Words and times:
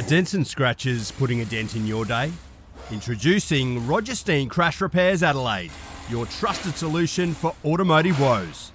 Are 0.00 0.08
dents 0.08 0.32
and 0.32 0.46
scratches 0.46 1.10
putting 1.12 1.42
a 1.42 1.44
dent 1.44 1.76
in 1.76 1.86
your 1.86 2.06
day? 2.06 2.32
Introducing 2.90 3.86
Roger 3.86 4.14
Steen 4.14 4.48
Crash 4.48 4.80
Repairs 4.80 5.22
Adelaide, 5.22 5.70
your 6.08 6.24
trusted 6.24 6.74
solution 6.74 7.34
for 7.34 7.54
automotive 7.66 8.18
woes. 8.18 8.72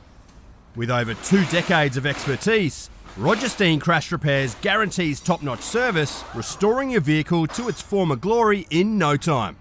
With 0.75 0.91
over 0.91 1.15
two 1.15 1.43
decades 1.45 1.97
of 1.97 2.05
expertise, 2.05 2.91
Roger 3.17 3.49
Steen 3.49 3.79
Crash 3.79 4.11
Repairs 4.11 4.53
guarantees 4.61 5.19
top 5.19 5.41
notch 5.41 5.61
service, 5.61 6.23
restoring 6.35 6.91
your 6.91 7.01
vehicle 7.01 7.47
to 7.47 7.69
its 7.69 7.81
former 7.81 8.15
glory 8.15 8.67
in 8.69 8.99
no 8.99 9.17
time. 9.17 9.55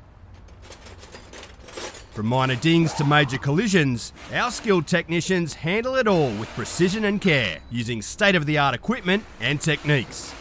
From 2.12 2.26
minor 2.26 2.56
dings 2.56 2.92
to 2.92 3.04
major 3.06 3.38
collisions, 3.38 4.12
our 4.34 4.50
skilled 4.50 4.86
technicians 4.86 5.54
handle 5.54 5.94
it 5.94 6.06
all 6.06 6.28
with 6.32 6.50
precision 6.50 7.06
and 7.06 7.22
care, 7.22 7.60
using 7.70 8.02
state 8.02 8.34
of 8.34 8.44
the 8.44 8.58
art 8.58 8.74
equipment 8.74 9.24
and 9.40 9.58
techniques. 9.62 10.34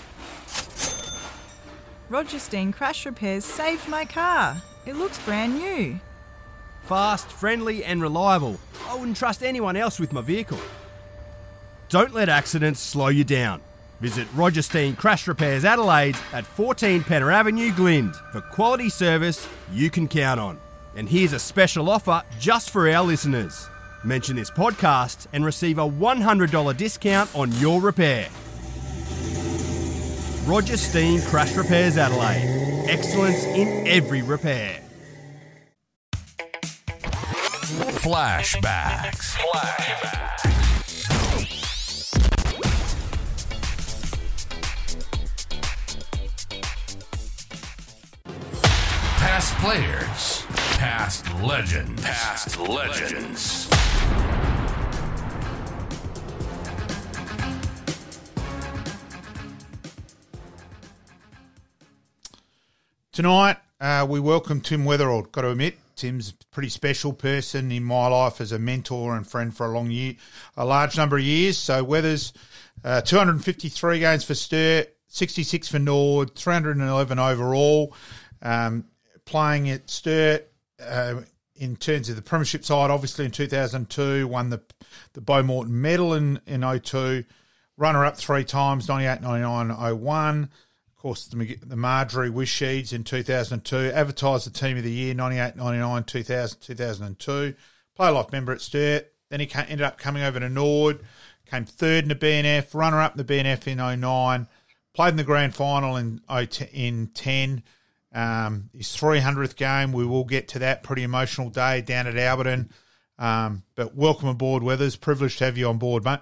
Roger 2.09 2.39
Steen 2.39 2.71
Crash 2.71 3.05
Repairs 3.05 3.45
saved 3.45 3.87
my 3.87 4.05
car. 4.05 4.61
It 4.85 4.95
looks 4.95 5.23
brand 5.25 5.55
new. 5.57 5.99
Fast, 6.83 7.27
friendly, 7.27 7.83
and 7.83 8.01
reliable. 8.01 8.59
I 8.87 8.95
wouldn't 8.95 9.17
trust 9.17 9.41
anyone 9.41 9.77
else 9.77 9.99
with 9.99 10.11
my 10.11 10.21
vehicle. 10.21 10.59
Don't 11.89 12.13
let 12.13 12.27
accidents 12.29 12.81
slow 12.81 13.07
you 13.07 13.23
down. 13.23 13.61
Visit 14.01 14.27
Roger 14.35 14.61
Steen 14.61 14.95
Crash 14.95 15.27
Repairs 15.27 15.63
Adelaide 15.63 16.17
at 16.33 16.45
14 16.45 17.01
Penner 17.03 17.33
Avenue, 17.33 17.71
Glynde 17.73 18.15
for 18.33 18.41
quality 18.41 18.89
service 18.89 19.47
you 19.71 19.89
can 19.89 20.07
count 20.07 20.39
on. 20.39 20.59
And 20.95 21.07
here's 21.07 21.33
a 21.33 21.39
special 21.39 21.89
offer 21.89 22.21
just 22.37 22.69
for 22.69 22.89
our 22.89 23.03
listeners. 23.03 23.69
Mention 24.03 24.35
this 24.35 24.51
podcast 24.51 25.27
and 25.31 25.45
receive 25.45 25.77
a 25.77 25.89
$100 25.89 26.75
discount 26.75 27.33
on 27.33 27.51
your 27.53 27.79
repair. 27.79 28.27
Roger 30.45 30.75
Steen 30.75 31.21
Crash 31.21 31.55
Repairs 31.55 31.97
Adelaide. 31.97 32.85
Excellence 32.89 33.45
in 33.45 33.87
every 33.87 34.21
repair. 34.21 34.81
Flashbacks. 38.03 39.35
Flashbacks. 39.37 40.23
Past 49.17 49.55
players, 49.59 50.45
past 50.77 51.25
legends, 51.41 52.01
past 52.03 52.59
legends. 52.59 53.69
Tonight, 63.13 63.57
uh, 63.79 64.07
we 64.09 64.19
welcome 64.19 64.59
Tim 64.59 64.85
Weatherald. 64.85 65.31
Got 65.31 65.41
to 65.41 65.51
admit, 65.51 65.77
Tim's 65.95 66.31
a 66.31 66.45
pretty 66.47 66.69
special 66.69 67.13
person 67.13 67.71
in 67.71 67.83
my 67.83 68.07
life 68.07 68.41
as 68.41 68.51
a 68.51 68.57
mentor 68.57 69.15
and 69.15 69.27
friend 69.27 69.55
for 69.55 69.67
a 69.67 69.69
long 69.69 69.91
year, 69.91 70.15
a 70.57 70.65
large 70.65 70.97
number 70.97 71.17
of 71.17 71.23
years. 71.23 71.55
So 71.55 71.83
Weathers, 71.83 72.33
uh, 72.83 73.01
253 73.01 73.99
games 73.99 74.23
for 74.23 74.33
Sturt, 74.33 74.95
66 75.09 75.67
for 75.67 75.77
Nord, 75.77 76.33
311 76.33 77.19
overall. 77.19 77.95
Um, 78.41 78.85
playing 79.25 79.69
at 79.69 79.91
Sturt 79.91 80.51
uh, 80.83 81.21
in 81.55 81.75
terms 81.75 82.09
of 82.09 82.15
the 82.15 82.23
premiership 82.23 82.65
side, 82.65 82.89
obviously 82.89 83.25
in 83.25 83.31
2002, 83.31 84.27
won 84.27 84.49
the 84.49 84.59
the 85.13 85.21
Beau 85.21 85.43
Morton 85.43 85.79
medal 85.79 86.15
in, 86.15 86.39
in 86.47 86.61
02, 86.61 87.25
runner 87.77 88.05
up 88.05 88.17
three 88.17 88.43
times, 88.43 88.87
98, 88.87 89.21
99, 89.21 89.99
01 89.99 90.49
course, 91.03 91.25
the, 91.25 91.55
the 91.61 91.75
Marjorie 91.75 92.29
Wisheeds 92.29 92.93
in 92.93 93.03
2002, 93.03 93.91
advertised 93.93 94.47
the 94.47 94.57
Team 94.57 94.77
of 94.77 94.83
the 94.83 94.91
Year 94.91 95.13
98, 95.13 95.57
99, 95.57 96.03
2000, 96.05 96.61
2002, 96.61 97.53
play 97.95 98.09
life 98.09 98.31
member 98.31 98.53
at 98.53 98.61
Sturt. 98.61 99.11
Then 99.29 99.41
he 99.41 99.49
ended 99.53 99.81
up 99.81 99.97
coming 99.97 100.23
over 100.23 100.39
to 100.39 100.49
Nord, 100.49 101.01
came 101.45 101.65
third 101.65 102.03
in 102.03 102.09
the 102.09 102.15
BNF, 102.15 102.73
runner 102.73 103.01
up 103.01 103.19
in 103.19 103.25
the 103.25 103.33
BNF 103.33 103.67
in 103.67 103.99
09, 103.99 104.47
played 104.93 105.09
in 105.09 105.17
the 105.17 105.23
grand 105.23 105.53
final 105.53 105.97
in, 105.97 106.21
in 106.71 107.07
10. 107.07 107.63
Um, 108.13 108.69
his 108.73 108.87
300th 108.89 109.57
game, 109.57 109.91
we 109.91 110.05
will 110.05 110.23
get 110.23 110.47
to 110.49 110.59
that. 110.59 110.83
Pretty 110.83 111.03
emotional 111.03 111.49
day 111.49 111.81
down 111.81 112.07
at 112.07 112.15
Alberton. 112.15 112.69
Um, 113.19 113.63
but 113.75 113.93
welcome 113.93 114.29
aboard, 114.29 114.63
Weathers. 114.63 114.95
Privileged 114.95 115.39
to 115.39 115.45
have 115.45 115.57
you 115.57 115.67
on 115.67 115.79
board, 115.79 116.05
mate. 116.05 116.19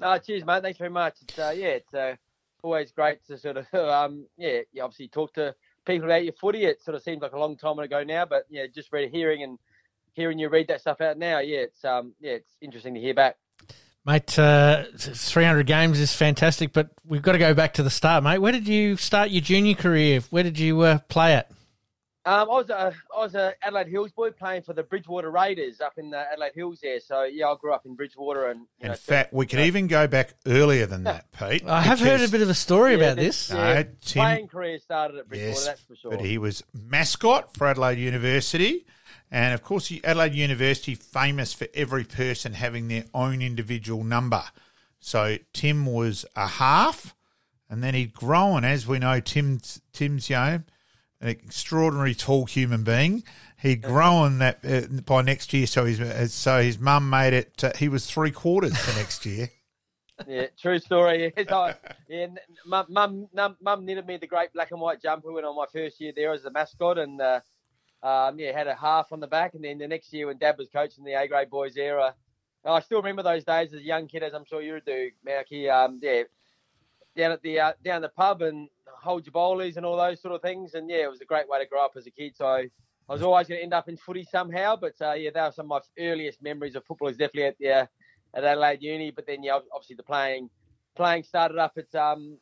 No, 0.00 0.18
cheers, 0.18 0.44
mate. 0.44 0.62
Thanks 0.62 0.78
very 0.78 0.90
much. 0.90 1.18
It's, 1.22 1.38
uh, 1.38 1.54
yeah, 1.56 1.68
it's 1.68 1.94
uh, 1.94 2.16
always 2.62 2.92
great 2.92 3.24
to 3.26 3.38
sort 3.38 3.56
of, 3.58 3.74
um, 3.74 4.26
yeah, 4.36 4.60
you 4.72 4.82
obviously 4.82 5.08
talk 5.08 5.34
to 5.34 5.54
people 5.86 6.06
about 6.06 6.24
your 6.24 6.34
footy. 6.34 6.64
It 6.64 6.82
sort 6.82 6.94
of 6.94 7.02
seems 7.02 7.22
like 7.22 7.32
a 7.32 7.38
long 7.38 7.56
time 7.56 7.78
ago 7.78 8.02
now, 8.04 8.24
but 8.24 8.44
yeah, 8.48 8.66
just 8.72 8.92
read 8.92 9.10
hearing 9.10 9.42
and 9.42 9.58
hearing 10.14 10.38
you 10.38 10.48
read 10.48 10.68
that 10.68 10.80
stuff 10.80 11.00
out 11.00 11.18
now, 11.18 11.38
yeah, 11.38 11.60
it's 11.60 11.84
um, 11.84 12.14
yeah, 12.20 12.32
it's 12.32 12.56
interesting 12.60 12.94
to 12.94 13.00
hear 13.00 13.14
back. 13.14 13.36
Mate, 14.04 14.36
uh, 14.36 14.84
300 14.96 15.64
games 15.64 16.00
is 16.00 16.12
fantastic, 16.12 16.72
but 16.72 16.90
we've 17.06 17.22
got 17.22 17.32
to 17.32 17.38
go 17.38 17.54
back 17.54 17.74
to 17.74 17.84
the 17.84 17.90
start, 17.90 18.24
mate. 18.24 18.38
Where 18.38 18.50
did 18.50 18.66
you 18.66 18.96
start 18.96 19.30
your 19.30 19.42
junior 19.42 19.74
career? 19.74 20.20
Where 20.30 20.42
did 20.42 20.58
you 20.58 20.80
uh, 20.80 20.98
play 21.08 21.34
at? 21.34 21.52
Um, 22.24 22.34
I 22.34 22.44
was 22.44 22.70
a 22.70 22.94
I 23.16 23.20
was 23.20 23.34
a 23.34 23.54
Adelaide 23.62 23.88
Hills 23.88 24.12
boy 24.12 24.30
playing 24.30 24.62
for 24.62 24.72
the 24.74 24.84
Bridgewater 24.84 25.28
Raiders 25.28 25.80
up 25.80 25.94
in 25.98 26.10
the 26.10 26.18
Adelaide 26.18 26.52
Hills 26.54 26.78
there. 26.80 27.00
So 27.00 27.24
yeah, 27.24 27.48
I 27.48 27.56
grew 27.60 27.72
up 27.72 27.84
in 27.84 27.96
Bridgewater, 27.96 28.46
and 28.46 28.66
in 28.80 28.88
know, 28.88 28.94
fact, 28.94 29.32
we 29.32 29.44
could 29.44 29.58
you 29.58 29.64
even 29.64 29.88
go 29.88 30.06
back 30.06 30.34
earlier 30.46 30.86
than 30.86 31.02
that, 31.04 31.32
Pete. 31.38 31.66
I 31.66 31.80
have 31.80 31.98
heard 31.98 32.20
a 32.20 32.28
bit 32.28 32.40
of 32.40 32.48
a 32.48 32.54
story 32.54 32.92
yeah, 32.92 32.98
about 32.98 33.16
this. 33.16 33.50
Yeah, 33.50 33.56
no, 33.56 33.82
Tim, 34.02 34.22
playing 34.22 34.48
career 34.48 34.78
started 34.78 35.18
at 35.18 35.28
Bridgewater, 35.28 35.50
yes, 35.50 35.66
that's 35.66 35.80
for 35.82 35.96
sure. 35.96 36.10
But 36.12 36.20
he 36.20 36.38
was 36.38 36.62
mascot 36.72 37.56
for 37.56 37.66
Adelaide 37.66 37.98
University, 37.98 38.86
and 39.28 39.52
of 39.52 39.64
course, 39.64 39.92
Adelaide 40.04 40.34
University 40.34 40.94
famous 40.94 41.52
for 41.52 41.66
every 41.74 42.04
person 42.04 42.52
having 42.52 42.86
their 42.86 43.04
own 43.12 43.42
individual 43.42 44.04
number. 44.04 44.44
So 45.00 45.38
Tim 45.52 45.86
was 45.86 46.24
a 46.36 46.46
half, 46.46 47.16
and 47.68 47.82
then 47.82 47.94
he'd 47.94 48.14
grown, 48.14 48.64
as 48.64 48.86
we 48.86 49.00
know, 49.00 49.18
Tim's 49.18 49.80
Tim's 49.92 50.30
you 50.30 50.36
know 50.36 50.62
an 51.22 51.28
extraordinary 51.28 52.14
tall 52.14 52.46
human 52.46 52.84
being. 52.84 53.22
He'd 53.60 53.82
grown 53.82 54.38
that 54.38 54.58
uh, 54.64 55.00
by 55.02 55.22
next 55.22 55.52
year, 55.52 55.66
so 55.66 55.84
his 55.84 56.00
uh, 56.00 56.26
so 56.26 56.60
his 56.60 56.78
mum 56.80 57.08
made 57.08 57.32
it. 57.32 57.62
Uh, 57.62 57.70
he 57.78 57.88
was 57.88 58.10
three 58.10 58.32
quarters 58.32 58.76
for 58.76 58.98
next 58.98 59.24
year. 59.24 59.50
yeah, 60.26 60.46
true 60.60 60.78
story. 60.78 61.32
Yeah, 61.48 61.74
yeah 62.08 62.26
mum, 62.66 62.86
mum, 63.32 63.56
mum 63.60 63.86
knitted 63.86 64.06
me 64.06 64.16
the 64.16 64.26
great 64.26 64.52
black 64.52 64.72
and 64.72 64.80
white 64.80 65.00
jumper 65.00 65.32
when 65.32 65.44
on 65.44 65.56
my 65.56 65.66
first 65.72 66.00
year 66.00 66.12
there 66.14 66.32
as 66.32 66.44
a 66.44 66.50
mascot, 66.50 66.98
and 66.98 67.20
uh, 67.20 67.40
um, 68.02 68.38
yeah, 68.38 68.56
had 68.56 68.66
a 68.66 68.74
half 68.74 69.12
on 69.12 69.20
the 69.20 69.26
back. 69.26 69.54
And 69.54 69.64
then 69.64 69.78
the 69.78 69.88
next 69.88 70.12
year 70.12 70.26
when 70.26 70.38
Dad 70.38 70.58
was 70.58 70.68
coaching 70.68 71.04
the 71.04 71.14
A 71.14 71.28
grade 71.28 71.48
boys 71.48 71.76
era, 71.76 72.14
I 72.64 72.80
still 72.80 72.98
remember 72.98 73.22
those 73.22 73.44
days 73.44 73.72
as 73.72 73.80
a 73.80 73.84
young 73.84 74.08
kid, 74.08 74.22
as 74.22 74.34
I'm 74.34 74.44
sure 74.44 74.60
you 74.60 74.80
do, 74.84 75.10
Malky. 75.26 75.70
Um, 75.70 76.00
yeah, 76.02 76.22
down 77.16 77.32
at 77.32 77.42
the 77.42 77.60
uh, 77.60 77.72
down 77.84 78.02
the 78.02 78.08
pub 78.08 78.42
and 78.42 78.68
hold 79.02 79.26
your 79.26 79.32
bowlies 79.32 79.76
and 79.76 79.84
all 79.84 79.96
those 79.96 80.22
sort 80.22 80.34
of 80.34 80.42
things. 80.42 80.74
And 80.74 80.88
yeah, 80.88 81.04
it 81.04 81.10
was 81.10 81.20
a 81.20 81.26
great 81.26 81.48
way 81.48 81.58
to 81.58 81.66
grow 81.66 81.84
up 81.84 81.92
as 81.96 82.06
a 82.06 82.10
kid. 82.10 82.36
So 82.36 82.46
I 82.46 82.68
was 83.08 83.22
always 83.22 83.48
going 83.48 83.58
to 83.58 83.64
end 83.64 83.74
up 83.74 83.88
in 83.88 83.96
footy 83.96 84.24
somehow. 84.24 84.76
But 84.76 84.94
uh, 85.00 85.12
yeah, 85.12 85.30
that 85.34 85.46
was 85.46 85.56
some 85.56 85.70
of 85.70 85.82
my 85.98 86.02
earliest 86.04 86.42
memories 86.42 86.76
of 86.76 86.84
football. 86.84 87.08
Is 87.08 87.16
definitely 87.16 87.44
at 87.44 87.58
the 87.58 87.70
uh, 87.70 87.86
at 88.34 88.44
Adelaide 88.44 88.82
Uni. 88.82 89.10
But 89.10 89.26
then 89.26 89.42
yeah, 89.42 89.58
obviously 89.74 89.96
the 89.96 90.02
playing 90.04 90.48
playing 90.94 91.24
started 91.24 91.58
up 91.58 91.76
at 91.76 91.94
um 91.94 92.38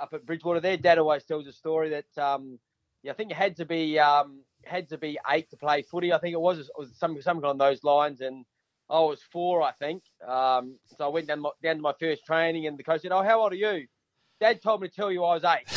up 0.00 0.12
at 0.12 0.26
Bridgewater. 0.26 0.60
There, 0.60 0.76
Dad 0.76 0.98
always 0.98 1.24
tells 1.24 1.46
a 1.46 1.52
story 1.52 1.90
that 1.90 2.22
um 2.22 2.58
yeah, 3.02 3.12
I 3.12 3.14
think 3.14 3.30
you 3.30 3.36
had 3.36 3.56
to 3.56 3.64
be 3.64 3.98
um 3.98 4.40
had 4.64 4.88
to 4.90 4.98
be 4.98 5.18
eight 5.30 5.48
to 5.50 5.56
play 5.56 5.82
footy. 5.82 6.12
I 6.12 6.18
think 6.18 6.34
it 6.34 6.40
was, 6.40 6.58
it 6.58 6.68
was 6.76 6.90
something 6.98 7.22
something 7.22 7.48
on 7.48 7.58
those 7.58 7.82
lines 7.84 8.20
and. 8.20 8.44
I 8.90 8.98
was 8.98 9.22
four, 9.22 9.62
I 9.62 9.70
think. 9.70 10.02
Um, 10.26 10.76
so 10.98 11.04
I 11.04 11.08
went 11.08 11.28
down, 11.28 11.38
my, 11.42 11.50
down 11.62 11.76
to 11.76 11.80
my 11.80 11.92
first 12.00 12.26
training, 12.26 12.66
and 12.66 12.76
the 12.76 12.82
coach 12.82 13.02
said, 13.02 13.12
"Oh, 13.12 13.22
how 13.22 13.40
old 13.40 13.52
are 13.52 13.54
you?" 13.54 13.86
Dad 14.40 14.62
told 14.62 14.80
me 14.80 14.88
to 14.88 14.94
tell 14.94 15.12
you 15.12 15.22
I 15.22 15.34
was 15.34 15.44
eight. 15.44 15.68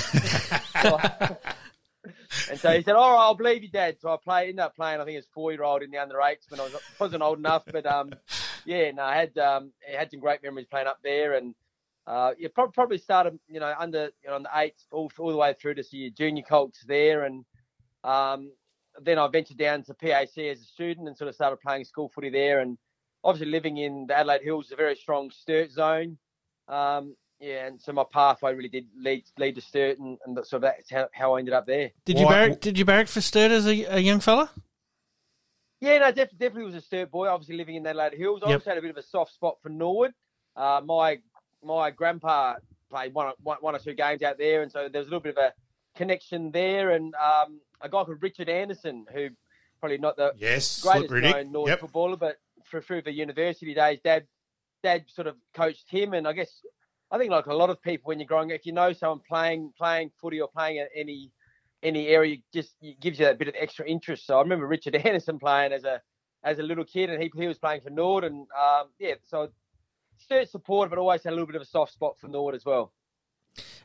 and 2.49 2.59
so 2.59 2.71
he 2.71 2.81
said, 2.81 2.95
"All 2.95 3.13
right, 3.13 3.21
I'll 3.21 3.35
believe 3.35 3.63
you, 3.63 3.69
Dad." 3.69 3.97
So 3.99 4.09
I 4.09 4.17
played, 4.23 4.49
ended 4.49 4.59
up 4.59 4.75
playing. 4.75 5.01
I 5.01 5.05
think 5.05 5.17
as 5.17 5.27
four 5.33 5.51
year 5.51 5.63
old 5.63 5.83
in 5.83 5.91
the 5.91 5.97
under 5.97 6.21
eights 6.21 6.49
when 6.49 6.59
I 6.59 6.63
was 6.63 6.75
wasn't 6.99 7.23
old 7.23 7.39
enough, 7.39 7.63
but 7.69 7.85
um, 7.85 8.13
yeah, 8.65 8.91
no, 8.91 9.03
I 9.03 9.15
had 9.15 9.37
um, 9.37 9.71
I 9.87 9.97
had 9.97 10.11
some 10.11 10.19
great 10.19 10.41
memories 10.43 10.67
playing 10.69 10.87
up 10.87 10.99
there, 11.03 11.33
and 11.33 11.53
uh, 12.07 12.31
yeah, 12.37 12.49
probably 12.53 12.97
started 12.97 13.37
you 13.47 13.59
know 13.59 13.73
under 13.77 14.11
you 14.23 14.29
know 14.29 14.35
on 14.35 14.43
the 14.43 14.49
eights 14.55 14.85
all, 14.91 15.11
all 15.19 15.31
the 15.31 15.37
way 15.37 15.53
through 15.53 15.75
to 15.75 15.83
see 15.83 15.97
your 15.97 16.11
junior 16.11 16.43
colts 16.43 16.83
there, 16.87 17.23
and 17.23 17.45
um, 18.03 18.51
then 19.01 19.19
I 19.19 19.27
ventured 19.27 19.57
down 19.57 19.83
to 19.83 19.93
PAC 19.93 20.37
as 20.37 20.61
a 20.61 20.65
student 20.65 21.07
and 21.07 21.17
sort 21.17 21.29
of 21.29 21.35
started 21.35 21.59
playing 21.61 21.85
school 21.85 22.09
footy 22.09 22.29
there, 22.29 22.59
and 22.59 22.77
obviously 23.23 23.51
living 23.51 23.77
in 23.77 24.07
the 24.07 24.17
Adelaide 24.17 24.41
Hills 24.41 24.67
is 24.67 24.71
a 24.71 24.77
very 24.77 24.95
strong 24.95 25.31
Sturt 25.31 25.71
zone. 25.71 26.17
Um, 26.67 27.15
yeah, 27.43 27.67
and 27.67 27.81
so 27.81 27.91
my 27.91 28.05
pathway 28.09 28.53
really 28.53 28.69
did 28.69 28.87
lead 28.97 29.25
lead 29.37 29.55
to 29.55 29.61
Sturt, 29.61 29.99
and, 29.99 30.17
and 30.25 30.39
so 30.45 30.59
that's 30.59 30.89
how, 30.89 31.09
how 31.11 31.35
I 31.35 31.39
ended 31.39 31.53
up 31.53 31.65
there. 31.65 31.91
Did 32.05 32.17
you 32.17 32.25
barrack? 32.25 32.61
Did 32.61 32.79
you 32.79 32.85
barrack 32.85 33.09
for 33.09 33.19
Sturt 33.19 33.51
as 33.51 33.67
a, 33.67 33.83
a 33.95 33.99
young 33.99 34.21
fella? 34.21 34.49
Yeah, 35.81 35.97
no, 35.97 36.11
def- 36.13 36.31
definitely 36.31 36.63
was 36.63 36.75
a 36.75 36.81
Sturt 36.81 37.11
boy. 37.11 37.27
Obviously 37.27 37.57
living 37.57 37.75
in 37.75 37.85
Adelaide 37.85 38.13
Hills, 38.13 38.41
I 38.45 38.49
yep. 38.49 38.59
also 38.61 38.69
had 38.69 38.77
a 38.77 38.81
bit 38.81 38.91
of 38.91 38.97
a 38.97 39.03
soft 39.03 39.33
spot 39.33 39.57
for 39.61 39.67
Norwood. 39.67 40.13
Uh, 40.55 40.79
my 40.85 41.19
my 41.61 41.91
grandpa 41.91 42.55
played 42.89 43.13
one, 43.13 43.33
one, 43.43 43.57
one 43.59 43.75
or 43.75 43.79
two 43.79 43.93
games 43.93 44.21
out 44.21 44.37
there, 44.37 44.61
and 44.61 44.71
so 44.71 44.87
there 44.87 45.01
was 45.01 45.07
a 45.07 45.11
little 45.11 45.19
bit 45.19 45.37
of 45.37 45.43
a 45.43 45.53
connection 45.97 46.49
there. 46.51 46.91
And 46.91 47.13
um, 47.15 47.59
a 47.81 47.89
guy 47.89 48.05
called 48.05 48.21
Richard 48.21 48.47
Anderson, 48.47 49.05
who 49.13 49.27
probably 49.81 49.97
not 49.97 50.15
the 50.15 50.33
Yes, 50.37 50.81
greatest 50.81 51.09
Slip 51.09 51.23
Riddick. 51.23 51.31
known 51.33 51.51
North 51.51 51.69
Yep. 51.71 51.79
footballer, 51.81 52.15
but 52.15 52.37
for, 52.63 52.81
through 52.81 53.01
the 53.01 53.11
university 53.11 53.73
days, 53.73 53.99
Dad, 54.01 54.27
Dad 54.81 55.03
sort 55.09 55.27
of 55.27 55.35
coached 55.53 55.89
him, 55.89 56.13
and 56.13 56.25
I 56.25 56.31
guess 56.31 56.63
I 57.11 57.17
think 57.17 57.31
like 57.31 57.45
a 57.45 57.53
lot 57.53 57.69
of 57.69 57.81
people 57.81 58.07
when 58.07 58.19
you're 58.19 58.27
growing 58.27 58.51
up, 58.51 58.59
if 58.59 58.65
you 58.65 58.73
know 58.73 58.93
someone 58.93 59.21
playing 59.27 59.73
playing 59.77 60.11
footy 60.19 60.41
or 60.41 60.47
playing 60.47 60.79
at 60.79 60.89
any 60.95 61.31
any 61.83 62.07
area, 62.07 62.37
just 62.53 62.75
gives 63.01 63.19
you 63.19 63.25
that 63.25 63.37
bit 63.37 63.47
of 63.47 63.55
extra 63.59 63.85
interest. 63.85 64.25
So 64.25 64.37
I 64.37 64.41
remember 64.41 64.65
Richard 64.67 64.95
Anderson 65.05 65.39
playing 65.39 65.73
as 65.73 65.83
a 65.83 66.01
as 66.43 66.59
a 66.59 66.63
little 66.63 66.85
kid, 66.85 67.09
and 67.09 67.21
he 67.21 67.31
he 67.35 67.47
was 67.47 67.57
playing 67.57 67.81
for 67.81 67.89
Nord, 67.89 68.23
and 68.23 68.47
um, 68.57 68.87
yeah, 68.99 69.15
so 69.25 69.49
Sturt 70.17 70.49
supporter, 70.49 70.89
but 70.89 70.99
always 70.99 71.23
had 71.23 71.31
a 71.31 71.35
little 71.35 71.47
bit 71.47 71.55
of 71.55 71.61
a 71.61 71.65
soft 71.65 71.93
spot 71.93 72.15
for 72.19 72.27
Nord 72.27 72.55
as 72.55 72.65
well. 72.65 72.93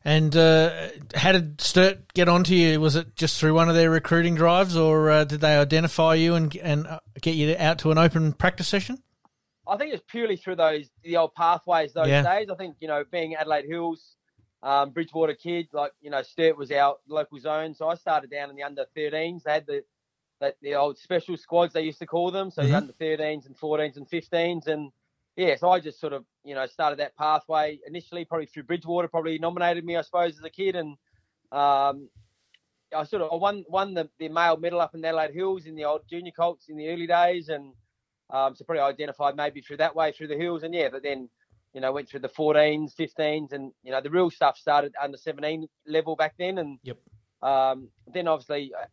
And 0.05 0.35
uh, 0.37 0.89
how 1.15 1.33
did 1.33 1.61
Sturt 1.61 2.15
get 2.15 2.29
onto 2.29 2.55
you? 2.55 2.81
Was 2.81 2.97
it 2.97 3.17
just 3.17 3.39
through 3.39 3.55
one 3.55 3.69
of 3.69 3.75
their 3.75 3.91
recruiting 3.91 4.35
drives, 4.35 4.77
or 4.77 5.11
uh, 5.11 5.25
did 5.25 5.41
they 5.41 5.57
identify 5.57 6.15
you 6.15 6.35
and 6.35 6.55
and 6.57 6.87
uh, 6.87 7.01
get 7.21 7.35
you 7.35 7.55
out 7.59 7.79
to 7.81 7.91
an 7.91 7.99
open 7.99 8.33
practice 8.33 8.69
session? 8.69 9.03
I 9.69 9.77
think 9.77 9.93
it's 9.93 10.03
purely 10.09 10.37
through 10.37 10.57
those 10.57 10.91
the 11.03 11.17
old 11.17 11.35
pathways 11.35 11.93
those 11.93 12.09
Yeah. 12.09 12.23
days. 12.23 12.49
I 12.51 12.55
think 12.57 12.77
you 12.81 12.89
know 12.89 13.05
being 13.11 13.35
Adelaide 13.35 13.67
Hills, 13.67 14.17
um, 14.63 14.91
Bridgewater 14.91 15.35
kid, 15.35 15.69
like 15.73 15.93
you 16.01 16.11
know 16.11 16.23
Sturt 16.23 16.57
was 16.57 16.73
our 16.73 16.97
local 17.07 17.39
zone, 17.39 17.75
so 17.75 17.89
I 17.89 17.95
started 17.95 18.31
down 18.31 18.51
in 18.51 18.57
the 18.57 18.63
under 18.63 18.87
13s. 18.97 19.43
They 19.45 19.53
had 19.53 19.67
the 19.67 19.85
the, 20.41 20.55
the 20.63 20.75
old 20.75 20.99
special 20.99 21.37
squads 21.37 21.73
they 21.73 21.83
used 21.83 21.99
to 21.99 22.07
call 22.07 22.31
them, 22.31 22.51
so 22.51 22.63
Mhm. 22.63 22.69
the 22.69 22.77
under 22.77 22.93
13s 22.95 23.47
and 23.47 23.57
14s 23.57 23.97
and 23.97 24.09
15s, 24.09 24.67
and 24.69 24.91
yeah, 25.37 25.57
so 25.57 25.71
I 25.71 25.81
just 25.81 26.01
sort 26.01 26.13
of 26.13 26.25
you 26.45 26.55
know 26.55 26.67
started 26.67 26.99
that 27.01 27.17
pathway 27.17 27.79
initially, 27.87 28.25
probably 28.25 28.47
through 28.47 28.65
Bridgewater, 28.65 29.09
probably 29.09 29.39
nominated 29.39 29.85
me 29.85 29.97
I 29.97 30.03
suppose 30.03 30.39
as 30.39 30.45
a 30.45 30.51
kid, 30.51 30.77
and 30.77 30.97
um, 31.53 32.09
I 32.97 33.05
sort 33.05 33.23
of 33.23 33.33
I 33.33 33.37
won 33.37 33.65
won 33.69 33.95
the, 33.95 34.09
the 34.19 34.29
male 34.29 34.57
medal 34.57 34.81
up 34.81 34.95
in 34.95 35.05
Adelaide 35.05 35.35
Hills 35.35 35.67
in 35.67 35.75
the 35.75 35.85
old 35.85 36.03
junior 36.09 36.33
colts 36.33 36.69
in 36.69 36.77
the 36.77 36.89
early 36.89 37.07
days, 37.07 37.49
and 37.49 37.75
um, 38.31 38.55
so 38.55 38.65
probably 38.65 38.83
identified 38.83 39.37
maybe 39.37 39.61
through 39.61 39.79
that 39.79 39.95
way 39.95 40.13
through 40.13 40.29
the 40.29 40.37
hills, 40.37 40.63
and 40.63 40.75
yeah, 40.75 40.89
but 40.91 41.03
then 41.03 41.29
you 41.75 41.81
know 41.81 41.93
went 41.93 42.09
through 42.09 42.21
the 42.21 42.29
14s, 42.29 42.95
15s, 42.95 43.53
and 43.53 43.73
you 43.83 43.93
know 43.93 44.01
the 44.01 44.11
real 44.11 44.31
stuff 44.31 44.57
started 44.57 44.93
under 45.03 45.17
17 45.17 45.67
level 45.87 46.17
back 46.17 46.35
then, 46.39 46.59
and 46.59 46.79
Yep. 46.83 46.99
um, 47.43 47.89
then 48.13 48.29
obviously 48.29 48.73
uh, 48.75 48.87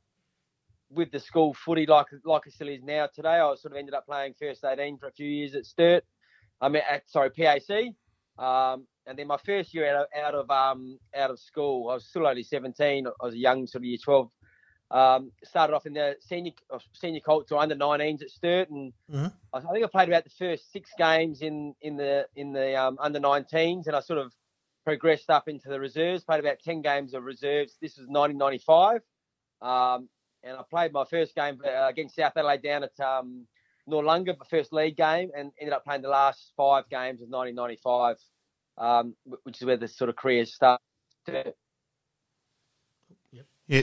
with 0.90 1.12
the 1.12 1.20
school 1.20 1.54
footy 1.54 1.86
like 1.86 2.08
like 2.24 2.48
it 2.48 2.54
still 2.54 2.70
is 2.70 2.84
now 2.84 3.08
today, 3.14 3.40
I 3.40 3.56
sort 3.56 3.74
of 3.74 3.78
ended 3.78 3.94
up 3.94 4.06
playing 4.06 4.36
first 4.40 4.64
18 4.64 4.98
for 4.98 5.08
a 5.08 5.12
few 5.12 5.28
years 5.28 5.56
at 5.56 5.66
Sturt. 5.66 6.04
I 6.62 6.70
mean, 6.70 6.84
at, 6.90 7.10
sorry, 7.10 7.32
PAC. 7.32 7.94
Um, 8.38 8.88
and 9.08 9.18
then 9.18 9.28
my 9.28 9.38
first 9.38 9.74
year 9.74 9.96
out 9.96 10.04
of, 10.04 10.08
out 10.18 10.36
of 10.36 10.50
um, 10.50 10.98
out 11.16 11.32
of 11.32 11.40
school, 11.40 11.90
I 11.90 11.96
was 11.96 12.08
still 12.08 12.28
only 12.28 12.44
17. 12.44 13.08
I 13.08 13.26
was 13.26 13.34
a 13.34 13.38
young 13.38 13.68
sort 13.68 13.82
of 13.82 13.86
year 13.86 13.98
12. 14.04 14.30
Um, 14.92 15.32
started 15.44 15.74
off 15.74 15.88
in 15.88 15.94
the 15.94 16.16
senior 16.20 16.52
uh, 16.72 16.78
senior 16.94 17.20
colts 17.20 17.52
or 17.52 17.60
under 17.60 17.76
19s 17.76 18.22
at 18.22 18.30
Sturt, 18.30 18.70
and 18.70 18.94
Mhm. 19.12 19.34
I, 19.52 19.58
I 19.58 19.62
think 19.62 19.84
I 19.84 19.88
played 19.88 20.10
about 20.10 20.24
the 20.24 20.30
first 20.30 20.72
six 20.72 20.92
games 20.98 21.42
in 21.42 21.76
in 21.82 21.98
the 21.98 22.28
in 22.36 22.54
the 22.54 22.76
um, 22.76 22.98
under 23.00 23.20
19s, 23.20 23.88
and 23.88 23.96
I 23.96 24.00
sort 24.00 24.20
of 24.20 24.32
progressed 24.84 25.32
up 25.32 25.48
into 25.48 25.70
the 25.70 25.80
reserves. 25.80 26.24
Played 26.24 26.42
about 26.42 26.60
10 26.60 26.82
games 26.84 27.16
of 27.16 27.24
reserves. 27.24 27.78
This 27.82 27.98
was 27.98 28.08
1995, 28.08 29.02
um, 29.62 30.08
and 30.44 30.56
I 30.56 30.62
played 30.70 30.94
my 30.94 31.06
first 31.06 31.34
game 31.34 31.60
uh, 31.66 31.88
against 31.88 32.16
South 32.16 32.34
Adelaide 32.38 32.62
down 32.62 32.84
at 32.84 33.00
um, 33.00 33.48
Noarlunga, 33.90 34.38
the 34.38 34.46
first 34.46 34.72
league 34.72 34.96
game, 34.98 35.32
and 35.36 35.52
ended 35.60 35.74
up 35.74 35.84
playing 35.84 36.04
the 36.04 36.10
last 36.10 36.52
five 36.56 36.88
games 36.90 37.22
of 37.24 37.30
1995, 37.30 38.18
um, 38.78 39.16
which 39.44 39.60
is 39.60 39.66
where 39.66 39.78
the 39.78 39.88
sort 39.88 40.10
of 40.10 40.16
career 40.16 40.46
started. 40.46 40.80
Yep. 43.32 43.46
Yeah. 43.68 43.82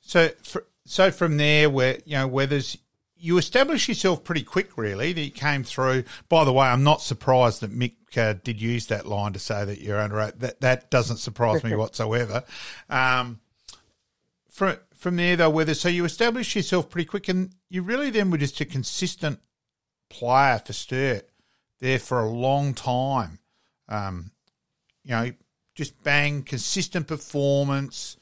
So, 0.00 0.30
fr 0.42 0.58
so 0.86 1.10
from 1.10 1.36
there, 1.36 1.70
where 1.70 1.98
you 2.04 2.16
know, 2.16 2.26
Weathers, 2.26 2.76
you 3.16 3.38
established 3.38 3.86
yourself 3.88 4.24
pretty 4.24 4.42
quick, 4.42 4.76
really. 4.76 5.12
That 5.12 5.20
you 5.20 5.30
came 5.30 5.62
through. 5.62 6.04
By 6.28 6.44
the 6.44 6.52
way, 6.52 6.66
I'm 6.66 6.82
not 6.82 7.02
surprised 7.02 7.60
that 7.60 7.70
Mick 7.70 7.94
uh, 8.16 8.34
did 8.42 8.60
use 8.60 8.86
that 8.86 9.06
line 9.06 9.32
to 9.34 9.38
say 9.38 9.64
that 9.64 9.80
you're 9.80 10.00
under. 10.00 10.30
That 10.30 10.60
that 10.60 10.90
doesn't 10.90 11.18
surprise 11.18 11.62
me 11.62 11.74
whatsoever. 11.76 12.44
Um, 12.88 13.40
from 14.48 14.76
from 14.94 15.16
there, 15.16 15.36
though, 15.36 15.50
Weathers, 15.50 15.80
so 15.80 15.88
you 15.88 16.04
established 16.04 16.54
yourself 16.54 16.90
pretty 16.90 17.06
quick, 17.06 17.28
and 17.28 17.54
you 17.68 17.82
really 17.82 18.10
then 18.10 18.30
were 18.30 18.38
just 18.38 18.60
a 18.60 18.64
consistent 18.64 19.38
player 20.10 20.58
for 20.58 20.72
Sturt 20.72 21.30
there 21.80 21.98
for 21.98 22.20
a 22.20 22.28
long 22.28 22.74
time. 22.74 23.38
Um, 23.88 24.32
you 25.02 25.12
know, 25.12 25.32
just 25.74 26.02
bang, 26.02 26.42
consistent 26.42 27.06
performance. 27.06 28.16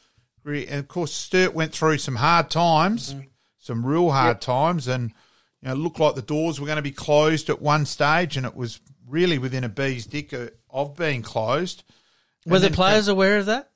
Re- 0.49 0.67
And 0.67 0.81
of 0.81 0.89
course, 0.89 1.13
Sturt 1.13 1.55
went 1.55 1.73
through 1.73 1.99
some 1.99 2.17
hard 2.17 2.51
times, 2.51 3.15
some 3.59 3.85
real 3.85 4.11
hard 4.11 4.41
times, 4.41 4.89
and 4.89 5.11
you 5.61 5.69
know, 5.69 5.73
it 5.73 5.77
looked 5.77 6.01
like 6.01 6.15
the 6.15 6.23
doors 6.23 6.59
were 6.61 6.67
going 6.67 6.77
to 6.77 6.83
be 6.83 6.91
closed 6.93 7.51
at 7.51 7.61
one 7.61 7.85
stage, 7.87 8.37
and 8.37 8.47
it 8.47 8.55
was 8.57 8.81
really 9.07 9.39
within 9.39 9.65
a 9.65 9.69
bee's 9.69 10.07
dick 10.07 10.33
of- 10.33 10.51
of 10.71 10.97
being 10.97 11.23
closed. 11.23 11.85
And 12.45 12.53
Were 12.53 12.59
the 12.59 12.69
then- 12.69 12.75
players 12.75 13.09
aware 13.09 13.39
of 13.39 13.47
that? 13.47 13.71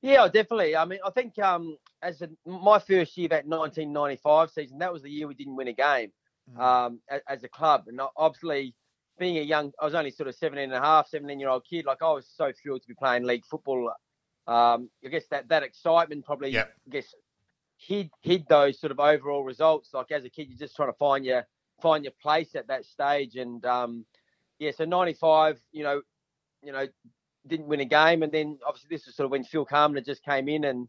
Yeah, 0.00 0.26
definitely. 0.28 0.76
I 0.76 0.84
mean, 0.84 1.00
I 1.04 1.10
think 1.10 1.38
um, 1.40 1.76
as 2.02 2.22
a, 2.22 2.30
my 2.46 2.78
first 2.78 3.16
year, 3.16 3.28
that 3.30 3.46
1995 3.46 4.50
season, 4.50 4.78
that 4.78 4.92
was 4.92 5.02
the 5.02 5.10
year 5.10 5.26
we 5.26 5.34
didn't 5.34 5.56
win 5.56 5.66
a 5.68 5.72
game 5.72 6.12
um, 6.56 7.00
as, 7.10 7.20
as 7.28 7.42
a 7.44 7.48
club. 7.48 7.84
And 7.88 8.00
obviously, 8.16 8.74
being 9.18 9.38
a 9.38 9.42
young, 9.42 9.72
I 9.80 9.84
was 9.84 9.94
only 9.94 10.12
sort 10.12 10.28
of 10.28 10.36
17 10.36 10.62
and 10.64 10.72
a 10.72 10.80
half, 10.80 11.08
17 11.08 11.40
year 11.40 11.48
old 11.48 11.64
kid. 11.68 11.84
Like, 11.84 12.00
I 12.00 12.12
was 12.12 12.28
so 12.32 12.52
thrilled 12.52 12.82
to 12.82 12.88
be 12.88 12.94
playing 12.94 13.24
league 13.24 13.44
football. 13.44 13.90
Um, 14.48 14.88
I 15.04 15.08
guess 15.08 15.26
that, 15.30 15.48
that 15.48 15.62
excitement 15.62 16.24
probably, 16.24 16.50
Yep. 16.50 16.72
I 16.86 16.90
guess, 16.90 17.14
hid 17.76 18.10
hid 18.22 18.44
those 18.48 18.80
sort 18.80 18.90
of 18.90 18.98
overall 18.98 19.44
results. 19.44 19.90
Like 19.92 20.10
as 20.10 20.24
a 20.24 20.30
kid, 20.30 20.48
you're 20.48 20.58
just 20.58 20.74
trying 20.74 20.88
to 20.88 20.96
find 20.98 21.24
your 21.24 21.46
find 21.80 22.02
your 22.02 22.14
place 22.20 22.54
at 22.54 22.66
that 22.68 22.84
stage. 22.84 23.36
And 23.36 23.64
um, 23.64 24.04
yeah, 24.58 24.72
so 24.76 24.84
95, 24.84 25.60
you 25.70 25.84
know, 25.84 26.02
you 26.62 26.72
know, 26.72 26.86
didn't 27.46 27.68
win 27.68 27.80
a 27.80 27.84
game, 27.84 28.22
and 28.22 28.32
then 28.32 28.58
obviously 28.66 28.88
this 28.90 29.06
was 29.06 29.14
sort 29.14 29.26
of 29.26 29.30
when 29.30 29.44
Phil 29.44 29.64
Carman 29.64 30.02
just 30.04 30.24
came 30.24 30.48
in, 30.48 30.64
and 30.64 30.88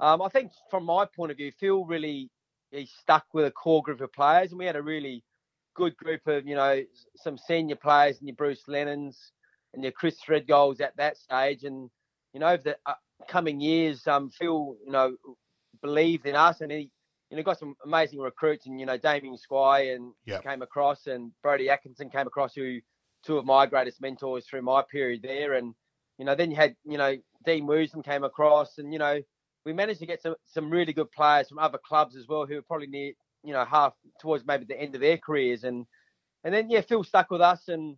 um, 0.00 0.22
I 0.22 0.28
think 0.28 0.50
from 0.70 0.84
my 0.84 1.06
point 1.06 1.30
of 1.30 1.36
view, 1.36 1.52
Phil 1.58 1.84
really 1.84 2.30
he 2.70 2.86
stuck 2.86 3.26
with 3.32 3.46
a 3.46 3.50
core 3.50 3.82
group 3.82 4.00
of 4.00 4.12
players, 4.12 4.50
and 4.50 4.58
we 4.58 4.66
had 4.66 4.76
a 4.76 4.82
really 4.82 5.22
good 5.74 5.96
group 5.96 6.26
of 6.26 6.46
you 6.46 6.54
know 6.54 6.82
some 7.16 7.38
senior 7.38 7.76
players, 7.76 8.18
and 8.18 8.28
your 8.28 8.36
Bruce 8.36 8.64
Lennons 8.66 9.16
and 9.72 9.82
your 9.82 9.92
Chris 9.92 10.16
Threadgolds 10.20 10.80
at 10.80 10.96
that 10.96 11.16
stage, 11.16 11.64
and 11.64 11.90
you 12.34 12.40
know 12.40 12.48
over 12.48 12.62
the 12.62 12.76
coming 13.28 13.60
years, 13.60 14.06
um, 14.06 14.28
Phil 14.30 14.76
you 14.84 14.92
know 14.92 15.16
believed 15.80 16.26
in 16.26 16.34
us, 16.34 16.60
and 16.60 16.70
he 16.70 16.90
you 17.30 17.36
know 17.36 17.42
got 17.42 17.58
some 17.58 17.74
amazing 17.84 18.20
recruits, 18.20 18.66
and 18.66 18.78
you 18.78 18.86
know 18.86 18.98
Damien 18.98 19.38
Squire 19.38 19.94
and 19.94 20.12
Yep. 20.26 20.42
came 20.42 20.62
across, 20.62 21.06
and 21.06 21.32
Brody 21.42 21.70
Atkinson 21.70 22.10
came 22.10 22.26
across, 22.26 22.54
who 22.54 22.80
two 23.24 23.38
of 23.38 23.46
my 23.46 23.64
greatest 23.64 24.02
mentors 24.02 24.46
through 24.46 24.62
my 24.62 24.82
period 24.82 25.22
there, 25.22 25.54
and 25.54 25.74
you 26.18 26.24
know, 26.24 26.34
then 26.34 26.50
you 26.50 26.56
had, 26.56 26.76
you 26.84 26.98
know, 26.98 27.16
Dean 27.44 27.66
Woosnam 27.66 28.04
came 28.04 28.24
across, 28.24 28.78
and 28.78 28.92
you 28.92 28.98
know, 28.98 29.20
we 29.64 29.72
managed 29.72 30.00
to 30.00 30.06
get 30.06 30.22
some 30.22 30.34
some 30.44 30.70
really 30.70 30.92
good 30.92 31.10
players 31.10 31.48
from 31.48 31.58
other 31.58 31.78
clubs 31.78 32.16
as 32.16 32.28
well, 32.28 32.46
who 32.46 32.54
were 32.56 32.62
probably 32.62 32.86
near, 32.86 33.12
you 33.42 33.52
know, 33.52 33.64
half 33.64 33.94
towards 34.20 34.44
maybe 34.46 34.64
the 34.64 34.80
end 34.80 34.94
of 34.94 35.00
their 35.00 35.18
careers, 35.18 35.64
and 35.64 35.86
and 36.44 36.54
then 36.54 36.70
yeah, 36.70 36.82
Phil 36.82 37.04
stuck 37.04 37.30
with 37.30 37.40
us, 37.40 37.68
and 37.68 37.96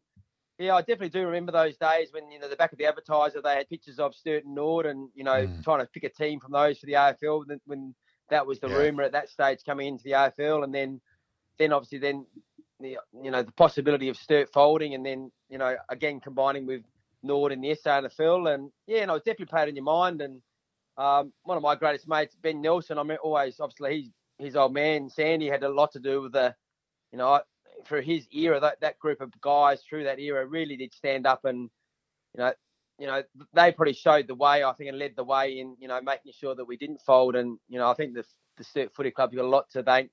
yeah, 0.59 0.75
I 0.75 0.81
definitely 0.81 1.11
do 1.11 1.27
remember 1.27 1.53
those 1.53 1.77
days 1.77 2.09
when 2.13 2.31
you 2.31 2.39
know 2.39 2.49
the 2.49 2.57
back 2.57 2.73
of 2.73 2.79
the 2.79 2.87
advertiser 2.87 3.41
they 3.43 3.57
had 3.57 3.69
pictures 3.69 3.99
of 3.99 4.15
Sturt 4.15 4.45
and 4.45 4.55
Nord, 4.55 4.87
and 4.87 5.11
you 5.15 5.25
know, 5.25 5.47
Mm. 5.47 5.63
trying 5.63 5.81
to 5.81 5.91
pick 5.93 6.05
a 6.05 6.09
team 6.09 6.41
from 6.41 6.53
those 6.53 6.79
for 6.79 6.87
the 6.87 6.95
AFL 6.95 7.47
when, 7.47 7.61
when 7.67 7.95
that 8.31 8.47
was 8.47 8.59
the 8.61 8.69
Yeah. 8.69 8.77
rumor 8.77 9.03
at 9.03 9.13
that 9.13 9.29
stage 9.29 9.65
coming 9.65 9.89
into 9.89 10.05
the 10.05 10.13
AFL, 10.15 10.65
and 10.65 10.75
then 10.75 11.01
then 11.59 11.73
obviously 11.73 11.99
then 11.99 12.27
the 12.81 12.99
you 13.23 13.31
know 13.31 13.43
the 13.43 13.53
possibility 13.53 14.09
of 14.09 14.17
Sturt 14.17 14.53
folding, 14.53 14.95
and 14.95 15.05
then 15.05 15.31
you 15.49 15.59
know 15.59 15.77
again 15.89 16.21
combining 16.21 16.67
with 16.67 16.83
Nord 17.23 17.53
in 17.53 17.61
the 17.61 17.75
SANFL, 17.75 18.55
and 18.55 18.71
yeah, 18.87 19.01
and 19.03 19.11
I 19.11 19.15
was 19.15 19.23
definitely 19.23 19.47
played 19.47 19.69
in 19.69 19.77
your 19.77 19.85
mind. 19.85 20.21
And 20.23 20.43
um, 20.97 21.33
one 21.43 21.57
of 21.57 21.63
my 21.63 21.75
greatest 21.75 22.09
mates, 22.09 22.35
Ben 22.41 22.61
Nelson, 22.63 22.99
I 22.99 23.03
mean, 23.03 23.19
always 23.19 23.61
obviously 23.61 23.97
he's 23.97 24.11
his 24.39 24.57
old 24.57 24.75
man 24.75 25.09
Sandy 25.09 25.49
had 25.49 25.63
a 25.63 25.69
lot 25.69 25.93
to 25.93 25.99
do 25.99 26.21
with 26.21 26.33
the, 26.33 26.55
you 27.11 27.19
know, 27.19 27.41
for 27.85 28.01
his 28.01 28.27
era 28.33 28.59
that 28.61 28.81
that 28.81 28.99
group 28.99 29.21
of 29.21 29.33
guys 29.41 29.83
through 29.83 30.05
that 30.05 30.19
era 30.19 30.47
really 30.47 30.77
did 30.77 30.95
stand 30.95 31.27
up 31.27 31.45
and, 31.45 31.71
you 32.35 32.39
know. 32.39 32.53
You 32.99 33.07
know, 33.07 33.23
they 33.53 33.73
probably 33.73 33.93
showed 33.93 34.27
the 34.27 34.35
way, 34.35 34.65
I 34.65 34.73
think, 34.73 34.89
and 34.89 34.99
led 34.99 35.17
the 35.17 35.23
way 35.23 35.61
in, 35.61 35.77
you 35.79 35.87
know, 35.87 36.01
making 36.01 36.33
sure 36.33 36.55
that 36.55 36.65
we 36.65 36.79
didn't 36.79 37.03
fold. 37.03 37.37
And, 37.37 37.59
you 37.69 37.79
know, 37.79 37.91
I 37.91 37.93
think 37.93 38.15
the, 38.15 38.25
the 38.57 38.65
Sturt 38.65 38.95
Footy 38.95 39.11
Club 39.11 39.35
got 39.35 39.45
a 39.45 39.47
lot 39.47 39.69
to 39.73 39.83
thank 39.83 40.11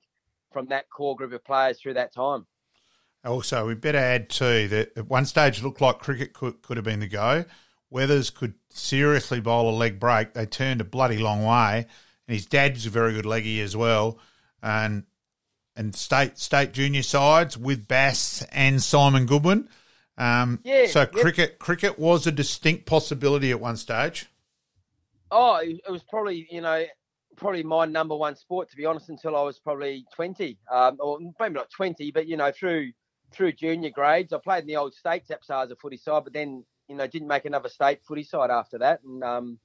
from 0.52 0.66
that 0.66 0.90
core 0.90 1.16
group 1.16 1.32
of 1.32 1.42
players 1.42 1.80
through 1.80 1.94
that 1.94 2.12
time. 2.12 2.46
Also, 3.24 3.66
we 3.66 3.74
better 3.74 3.96
add 3.96 4.28
too 4.28 4.68
that 4.68 4.98
at 4.98 5.08
one 5.08 5.24
stage 5.24 5.60
it 5.60 5.64
looked 5.64 5.80
like 5.80 5.98
cricket 5.98 6.34
could, 6.34 6.60
could 6.60 6.76
have 6.76 6.84
been 6.84 7.00
the 7.00 7.08
go. 7.08 7.46
Weathers 7.88 8.28
could 8.28 8.52
seriously 8.68 9.40
bowl 9.40 9.70
a 9.70 9.72
leg 9.74 9.98
break. 9.98 10.34
They 10.34 10.44
turned 10.44 10.82
a 10.82 10.84
bloody 10.84 11.16
long 11.16 11.42
way, 11.42 11.86
and 12.28 12.34
his 12.34 12.44
dad's 12.44 12.84
a 12.84 12.90
very 12.90 13.14
good 13.14 13.24
leggy 13.24 13.62
as 13.62 13.74
well. 13.74 14.18
And 14.62 15.04
and 15.76 15.94
state 15.94 16.38
state 16.38 16.72
junior 16.72 17.02
sides 17.02 17.58
with 17.58 17.88
Bass 17.88 18.42
and 18.52 18.82
Simon 18.82 19.26
Goodwin. 19.26 19.68
Um, 20.16 20.60
Yeah, 20.64 20.86
So 20.86 21.00
yep. 21.00 21.10
cricket, 21.10 21.58
cricket 21.58 21.98
was 21.98 22.26
a 22.26 22.32
distinct 22.32 22.86
possibility 22.86 23.50
at 23.50 23.60
one 23.60 23.76
stage. 23.76 24.28
Oh, 25.30 25.56
it 25.62 25.80
was 25.90 26.02
probably 26.04 26.46
you 26.50 26.60
know 26.60 26.84
probably 27.36 27.64
my 27.64 27.84
number 27.84 28.16
one 28.16 28.36
sport 28.36 28.70
to 28.70 28.76
be 28.76 28.86
honest 28.86 29.08
until 29.08 29.36
I 29.36 29.42
was 29.42 29.58
probably 29.58 30.04
twenty, 30.14 30.58
um, 30.70 30.96
or 31.00 31.18
maybe 31.40 31.54
not 31.54 31.70
twenty, 31.70 32.12
but 32.12 32.28
you 32.28 32.36
know 32.36 32.52
through 32.52 32.92
through 33.32 33.52
junior 33.52 33.90
grades, 33.90 34.32
I 34.32 34.38
played 34.38 34.60
in 34.62 34.68
the 34.68 34.76
old 34.76 34.94
state 34.94 35.24
as 35.28 35.70
a 35.70 35.76
footy 35.76 35.96
side, 35.96 36.22
but 36.24 36.32
then 36.32 36.64
you 36.88 36.94
know 36.94 37.06
didn't 37.06 37.28
make 37.28 37.44
another 37.46 37.68
state 37.68 38.00
footy 38.06 38.22
side 38.22 38.50
after 38.50 38.78
that, 38.78 39.02
and 39.02 39.24
um, 39.24 39.58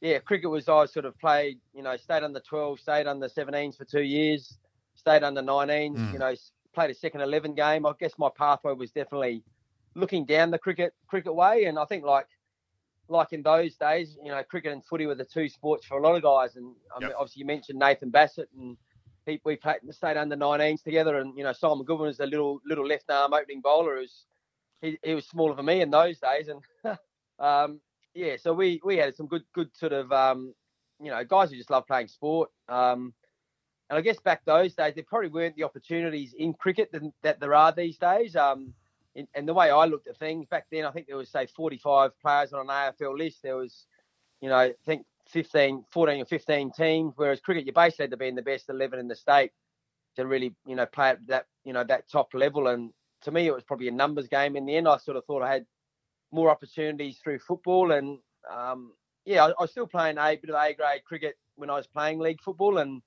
yeah, 0.00 0.18
cricket 0.18 0.50
was 0.50 0.68
I 0.68 0.86
sort 0.86 1.06
of 1.06 1.18
played 1.18 1.58
you 1.74 1.82
know 1.82 1.96
stayed 1.96 2.22
under 2.22 2.40
twelve, 2.40 2.78
stayed 2.78 3.06
under 3.08 3.28
seventeens 3.28 3.76
for 3.76 3.84
two 3.84 4.02
years, 4.02 4.58
stayed 4.98 5.22
under 5.22 5.42
nineteens, 5.42 6.00
Mm. 6.00 6.12
you 6.12 6.18
know 6.18 6.34
played 6.74 6.90
a 6.90 6.94
second 6.94 7.22
eleven 7.22 7.54
game. 7.54 7.86
I 7.86 7.92
guess 7.98 8.12
my 8.18 8.30
pathway 8.36 8.74
was 8.74 8.90
definitely 8.92 9.44
looking 9.94 10.26
down 10.26 10.50
the 10.50 10.58
cricket 10.58 10.94
cricket 11.06 11.34
way, 11.34 11.64
and 11.64 11.78
I 11.78 11.84
think 11.86 12.04
like 12.04 12.26
like 13.08 13.32
in 13.32 13.42
those 13.42 13.76
days, 13.76 14.18
you 14.22 14.30
know, 14.30 14.42
cricket 14.44 14.72
and 14.72 14.84
footy 14.84 15.06
were 15.06 15.14
the 15.14 15.24
two 15.24 15.48
sports 15.48 15.86
for 15.86 15.98
a 15.98 16.02
lot 16.02 16.14
of 16.16 16.22
guys. 16.22 16.56
And 16.56 16.74
I 16.94 17.00
mean, 17.00 17.08
Yep. 17.08 17.16
obviously, 17.18 17.40
you 17.40 17.46
mentioned 17.46 17.78
Nathan 17.78 18.10
Bassett, 18.10 18.50
and 18.56 18.76
he, 19.26 19.40
we 19.44 19.56
played 19.56 19.80
in 19.82 19.86
the 19.86 19.92
state 19.94 20.16
under 20.18 20.36
19s 20.36 20.82
together. 20.82 21.16
And 21.18 21.36
you 21.36 21.44
know, 21.44 21.52
Simon 21.52 21.84
Goodwin 21.84 22.08
was 22.08 22.20
a 22.20 22.26
little 22.26 22.60
little 22.66 22.86
left 22.86 23.10
arm 23.10 23.32
opening 23.32 23.60
bowler. 23.62 23.96
Who's 23.98 24.26
he, 24.82 24.98
he 25.02 25.14
was 25.14 25.26
smaller 25.26 25.54
than 25.54 25.66
me 25.66 25.80
in 25.80 25.90
those 25.90 26.18
days, 26.20 26.48
and 26.48 26.62
um, 27.38 27.80
yeah, 28.14 28.36
so 28.36 28.52
we 28.52 28.80
we 28.84 28.96
had 28.96 29.14
some 29.14 29.26
good 29.26 29.44
good 29.54 29.74
sort 29.74 29.92
of 29.92 30.12
um, 30.12 30.54
you 31.00 31.10
know 31.10 31.24
guys 31.24 31.50
who 31.50 31.56
just 31.56 31.70
love 31.70 31.86
playing 31.86 32.08
sport. 32.08 32.50
Um, 32.68 33.14
and 33.90 33.98
I 33.98 34.02
guess 34.02 34.20
back 34.20 34.44
those 34.44 34.74
days, 34.74 34.94
there 34.94 35.04
probably 35.04 35.28
weren't 35.28 35.56
the 35.56 35.64
opportunities 35.64 36.34
in 36.34 36.52
cricket 36.52 36.92
that, 36.92 37.02
that 37.22 37.40
there 37.40 37.54
are 37.54 37.72
these 37.72 37.96
days. 37.96 38.36
Um, 38.36 38.74
in, 39.14 39.26
and 39.34 39.48
the 39.48 39.54
way 39.54 39.70
I 39.70 39.86
looked 39.86 40.08
at 40.08 40.18
things 40.18 40.46
back 40.46 40.66
then, 40.70 40.84
I 40.84 40.90
think 40.90 41.06
there 41.06 41.16
was 41.16 41.30
say 41.30 41.46
45 41.46 42.12
players 42.20 42.52
on 42.52 42.60
an 42.60 42.66
AFL 42.66 43.16
list. 43.16 43.42
There 43.42 43.56
was, 43.56 43.86
you 44.40 44.50
know, 44.50 44.56
I 44.56 44.74
think 44.84 45.06
15, 45.28 45.84
14 45.90 46.20
or 46.20 46.24
15 46.26 46.72
teams. 46.72 47.14
Whereas 47.16 47.40
cricket, 47.40 47.66
you 47.66 47.72
basically 47.72 48.04
had 48.04 48.10
to 48.10 48.16
be 48.18 48.28
in 48.28 48.34
the 48.34 48.42
best 48.42 48.68
11 48.68 48.98
in 48.98 49.08
the 49.08 49.16
state 49.16 49.52
to 50.16 50.26
really, 50.26 50.54
you 50.66 50.76
know, 50.76 50.86
play 50.86 51.10
at 51.10 51.26
that, 51.26 51.46
you 51.64 51.72
know, 51.72 51.84
that 51.84 52.10
top 52.10 52.34
level. 52.34 52.68
And 52.68 52.92
to 53.22 53.30
me, 53.30 53.46
it 53.46 53.54
was 53.54 53.64
probably 53.64 53.88
a 53.88 53.92
numbers 53.92 54.28
game. 54.28 54.54
In 54.54 54.66
the 54.66 54.76
end, 54.76 54.86
I 54.86 54.98
sort 54.98 55.16
of 55.16 55.24
thought 55.24 55.42
I 55.42 55.52
had 55.52 55.66
more 56.30 56.50
opportunities 56.50 57.18
through 57.18 57.38
football. 57.38 57.92
And 57.92 58.18
um, 58.50 58.92
yeah, 59.24 59.46
I, 59.46 59.48
I 59.48 59.62
was 59.62 59.70
still 59.70 59.86
playing 59.86 60.18
a 60.18 60.36
bit 60.36 60.50
of 60.50 60.56
A 60.56 60.74
grade 60.74 61.04
cricket 61.04 61.38
when 61.56 61.70
I 61.70 61.74
was 61.74 61.86
playing 61.86 62.18
league 62.18 62.42
football. 62.42 62.78
And 62.78 63.00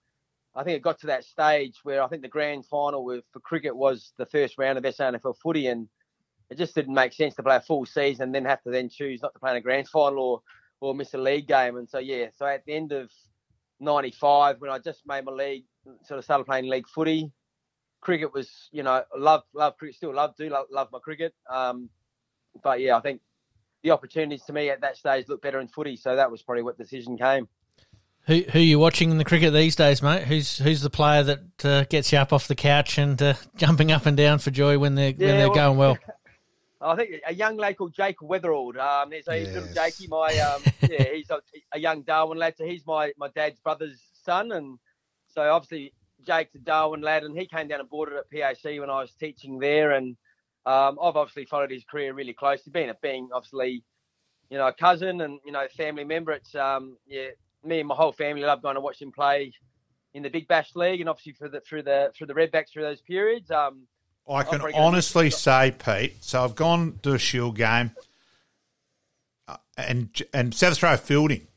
I 0.55 0.63
think 0.63 0.75
it 0.75 0.81
got 0.81 0.99
to 0.99 1.07
that 1.07 1.23
stage 1.23 1.79
where 1.83 2.03
I 2.03 2.07
think 2.07 2.21
the 2.21 2.27
grand 2.27 2.65
final 2.65 3.05
with, 3.05 3.23
for 3.31 3.39
cricket 3.39 3.75
was 3.75 4.13
the 4.17 4.25
first 4.25 4.57
round 4.57 4.77
of 4.77 4.83
SANFL 4.83 5.35
footy, 5.41 5.67
and 5.67 5.87
it 6.49 6.57
just 6.57 6.75
didn't 6.75 6.93
make 6.93 7.13
sense 7.13 7.35
to 7.35 7.43
play 7.43 7.55
a 7.55 7.61
full 7.61 7.85
season 7.85 8.23
and 8.23 8.35
then 8.35 8.45
have 8.45 8.61
to 8.63 8.71
then 8.71 8.89
choose 8.89 9.21
not 9.21 9.33
to 9.33 9.39
play 9.39 9.51
in 9.51 9.57
a 9.57 9.61
grand 9.61 9.87
final 9.87 10.19
or 10.19 10.41
or 10.81 10.95
miss 10.95 11.13
a 11.13 11.17
league 11.17 11.47
game. 11.47 11.77
And 11.77 11.87
so 11.87 11.99
yeah, 11.99 12.27
so 12.35 12.45
at 12.45 12.65
the 12.65 12.73
end 12.73 12.91
of 12.91 13.09
'95, 13.79 14.59
when 14.59 14.71
I 14.71 14.79
just 14.79 15.01
made 15.05 15.23
my 15.23 15.31
league, 15.31 15.63
sort 16.03 16.17
of 16.17 16.25
started 16.25 16.45
playing 16.45 16.69
league 16.69 16.87
footy, 16.87 17.31
cricket 18.01 18.33
was 18.33 18.69
you 18.71 18.83
know 18.83 19.03
love 19.17 19.43
love 19.53 19.77
cricket, 19.77 19.95
still 19.95 20.13
love 20.13 20.35
do 20.37 20.49
love, 20.49 20.65
love 20.71 20.89
my 20.91 20.99
cricket. 20.99 21.33
Um, 21.49 21.89
but 22.61 22.81
yeah, 22.81 22.97
I 22.97 23.01
think 23.01 23.21
the 23.83 23.91
opportunities 23.91 24.43
to 24.43 24.53
me 24.53 24.69
at 24.69 24.81
that 24.81 24.97
stage 24.97 25.29
looked 25.29 25.43
better 25.43 25.61
in 25.61 25.69
footy, 25.69 25.95
so 25.95 26.15
that 26.17 26.29
was 26.29 26.41
probably 26.41 26.63
what 26.63 26.77
decision 26.77 27.17
came. 27.17 27.47
Who 28.27 28.41
who 28.51 28.59
you 28.59 28.77
watching 28.77 29.09
in 29.11 29.17
the 29.17 29.25
cricket 29.25 29.51
these 29.53 29.75
days, 29.75 30.01
mate? 30.01 30.23
Who's 30.23 30.57
who's 30.59 30.81
the 30.81 30.89
player 30.89 31.23
that 31.23 31.65
uh, 31.65 31.83
gets 31.85 32.11
you 32.11 32.19
up 32.19 32.31
off 32.31 32.47
the 32.47 32.55
couch 32.55 32.97
and 32.97 33.21
uh, 33.21 33.33
jumping 33.55 33.91
up 33.91 34.05
and 34.05 34.15
down 34.15 34.39
for 34.39 34.51
joy 34.51 34.77
when 34.77 34.95
they're 34.95 35.11
when 35.11 35.37
they're 35.37 35.49
well- 35.49 35.55
going 35.55 35.77
well? 35.77 35.97
I 36.83 36.95
think 36.95 37.11
a 37.27 37.33
young 37.33 37.57
lad 37.57 37.77
called 37.77 37.93
Jake 37.93 38.17
Weatherald. 38.21 38.77
Um, 38.77 39.11
there's 39.11 39.27
a 39.27 39.45
little 39.45 39.71
Jakey, 39.73 40.07
my 40.07 40.35
um, 40.39 40.63
yeah, 40.89 41.03
he's 41.13 41.29
a, 41.29 41.39
a 41.71 41.79
young 41.79 42.01
Darwin 42.01 42.39
lad. 42.39 42.55
So 42.57 42.65
he's 42.65 42.85
my, 42.87 43.11
my 43.17 43.27
dad's 43.35 43.59
brother's 43.59 44.01
son, 44.23 44.51
and 44.51 44.79
so 45.27 45.43
obviously 45.43 45.93
Jake's 46.25 46.55
a 46.55 46.59
Darwin 46.59 47.01
lad, 47.01 47.23
and 47.23 47.37
he 47.37 47.45
came 47.45 47.67
down 47.67 47.81
and 47.81 47.89
boarded 47.89 48.17
at 48.17 48.31
PAC 48.31 48.63
when 48.79 48.89
I 48.89 48.99
was 48.99 49.11
teaching 49.19 49.59
there, 49.59 49.91
and 49.91 50.17
um, 50.65 50.97
I've 51.01 51.15
obviously 51.15 51.45
followed 51.45 51.71
his 51.71 51.83
career 51.83 52.13
really 52.13 52.33
closely. 52.33 52.71
Being 52.71 52.89
a 52.89 52.95
being 52.95 53.29
obviously, 53.33 53.83
you 54.49 54.57
know, 54.57 54.67
a 54.67 54.73
cousin 54.73 55.21
and 55.21 55.39
you 55.45 55.51
know 55.51 55.67
family 55.77 56.03
member. 56.03 56.31
It's 56.31 56.55
um, 56.55 56.97
yeah, 57.05 57.29
me 57.63 57.79
and 57.79 57.87
my 57.87 57.95
whole 57.95 58.11
family 58.11 58.43
love 58.43 58.61
going 58.61 58.75
to 58.75 58.81
watch 58.81 59.01
him 59.01 59.11
play 59.11 59.53
in 60.13 60.23
the 60.23 60.29
Big 60.29 60.47
Bash 60.47 60.75
League, 60.75 60.99
and 60.99 61.09
obviously 61.09 61.33
for 61.33 61.47
the 61.47 61.61
through 61.61 61.83
the 61.83 62.11
through 62.15 62.27
the 62.27 62.33
Redbacks 62.33 62.71
through 62.71 62.83
those 62.83 63.01
periods. 63.01 63.49
Um, 63.51 63.83
I 64.29 64.43
can 64.43 64.61
honestly 64.73 65.29
say, 65.29 65.73
Pete. 65.77 66.23
So 66.23 66.43
I've 66.43 66.55
gone 66.55 66.99
to 67.03 67.13
a 67.13 67.19
Shield 67.19 67.55
game, 67.55 67.91
uh, 69.47 69.57
and 69.77 70.09
and 70.33 70.53
South 70.53 70.71
Australia 70.71 70.97
fielding, 70.97 71.47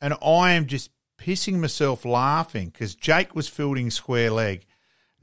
and 0.00 0.14
I 0.22 0.52
am 0.52 0.66
just 0.66 0.90
pissing 1.18 1.58
myself 1.58 2.04
laughing 2.04 2.70
because 2.70 2.94
Jake 2.94 3.34
was 3.34 3.48
fielding 3.48 3.90
square 3.90 4.30
leg, 4.30 4.66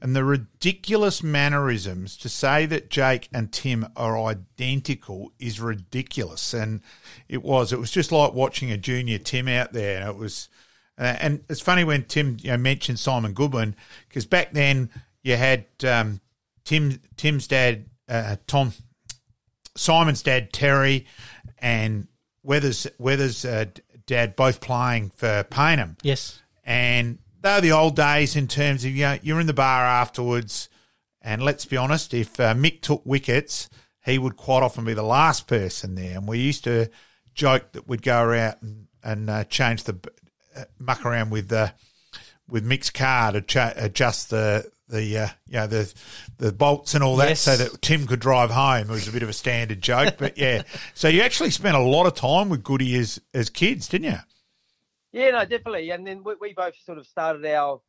and 0.00 0.14
the 0.14 0.24
ridiculous 0.24 1.22
mannerisms 1.22 2.16
to 2.18 2.28
say 2.28 2.66
that 2.66 2.90
Jake 2.90 3.28
and 3.32 3.52
Tim 3.52 3.86
are 3.96 4.18
identical 4.26 5.32
is 5.38 5.60
ridiculous, 5.60 6.54
and 6.54 6.80
it 7.28 7.42
was. 7.42 7.72
It 7.72 7.80
was 7.80 7.90
just 7.90 8.12
like 8.12 8.32
watching 8.32 8.70
a 8.70 8.76
junior 8.76 9.18
Tim 9.18 9.48
out 9.48 9.72
there, 9.72 10.00
and 10.00 10.08
it 10.08 10.16
was. 10.16 10.48
Uh, 10.96 11.16
and 11.20 11.44
it's 11.48 11.60
funny 11.60 11.84
when 11.84 12.04
Tim 12.04 12.36
you 12.40 12.50
know, 12.50 12.56
mentioned 12.56 12.98
Simon 12.98 13.32
Goodwin 13.32 13.76
because 14.08 14.26
back 14.26 14.52
then 14.52 14.90
you 15.22 15.36
had 15.36 15.66
um, 15.84 16.20
Tim 16.64 17.00
Tim's 17.16 17.46
dad, 17.46 17.86
uh, 18.08 18.36
Tom 18.48 18.72
Simon's 19.76 20.22
dad 20.22 20.52
Terry, 20.52 21.06
and 21.58 22.08
Weathers 22.42 22.86
Weathers' 22.98 23.44
uh, 23.44 23.66
dad 24.06 24.34
both 24.36 24.60
playing 24.60 25.10
for 25.10 25.44
Payneham, 25.44 25.96
Yes. 26.02 26.42
and 26.64 27.18
they're 27.40 27.60
the 27.60 27.72
old 27.72 27.96
days 27.96 28.36
in 28.36 28.48
terms 28.48 28.84
of 28.84 28.90
you 28.92 29.02
know 29.02 29.18
you're 29.22 29.40
in 29.40 29.46
the 29.46 29.52
bar 29.54 29.84
afterwards, 29.84 30.68
and 31.22 31.42
let's 31.42 31.64
be 31.64 31.76
honest, 31.76 32.14
if 32.14 32.38
uh, 32.40 32.54
Mick 32.54 32.80
took 32.80 33.04
wickets, 33.04 33.68
he 34.04 34.18
would 34.18 34.36
quite 34.36 34.62
often 34.62 34.84
be 34.84 34.94
the 34.94 35.02
last 35.02 35.46
person 35.46 35.94
there, 35.94 36.16
and 36.16 36.26
we 36.28 36.38
used 36.38 36.64
to 36.64 36.88
joke 37.34 37.72
that 37.72 37.86
we'd 37.88 38.02
go 38.02 38.22
around 38.22 38.56
and, 38.62 38.86
and 39.04 39.30
uh, 39.30 39.44
change 39.44 39.84
the 39.84 39.96
uh, 40.56 40.64
muck 40.78 41.04
around 41.04 41.30
with 41.30 41.52
uh, 41.52 41.68
with 42.48 42.66
Mick's 42.66 42.90
car 42.90 43.32
to 43.32 43.40
cha- 43.42 43.74
adjust 43.76 44.30
the 44.30 44.70
the 44.88 45.18
uh, 45.18 45.28
you 45.46 45.52
know 45.54 45.66
the 45.66 45.92
the 46.38 46.50
bolts 46.52 46.94
and 46.94 47.04
all 47.04 47.16
that 47.16 47.28
Yes. 47.28 47.40
so 47.40 47.56
that 47.56 47.82
Tim 47.82 48.06
could 48.06 48.20
drive 48.20 48.50
home. 48.50 48.88
It 48.88 48.92
was 48.92 49.06
a 49.06 49.12
bit 49.12 49.22
of 49.22 49.28
a 49.28 49.34
standard 49.34 49.82
joke, 49.82 50.14
but 50.18 50.38
yeah. 50.38 50.62
So 50.94 51.08
you 51.08 51.20
actually 51.22 51.50
spent 51.50 51.76
a 51.76 51.80
lot 51.80 52.06
of 52.06 52.14
time 52.14 52.48
with 52.48 52.64
Goody 52.64 52.96
as 52.96 53.20
as 53.34 53.50
kids, 53.50 53.86
didn't 53.88 54.10
you? 54.12 54.18
Yeah, 55.12 55.30
no, 55.30 55.40
definitely. 55.44 55.90
And 55.90 56.06
then 56.06 56.22
we, 56.24 56.34
we 56.40 56.52
both 56.52 56.74
sort 56.84 56.98
of 56.98 57.06
started 57.06 57.44
our. 57.46 57.80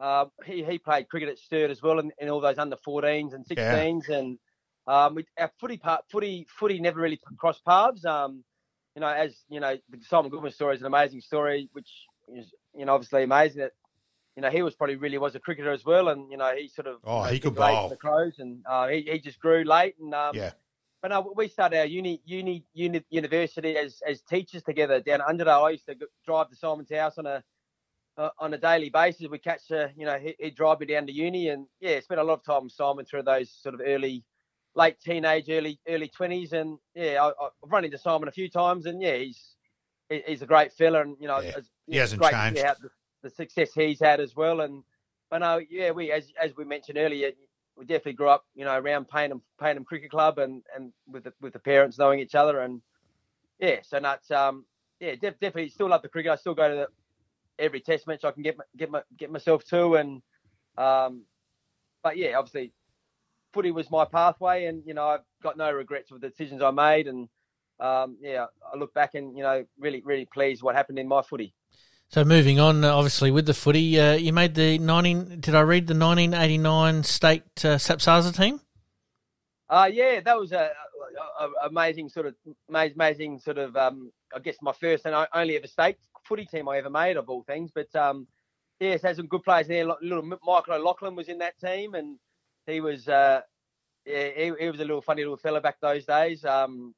Uh, 0.00 0.26
he 0.44 0.62
he 0.62 0.78
played 0.78 1.08
cricket 1.08 1.28
at 1.28 1.38
Sturt 1.38 1.70
as 1.70 1.82
well, 1.82 1.98
and, 1.98 2.12
and 2.20 2.30
all 2.30 2.40
those 2.40 2.58
under 2.58 2.76
14s 2.76 3.34
and 3.34 3.44
16s, 3.44 4.08
and 4.08 4.38
um, 4.86 5.16
we, 5.16 5.24
our 5.38 5.50
footy 5.60 5.76
part, 5.76 6.04
footy 6.10 6.46
footy 6.48 6.78
never 6.78 7.00
really 7.00 7.20
crossed 7.36 7.64
paths. 7.64 8.04
Um, 8.04 8.44
you 8.94 9.00
know, 9.00 9.08
as 9.08 9.36
you 9.48 9.60
know, 9.60 9.76
the 9.90 9.98
Simon 10.02 10.30
Goodwin 10.30 10.52
story 10.52 10.76
is 10.76 10.80
an 10.80 10.86
amazing 10.86 11.20
story, 11.20 11.68
which 11.72 11.90
is 12.32 12.52
you 12.76 12.84
know 12.84 12.94
obviously 12.94 13.24
amazing 13.24 13.62
that 13.62 13.72
you 14.36 14.42
know 14.42 14.50
he 14.50 14.62
was 14.62 14.74
probably 14.74 14.96
really 14.96 15.18
was 15.18 15.34
a 15.34 15.40
cricketer 15.40 15.72
as 15.72 15.84
well, 15.84 16.08
and 16.08 16.30
you 16.30 16.36
know 16.36 16.54
he 16.54 16.68
sort 16.68 16.86
of 16.86 17.00
Oh, 17.04 17.24
he 17.24 17.40
could 17.40 17.56
bowl. 17.56 17.88
the 17.88 17.96
Crows, 17.96 18.38
and 18.38 18.60
uh, 18.68 18.86
he 18.88 19.02
he 19.02 19.18
just 19.18 19.40
grew 19.40 19.64
late, 19.64 19.96
and 20.00 20.14
um, 20.14 20.36
Yeah. 20.36 20.52
But 21.02 21.08
no, 21.08 21.32
we 21.36 21.48
started 21.48 21.78
our 21.78 21.86
uni, 21.86 22.20
uni, 22.24 22.64
uni 22.74 23.04
university 23.10 23.76
as 23.76 24.00
as 24.06 24.22
teachers 24.22 24.62
together 24.62 25.00
down 25.00 25.20
under. 25.20 25.48
I 25.48 25.70
used 25.70 25.86
to 25.86 25.96
drive 26.24 26.48
to 26.50 26.56
Simon's 26.56 26.92
house 26.92 27.18
on 27.18 27.26
a 27.26 27.42
uh, 28.16 28.30
on 28.38 28.52
a 28.54 28.58
daily 28.58 28.90
basis. 28.90 29.28
We 29.28 29.38
catch, 29.38 29.70
uh, 29.70 29.88
you 29.96 30.04
know, 30.04 30.18
he, 30.18 30.34
he'd 30.38 30.56
drive 30.56 30.80
me 30.80 30.86
down 30.86 31.06
to 31.06 31.12
uni, 31.12 31.48
and 31.48 31.66
yeah, 31.80 32.00
spent 32.00 32.20
a 32.20 32.24
lot 32.24 32.34
of 32.40 32.44
time 32.44 32.64
with 32.64 32.72
Simon 32.72 33.04
through 33.04 33.22
those 33.22 33.50
sort 33.50 33.74
of 33.76 33.80
early, 33.84 34.24
late 34.74 34.98
teenage, 35.00 35.48
early 35.48 35.78
early 35.88 36.08
twenties, 36.08 36.52
and 36.52 36.78
yeah, 36.94 37.22
I, 37.22 37.28
I've 37.28 37.70
run 37.70 37.84
into 37.84 37.98
Simon 37.98 38.28
a 38.28 38.32
few 38.32 38.50
times, 38.50 38.86
and 38.86 39.00
yeah, 39.00 39.16
he's 39.16 39.54
he's 40.08 40.42
a 40.42 40.46
great 40.46 40.72
fella, 40.72 41.02
and 41.02 41.16
you 41.20 41.28
know, 41.28 41.40
Yeah, 41.40 41.52
it's, 41.58 41.70
he 41.86 41.96
hasn't 41.96 42.20
great 42.20 42.32
changed. 42.32 42.60
the, 42.80 42.90
the 43.22 43.30
success 43.30 43.70
he's 43.74 44.00
had 44.00 44.20
as 44.20 44.34
well, 44.34 44.62
and 44.62 44.82
but 45.30 45.38
no, 45.38 45.60
yeah, 45.70 45.92
we 45.92 46.10
as 46.10 46.32
as 46.42 46.56
we 46.56 46.64
mentioned 46.64 46.98
earlier, 46.98 47.30
we 47.78 47.84
definitely 47.84 48.14
grew 48.14 48.28
up, 48.28 48.44
you 48.56 48.64
know, 48.64 48.76
around 48.76 49.08
Payneham 49.08 49.40
Payneham 49.60 49.86
Cricket 49.86 50.10
Club, 50.10 50.38
and 50.38 50.62
and 50.74 50.92
with 51.06 51.24
the 51.24 51.32
with 51.40 51.52
the 51.52 51.60
parents 51.60 51.98
knowing 51.98 52.18
each 52.18 52.34
other, 52.34 52.60
and 52.60 52.82
yeah, 53.60 53.76
so 53.82 54.00
that's 54.00 54.30
um 54.30 54.64
yeah, 55.00 55.14
def- 55.14 55.40
definitely 55.40 55.68
still 55.70 55.88
love 55.88 56.02
the 56.02 56.08
cricket. 56.08 56.32
I 56.32 56.36
still 56.36 56.54
go 56.54 56.68
to 56.68 56.74
the, 56.74 56.88
every 57.62 57.80
test 57.80 58.06
match 58.06 58.24
I 58.24 58.32
can 58.32 58.42
get 58.42 58.56
get 58.76 58.90
my, 58.90 59.02
get 59.16 59.30
myself 59.30 59.64
to, 59.66 59.94
and 59.94 60.22
um, 60.76 61.22
but 62.02 62.16
yeah, 62.16 62.36
obviously, 62.36 62.72
footy 63.52 63.70
was 63.70 63.90
my 63.90 64.04
pathway, 64.04 64.66
and 64.66 64.82
you 64.84 64.94
know 64.94 65.06
I've 65.06 65.24
got 65.42 65.56
no 65.56 65.70
regrets 65.72 66.10
with 66.10 66.22
the 66.22 66.28
decisions 66.28 66.62
I 66.62 66.72
made, 66.72 67.06
and 67.06 67.28
um, 67.80 68.16
yeah, 68.20 68.46
I 68.72 68.76
look 68.76 68.92
back 68.92 69.14
and 69.14 69.36
you 69.36 69.44
know 69.44 69.64
really 69.78 70.02
really 70.04 70.26
pleased 70.26 70.62
what 70.62 70.74
happened 70.74 70.98
in 70.98 71.08
my 71.08 71.22
footy. 71.22 71.54
So 72.10 72.24
moving 72.24 72.58
on, 72.58 72.84
uh, 72.84 72.94
obviously 72.94 73.30
with 73.30 73.44
the 73.44 73.52
footy, 73.52 74.00
uh, 74.00 74.14
you 74.14 74.32
made 74.32 74.54
the 74.54 74.78
nineteen. 74.78 75.40
Did 75.40 75.54
I 75.54 75.60
read 75.60 75.86
the 75.86 75.94
nineteen 75.94 76.32
eighty 76.32 76.56
nine 76.56 77.02
state 77.02 77.42
uh, 77.58 77.76
SAPSASA 77.76 78.34
team? 78.34 78.60
Uh, 79.68 79.90
yeah, 79.92 80.20
that 80.20 80.38
was 80.38 80.52
a, 80.52 80.70
a, 81.38 81.44
a 81.44 81.68
amazing 81.68 82.08
sort 82.08 82.24
of 82.24 82.34
ama- 82.70 82.90
amazing 82.94 83.38
sort 83.38 83.58
of 83.58 83.76
um, 83.76 84.10
I 84.34 84.38
guess 84.38 84.56
my 84.62 84.72
first 84.72 85.04
and 85.04 85.26
only 85.34 85.56
ever 85.56 85.66
state 85.66 85.98
footy 86.24 86.46
team 86.46 86.66
I 86.66 86.78
ever 86.78 86.88
made 86.88 87.18
of 87.18 87.28
all 87.28 87.42
things. 87.42 87.70
But 87.74 87.94
um, 87.94 88.26
yes, 88.80 89.02
had 89.02 89.16
some 89.16 89.26
good 89.26 89.44
players 89.44 89.68
there. 89.68 89.84
Little 89.84 90.22
Michael 90.22 90.74
O'Loughlin 90.74 91.14
was 91.14 91.28
in 91.28 91.38
that 91.38 91.60
team, 91.60 91.92
and 91.92 92.18
he 92.66 92.80
was 92.80 93.06
uh, 93.06 93.42
yeah, 94.06 94.28
he, 94.34 94.52
he 94.58 94.70
was 94.70 94.80
a 94.80 94.84
little 94.84 95.02
funny 95.02 95.20
little 95.20 95.36
fella 95.36 95.60
back 95.60 95.76
those 95.82 96.06
days. 96.06 96.42
Um, 96.42 96.94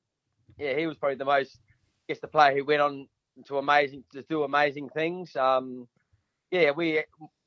yeah, 0.56 0.78
he 0.78 0.86
was 0.86 0.96
probably 0.96 1.16
the 1.16 1.24
most 1.24 1.58
I 1.66 2.12
guess 2.12 2.20
the 2.20 2.28
player 2.28 2.54
who 2.54 2.64
went 2.64 2.80
on 2.80 3.08
to 3.46 3.58
amazing 3.58 4.04
to 4.12 4.22
do 4.22 4.42
amazing 4.42 4.88
things. 4.90 5.34
Um, 5.36 5.88
yeah, 6.50 6.70
we 6.72 7.02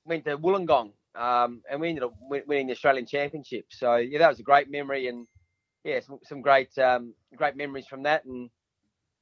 went 0.06 0.26
to 0.26 0.38
Wollongong 0.38 0.92
um, 1.16 1.62
and 1.70 1.80
we 1.80 1.90
ended 1.90 2.04
up 2.04 2.14
winning 2.22 2.68
the 2.68 2.74
Australian 2.74 3.06
Championship. 3.06 3.66
So 3.70 3.98
yeah, 3.98 4.20
that 4.20 4.30
was 4.30 4.40
a 4.40 4.44
great 4.44 4.70
memory, 4.70 5.08
and 5.08 5.28
yeah, 5.84 6.00
some, 6.00 6.20
some 6.24 6.42
great 6.42 6.78
um, 6.78 7.14
great 7.36 7.56
memories 7.56 7.88
from 7.88 8.04
that. 8.04 8.26
And 8.26 8.50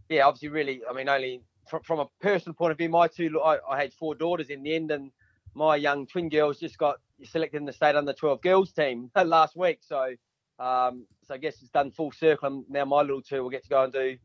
yeah, 0.09 0.25
obviously, 0.25 0.49
really, 0.49 0.81
I 0.89 0.93
mean, 0.93 1.09
only 1.09 1.41
from, 1.69 1.81
from 1.83 1.99
a 1.99 2.07
personal 2.21 2.53
point 2.53 2.71
of 2.71 2.77
view, 2.77 2.89
my 2.89 3.07
two, 3.07 3.41
I, 3.41 3.57
I 3.69 3.81
had 3.81 3.93
four 3.93 4.15
daughters 4.15 4.49
in 4.49 4.63
the 4.63 4.75
end, 4.75 4.91
and 4.91 5.11
my 5.53 5.75
young 5.75 6.07
twin 6.07 6.29
girls 6.29 6.59
just 6.59 6.77
got 6.77 6.97
selected 7.23 7.57
in 7.57 7.65
the 7.65 7.73
state 7.73 7.95
under 7.95 8.13
12 8.13 8.41
girls 8.41 8.71
team 8.71 9.11
last 9.25 9.55
week. 9.55 9.79
So 9.81 10.15
um, 10.59 11.07
so 11.23 11.33
I 11.33 11.37
guess 11.37 11.61
it's 11.61 11.71
done 11.71 11.91
full 11.91 12.11
circle, 12.11 12.47
and 12.47 12.65
now 12.69 12.85
my 12.85 13.01
little 13.01 13.21
two 13.21 13.41
will 13.41 13.49
get 13.49 13.63
to 13.63 13.69
go 13.69 13.83
and 13.83 13.91
do 13.91 14.17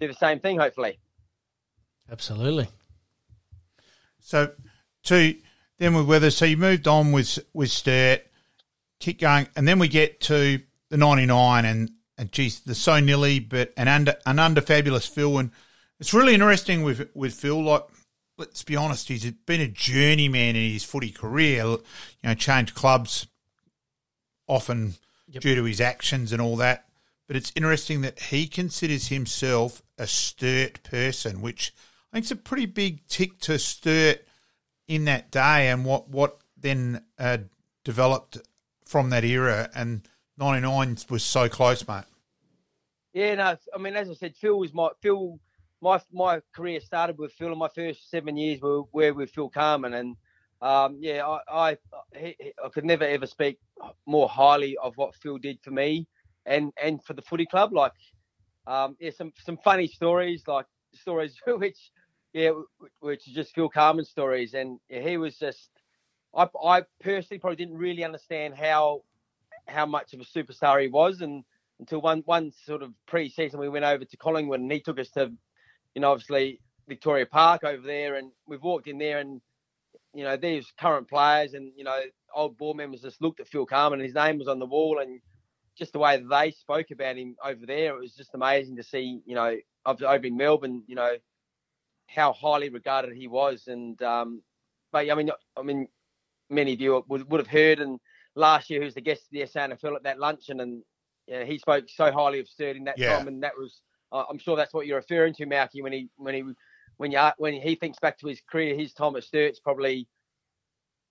do 0.00 0.08
the 0.08 0.14
same 0.14 0.40
thing, 0.40 0.58
hopefully. 0.58 0.98
Absolutely. 2.10 2.68
So, 4.20 4.52
to 5.04 5.34
then 5.78 5.94
with 5.94 6.06
Weather, 6.06 6.30
so 6.30 6.44
you 6.44 6.56
moved 6.56 6.88
on 6.88 7.12
with 7.12 7.38
with 7.52 7.70
Sturt, 7.70 8.26
keep 9.00 9.20
going, 9.20 9.48
and 9.56 9.66
then 9.66 9.78
we 9.78 9.88
get 9.88 10.20
to 10.22 10.60
the 10.90 10.96
ninety 10.96 11.26
nine, 11.26 11.64
and 11.64 11.90
and 12.16 12.30
geez, 12.32 12.60
the 12.60 12.74
so 12.74 13.00
nearly, 13.00 13.40
but 13.40 13.72
an 13.76 13.88
under 13.88 14.16
an 14.26 14.38
under 14.38 14.60
fabulous 14.60 15.06
Phil, 15.06 15.38
and 15.38 15.50
it's 16.00 16.14
really 16.14 16.34
interesting 16.34 16.82
with 16.82 17.10
with 17.14 17.34
Phil. 17.34 17.62
Like, 17.62 17.84
let's 18.38 18.62
be 18.64 18.76
honest, 18.76 19.08
he's 19.08 19.30
been 19.30 19.60
a 19.60 19.68
journeyman 19.68 20.56
in 20.56 20.72
his 20.72 20.84
footy 20.84 21.10
career. 21.10 21.64
You 21.64 21.78
know, 22.22 22.34
changed 22.34 22.74
clubs 22.74 23.26
often 24.46 24.94
due 25.30 25.54
to 25.54 25.64
his 25.64 25.80
actions 25.80 26.32
and 26.32 26.40
all 26.40 26.56
that. 26.56 26.86
But 27.26 27.36
it's 27.36 27.52
interesting 27.56 28.02
that 28.02 28.20
he 28.20 28.46
considers 28.46 29.08
himself 29.08 29.82
a 29.98 30.06
Sturt 30.06 30.82
person, 30.82 31.40
which 31.40 31.72
I 32.14 32.18
think 32.18 32.26
is 32.26 32.30
a 32.30 32.36
pretty 32.36 32.66
big 32.66 33.04
tick 33.08 33.40
to 33.40 33.58
Sturt 33.58 34.24
in 34.86 35.06
that 35.06 35.32
day 35.32 35.68
and 35.68 35.84
what 35.84 36.08
what 36.08 36.38
then 36.56 37.02
uh, 37.18 37.38
developed 37.82 38.38
from 38.86 39.10
that 39.10 39.24
era. 39.24 39.68
And 39.74 40.06
'99 40.38 40.98
was 41.10 41.24
so 41.24 41.48
close, 41.48 41.88
mate. 41.88 42.04
Yeah, 43.14 43.34
no, 43.34 43.56
I 43.74 43.78
mean, 43.78 43.96
as 43.96 44.08
I 44.08 44.14
said, 44.14 44.36
Phil 44.36 44.56
was 44.56 44.72
my 44.72 44.90
Phil. 45.02 45.40
My 45.80 46.00
my 46.12 46.40
career 46.54 46.78
started 46.78 47.18
with 47.18 47.32
Phil, 47.32 47.48
and 47.48 47.58
my 47.58 47.68
first 47.74 48.08
seven 48.08 48.36
years 48.36 48.60
were, 48.60 48.82
were 48.92 49.12
with 49.12 49.30
Phil 49.30 49.48
Carman, 49.48 49.94
and 49.94 50.16
um, 50.62 50.98
yeah, 51.00 51.26
I 51.26 51.40
I, 51.52 51.78
I 52.14 52.68
could 52.72 52.84
never 52.84 53.02
ever 53.02 53.26
speak 53.26 53.58
more 54.06 54.28
highly 54.28 54.76
of 54.76 54.96
what 54.96 55.16
Phil 55.16 55.38
did 55.38 55.58
for 55.64 55.72
me 55.72 56.06
and 56.46 56.72
and 56.80 57.02
for 57.02 57.14
the 57.14 57.22
footy 57.22 57.46
club. 57.46 57.72
Like, 57.72 57.92
um, 58.68 58.96
yeah, 59.00 59.10
some 59.10 59.32
some 59.44 59.58
funny 59.64 59.88
stories, 59.88 60.44
like 60.46 60.66
stories 60.94 61.36
which 61.46 61.90
yeah, 62.34 62.50
which 63.00 63.28
is 63.28 63.32
just 63.32 63.54
Phil 63.54 63.68
Carman 63.68 64.04
stories, 64.04 64.54
and 64.54 64.78
he 64.88 65.16
was 65.16 65.38
just. 65.38 65.70
I 66.36 66.48
I 66.62 66.82
personally 67.00 67.38
probably 67.38 67.56
didn't 67.56 67.78
really 67.78 68.04
understand 68.04 68.54
how 68.54 69.02
how 69.68 69.86
much 69.86 70.12
of 70.12 70.20
a 70.20 70.24
superstar 70.24 70.82
he 70.82 70.88
was, 70.88 71.20
and 71.20 71.44
until 71.78 72.00
one 72.00 72.22
one 72.26 72.52
sort 72.66 72.82
of 72.82 72.92
pre-season 73.06 73.60
we 73.60 73.68
went 73.68 73.84
over 73.84 74.04
to 74.04 74.16
Collingwood 74.16 74.60
and 74.60 74.70
he 74.70 74.80
took 74.80 74.98
us 74.98 75.10
to, 75.10 75.32
you 75.94 76.00
know, 76.00 76.10
obviously 76.10 76.60
Victoria 76.88 77.24
Park 77.24 77.62
over 77.62 77.86
there, 77.86 78.16
and 78.16 78.32
we've 78.46 78.62
walked 78.62 78.88
in 78.88 78.98
there 78.98 79.18
and, 79.18 79.40
you 80.12 80.24
know, 80.24 80.36
these 80.36 80.66
current 80.76 81.08
players 81.08 81.54
and 81.54 81.72
you 81.76 81.84
know 81.84 82.00
old 82.34 82.58
board 82.58 82.76
members 82.76 83.02
just 83.02 83.22
looked 83.22 83.38
at 83.38 83.46
Phil 83.46 83.64
Carman 83.64 84.00
and 84.00 84.06
his 84.06 84.14
name 84.16 84.38
was 84.38 84.48
on 84.48 84.58
the 84.58 84.66
wall 84.66 84.98
and 84.98 85.20
just 85.76 85.92
the 85.92 86.00
way 86.00 86.22
they 86.28 86.50
spoke 86.50 86.90
about 86.90 87.16
him 87.16 87.36
over 87.44 87.64
there, 87.64 87.94
it 87.94 88.00
was 88.00 88.14
just 88.14 88.34
amazing 88.34 88.76
to 88.76 88.82
see, 88.82 89.20
you 89.24 89.34
know, 89.34 89.56
over 89.86 90.26
in 90.26 90.36
Melbourne, 90.36 90.82
you 90.86 90.94
know, 90.94 91.16
how 92.06 92.32
highly 92.32 92.68
regarded 92.68 93.16
he 93.16 93.26
was, 93.28 93.68
and 93.68 94.00
um, 94.02 94.42
but 94.92 95.10
I 95.10 95.14
mean, 95.14 95.30
I 95.56 95.62
mean, 95.62 95.88
many 96.50 96.72
of 96.74 96.80
you 96.80 97.04
would, 97.08 97.30
would 97.30 97.40
have 97.40 97.48
heard 97.48 97.80
and 97.80 97.98
last 98.34 98.70
year, 98.70 98.80
who 98.80 98.86
was 98.86 98.94
the 98.94 99.00
guest 99.00 99.22
of 99.22 99.30
the 99.32 99.40
SANFL 99.42 99.96
at 99.96 100.02
that 100.04 100.18
luncheon, 100.18 100.60
and 100.60 100.82
yeah, 101.26 101.44
he 101.44 101.58
spoke 101.58 101.84
so 101.88 102.10
highly 102.12 102.40
of 102.40 102.48
Sturt 102.48 102.76
in 102.76 102.84
that 102.84 102.98
Yeah. 102.98 103.16
time, 103.18 103.28
and 103.28 103.42
that 103.42 103.56
was, 103.56 103.80
uh, 104.12 104.24
I'm 104.28 104.38
sure 104.38 104.56
that's 104.56 104.74
what 104.74 104.86
you're 104.86 104.98
referring 104.98 105.34
to, 105.34 105.46
Malky, 105.46 105.82
when 105.82 105.92
he 105.92 106.08
when 106.16 106.34
he 106.34 106.44
when 106.96 107.10
you 107.12 107.20
when 107.38 107.54
he 107.54 107.74
thinks 107.74 107.98
back 107.98 108.18
to 108.18 108.28
his 108.28 108.40
career, 108.40 108.74
his 108.74 108.92
time 108.92 109.16
at 109.16 109.24
Sturt's 109.24 109.60
probably 109.60 110.08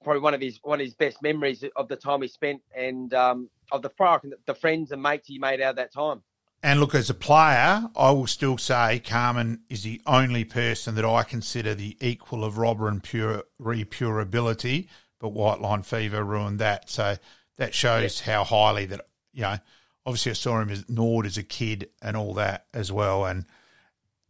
probably 0.04 0.22
one 0.22 0.34
of 0.34 0.42
his 0.42 0.60
one 0.64 0.80
of 0.80 0.86
his 0.86 0.96
best 0.96 1.22
memories 1.22 1.64
of 1.76 1.88
the 1.88 1.96
time 1.96 2.22
he 2.22 2.28
spent 2.28 2.62
and 2.76 3.14
um, 3.14 3.50
of 3.72 3.82
the 3.82 3.90
prior 3.90 4.20
the 4.46 4.56
friends 4.56 4.92
and 4.92 5.02
mates 5.02 5.28
he 5.28 5.40
made 5.40 5.62
out 5.62 5.72
of 5.72 5.76
that 5.78 5.94
time. 5.94 6.22
And 6.66 6.80
look, 6.80 6.96
as 6.96 7.10
a 7.10 7.14
player, 7.14 7.84
I 7.94 8.12
will 8.12 8.26
still 8.26 8.58
say 8.58 9.00
Carman 9.00 9.60
is 9.70 9.84
the 9.84 10.02
only 10.08 10.46
person 10.46 10.96
that 10.96 11.04
I 11.04 11.24
consider 11.24 11.76
the 11.76 11.98
equal 12.00 12.46
of 12.46 12.58
Robber 12.58 12.88
and 12.88 13.04
pure 13.04 13.44
pure 13.90 14.20
ability, 14.22 14.88
but 15.20 15.30
White 15.30 15.60
Line 15.60 15.82
Fever 15.84 16.24
ruined 16.24 16.60
that. 16.60 16.90
So 16.90 17.18
that 17.58 17.74
shows 17.74 18.22
how 18.22 18.46
highly 18.46 18.86
that 18.86 19.02
you 19.34 19.42
know. 19.42 19.58
Obviously, 20.06 20.32
I 20.32 20.36
saw 20.36 20.60
him 20.62 20.70
as 20.70 20.88
Nord 20.90 21.26
as 21.26 21.38
a 21.38 21.44
kid 21.44 21.90
and 22.02 22.18
all 22.18 22.34
that 22.36 22.66
as 22.74 22.92
well. 22.92 23.26
And 23.26 23.46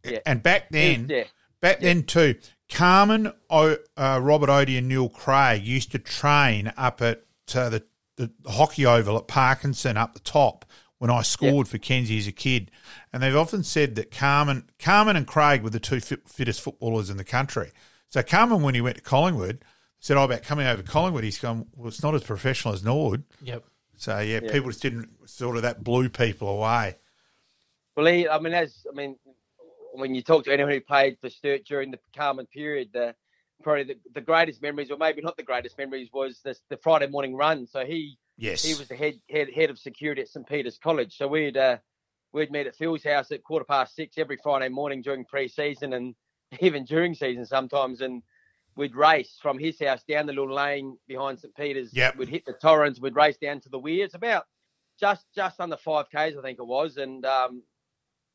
Yeah. 0.04 0.18
and 0.26 0.42
back 0.42 0.70
then, 0.70 1.06
Yeah. 1.08 1.24
back 1.60 1.80
then 1.80 2.02
too, 2.02 2.36
Carman, 2.68 3.32
o, 3.50 3.76
uh, 3.96 4.20
Robert 4.22 4.48
Oatey, 4.48 4.76
and 4.78 4.88
Neil 4.88 5.08
Craig 5.08 5.64
used 5.64 5.92
to 5.92 5.98
train 5.98 6.72
up 6.76 7.00
at 7.00 7.22
uh, 7.54 7.68
the, 7.70 7.84
the 8.16 8.30
hockey 8.46 8.86
oval 8.86 9.16
at 9.18 9.26
Parkinson 9.28 9.96
up 9.96 10.14
the 10.14 10.20
top 10.20 10.64
when 10.98 11.10
I 11.10 11.22
scored 11.22 11.68
for 11.68 11.78
Kenzie 11.78 12.18
as 12.18 12.26
a 12.26 12.32
kid. 12.32 12.70
And 13.12 13.22
they've 13.22 13.36
often 13.36 13.62
said 13.62 13.94
that 13.96 14.10
Carman, 14.10 14.70
Carman 14.78 15.16
and 15.16 15.26
Craig 15.26 15.62
were 15.62 15.70
the 15.70 15.80
two 15.80 16.00
fit, 16.00 16.28
fittest 16.28 16.60
footballers 16.60 17.10
in 17.10 17.16
the 17.16 17.24
country. 17.24 17.72
So 18.08 18.22
Carman, 18.22 18.62
when 18.62 18.74
he 18.74 18.80
went 18.80 18.96
to 18.96 19.02
Collingwood, 19.02 19.64
said, 19.98 20.16
"Oh, 20.16 20.24
about 20.24 20.42
coming 20.42 20.66
over 20.66 20.82
to 20.82 20.88
Collingwood." 20.88 21.24
He's 21.24 21.38
gone, 21.38 21.66
"Well, 21.74 21.88
it's 21.88 22.02
not 22.02 22.14
as 22.14 22.22
professional 22.22 22.74
as 22.74 22.84
Nord." 22.84 23.24
Yep. 23.42 23.64
So 23.96 24.18
yeah, 24.20 24.40
people 24.40 24.70
just 24.70 24.82
didn't 24.82 25.08
sort 25.28 25.56
of 25.56 25.62
that 25.62 25.82
blew 25.82 26.08
people 26.08 26.48
away. 26.48 26.96
Well, 27.96 28.06
he, 28.06 28.28
I 28.28 28.38
mean, 28.38 28.52
as 28.52 28.86
I 28.90 28.94
mean, 28.94 29.16
when 29.92 30.14
you 30.14 30.22
talk 30.22 30.44
to 30.44 30.52
anyone 30.52 30.72
who 30.72 30.80
played 30.80 31.18
for 31.20 31.30
Sturt 31.30 31.64
during 31.64 31.90
the 31.90 31.98
Carman 32.14 32.46
period, 32.46 32.90
the 32.92 33.14
probably 33.62 33.84
the, 33.84 33.96
the 34.14 34.20
greatest 34.20 34.60
memories, 34.62 34.90
or 34.90 34.98
maybe 34.98 35.22
not 35.22 35.36
the 35.36 35.42
greatest 35.42 35.78
memories, 35.78 36.08
was 36.12 36.40
this, 36.44 36.60
the 36.68 36.76
Friday 36.76 37.06
morning 37.06 37.34
run. 37.34 37.66
So 37.66 37.84
he 37.84 38.18
Yes, 38.36 38.62
he 38.64 38.74
was 38.74 38.88
the 38.88 38.96
head 38.96 39.20
head 39.30 39.48
head 39.54 39.70
of 39.70 39.78
security 39.78 40.22
at 40.22 40.28
St 40.28 40.46
Peter's 40.46 40.78
College. 40.78 41.16
So 41.16 41.28
we'd 41.28 41.56
uh, 41.56 41.78
we'd 42.32 42.50
meet 42.50 42.66
at 42.66 42.76
Phil's 42.76 43.04
house 43.04 43.30
at 43.30 43.44
quarter 43.44 43.64
past 43.64 43.94
six 43.94 44.18
every 44.18 44.38
Friday 44.42 44.68
morning 44.68 45.02
during 45.02 45.24
pre-season 45.24 45.92
and 45.92 46.14
even 46.60 46.84
during 46.84 47.14
season 47.14 47.46
sometimes, 47.46 48.00
and 48.00 48.22
we'd 48.76 48.96
race 48.96 49.38
from 49.40 49.58
his 49.58 49.78
house 49.80 50.02
down 50.08 50.26
the 50.26 50.32
little 50.32 50.52
lane 50.54 50.96
behind 51.06 51.38
St 51.38 51.54
Peter's. 51.54 51.94
Yep. 51.94 52.16
We'd 52.16 52.28
hit 52.28 52.44
the 52.44 52.54
Torrens. 52.54 53.00
We'd 53.00 53.14
race 53.14 53.36
down 53.36 53.60
to 53.60 53.68
the 53.68 53.78
weir. 53.78 54.04
It's 54.04 54.14
about 54.14 54.44
just 54.98 55.26
just 55.34 55.60
under 55.60 55.76
five 55.76 56.06
k's, 56.10 56.36
I 56.36 56.42
think 56.42 56.58
it 56.58 56.66
was, 56.66 56.96
and 56.96 57.24
um, 57.24 57.62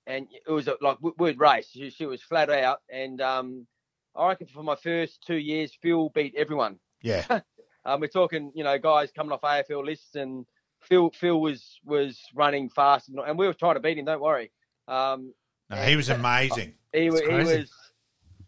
and 0.07 0.27
it 0.45 0.49
was 0.51 0.67
a, 0.69 0.75
like 0.81 0.97
we- 1.01 1.12
we'd 1.17 1.39
race. 1.39 1.69
She, 1.71 1.89
she 1.89 2.05
was 2.05 2.21
flat 2.21 2.49
out, 2.49 2.79
and 2.89 3.21
um, 3.21 3.67
I 4.15 4.29
reckon 4.29 4.47
for 4.47 4.63
my 4.63 4.75
first 4.75 5.21
two 5.25 5.38
years, 5.38 5.77
Phil 5.81 6.09
beat 6.09 6.35
everyone. 6.38 6.79
yeah, 7.01 7.41
Um, 7.85 8.01
we're 8.01 8.07
talking, 8.07 8.51
you 8.55 8.63
know, 8.63 8.77
guys 8.77 9.11
coming 9.11 9.31
off 9.31 9.41
AFL 9.41 9.85
lists, 9.85 10.15
and 10.15 10.45
Phil 10.81 11.09
Phil 11.11 11.39
was 11.39 11.79
was 11.85 12.19
running 12.35 12.69
fast, 12.69 13.09
and 13.09 13.37
we 13.37 13.47
were 13.47 13.53
trying 13.53 13.75
to 13.75 13.79
beat 13.79 13.97
him. 13.97 14.05
Don't 14.05 14.21
worry. 14.21 14.51
Um, 14.87 15.33
no, 15.69 15.77
he 15.77 15.95
was 15.95 16.09
amazing. 16.09 16.73
he, 16.93 17.03
he 17.03 17.09
was, 17.09 17.71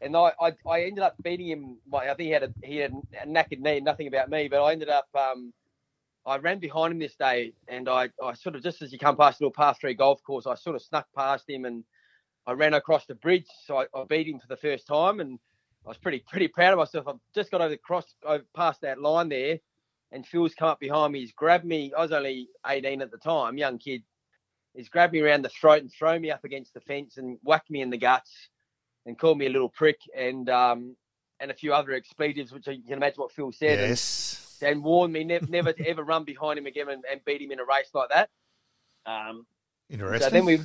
and 0.02 0.16
I, 0.18 0.32
I 0.42 0.54
I 0.68 0.84
ended 0.84 1.04
up 1.04 1.16
beating 1.24 1.48
him. 1.48 1.78
I 1.94 2.06
think 2.08 2.20
he 2.20 2.30
had 2.30 2.44
a 2.44 2.54
he 2.64 2.78
had 2.78 2.94
a 3.22 3.28
knackered 3.28 3.60
knee, 3.60 3.80
nothing 3.80 4.08
about 4.08 4.30
me, 4.30 4.48
but 4.48 4.64
I 4.64 4.72
ended 4.72 4.90
up 4.90 5.08
um, 5.16 5.54
I 6.26 6.38
ran 6.38 6.60
behind 6.60 6.94
him 6.94 7.00
this 7.00 7.16
day, 7.16 7.54
and 7.68 7.90
I, 7.90 8.10
I 8.24 8.34
sort 8.34 8.56
of 8.56 8.64
just 8.64 8.82
as 8.82 8.92
you 8.92 9.00
come 9.00 9.18
past 9.18 9.40
the 9.40 9.46
little 9.46 9.54
par 9.54 9.76
three 9.80 9.94
golf 9.94 10.22
course, 10.24 10.46
I 10.46 10.56
sort 10.56 10.76
of 10.76 10.82
snuck 10.82 11.08
past 11.16 11.50
him, 11.50 11.66
and 11.66 11.84
I 12.46 12.54
ran 12.54 12.74
across 12.74 13.06
the 13.06 13.16
bridge, 13.16 13.48
so 13.66 13.78
I, 13.78 13.86
I 13.96 14.04
beat 14.08 14.28
him 14.28 14.40
for 14.40 14.48
the 14.48 14.58
first 14.58 14.88
time, 14.88 15.20
and 15.20 15.40
I 15.86 15.90
was 15.90 15.98
pretty 15.98 16.24
pretty 16.28 16.48
proud 16.48 16.74
of 16.74 16.80
myself. 16.80 17.08
I 17.08 17.14
just 17.34 17.52
got 17.52 17.62
over 17.62 17.70
the 17.70 17.78
cross 17.78 18.06
over 18.26 18.44
past 18.56 18.82
that 18.82 19.02
line 19.02 19.30
there, 19.30 19.60
and 20.12 20.26
Phil's 20.26 20.54
come 20.54 20.70
up 20.70 20.80
behind 20.80 21.14
me. 21.14 21.22
He's 21.22 21.34
grabbed 21.34 21.66
me. 21.66 21.92
I 21.98 22.02
was 22.02 22.12
only 22.12 22.50
18 22.68 23.02
at 23.02 23.12
the 23.12 23.18
time, 23.18 23.58
young 23.58 23.78
kid. 23.78 24.04
He's 24.76 24.90
grabbed 24.90 25.14
me 25.14 25.20
around 25.20 25.44
the 25.44 25.50
throat 25.50 25.82
and 25.82 25.92
thrown 25.92 26.22
me 26.22 26.32
up 26.32 26.44
against 26.46 26.74
the 26.74 26.82
fence 26.82 27.18
and 27.18 27.38
whacked 27.44 27.70
me 27.70 27.82
in 27.82 27.90
the 27.90 27.98
guts 27.98 28.32
and 29.06 29.18
called 29.18 29.38
me 29.38 29.48
a 29.48 29.50
little 29.50 29.70
prick 29.70 30.00
and 30.16 30.50
um, 30.50 30.96
and 31.40 31.52
a 31.52 31.56
few 31.56 31.74
other 31.74 31.94
expletives, 31.94 32.52
which 32.52 32.68
you 32.68 32.82
can 32.84 32.98
imagine 32.98 33.18
what 33.18 33.32
Phil 33.32 33.52
said. 33.52 33.80
And, 33.80 33.90
Yes, 33.90 34.60
and 34.62 34.84
warned 34.84 35.14
me 35.14 35.24
never, 35.24 35.48
never 35.48 35.74
to 35.74 35.88
ever 35.88 36.04
run 36.04 36.24
behind 36.24 36.60
him 36.60 36.68
again 36.68 36.90
and, 36.90 37.04
and 37.12 37.26
beat 37.26 37.42
him 37.42 37.52
in 37.52 37.60
a 37.60 37.66
race 37.66 37.90
like 37.94 38.10
that. 38.10 38.30
Um, 39.06 39.46
Interesting. 39.90 40.30
so 40.30 40.30
then 40.30 40.46
we 40.46 40.60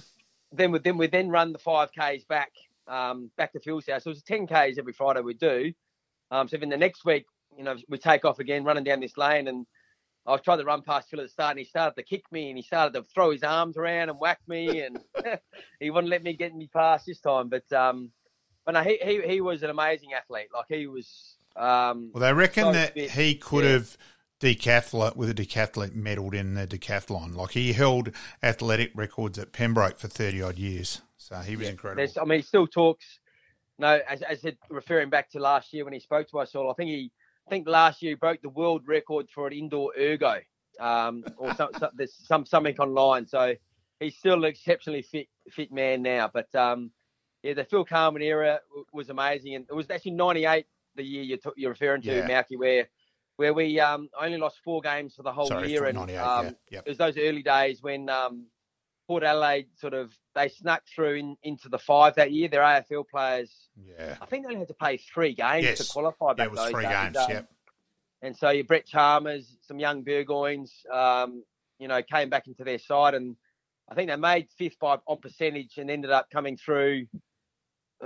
then 0.52 0.72
we 0.72 0.78
then 0.78 0.98
we 0.98 1.06
then 1.06 1.28
run 1.30 1.52
the 1.52 1.58
five 1.58 1.90
k's 1.92 2.24
back 2.24 2.52
um, 2.88 3.30
back 3.36 3.52
to 3.52 3.60
Phil's 3.60 3.86
house. 3.86 4.04
So 4.04 4.10
it 4.10 4.14
was 4.14 4.22
ten 4.22 4.46
k's 4.46 4.78
every 4.78 4.92
Friday 4.92 5.20
we 5.20 5.34
do. 5.34 5.72
Um, 6.30 6.48
so 6.48 6.56
then 6.56 6.68
the 6.68 6.76
next 6.76 7.04
week, 7.04 7.24
you 7.56 7.64
know, 7.64 7.76
we 7.88 7.98
take 7.98 8.24
off 8.24 8.38
again, 8.38 8.64
running 8.64 8.84
down 8.84 9.00
this 9.00 9.16
lane, 9.16 9.48
and 9.48 9.66
I 10.26 10.32
was 10.32 10.40
trying 10.40 10.58
to 10.58 10.64
run 10.64 10.82
past 10.82 11.08
Phil 11.08 11.20
at 11.20 11.26
the 11.26 11.30
start, 11.30 11.52
and 11.52 11.60
he 11.60 11.64
started 11.64 11.94
to 11.96 12.02
kick 12.02 12.24
me, 12.32 12.48
and 12.48 12.56
he 12.56 12.62
started 12.62 12.94
to 12.94 13.04
throw 13.14 13.30
his 13.30 13.42
arms 13.42 13.76
around 13.76 14.08
and 14.08 14.18
whack 14.18 14.40
me, 14.48 14.80
and 14.80 14.98
he 15.80 15.90
wouldn't 15.90 16.10
let 16.10 16.22
me 16.22 16.34
get 16.34 16.54
me 16.54 16.68
past 16.72 17.06
this 17.06 17.20
time. 17.20 17.48
But 17.48 17.70
um, 17.72 18.10
but 18.64 18.72
no, 18.72 18.82
he 18.82 18.98
he 19.02 19.22
he 19.26 19.40
was 19.40 19.62
an 19.62 19.70
amazing 19.70 20.12
athlete. 20.12 20.48
Like 20.52 20.66
he 20.68 20.86
was. 20.86 21.36
Um, 21.54 22.10
well, 22.12 22.20
they 22.20 22.34
reckon 22.34 22.64
so 22.64 22.72
that 22.72 22.94
fit, 22.94 23.10
he 23.12 23.34
could 23.36 23.64
yeah. 23.64 23.70
have 23.70 23.96
decathlete 24.40 25.16
with 25.16 25.30
a 25.30 25.34
decathlete 25.34 25.96
medaled 25.96 26.34
in 26.34 26.54
the 26.54 26.66
decathlon. 26.66 27.34
Like 27.34 27.52
he 27.52 27.72
held 27.72 28.10
athletic 28.42 28.90
records 28.94 29.38
at 29.38 29.52
Pembroke 29.52 29.98
for 29.98 30.08
thirty 30.08 30.42
odd 30.42 30.58
years. 30.58 31.00
So 31.26 31.36
he 31.38 31.56
was 31.56 31.68
incredible. 31.68 32.22
I 32.22 32.24
mean, 32.24 32.38
he 32.38 32.42
still 32.42 32.68
talks. 32.68 33.18
No, 33.78 34.00
as, 34.08 34.22
as 34.22 34.44
it, 34.44 34.56
referring 34.70 35.10
back 35.10 35.28
to 35.30 35.40
last 35.40 35.72
year 35.72 35.84
when 35.84 35.92
he 35.92 35.98
spoke 35.98 36.28
to 36.30 36.38
us 36.38 36.54
all, 36.54 36.70
I 36.70 36.74
think 36.74 36.88
he, 36.88 37.10
I 37.46 37.50
think 37.50 37.68
last 37.68 38.00
year 38.00 38.12
he 38.12 38.14
broke 38.14 38.40
the 38.42 38.48
world 38.48 38.82
record 38.86 39.26
for 39.34 39.48
an 39.48 39.52
indoor 39.52 39.92
ergo, 39.98 40.38
um, 40.78 41.24
or 41.36 41.52
some, 41.54 41.70
some, 41.78 41.90
there's 41.94 42.14
some 42.14 42.46
something 42.46 42.78
online. 42.78 43.26
So 43.26 43.54
he's 43.98 44.16
still 44.16 44.34
an 44.34 44.44
exceptionally 44.44 45.02
fit 45.02 45.26
fit 45.50 45.72
man 45.72 46.02
now. 46.02 46.30
But 46.32 46.54
um, 46.54 46.92
yeah, 47.42 47.54
the 47.54 47.64
Phil 47.64 47.84
Carman 47.84 48.22
era 48.22 48.60
w- 48.70 48.86
was 48.92 49.10
amazing, 49.10 49.56
and 49.56 49.66
it 49.68 49.74
was 49.74 49.90
actually 49.90 50.12
'98 50.12 50.64
the 50.94 51.02
year 51.02 51.22
you're, 51.24 51.38
t- 51.38 51.50
you're 51.56 51.70
referring 51.70 52.02
to, 52.02 52.14
Yeah. 52.14 52.28
Malky, 52.28 52.56
where 52.56 52.88
where 53.34 53.52
we 53.52 53.80
um, 53.80 54.08
only 54.18 54.38
lost 54.38 54.58
four 54.64 54.80
games 54.80 55.14
for 55.16 55.24
the 55.24 55.32
whole 55.32 55.48
Sorry, 55.48 55.70
year, 55.70 55.86
and 55.86 55.98
um, 55.98 56.08
yeah. 56.08 56.50
Yep. 56.70 56.82
it 56.86 56.88
was 56.88 56.98
those 56.98 57.18
early 57.18 57.42
days 57.42 57.82
when 57.82 58.08
um, 58.08 58.46
Port 59.06 59.22
Adelaide 59.22 59.68
sort 59.76 59.94
of 59.94 60.12
they 60.34 60.48
snuck 60.48 60.82
through 60.94 61.14
in, 61.14 61.36
into 61.42 61.68
the 61.68 61.78
five 61.78 62.14
that 62.16 62.32
year. 62.32 62.48
Their 62.48 62.62
AFL 62.62 63.04
players, 63.08 63.68
Yeah. 63.76 64.16
I 64.20 64.26
think 64.26 64.44
they 64.44 64.48
only 64.48 64.58
had 64.60 64.68
to 64.68 64.74
play 64.74 64.96
three 64.96 65.34
games 65.34 65.64
Yes. 65.64 65.86
to 65.86 65.92
qualify 65.92 66.28
Yeah, 66.30 66.34
back 66.34 66.46
it 66.46 66.50
was 66.50 66.60
those 66.60 66.70
three 66.72 66.82
days. 66.84 66.92
games. 66.92 67.16
Um, 67.16 67.30
Yep. 67.30 67.48
And 68.22 68.36
so 68.36 68.50
your 68.50 68.64
Brett 68.64 68.86
Chalmers, 68.86 69.56
some 69.60 69.78
young 69.78 70.02
Burgoynes, 70.02 70.72
um, 70.92 71.44
you 71.78 71.86
know, 71.86 72.02
came 72.02 72.30
back 72.30 72.46
into 72.48 72.64
their 72.64 72.78
side, 72.78 73.14
and 73.14 73.36
I 73.88 73.94
think 73.94 74.08
they 74.10 74.16
made 74.16 74.48
fifth 74.58 74.78
by 74.80 74.98
on 75.06 75.18
percentage 75.18 75.76
and 75.78 75.90
ended 75.90 76.10
up 76.10 76.28
coming 76.30 76.56
through 76.56 77.06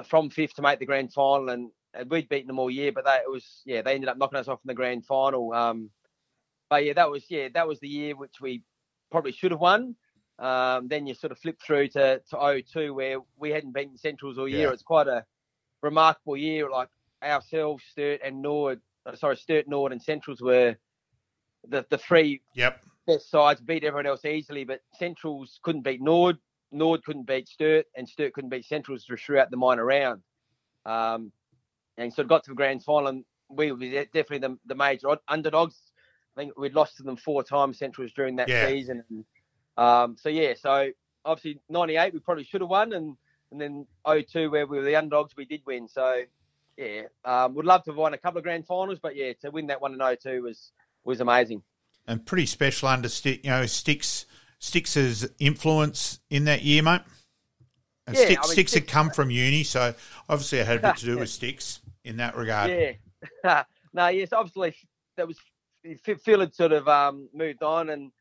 from 0.05 0.31
fifth 0.31 0.55
to 0.55 0.63
make 0.63 0.79
the 0.79 0.87
grand 0.87 1.13
final. 1.13 1.49
And, 1.51 1.71
and 1.95 2.11
we'd 2.11 2.29
beaten 2.29 2.47
them 2.49 2.59
all 2.59 2.71
year, 2.71 2.93
but 2.93 3.05
they, 3.05 3.15
it 3.17 3.31
was 3.31 3.63
yeah, 3.65 3.83
they 3.83 3.95
ended 3.95 4.09
up 4.09 4.19
knocking 4.19 4.39
us 4.39 4.49
off 4.49 4.61
in 4.65 4.69
the 4.69 4.75
grand 4.75 5.07
final. 5.07 5.53
Um, 5.53 5.91
but 6.69 6.85
yeah, 6.85 6.93
that 6.95 7.11
was 7.11 7.25
yeah, 7.31 7.49
that 7.55 7.67
was 7.67 7.81
the 7.81 7.89
year 7.89 8.15
which 8.17 8.41
we 8.41 8.63
probably 9.11 9.33
should 9.33 9.51
have 9.53 9.61
won. 9.61 9.97
Um, 10.40 10.88
then 10.88 11.07
you 11.07 11.12
sort 11.14 11.33
of 11.33 11.38
flip 11.38 11.61
through 11.64 11.88
to 11.88 12.20
to 12.31 12.62
02 12.72 12.94
where 12.94 13.18
we 13.37 13.50
hadn't 13.50 13.72
beaten 13.74 13.98
Centrals 13.98 14.38
all 14.38 14.48
year. 14.48 14.68
Yeah. 14.68 14.72
It's 14.72 14.83
quite 14.83 15.07
a 15.07 15.24
remarkable 15.83 16.37
year. 16.37 16.70
Like 16.70 16.88
ourselves, 17.22 17.85
Sturt 17.90 18.20
and 18.24 18.40
Nord, 18.40 18.81
uh, 19.05 19.14
sorry, 19.14 19.37
Sturt, 19.37 19.68
Nord, 19.68 19.92
and 19.92 20.03
Centrals 20.03 20.40
were 20.40 20.76
the 21.68 21.85
the 21.90 21.98
three 21.98 22.40
Yep. 22.55 22.83
best 23.07 23.31
sides 23.31 23.61
beat 23.61 23.85
everyone 23.85 24.07
else 24.07 24.24
easily, 24.24 24.64
but 24.64 24.81
Centrals 24.98 25.61
couldn't 25.62 25.83
beat 25.83 26.00
Nord, 26.00 26.38
Nord 26.72 27.05
couldn't 27.05 27.26
beat 27.26 27.46
Sturt, 27.46 27.87
and 27.94 28.09
Sturt 28.09 28.33
couldn't 28.33 28.48
beat 28.50 28.64
Centrals 28.64 29.05
throughout 29.05 29.50
the 29.50 29.59
minor 29.59 29.85
round. 29.85 30.22
Um, 30.87 31.33
and 31.98 32.12
so 32.12 32.22
it 32.22 32.29
got 32.29 32.44
to 32.44 32.50
the 32.53 32.55
grand 32.57 32.83
final, 32.83 33.09
and 33.09 33.24
we 33.50 33.72
were 33.72 33.79
definitely 33.79 34.38
the, 34.38 34.57
the 34.64 34.74
major 34.74 35.09
underdogs. 35.29 35.76
I 36.35 36.40
think 36.40 36.57
we'd 36.59 36.72
lost 36.74 36.96
to 36.96 37.03
them 37.03 37.16
four 37.16 37.42
times, 37.42 37.79
Centrals, 37.79 38.12
during 38.14 38.37
that 38.37 38.48
Yeah. 38.48 38.66
season. 38.68 39.05
And, 39.11 39.24
um, 39.83 40.16
so, 40.19 40.29
yeah, 40.29 40.55
so 40.61 40.90
obviously 41.25 41.61
98, 41.69 42.14
we 42.14 42.21
probably 42.21 42.45
should 42.45 42.61
have 42.61 42.71
won, 42.71 42.93
and, 42.93 43.16
and 43.51 43.61
then 43.61 43.87
02, 44.07 44.51
where 44.51 44.66
we 44.66 44.79
were 44.79 44.85
the 44.85 44.97
underdogs, 44.97 45.35
we 45.37 45.45
did 45.45 45.62
win. 45.66 45.88
So, 45.88 46.23
yeah, 46.77 47.03
um, 47.25 47.55
would 47.55 47.66
love 47.66 47.85
to 47.85 47.90
have 47.90 47.99
won 47.99 48.14
a 48.14 48.19
couple 48.19 48.38
of 48.38 48.45
grand 48.45 48.66
finals, 48.66 48.99
but 49.03 49.16
yeah, 49.16 49.33
to 49.43 49.51
win 49.51 49.66
that 49.69 49.81
one 49.81 49.93
in 49.93 50.16
02 50.16 50.43
was 50.43 50.73
was 51.05 51.21
amazing. 51.21 51.62
And 52.07 52.25
pretty 52.25 52.47
special 52.47 52.88
under 52.88 53.09
stick. 53.09 53.45
You 53.45 53.51
know, 53.51 53.66
sticks 53.66 54.27
Sticks' 54.61 55.27
influence 55.38 56.21
in 56.29 56.45
that 56.45 56.62
year, 56.62 56.83
mate. 56.83 57.01
And 58.07 58.14
Yeah, 58.14 58.27
Sticks, 58.27 58.40
I 58.43 58.47
mean, 58.47 58.53
Sticks 58.53 58.75
had 58.75 58.87
come 58.87 59.11
from 59.11 59.31
uni, 59.31 59.64
so 59.64 59.95
obviously 60.29 60.59
it 60.59 60.66
had 60.66 60.77
a 60.77 60.81
bit 60.81 60.97
to 60.99 61.07
do 61.07 61.19
with 61.19 61.31
Sticks 61.31 61.81
in 62.05 62.19
that 62.19 62.37
regard. 62.37 62.71
Yeah. 63.45 63.64
no, 63.95 64.09
yes, 64.09 64.33
obviously 64.33 64.77
that 65.16 65.27
was 65.27 65.38
Phil 66.03 66.40
had 66.40 66.55
sort 66.55 66.73
of 66.73 66.87
um, 66.88 67.29
moved 67.33 67.62
on, 67.62 67.88
and 67.88 68.12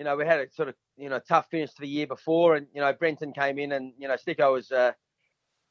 you 0.00 0.04
know 0.04 0.16
we 0.16 0.24
had 0.24 0.40
a 0.40 0.50
sort 0.50 0.70
of 0.70 0.74
you 0.96 1.10
know 1.10 1.20
tough 1.28 1.46
finish 1.50 1.74
to 1.74 1.82
the 1.82 1.86
year 1.86 2.06
before, 2.06 2.56
and 2.56 2.66
you 2.74 2.80
know 2.80 2.90
Brenton 2.94 3.34
came 3.34 3.58
in, 3.58 3.72
and 3.72 3.92
you 3.98 4.08
know 4.08 4.16
Sticko 4.16 4.54
was 4.54 4.72
uh, 4.72 4.92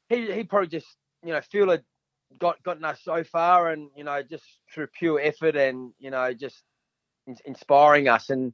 he 0.08 0.32
he 0.32 0.44
probably 0.44 0.68
just 0.68 0.86
you 1.24 1.32
know 1.32 1.40
had 1.68 1.82
got 2.38 2.62
gotten 2.62 2.84
us 2.84 3.00
so 3.02 3.24
far, 3.24 3.70
and 3.70 3.90
you 3.96 4.04
know 4.04 4.22
just 4.22 4.44
through 4.72 4.86
pure 4.96 5.20
effort 5.20 5.56
and 5.56 5.92
you 5.98 6.12
know 6.12 6.32
just 6.32 6.62
in- 7.26 7.34
inspiring 7.44 8.06
us, 8.06 8.30
and 8.30 8.52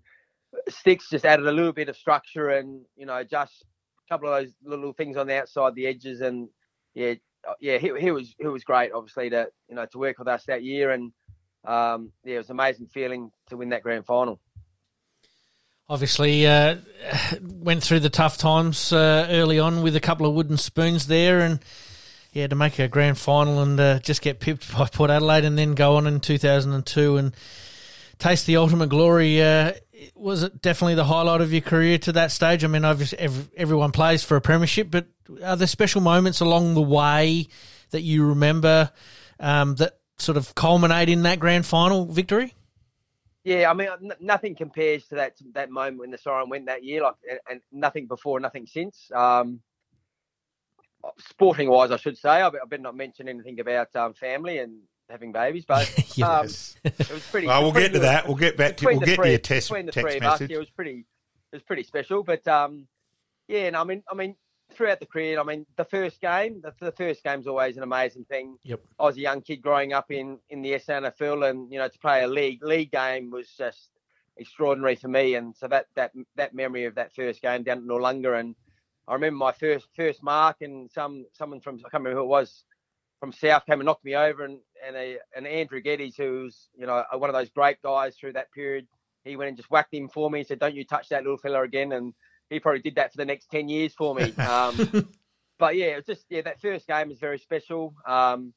Sticks 0.67 1.11
just 1.11 1.27
added 1.27 1.47
a 1.47 1.53
little 1.53 1.75
bit 1.75 1.91
of 1.91 1.97
structure 1.99 2.49
and 2.49 2.81
you 2.97 3.05
know 3.05 3.23
just 3.23 3.63
a 3.63 4.15
couple 4.15 4.33
of 4.33 4.43
those 4.43 4.55
little 4.65 4.95
things 4.95 5.19
on 5.19 5.27
the 5.27 5.37
outside 5.39 5.75
the 5.75 5.87
edges, 5.87 6.23
and 6.23 6.49
yeah, 6.95 7.13
yeah, 7.61 7.77
he, 7.77 7.93
he 8.01 8.11
was 8.13 8.35
he 8.39 8.47
was 8.47 8.65
great, 8.65 8.93
obviously 8.93 9.29
to 9.29 9.49
you 9.69 9.75
know 9.75 9.85
to 9.93 9.99
work 9.99 10.19
with 10.19 10.29
us 10.29 10.45
that 10.47 10.65
year, 10.65 10.93
and 10.93 11.13
um, 11.67 12.13
yeah, 12.25 12.37
it 12.37 12.39
was 12.39 12.49
an 12.49 12.59
amazing 12.59 12.87
feeling 12.87 13.31
to 13.51 13.59
win 13.59 13.69
that 13.69 13.83
grand 13.83 14.07
final. 14.07 14.41
Obviously, 15.89 16.47
uh, 16.47 16.77
went 17.41 17.83
through 17.83 18.01
the 18.01 18.11
tough 18.11 18.39
times 18.39 18.93
uh, 18.93 19.29
early 19.31 19.61
on 19.61 19.83
with 19.83 19.95
a 19.95 20.01
couple 20.01 20.27
of 20.27 20.35
wooden 20.35 20.57
spoons 20.57 21.07
there, 21.07 21.41
and 21.41 21.61
yeah, 22.33 22.49
to 22.49 22.57
make 22.57 22.79
a 22.81 22.89
grand 22.89 23.17
final 23.19 23.63
and 23.63 23.79
uh, 23.79 23.99
just 24.01 24.21
get 24.21 24.41
pipped 24.41 24.73
by 24.77 24.87
Port 24.87 25.11
Adelaide, 25.11 25.45
and 25.45 25.57
then 25.57 25.75
go 25.75 25.97
on 25.97 26.07
in 26.07 26.19
2002 26.19 27.17
and 27.17 27.35
taste 28.19 28.47
the 28.47 28.57
ultimate 28.57 28.89
glory. 28.89 29.41
Uh, 29.41 29.73
was 30.15 30.43
it 30.43 30.61
definitely 30.61 30.97
the 30.97 31.05
highlight 31.05 31.41
of 31.41 31.53
your 31.53 31.63
career 31.63 31.99
to 31.99 32.13
that 32.13 32.33
stage? 32.33 32.65
I 32.65 32.67
mean, 32.67 32.85
obviously 32.85 33.19
ev- 33.19 33.51
everyone 33.57 33.93
plays 33.93 34.25
for 34.25 34.37
a 34.37 34.41
premiership, 34.41 34.91
but 34.91 35.07
are 35.43 35.57
there 35.57 35.67
special 35.67 36.01
moments 36.01 36.41
along 36.41 36.75
the 36.75 36.83
way 36.83 37.49
that 37.91 38.03
you 38.03 38.27
remember 38.27 38.91
um, 39.41 39.77
that 39.77 39.99
sort 40.19 40.37
of 40.37 40.55
culminate 40.55 41.09
in 41.09 41.23
that 41.23 41.39
grand 41.39 41.65
final 41.65 42.07
victory? 42.07 42.55
Yeah, 43.47 43.71
I 43.71 43.75
mean, 43.75 43.89
n- 44.03 44.13
nothing 44.19 44.57
compares 44.57 45.07
to 45.07 45.15
that 45.15 45.37
that 45.55 45.71
moment 45.71 46.01
when 46.01 46.11
the 46.11 46.19
siren 46.19 46.49
went 46.49 46.67
that 46.67 46.83
year, 46.83 47.03
like, 47.03 47.15
and, 47.31 47.39
and 47.49 47.61
nothing 47.71 48.09
before, 48.09 48.41
nothing 48.41 48.67
since. 48.67 49.09
Um, 49.15 49.61
sporting 51.19 51.69
wise, 51.71 51.93
I 51.93 51.97
should 51.97 52.19
say, 52.19 52.29
I, 52.29 52.51
be- 52.51 52.59
I 52.61 52.67
better 52.67 52.83
not 52.83 52.97
mention 52.97 53.29
anything 53.29 53.61
about 53.61 53.95
um, 53.95 54.15
family 54.15 54.59
and 54.59 54.81
having 55.09 55.31
babies, 55.31 55.65
but 55.65 55.89
um, 56.23 56.47
it 56.47 56.99
was 57.11 57.23
pretty. 57.31 57.47
Well, 57.47 57.63
we'll 57.63 57.71
between 57.71 57.85
get 57.85 57.93
to 57.93 57.99
the- 58.01 58.07
that. 58.07 58.27
We'll 58.27 58.37
get 58.37 58.57
back 58.57 58.79
to 58.79 58.83
between 58.85 58.97
we'll 58.97 59.01
the 59.01 59.07
get 59.07 59.13
to 59.15 59.23
three- 59.23 59.31
your 59.31 59.39
test 59.39 59.69
between 59.69 59.87
the 59.87 59.93
text 59.93 60.09
three 60.11 60.17
of 60.17 60.23
us, 60.25 60.41
message. 60.41 60.51
yeah, 60.51 60.57
it 60.57 60.61
was 60.61 60.71
pretty, 60.71 61.05
it 61.53 61.57
was 61.57 61.63
pretty 61.63 61.85
special. 61.85 62.25
But 62.25 62.49
um, 62.49 62.89
yeah, 63.47 63.67
and 63.67 63.77
I 63.77 63.85
mean, 63.85 64.03
I 64.11 64.17
mean, 64.17 64.35
throughout 64.77 65.01
the 65.01 65.07
career, 65.07 65.41
I 65.41 65.43
mean, 65.43 65.67
the 65.77 65.85
first 65.85 66.21
game, 66.21 66.61
the, 66.63 66.73
the 66.81 66.93
first 66.93 67.25
game's 67.25 67.47
always 67.47 67.77
an 67.77 67.83
amazing 67.83 68.25
thing. 68.25 68.59
Yep. 68.65 68.81
I 68.99 69.05
was 69.05 69.17
a 69.17 69.21
young 69.21 69.41
kid 69.41 69.63
growing 69.63 69.93
up 69.93 70.11
in 70.11 70.39
in 70.51 70.63
the 70.63 70.73
SNFL, 70.73 71.49
and 71.51 71.73
you 71.73 71.79
know, 71.79 71.89
to 71.89 71.99
play 71.99 72.23
a 72.23 72.29
league 72.29 72.63
league 72.63 72.93
game 72.93 73.31
was 73.31 73.49
just 73.57 73.91
extraordinary 74.37 74.97
for 74.97 75.09
me. 75.09 75.35
And 75.35 75.57
so 75.57 75.69
that 75.69 75.87
that 75.97 76.13
that 76.37 76.55
memory 76.55 76.85
of 76.85 76.95
that 76.97 77.15
first 77.15 77.43
game 77.43 77.63
down 77.63 77.79
at 77.79 77.85
Noarlunga, 77.85 78.39
and 78.39 78.55
I 79.09 79.15
remember 79.15 79.39
my 79.39 79.53
first 79.53 79.89
first 79.97 80.23
mark, 80.23 80.59
and 80.61 80.91
some 80.91 81.27
someone 81.33 81.61
from 81.61 81.77
I 81.77 81.89
can't 81.89 82.05
remember 82.05 82.19
who 82.19 82.25
it 82.25 82.29
was 82.29 82.65
from 83.21 83.33
South 83.33 83.65
came 83.67 83.81
and 83.81 83.87
knocked 83.87 84.05
me 84.05 84.15
over, 84.15 84.45
and 84.45 84.59
and 84.87 84.97
a 84.97 85.19
and 85.35 85.47
Andrew 85.47 85.81
Geddes, 85.81 86.17
who's 86.17 86.69
you 86.79 86.87
know 86.87 87.05
one 87.13 87.31
of 87.31 87.35
those 87.35 87.51
great 87.51 87.81
guys 87.83 88.17
through 88.17 88.35
that 88.35 88.53
period, 88.53 88.87
he 89.25 89.37
went 89.37 89.49
and 89.49 89.57
just 89.57 89.71
whacked 89.71 89.95
him 89.95 90.09
for 90.09 90.31
me. 90.31 90.41
He 90.41 90.45
said, 90.45 90.59
"Don't 90.59 90.75
you 90.75 90.85
touch 90.85 91.09
that 91.09 91.23
little 91.23 91.39
fella 91.39 91.63
again," 91.63 91.93
and 91.93 92.15
he 92.51 92.61
probably 92.61 92.81
did 92.83 92.95
that 92.97 93.13
for 93.13 93.17
the 93.19 93.25
next 93.25 93.51
ten 93.51 93.69
years 93.69 93.95
for 93.95 94.15
me. 94.15 94.33
Um, 94.39 95.09
but 95.59 95.75
yeah, 95.77 95.87
it 95.87 95.97
was 95.97 96.05
just 96.07 96.27
yeah, 96.29 96.43
that 96.43 96.61
first 96.61 96.87
game 96.87 97.09
was 97.09 97.19
very 97.19 97.39
special. 97.39 97.95
Um, 98.07 98.53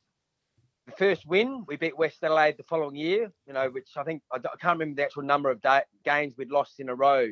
the 0.85 0.91
first 0.93 1.25
win, 1.25 1.63
we 1.67 1.75
beat 1.77 1.97
West 1.97 2.23
Adelaide 2.23 2.57
the 2.57 2.63
following 2.63 2.95
year. 2.95 3.31
You 3.47 3.53
know, 3.53 3.69
which 3.69 3.89
I 3.95 4.03
think 4.03 4.21
I, 4.31 4.37
I 4.37 4.57
can't 4.59 4.79
remember 4.79 4.95
the 5.01 5.05
actual 5.05 5.23
number 5.23 5.49
of 5.49 5.61
da- 5.61 5.81
games 6.03 6.35
we'd 6.37 6.51
lost 6.51 6.79
in 6.79 6.89
a 6.89 6.95
row. 6.95 7.29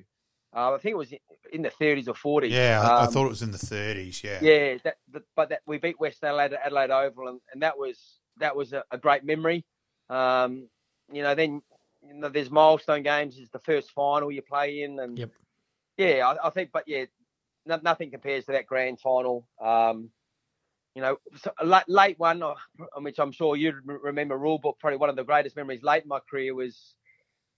Uh, 0.55 0.73
I 0.73 0.77
think 0.77 0.93
it 0.93 0.97
was 0.97 1.13
in 1.51 1.61
the 1.61 1.69
30s 1.69 2.07
or 2.07 2.13
40s. 2.41 2.49
Yeah, 2.51 2.81
I, 2.81 3.01
I 3.01 3.05
Um, 3.05 3.11
thought 3.11 3.25
it 3.25 3.29
was 3.29 3.41
in 3.41 3.51
the 3.51 3.57
30s. 3.57 4.23
Yeah. 4.23 4.39
yeah, 4.41 4.77
that, 4.85 4.95
that, 5.11 5.23
but 5.35 5.49
that 5.49 5.59
we 5.67 5.77
beat 5.77 5.99
West 5.99 6.23
Adelaide 6.23 6.53
at 6.53 6.61
Adelaide 6.65 6.89
Oval, 6.89 7.27
and, 7.27 7.41
and 7.51 7.61
that 7.61 7.77
was 7.77 7.99
that 8.37 8.55
was 8.55 8.71
a, 8.71 8.83
a 8.91 8.97
great 8.97 9.25
memory. 9.25 9.65
Um, 10.09 10.69
you 11.11 11.21
know, 11.23 11.35
then 11.35 11.61
you 12.07 12.13
know, 12.13 12.29
there's 12.29 12.49
milestone 12.49 13.03
games. 13.03 13.37
Is 13.37 13.49
the 13.49 13.59
first 13.59 13.91
final 13.91 14.31
you 14.31 14.41
play 14.41 14.83
in, 14.83 14.99
and 14.99 15.17
Yep. 15.19 15.31
Yeah, 15.97 16.27
I, 16.27 16.47
I 16.47 16.49
think, 16.51 16.71
but 16.71 16.83
yeah, 16.87 17.05
no, 17.65 17.79
nothing 17.83 18.11
compares 18.11 18.45
to 18.45 18.53
that 18.53 18.65
grand 18.65 18.99
final. 18.99 19.47
Um, 19.61 20.09
you 20.95 21.01
know, 21.01 21.17
late, 21.63 21.83
late 21.87 22.17
one, 22.17 22.41
uh, 22.41 22.55
which 22.97 23.19
I'm 23.19 23.31
sure 23.31 23.55
you 23.55 23.73
remember. 23.85 24.37
Rule 24.37 24.57
book, 24.57 24.77
probably 24.79 24.97
one 24.97 25.09
of 25.09 25.15
the 25.15 25.23
greatest 25.23 25.55
memories 25.55 25.83
late 25.83 26.03
in 26.03 26.09
my 26.09 26.19
career 26.29 26.55
was, 26.55 26.95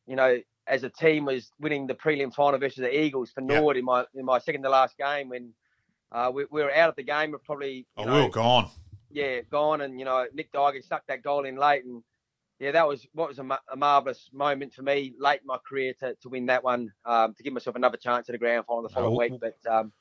you 0.07 0.15
know, 0.15 0.39
as 0.67 0.83
a 0.83 0.89
team 0.89 1.25
was 1.25 1.51
winning 1.59 1.87
the 1.87 1.93
prelim 1.93 2.33
final 2.33 2.59
versus 2.59 2.79
the 2.79 2.99
Eagles 2.99 3.31
for 3.31 3.41
Yeah. 3.41 3.59
Nord 3.59 3.77
in 3.77 3.85
my 3.85 4.05
in 4.13 4.25
my 4.25 4.39
second 4.39 4.63
to 4.63 4.69
last 4.69 4.97
game 4.97 5.29
when 5.29 5.53
uh, 6.11 6.31
we, 6.33 6.45
we 6.51 6.61
were 6.61 6.73
out 6.73 6.89
of 6.89 6.95
the 6.95 7.03
game. 7.03 7.31
We're 7.31 7.37
probably 7.37 7.85
Oh, 7.95 8.03
know, 8.03 8.15
we 8.15 8.21
were 8.23 8.29
gone. 8.29 8.69
yeah, 9.09 9.41
gone. 9.49 9.81
And, 9.81 9.99
you 9.99 10.05
know, 10.05 10.25
Nick 10.33 10.51
Daiger 10.51 10.83
stuck 10.83 11.07
that 11.07 11.23
goal 11.23 11.45
in 11.45 11.55
late. 11.55 11.85
And, 11.85 12.03
yeah, 12.59 12.71
that 12.71 12.87
was 12.87 13.05
what 13.13 13.29
was 13.29 13.39
a, 13.39 13.59
a 13.71 13.75
marvellous 13.77 14.29
moment 14.33 14.73
for 14.73 14.81
me 14.81 15.13
late 15.19 15.41
in 15.41 15.47
my 15.47 15.57
career 15.67 15.93
to, 16.01 16.15
to 16.15 16.29
win 16.29 16.47
that 16.47 16.63
one, 16.63 16.91
um, 17.05 17.33
to 17.35 17.43
give 17.43 17.53
myself 17.53 17.75
another 17.75 17.97
chance 17.97 18.27
at 18.29 18.35
a 18.35 18.37
grand 18.37 18.65
final 18.65 18.83
the 18.83 18.89
following 18.89 19.13
Oh. 19.13 19.17
week. 19.17 19.33
But, 19.41 19.57
um, 19.71 19.91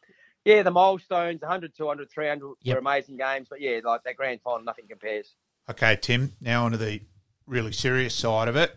yeah, 0.45 0.63
the 0.63 0.71
milestones 0.71 1.41
100, 1.43 1.75
200, 1.77 2.11
300 2.11 2.55
Yep. 2.63 2.75
were 2.75 2.79
amazing 2.81 3.17
games. 3.17 3.49
But, 3.51 3.61
yeah, 3.61 3.81
like 3.85 4.03
that 4.05 4.17
grand 4.17 4.41
final, 4.43 4.65
nothing 4.65 4.87
compares. 4.89 5.35
Okay, 5.71 5.97
Tim. 6.01 6.33
Now 6.41 6.65
onto 6.65 6.79
the 6.79 7.01
really 7.47 7.73
serious 7.73 8.15
side 8.15 8.49
of 8.49 8.57
it 8.57 8.75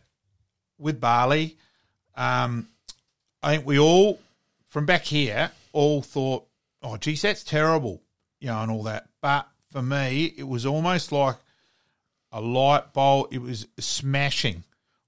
with 0.77 0.99
Bali. 0.99 1.57
Um, 2.15 2.67
I 3.41 3.55
think 3.55 3.65
we 3.65 3.79
all, 3.79 4.19
from 4.67 4.85
back 4.85 5.03
here, 5.05 5.51
all 5.73 6.01
thought, 6.01 6.45
"Oh, 6.83 6.97
geez, 6.97 7.21
that's 7.21 7.43
terrible," 7.43 8.01
you 8.39 8.47
know, 8.47 8.59
and 8.61 8.69
all 8.71 8.83
that. 8.83 9.07
But 9.21 9.47
for 9.71 9.81
me, 9.81 10.33
it 10.37 10.43
was 10.47 10.65
almost 10.65 11.11
like 11.11 11.37
a 12.31 12.41
light 12.41 12.93
bulb. 12.93 13.33
It 13.33 13.41
was 13.41 13.67
smashing. 13.79 14.63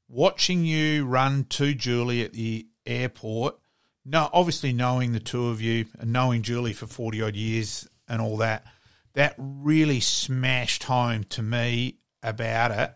Watching 0.07 0.65
you 0.65 1.05
run 1.05 1.45
to 1.51 1.73
Julie 1.73 2.23
at 2.23 2.33
the 2.33 2.67
airport. 2.85 3.57
No, 4.05 4.29
obviously 4.33 4.73
knowing 4.73 5.13
the 5.13 5.19
two 5.19 5.47
of 5.47 5.61
you 5.61 5.85
and 5.97 6.11
knowing 6.11 6.41
Julie 6.41 6.73
for 6.73 6.87
forty 6.87 7.21
odd 7.21 7.35
years 7.35 7.87
and 8.07 8.21
all 8.21 8.37
that, 8.37 8.65
that 9.13 9.33
really 9.37 10.01
smashed 10.01 10.83
home 10.83 11.23
to 11.25 11.41
me 11.41 11.99
about 12.21 12.71
it. 12.71 12.93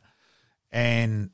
And 0.72 1.32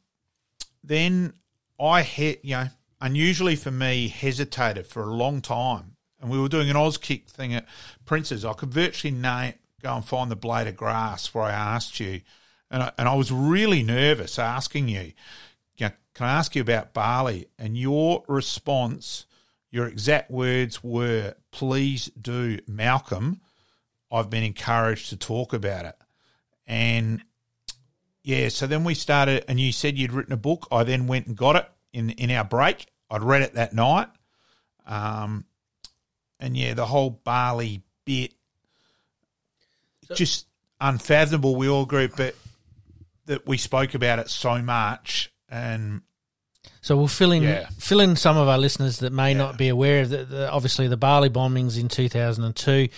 then 0.83 1.33
I 1.79 2.03
hit, 2.03 2.45
you 2.45 2.55
know, 2.55 2.67
unusually 3.01 3.55
for 3.55 3.71
me, 3.71 4.07
hesitated 4.09 4.85
for 4.85 5.03
a 5.03 5.13
long 5.13 5.41
time. 5.41 5.95
And 6.21 6.29
we 6.29 6.39
were 6.39 6.47
doing 6.47 6.69
an 6.69 6.75
Auskick 6.75 7.27
thing 7.27 7.53
at 7.53 7.65
Prince's. 8.05 8.45
I 8.45 8.53
could 8.53 8.71
virtually 8.71 9.11
name, 9.11 9.55
go 9.81 9.95
and 9.95 10.05
find 10.05 10.29
the 10.29 10.35
blade 10.35 10.67
of 10.67 10.77
grass 10.77 11.33
where 11.33 11.45
I 11.45 11.51
asked 11.51 11.99
you. 11.99 12.21
And 12.73 12.83
I, 12.83 12.91
and 12.97 13.07
I 13.07 13.13
was 13.13 13.31
really 13.31 13.83
nervous 13.83 14.39
asking 14.39 14.87
you, 14.89 15.13
you 15.77 15.85
know, 15.85 15.91
can 16.15 16.25
I 16.25 16.31
ask 16.31 16.55
you 16.55 16.61
about 16.63 16.91
Bali? 16.91 17.47
And 17.59 17.77
your 17.77 18.23
response, 18.27 19.27
your 19.69 19.87
exact 19.87 20.31
words 20.31 20.83
were, 20.83 21.35
please 21.51 22.09
do, 22.19 22.57
Malcolm. 22.67 23.41
I've 24.11 24.31
been 24.31 24.43
encouraged 24.43 25.09
to 25.09 25.17
talk 25.17 25.53
about 25.53 25.85
it. 25.85 25.95
And 26.65 27.23
yeah, 28.23 28.49
so 28.49 28.65
then 28.65 28.83
we 28.83 28.95
started, 28.95 29.45
and 29.47 29.59
you 29.59 29.71
said 29.71 29.97
you'd 29.97 30.11
written 30.11 30.33
a 30.33 30.37
book. 30.37 30.67
I 30.71 30.83
then 30.83 31.05
went 31.05 31.27
and 31.27 31.35
got 31.35 31.55
it 31.55 31.69
in 31.91 32.09
in 32.11 32.31
our 32.31 32.43
break. 32.43 32.87
I'd 33.11 33.21
read 33.21 33.43
it 33.43 33.53
that 33.53 33.73
night. 33.73 34.07
Um, 34.87 35.45
and 36.39 36.57
yeah, 36.57 36.73
the 36.73 36.85
whole 36.85 37.11
Bali 37.11 37.83
bit, 38.05 38.33
just 40.15 40.47
unfathomable. 40.81 41.55
We 41.55 41.69
all 41.69 41.83
agree, 41.83 42.07
but 42.07 42.35
that 43.25 43.47
we 43.47 43.57
spoke 43.57 43.93
about 43.93 44.19
it 44.19 44.29
so 44.29 44.61
much, 44.61 45.31
and 45.49 46.01
So 46.81 46.95
we'll 46.97 47.07
fill 47.07 47.31
in 47.31 47.43
Yeah. 47.43 47.67
fill 47.79 47.99
in 47.99 48.15
some 48.15 48.37
of 48.37 48.47
our 48.47 48.57
listeners 48.57 48.99
that 48.99 49.11
may 49.13 49.33
not 49.33 49.57
be 49.57 49.69
aware 49.69 50.01
of 50.01 50.09
the, 50.09 50.25
the 50.25 50.51
obviously 50.51 50.87
the 50.87 50.97
Bali 50.97 51.29
bombings 51.29 51.79
in 51.79 51.87
2002. 51.89 52.89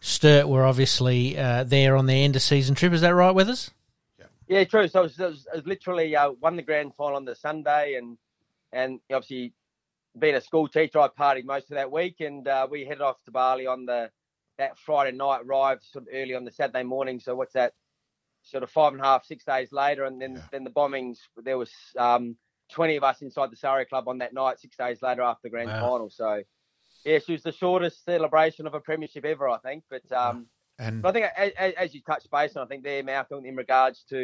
Sturt 0.00 0.48
were 0.48 0.64
obviously 0.64 1.36
uh, 1.38 1.64
there 1.64 1.96
on 1.96 2.06
their 2.06 2.24
end 2.24 2.36
of 2.36 2.42
season 2.42 2.74
trip. 2.74 2.92
Is 2.92 3.00
that 3.00 3.14
right, 3.14 3.34
Weathers? 3.34 3.70
Yeah, 4.18 4.26
Yeah, 4.48 4.64
true. 4.64 4.88
So 4.88 5.00
it 5.00 5.02
was, 5.04 5.18
it 5.18 5.24
was, 5.26 5.46
it 5.52 5.56
was 5.56 5.66
literally 5.66 6.14
uh, 6.16 6.30
won 6.40 6.56
the 6.56 6.62
grand 6.62 6.94
final 6.94 7.16
on 7.16 7.24
the 7.24 7.34
Sunday, 7.34 7.94
and 7.94 8.16
and 8.72 9.00
obviously 9.12 9.52
being 10.18 10.34
a 10.34 10.40
school 10.40 10.68
teacher, 10.68 10.98
I 11.00 11.08
partied 11.08 11.44
most 11.44 11.70
of 11.70 11.76
that 11.76 11.90
week, 11.90 12.20
and 12.20 12.46
uh, 12.48 12.66
we 12.70 12.84
headed 12.84 13.02
off 13.02 13.22
to 13.24 13.30
Bali 13.30 13.66
on 13.66 13.84
the 13.86 14.10
that 14.58 14.78
Friday 14.78 15.16
night. 15.16 15.42
Arrived 15.44 15.82
sort 15.84 16.04
of 16.04 16.08
early 16.14 16.34
on 16.34 16.44
the 16.44 16.52
Saturday 16.52 16.84
morning. 16.84 17.20
So 17.20 17.34
what's 17.34 17.52
that? 17.54 17.72
Sort 18.46 18.62
of 18.62 18.70
five 18.70 18.92
and 18.92 19.02
a 19.02 19.04
half, 19.04 19.24
six 19.24 19.44
days 19.44 19.72
later, 19.72 20.04
and 20.04 20.20
then 20.20 20.40
then 20.52 20.64
the 20.64 20.70
bombings. 20.70 21.18
There 21.36 21.58
was 21.58 21.72
um, 21.98 22.36
twenty 22.70 22.96
of 22.96 23.02
us 23.04 23.20
inside 23.22 23.50
the 23.50 23.56
Sari 23.56 23.84
Club 23.86 24.08
on 24.08 24.18
that 24.18 24.32
night. 24.32 24.60
Six 24.60 24.76
days 24.76 25.02
later 25.02 25.22
after 25.22 25.40
the 25.44 25.50
grand 25.50 25.68
Wow. 25.70 25.80
final. 25.80 26.10
So 26.10 26.42
yeah, 27.04 27.18
she 27.18 27.32
was 27.32 27.42
the 27.42 27.52
shortest 27.52 28.04
celebration 28.04 28.66
of 28.66 28.74
a 28.74 28.80
premiership 28.80 29.24
ever, 29.24 29.48
I 29.48 29.58
think. 29.58 29.84
But 29.90 30.10
um, 30.12 30.46
and 30.78 31.02
but 31.02 31.08
I 31.08 31.12
think, 31.12 31.26
a- 31.36 31.64
a- 31.64 31.80
as 31.82 31.94
you 31.94 32.02
touched 32.02 32.30
base 32.30 32.54
on, 32.56 32.62
I 32.64 32.66
think 32.66 32.84
there, 32.84 33.02
Malcolm, 33.02 33.44
in 33.44 33.56
regards 33.56 34.04
to, 34.10 34.18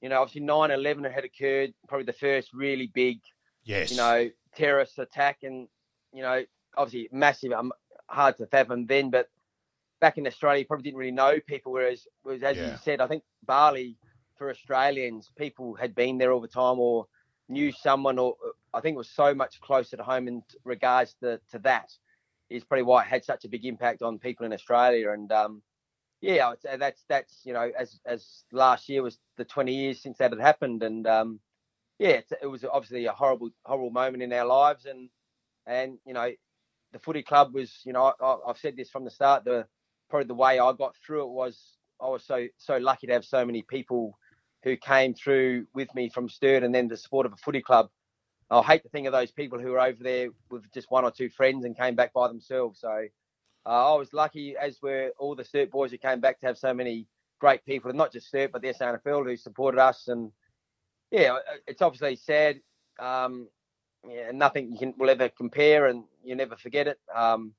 you 0.00 0.08
know, 0.08 0.20
obviously 0.20 0.42
9 0.42 0.70
11 0.70 1.04
had 1.04 1.24
occurred, 1.24 1.72
probably 1.88 2.04
the 2.04 2.12
first 2.12 2.52
really 2.52 2.86
big, 2.94 3.18
yes, 3.64 3.90
you 3.90 3.96
know, 3.96 4.28
terrorist 4.56 4.98
attack. 4.98 5.38
And, 5.42 5.68
you 6.12 6.22
know, 6.22 6.44
obviously 6.76 7.08
massive, 7.12 7.52
um, 7.52 7.72
hard 8.08 8.36
to 8.38 8.46
fathom 8.46 8.86
then. 8.86 9.10
But 9.10 9.28
back 10.00 10.18
in 10.18 10.26
Australia, 10.26 10.60
you 10.60 10.66
probably 10.66 10.84
didn't 10.84 10.98
really 10.98 11.12
know 11.12 11.40
people. 11.46 11.72
Whereas, 11.72 12.06
whereas 12.22 12.42
as 12.42 12.56
Yeah. 12.56 12.62
you 12.62 12.76
said, 12.76 13.00
I 13.00 13.06
think 13.06 13.24
Bali, 13.46 13.96
for 14.36 14.50
Australians, 14.50 15.32
people 15.36 15.74
had 15.74 15.94
been 15.94 16.18
there 16.18 16.32
all 16.32 16.40
the 16.40 16.48
time 16.48 16.78
or 16.80 17.06
knew 17.48 17.72
someone, 17.72 18.18
or 18.18 18.36
I 18.74 18.80
think 18.80 18.94
it 18.94 18.98
was 18.98 19.10
so 19.10 19.34
much 19.34 19.60
closer 19.60 19.96
to 19.96 20.02
home 20.02 20.28
in 20.28 20.42
regards 20.64 21.14
to, 21.22 21.40
to 21.52 21.58
that 21.60 21.90
is 22.50 22.64
probably 22.64 22.84
why 22.84 23.02
it 23.02 23.08
had 23.08 23.24
such 23.24 23.44
a 23.44 23.48
big 23.48 23.64
impact 23.64 24.02
on 24.02 24.18
people 24.18 24.46
in 24.46 24.52
Australia. 24.52 25.10
And 25.12 25.30
um, 25.32 25.62
yeah, 26.20 26.46
I 26.46 26.50
would 26.50 26.62
say 26.62 26.76
that's 26.76 27.04
that's 27.08 27.42
you 27.44 27.52
know 27.54 27.70
as 27.78 28.00
as 28.06 28.44
last 28.52 28.88
year 28.88 29.02
was 29.02 29.18
the 29.36 29.44
20 29.44 29.74
years 29.74 30.02
since 30.02 30.18
that 30.18 30.32
had 30.32 30.40
happened, 30.40 30.82
and 30.82 31.06
um, 31.06 31.40
yeah, 31.98 32.10
it's, 32.10 32.32
it 32.42 32.46
was 32.46 32.64
obviously 32.64 33.06
a 33.06 33.12
horrible 33.12 33.50
horrible 33.64 33.90
moment 33.90 34.22
in 34.22 34.32
our 34.32 34.46
lives, 34.46 34.86
and 34.86 35.10
and 35.66 35.98
you 36.06 36.14
know 36.14 36.30
the 36.92 36.98
footy 37.00 37.22
club 37.22 37.54
was 37.54 37.80
you 37.84 37.92
know 37.92 38.12
I, 38.20 38.36
I've 38.48 38.58
said 38.58 38.76
this 38.76 38.90
from 38.90 39.04
the 39.04 39.10
start. 39.10 39.44
The 39.44 39.66
probably 40.10 40.26
the 40.26 40.34
way 40.34 40.58
I 40.58 40.72
got 40.72 40.94
through 41.04 41.22
it 41.22 41.30
was 41.30 41.58
I 42.00 42.08
was 42.08 42.24
so 42.24 42.46
so 42.58 42.76
lucky 42.78 43.06
to 43.06 43.12
have 43.12 43.24
so 43.24 43.44
many 43.44 43.62
people 43.62 44.18
who 44.62 44.76
came 44.76 45.14
through 45.14 45.66
with 45.74 45.94
me 45.94 46.10
from 46.10 46.28
Sturt, 46.28 46.62
and 46.62 46.74
then 46.74 46.88
the 46.88 46.96
support 46.96 47.26
of 47.26 47.32
a 47.32 47.36
footy 47.36 47.62
club. 47.62 47.88
I 48.50 48.62
hate 48.62 48.82
to 48.82 48.88
think 48.88 49.06
of 49.06 49.12
those 49.12 49.30
people 49.30 49.60
who 49.60 49.70
were 49.70 49.80
over 49.80 50.02
there 50.02 50.28
with 50.50 50.64
just 50.74 50.90
one 50.90 51.04
or 51.04 51.12
two 51.12 51.30
friends 51.30 51.64
and 51.64 51.78
came 51.78 51.94
back 51.94 52.12
by 52.12 52.26
themselves. 52.26 52.80
So 52.80 53.06
uh, 53.64 53.94
I 53.94 53.96
was 53.96 54.12
lucky, 54.12 54.56
as 54.56 54.82
were 54.82 55.12
all 55.18 55.36
the 55.36 55.44
Sturt 55.44 55.70
boys 55.70 55.92
who 55.92 55.98
came 55.98 56.20
back 56.20 56.40
to 56.40 56.46
have 56.46 56.58
so 56.58 56.74
many 56.74 57.06
great 57.38 57.64
people, 57.64 57.90
and 57.90 57.98
not 57.98 58.12
just 58.12 58.26
Sturt, 58.26 58.52
but 58.52 58.60
the 58.60 58.74
SANFL 58.74 59.24
who 59.24 59.36
supported 59.36 59.80
us. 59.80 60.08
And 60.08 60.32
yeah, 61.10 61.36
it's 61.66 61.82
obviously 61.82 62.16
sad. 62.16 62.60
Um, 62.98 63.48
yeah, 64.08 64.30
nothing 64.32 64.72
you 64.72 64.78
can 64.78 64.94
will 64.98 65.10
ever 65.10 65.28
compare, 65.28 65.86
and 65.86 66.04
you 66.24 66.34
never 66.34 66.56
forget 66.56 66.88
it. 66.88 66.98
Um, 67.14 67.54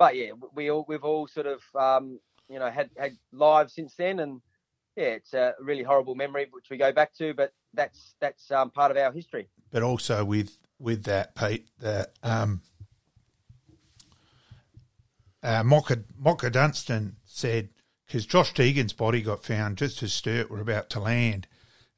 but 0.00 0.16
yeah, 0.16 0.30
we 0.54 0.70
all 0.70 0.84
we've 0.88 1.04
all 1.04 1.28
sort 1.28 1.46
of 1.46 1.60
um, 1.78 2.18
you 2.48 2.58
know 2.58 2.70
had 2.70 2.88
had 2.96 3.16
lives 3.32 3.74
since 3.74 3.94
then, 3.96 4.18
and 4.18 4.40
yeah, 4.96 5.08
it's 5.08 5.34
a 5.34 5.54
really 5.60 5.82
horrible 5.84 6.14
memory 6.14 6.48
which 6.50 6.70
we 6.70 6.78
go 6.78 6.90
back 6.90 7.14
to, 7.18 7.34
but 7.34 7.52
that's 7.74 8.14
that's 8.18 8.50
um, 8.50 8.70
part 8.70 8.90
of 8.90 8.96
our 8.96 9.12
history. 9.12 9.48
but 9.70 9.82
also 9.82 10.24
with 10.24 10.56
with 10.78 11.04
that, 11.04 11.34
Pete, 11.36 11.68
that 11.80 12.12
um, 12.22 12.62
uh, 15.42 15.62
Mocha, 15.62 15.98
Mocha 16.18 16.48
Dunstan 16.48 17.16
said 17.26 17.68
because 18.06 18.24
Josh 18.24 18.54
Deegan's 18.54 18.94
body 18.94 19.20
got 19.20 19.44
found 19.44 19.76
just 19.76 20.02
as 20.02 20.14
Sturt 20.14 20.50
were 20.50 20.62
about 20.62 20.88
to 20.90 21.00
land, 21.00 21.46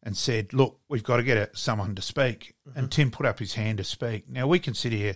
and 0.02 0.16
said, 0.16 0.52
"Look, 0.52 0.80
we've 0.88 1.04
got 1.04 1.18
to 1.18 1.22
get 1.22 1.36
a, 1.36 1.56
someone 1.56 1.94
to 1.94 2.02
speak." 2.02 2.56
And 2.74 2.90
Tim 2.90 3.12
put 3.12 3.26
up 3.26 3.38
his 3.38 3.54
hand 3.54 3.78
to 3.78 3.84
speak. 3.84 4.28
Now 4.28 4.48
we 4.48 4.58
can 4.58 4.74
sit 4.74 4.90
here 4.90 5.14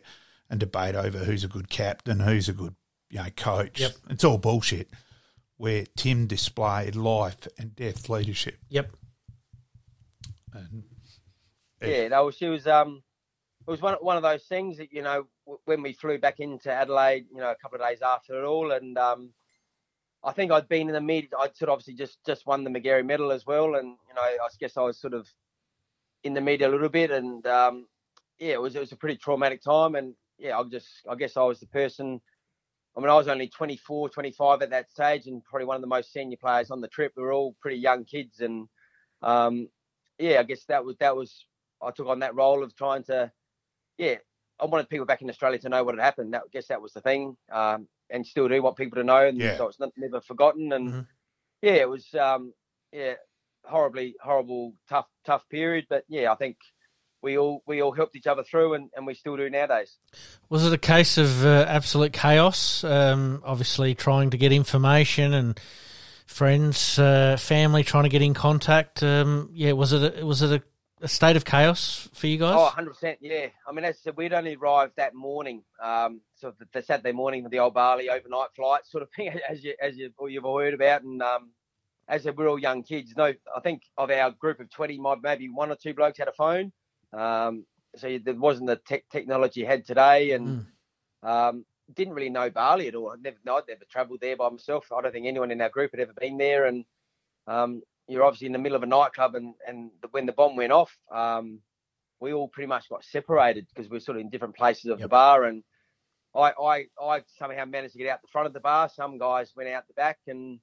and 0.49 0.61
debate 0.61 0.95
over 0.95 1.19
who's 1.19 1.45
a 1.45 1.49
good 1.49 1.69
captain, 1.69 2.21
who's 2.21 2.49
a 2.49 2.53
good 2.53 2.75
you 3.11 3.19
know 3.19 3.31
coach. 3.37 3.81
Yep. 3.81 3.93
It's 4.11 4.25
all 4.25 4.39
bullshit. 4.39 4.91
Where 5.59 5.85
Tim 5.97 6.27
displayed 6.27 6.97
life 6.97 7.49
and 7.59 7.75
death 7.75 8.11
leadership. 8.11 8.59
Yep. 8.69 8.91
And 10.53 10.85
Yeah, 11.81 12.09
no, 12.09 12.31
she 12.31 12.47
was. 12.47 12.67
Um, 12.67 13.03
it 13.67 13.71
was 13.71 13.81
one 13.81 13.95
one 14.01 14.17
of 14.17 14.23
those 14.23 14.45
things 14.45 14.79
that 14.79 14.93
you 14.93 15.03
know 15.03 15.27
when 15.65 15.83
we 15.83 15.93
flew 15.93 16.19
back 16.19 16.41
into 16.41 16.71
Adelaide, 16.71 17.27
you 17.33 17.39
know, 17.39 17.51
a 17.51 17.57
couple 17.57 17.81
of 17.81 17.89
days 17.89 18.03
after 18.03 18.39
it 18.41 18.47
all, 18.47 18.73
and 18.73 18.97
um, 18.99 19.31
I 20.23 20.33
think 20.33 20.53
I'd 20.53 20.69
been 20.69 20.89
in 20.89 20.95
the 20.95 21.01
media. 21.01 21.31
I'd 21.39 21.57
sort 21.57 21.69
of 21.69 21.75
obviously 21.75 21.95
just 21.95 22.19
just 22.25 22.47
won 22.47 22.65
the 22.65 22.71
Magarey 22.71 23.05
Medal 23.05 23.33
as 23.33 23.47
well, 23.47 23.75
and 23.77 23.97
you 24.09 24.15
know, 24.15 24.23
I 24.23 24.49
guess 24.59 24.77
I 24.77 24.83
was 24.83 24.99
sort 24.99 25.15
of 25.15 25.29
in 26.23 26.35
the 26.35 26.41
media 26.41 26.69
a 26.69 26.71
little 26.71 26.89
bit, 26.89 27.11
and 27.11 27.47
um, 27.47 27.87
yeah, 28.39 28.55
it 28.55 28.61
was 28.61 28.77
it 28.77 28.81
was 28.81 28.93
a 28.93 28.97
pretty 28.97 29.17
traumatic 29.17 29.63
time, 29.63 29.95
and 29.95 30.15
yeah, 30.38 30.59
I 30.59 30.62
just 30.64 30.88
I 31.09 31.14
guess 31.14 31.37
I 31.37 31.42
was 31.42 31.61
the 31.61 31.66
person. 31.66 32.20
I 32.96 33.01
mean, 33.01 33.11
I 33.11 33.14
was 33.14 33.29
only 33.29 33.49
24, 33.49 34.09
25 34.09 34.62
at 34.62 34.70
that 34.70 34.90
stage, 34.90 35.27
and 35.27 35.44
probably 35.44 35.66
one 35.66 35.77
of 35.77 35.83
the 35.83 35.88
most 35.88 36.12
senior 36.12 36.38
players 36.38 36.70
on 36.70 36.81
the 36.81 36.88
trip. 36.88 37.12
We 37.16 37.22
were 37.22 37.33
all 37.33 37.55
pretty 37.61 37.77
young 37.79 38.05
kids, 38.05 38.40
and 38.40 38.68
um, 39.22 39.68
yeah, 40.18 40.40
I 40.40 40.44
guess 40.44 40.64
that 40.66 40.85
was 40.85 40.96
that 40.99 41.14
was 41.16 41.46
I 41.83 41.90
took 41.90 42.07
on 42.09 42.20
that 42.20 42.35
role 42.35 42.62
of 42.62 42.75
trying 42.75 43.05
to, 43.05 43.31
yeah, 43.99 44.16
I 44.61 44.66
wanted 44.66 44.88
people 44.88 45.07
back 45.07 45.22
in 45.22 45.29
Australia 45.31 45.59
to 45.61 45.68
know 45.68 45.85
what 45.85 45.94
had 45.96 46.05
happened. 46.05 46.33
That, 46.35 46.42
I 46.46 46.49
guess 46.53 46.68
that 46.68 46.81
was 46.81 46.92
the 46.94 47.03
thing, 47.03 47.37
um, 47.53 47.88
and 48.11 48.27
still 48.27 48.49
do 48.49 48.62
want 48.62 48.77
people 48.77 48.96
to 48.96 49.05
know, 49.05 49.27
and 49.27 49.40
Yeah. 49.40 49.57
so 49.57 49.68
it's 49.68 49.81
not, 49.81 49.92
never 49.96 50.20
forgotten. 50.22 50.72
And 50.72 50.94
Mhm. 50.94 51.07
yeah, 51.62 51.75
it 51.75 51.88
was, 51.88 52.14
um, 52.14 52.55
yeah, 52.92 53.14
horribly, 53.64 54.16
horrible, 54.22 54.75
tough, 54.88 55.09
tough 55.25 55.49
period. 55.51 55.87
But 55.90 56.05
yeah, 56.09 56.33
I 56.33 56.37
think 56.37 56.57
we 57.27 57.37
all 57.37 57.61
we 57.67 57.83
all 57.83 57.91
helped 57.91 58.15
each 58.15 58.29
other 58.29 58.45
through, 58.45 58.75
and, 58.75 58.89
and 58.95 59.05
we 59.05 59.12
still 59.12 59.37
do 59.37 59.51
nowadays. 59.51 59.97
Was 60.49 60.65
it 60.65 60.73
a 60.73 60.79
case 60.79 61.19
of 61.19 61.45
uh, 61.45 61.67
absolute 61.69 62.12
chaos? 62.12 62.85
Um, 62.85 63.43
obviously, 63.45 63.97
trying 63.97 64.31
to 64.31 64.39
get 64.39 64.53
information 64.53 65.35
and 65.35 65.61
friends, 66.25 67.01
uh, 67.01 67.37
family 67.37 67.83
trying 67.83 68.05
to 68.05 68.09
get 68.09 68.23
in 68.23 68.33
contact. 68.33 69.03
Um, 69.03 69.51
yeah, 69.53 69.73
was 69.73 69.93
it 69.93 70.21
a, 70.21 70.25
was 70.25 70.41
it 70.43 70.62
a, 70.62 71.05
a 71.05 71.09
state 71.09 71.35
of 71.35 71.45
chaos 71.45 72.09
for 72.15 72.29
you 72.29 72.39
guys? 72.39 72.55
Oh, 72.57 72.73
100%, 72.77 73.17
yeah. 73.21 73.49
I 73.67 73.73
mean, 73.73 73.85
as 73.85 73.97
I 73.97 73.99
said, 74.05 74.17
we'd 74.17 74.33
only 74.33 74.55
arrived 74.55 74.93
that 74.97 75.12
morning, 75.12 75.65
um, 75.83 76.21
so 76.37 76.55
the, 76.57 76.67
the 76.73 76.83
Saturday 76.83 77.12
morning 77.12 77.43
for 77.43 77.49
the 77.49 77.59
old 77.59 77.75
Bali 77.75 78.09
overnight 78.09 78.51
flight 78.55 78.87
sort 78.87 79.03
of 79.03 79.09
thing, 79.17 79.35
as 79.51 79.65
you 79.65 79.75
as 79.83 79.97
you 79.97 80.12
or 80.17 80.29
you've 80.29 80.45
all 80.45 80.61
heard 80.61 80.75
about, 80.75 81.03
and 81.03 81.21
um, 81.23 81.51
as 82.07 82.21
I 82.21 82.25
said, 82.25 82.39
we're 82.39 82.49
all 82.49 82.59
young 82.59 82.85
kids. 82.85 83.15
No, 83.17 83.35
I 83.55 83.61
think 83.65 83.83
of 83.99 84.12
our 84.12 84.31
group 84.31 84.61
of 84.61 84.71
20, 84.71 85.01
might 85.01 85.19
maybe 85.23 85.49
one 85.49 85.73
or 85.73 85.77
two 85.77 85.93
blokes 85.93 86.19
had 86.19 86.29
a 86.29 86.33
phone. 86.33 86.73
Um, 87.12 87.64
so 87.97 88.19
there 88.23 88.35
wasn't 88.35 88.66
the 88.66 88.77
tech 88.77 89.05
technology 89.11 89.61
you 89.61 89.66
had 89.66 89.87
today, 89.87 90.33
and 90.33 90.66
um, 91.23 91.64
didn't 91.95 92.14
really 92.14 92.31
know 92.31 92.51
Bali 92.51 92.88
at 92.88 92.95
all. 92.95 93.11
I'd 93.11 93.23
never, 93.23 93.37
no, 93.45 93.57
I'd 93.57 93.69
never 93.69 93.85
travelled 93.90 94.21
there 94.21 94.37
by 94.37 94.49
myself. 94.51 94.87
I 94.92 95.01
don't 95.01 95.12
think 95.12 95.27
anyone 95.27 95.51
in 95.51 95.61
our 95.61 95.69
group 95.69 95.92
had 95.92 96.01
ever 96.01 96.12
been 96.12 96.38
there. 96.38 96.66
And 96.66 96.85
um, 97.47 97.83
you're 98.09 98.25
obviously 98.25 98.47
in 98.47 98.53
the 98.53 98.59
middle 98.59 98.77
of 98.77 98.83
a 98.83 98.87
nightclub, 98.87 99.35
and 99.35 99.55
and 99.66 99.90
when 100.11 100.27
the 100.27 100.33
bomb 100.33 100.57
went 100.57 100.73
off, 100.73 100.97
um, 101.12 101.61
we 102.21 102.33
all 102.33 102.49
pretty 102.49 102.69
much 102.69 102.88
got 102.88 103.05
separated 103.05 103.66
because 103.69 103.90
we 103.90 103.97
are 103.97 104.01
sort 104.01 104.16
of 104.16 104.23
in 104.23 104.31
different 104.31 104.57
places 104.57 104.90
of 104.90 105.01
the 105.01 105.09
bar. 105.09 105.45
And 105.45 105.62
I, 106.35 106.53
I, 106.53 106.85
I 107.01 107.23
somehow 107.38 107.64
managed 107.64 107.92
to 107.92 107.99
get 107.99 108.09
out 108.09 108.23
the 108.23 108.29
front 108.29 108.47
of 108.47 108.53
the 108.53 108.61
bar. 108.61 108.88
Some 108.88 109.19
guys 109.19 109.53
went 109.57 109.71
out 109.71 109.87
the 109.87 109.95
back, 109.95 110.19
and 110.27 110.61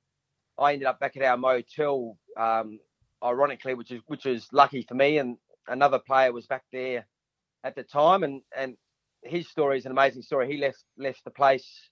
I 0.58 0.74
ended 0.74 0.88
up 0.88 1.00
back 1.00 1.18
at 1.18 1.24
our 1.24 1.38
motel. 1.38 2.18
Um, 2.38 2.80
ironically, 3.24 3.74
which 3.74 3.92
is 3.92 4.02
which 4.08 4.26
is 4.26 4.48
lucky 4.52 4.84
for 4.84 4.96
me, 4.96 5.18
and 5.18 5.38
another 5.68 6.00
player 6.00 6.32
was 6.32 6.48
back 6.48 6.64
there 6.72 7.08
at 7.64 7.76
the 7.76 7.84
time, 7.84 8.24
and 8.24 8.42
and 8.56 8.76
his 9.24 9.48
story 9.48 9.78
is 9.78 9.86
an 9.86 9.92
amazing 9.92 10.22
story. 10.22 10.52
He 10.52 10.58
left 10.58 10.84
left 10.98 11.24
the 11.24 11.32
place 11.32 11.90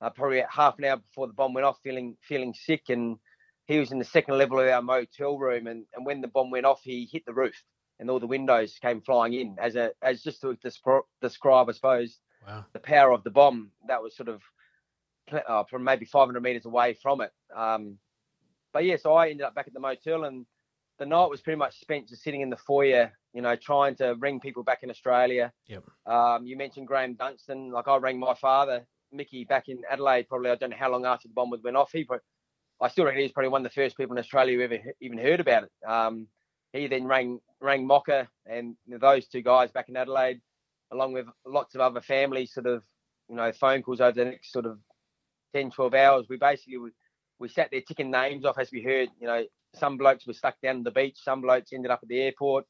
uh, 0.00 0.10
probably 0.10 0.42
half 0.48 0.78
an 0.78 0.84
hour 0.84 0.96
before 0.96 1.26
the 1.26 1.32
bomb 1.32 1.54
went 1.54 1.64
off, 1.64 1.78
feeling 1.82 2.16
feeling 2.22 2.54
sick, 2.54 2.82
and 2.88 3.18
he 3.66 3.78
was 3.78 3.92
in 3.92 3.98
the 3.98 4.04
second 4.04 4.38
level 4.38 4.60
of 4.60 4.68
our 4.68 4.82
motel 4.82 5.38
room. 5.38 5.66
And, 5.66 5.84
and 5.94 6.06
when 6.06 6.20
the 6.20 6.28
bomb 6.28 6.50
went 6.50 6.66
off, 6.66 6.80
he 6.82 7.08
hit 7.10 7.24
the 7.26 7.34
roof, 7.34 7.62
and 7.98 8.10
all 8.10 8.20
the 8.20 8.26
windows 8.26 8.78
came 8.80 9.00
flying 9.00 9.34
in. 9.34 9.56
As 9.60 9.76
a 9.76 9.90
as 10.02 10.22
just 10.22 10.40
to 10.42 10.56
describe, 11.20 11.68
I 11.68 11.72
suppose, 11.72 12.18
wow. 12.46 12.64
the 12.72 12.78
power 12.78 13.12
of 13.12 13.24
the 13.24 13.30
bomb. 13.30 13.70
That 13.88 14.02
was 14.02 14.16
sort 14.16 14.28
of 14.28 14.42
uh, 15.48 15.64
from 15.64 15.84
maybe 15.84 16.04
500 16.04 16.40
meters 16.42 16.64
away 16.64 16.94
from 16.94 17.20
it. 17.20 17.32
Um, 17.54 17.98
but 18.72 18.84
yeah, 18.84 18.96
so 18.96 19.14
I 19.14 19.30
ended 19.30 19.46
up 19.46 19.54
back 19.54 19.66
at 19.66 19.74
the 19.74 19.80
motel, 19.80 20.24
and 20.24 20.46
the 20.98 21.06
night 21.06 21.30
was 21.30 21.40
pretty 21.40 21.58
much 21.58 21.78
spent 21.80 22.08
just 22.08 22.22
sitting 22.22 22.40
in 22.40 22.50
the 22.50 22.56
foyer, 22.56 23.12
you 23.32 23.42
know, 23.42 23.56
trying 23.56 23.94
to 23.96 24.16
ring 24.18 24.40
people 24.40 24.62
back 24.62 24.82
in 24.82 24.90
Australia. 24.90 25.52
Yep. 25.66 25.84
Um, 26.06 26.46
you 26.46 26.56
mentioned 26.56 26.88
Graham 26.88 27.14
Dunstan. 27.14 27.70
Like 27.70 27.88
I 27.88 27.96
rang 27.96 28.18
my 28.18 28.34
father, 28.34 28.84
Mickey, 29.12 29.44
back 29.44 29.68
in 29.68 29.82
Adelaide. 29.90 30.28
Probably 30.28 30.50
I 30.50 30.56
don't 30.56 30.70
know 30.70 30.76
how 30.78 30.90
long 30.90 31.06
after 31.06 31.28
the 31.28 31.34
bomb 31.34 31.52
went 31.62 31.76
off. 31.76 31.90
He, 31.92 32.06
I 32.80 32.88
still 32.88 33.04
reckon 33.04 33.20
he's 33.20 33.32
probably 33.32 33.50
one 33.50 33.64
of 33.64 33.72
the 33.72 33.80
first 33.80 33.96
people 33.96 34.16
in 34.16 34.20
Australia 34.20 34.56
who 34.56 34.64
ever 34.64 34.78
even 35.00 35.18
heard 35.18 35.40
about 35.40 35.64
it. 35.64 35.70
Um, 35.88 36.26
he 36.72 36.86
then 36.86 37.06
rang 37.06 37.38
rang 37.60 37.86
Mocker 37.86 38.28
and 38.46 38.76
those 38.86 39.26
two 39.26 39.42
guys 39.42 39.70
back 39.70 39.88
in 39.88 39.96
Adelaide, 39.96 40.40
along 40.92 41.12
with 41.12 41.26
lots 41.46 41.74
of 41.74 41.80
other 41.80 42.00
families. 42.00 42.52
Sort 42.52 42.66
of, 42.66 42.82
you 43.28 43.36
know, 43.36 43.52
phone 43.52 43.82
calls 43.82 44.00
over 44.00 44.12
the 44.12 44.24
next 44.24 44.52
sort 44.52 44.66
of 44.66 44.78
10, 45.54 45.70
12 45.70 45.94
hours. 45.94 46.26
We 46.28 46.36
basically 46.36 46.78
we, 46.78 46.90
we 47.38 47.48
sat 47.48 47.68
there 47.70 47.80
ticking 47.80 48.10
names 48.10 48.44
off 48.44 48.58
as 48.58 48.70
we 48.72 48.82
heard, 48.82 49.08
you 49.20 49.26
know, 49.26 49.44
some 49.74 49.96
blokes 49.96 50.26
were 50.26 50.32
stuck 50.32 50.56
down 50.62 50.82
the 50.82 50.90
beach. 50.90 51.18
Some 51.22 51.42
blokes 51.42 51.72
ended 51.72 51.90
up 51.90 52.00
at 52.02 52.08
the 52.08 52.20
airport. 52.20 52.64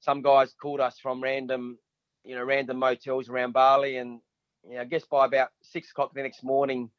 Some 0.00 0.22
guys 0.22 0.54
called 0.60 0.80
us 0.80 0.98
from 1.00 1.22
random, 1.22 1.78
you 2.24 2.34
know, 2.34 2.44
random 2.44 2.78
motels 2.78 3.28
around 3.28 3.52
Bali. 3.52 3.96
And 3.96 4.20
you 4.68 4.76
know, 4.76 4.82
I 4.82 4.84
guess 4.84 5.04
by 5.04 5.26
about 5.26 5.48
six 5.62 5.90
o'clock 5.90 6.12
the 6.14 6.22
next 6.22 6.42
morning, 6.42 6.90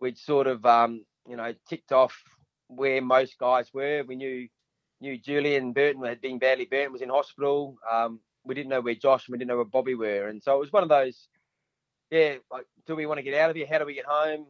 we'd 0.00 0.18
sort 0.18 0.46
of, 0.46 0.64
um, 0.64 1.04
you 1.28 1.36
know, 1.36 1.52
ticked 1.68 1.92
off 1.92 2.16
where 2.68 3.00
most 3.02 3.38
guys 3.38 3.70
were. 3.72 4.04
We 4.06 4.16
knew 4.16 4.48
knew 5.00 5.18
Julian 5.18 5.72
Burton 5.72 6.04
had 6.04 6.20
been 6.20 6.38
badly 6.38 6.66
burnt, 6.70 6.92
was 6.92 7.02
in 7.02 7.08
hospital. 7.08 7.76
Um, 7.90 8.20
we 8.44 8.54
didn't 8.54 8.70
know 8.70 8.80
where 8.80 8.94
Josh 8.94 9.28
and 9.28 9.32
we 9.32 9.38
didn't 9.38 9.48
know 9.48 9.56
where 9.56 9.64
Bobby 9.64 9.94
were. 9.94 10.28
And 10.28 10.42
so 10.42 10.56
it 10.56 10.60
was 10.60 10.72
one 10.72 10.82
of 10.82 10.88
those, 10.88 11.28
yeah, 12.10 12.36
like, 12.50 12.66
do 12.86 12.96
we 12.96 13.06
want 13.06 13.18
to 13.18 13.22
get 13.22 13.34
out 13.34 13.50
of 13.50 13.56
here? 13.56 13.66
How 13.70 13.78
do 13.78 13.84
we 13.84 13.94
get 13.94 14.06
home? 14.06 14.46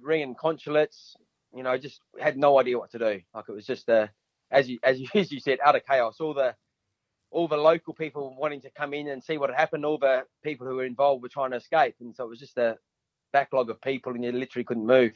Ringing 0.00 0.34
consulates, 0.34 1.16
you 1.54 1.62
know, 1.62 1.76
just 1.78 2.00
had 2.20 2.36
no 2.36 2.58
idea 2.58 2.78
what 2.78 2.90
to 2.92 2.98
do. 2.98 3.20
Like 3.34 3.44
it 3.48 3.52
was 3.52 3.66
just 3.66 3.88
a, 3.88 4.10
as 4.50 4.68
you 4.68 4.78
as 4.82 5.00
you 5.00 5.08
as 5.14 5.30
you 5.32 5.40
said, 5.40 5.58
utter 5.64 5.80
chaos. 5.80 6.20
All 6.20 6.34
the 6.34 6.54
all 7.30 7.48
the 7.48 7.56
local 7.56 7.94
people 7.94 8.34
wanting 8.38 8.60
to 8.62 8.70
come 8.70 8.94
in 8.94 9.08
and 9.08 9.22
see 9.22 9.38
what 9.38 9.50
had 9.50 9.58
happened. 9.58 9.84
All 9.84 9.98
the 9.98 10.24
people 10.42 10.66
who 10.66 10.76
were 10.76 10.84
involved 10.84 11.22
were 11.22 11.28
trying 11.28 11.50
to 11.50 11.56
escape, 11.56 11.96
and 12.00 12.14
so 12.14 12.24
it 12.24 12.30
was 12.30 12.38
just 12.38 12.58
a 12.58 12.78
backlog 13.32 13.70
of 13.70 13.80
people, 13.80 14.12
and 14.12 14.24
you 14.24 14.32
literally 14.32 14.64
couldn't 14.64 14.86
move. 14.86 15.12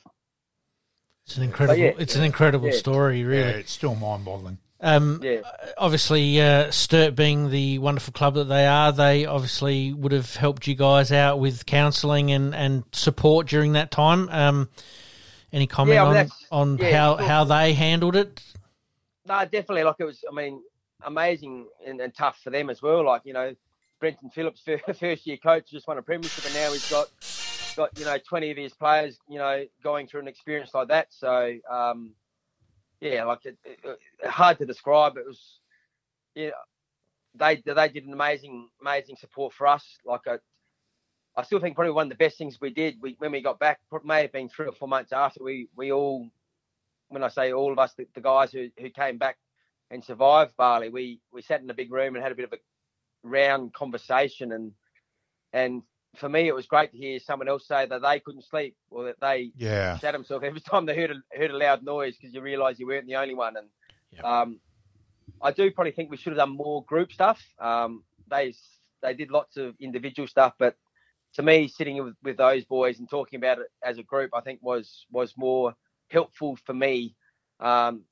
It's 1.26 1.36
an 1.36 1.44
incredible. 1.44 1.78
Yeah, 1.78 1.92
it's 1.98 2.14
yeah, 2.14 2.20
an 2.20 2.26
incredible 2.26 2.68
yeah. 2.68 2.78
story, 2.78 3.22
really. 3.22 3.50
Yeah, 3.50 3.56
it's 3.58 3.72
still 3.72 3.94
mind-boggling. 3.94 4.58
Um, 4.80 5.20
yeah. 5.22 5.40
Obviously, 5.76 6.40
uh, 6.40 6.70
Sturt 6.70 7.14
being 7.14 7.50
the 7.50 7.78
wonderful 7.78 8.12
club 8.12 8.34
that 8.34 8.44
they 8.44 8.66
are, 8.66 8.92
they 8.92 9.26
obviously 9.26 9.92
would 9.92 10.12
have 10.12 10.36
helped 10.36 10.66
you 10.66 10.74
guys 10.74 11.10
out 11.10 11.40
with 11.40 11.66
counselling 11.66 12.30
and, 12.30 12.54
and 12.54 12.84
support 12.92 13.48
during 13.48 13.72
that 13.72 13.90
time. 13.90 14.28
Um, 14.30 14.68
any 15.52 15.66
comment 15.66 15.94
yeah, 15.94 16.04
I 16.04 16.22
mean, 16.22 16.30
on, 16.50 16.70
on 16.70 16.78
yeah, 16.78 16.96
how, 16.96 17.16
how 17.16 17.44
they 17.44 17.72
handled 17.72 18.16
it? 18.16 18.42
No, 19.26 19.40
definitely. 19.44 19.84
Like 19.84 19.96
it 19.98 20.04
was, 20.04 20.24
I 20.30 20.34
mean, 20.34 20.62
amazing 21.02 21.66
and, 21.86 22.00
and 22.00 22.14
tough 22.14 22.38
for 22.42 22.50
them 22.50 22.70
as 22.70 22.82
well. 22.82 23.04
Like, 23.04 23.22
you 23.24 23.32
know, 23.32 23.54
Brenton 24.00 24.30
Phillips, 24.30 24.62
first 24.98 25.26
year 25.26 25.36
coach, 25.36 25.70
just 25.70 25.86
won 25.86 25.98
a 25.98 26.02
premiership, 26.02 26.44
and 26.44 26.54
now 26.54 26.72
he's 26.72 26.88
got, 26.90 27.08
got 27.76 27.98
you 27.98 28.04
know, 28.04 28.18
20 28.18 28.50
of 28.50 28.56
his 28.56 28.74
players, 28.74 29.18
you 29.28 29.38
know, 29.38 29.64
going 29.82 30.06
through 30.06 30.20
an 30.20 30.28
experience 30.28 30.72
like 30.74 30.88
that. 30.88 31.08
So, 31.10 31.56
um, 31.70 32.12
yeah, 33.00 33.24
like 33.24 33.44
it, 33.44 33.58
it, 33.64 33.78
it, 33.84 34.28
hard 34.28 34.58
to 34.58 34.66
describe. 34.66 35.16
It 35.16 35.26
was, 35.26 35.60
yeah, 36.34 36.50
they 37.34 37.62
they 37.64 37.88
did 37.88 38.06
an 38.06 38.12
amazing 38.12 38.68
amazing 38.80 39.16
support 39.16 39.52
for 39.52 39.66
us. 39.66 39.84
Like 40.04 40.26
a, 40.26 40.40
I 41.38 41.44
still 41.44 41.60
think 41.60 41.76
probably 41.76 41.92
one 41.92 42.06
of 42.06 42.10
the 42.10 42.16
best 42.16 42.36
things 42.36 42.60
we 42.60 42.70
did 42.70 42.96
we, 43.00 43.14
when 43.18 43.30
we 43.30 43.40
got 43.40 43.60
back 43.60 43.78
may 44.04 44.22
have 44.22 44.32
been 44.32 44.48
three 44.48 44.66
or 44.66 44.72
four 44.72 44.88
months 44.88 45.12
after 45.12 45.44
we 45.44 45.68
we 45.76 45.92
all, 45.92 46.28
when 47.10 47.22
I 47.22 47.28
say 47.28 47.52
all 47.52 47.70
of 47.70 47.78
us, 47.78 47.94
the, 47.94 48.08
the 48.14 48.20
guys 48.20 48.50
who, 48.50 48.70
who 48.76 48.90
came 48.90 49.18
back 49.18 49.38
and 49.88 50.02
survived 50.04 50.56
Bali, 50.56 50.88
we 50.88 51.20
we 51.32 51.40
sat 51.42 51.62
in 51.62 51.70
a 51.70 51.74
big 51.74 51.92
room 51.92 52.16
and 52.16 52.24
had 52.24 52.32
a 52.32 52.34
bit 52.34 52.46
of 52.46 52.52
a 52.54 52.58
round 53.22 53.72
conversation 53.72 54.50
and 54.50 54.72
and 55.52 55.82
for 56.16 56.28
me 56.28 56.48
it 56.48 56.54
was 56.54 56.66
great 56.66 56.90
to 56.90 56.98
hear 56.98 57.20
someone 57.20 57.48
else 57.48 57.66
say 57.68 57.86
that 57.86 58.02
they 58.02 58.18
couldn't 58.18 58.44
sleep 58.44 58.76
or 58.90 59.04
that 59.04 59.20
they 59.20 59.52
yeah 59.56 59.96
shat 59.98 60.12
themselves 60.12 60.44
every 60.44 60.60
time 60.60 60.86
they 60.86 60.96
heard 60.96 61.12
a, 61.12 61.36
heard 61.36 61.50
a 61.50 61.56
loud 61.56 61.84
noise 61.84 62.16
because 62.16 62.34
you 62.34 62.40
realise 62.40 62.78
you 62.78 62.86
weren't 62.86 63.06
the 63.06 63.16
only 63.16 63.34
one 63.34 63.56
and 63.56 63.68
yep. 64.12 64.24
um, 64.24 64.58
I 65.40 65.52
do 65.52 65.70
probably 65.70 65.92
think 65.92 66.10
we 66.10 66.16
should 66.16 66.32
have 66.32 66.38
done 66.38 66.56
more 66.56 66.84
group 66.84 67.12
stuff. 67.12 67.40
Um, 67.60 68.02
they 68.28 68.54
they 69.02 69.14
did 69.14 69.30
lots 69.30 69.56
of 69.56 69.74
individual 69.80 70.26
stuff, 70.26 70.54
but 70.58 70.76
to 71.34 71.42
me, 71.42 71.68
sitting 71.68 72.02
with, 72.02 72.14
with 72.22 72.36
those 72.36 72.64
boys 72.64 72.98
and 72.98 73.08
talking 73.08 73.38
about 73.38 73.58
it 73.58 73.68
as 73.84 73.98
a 73.98 74.02
group, 74.02 74.30
I 74.34 74.40
think 74.40 74.60
was 74.62 75.06
was 75.10 75.34
more 75.36 75.74
helpful 76.10 76.56
for 76.64 76.74
me 76.74 77.14
um, 77.60 78.02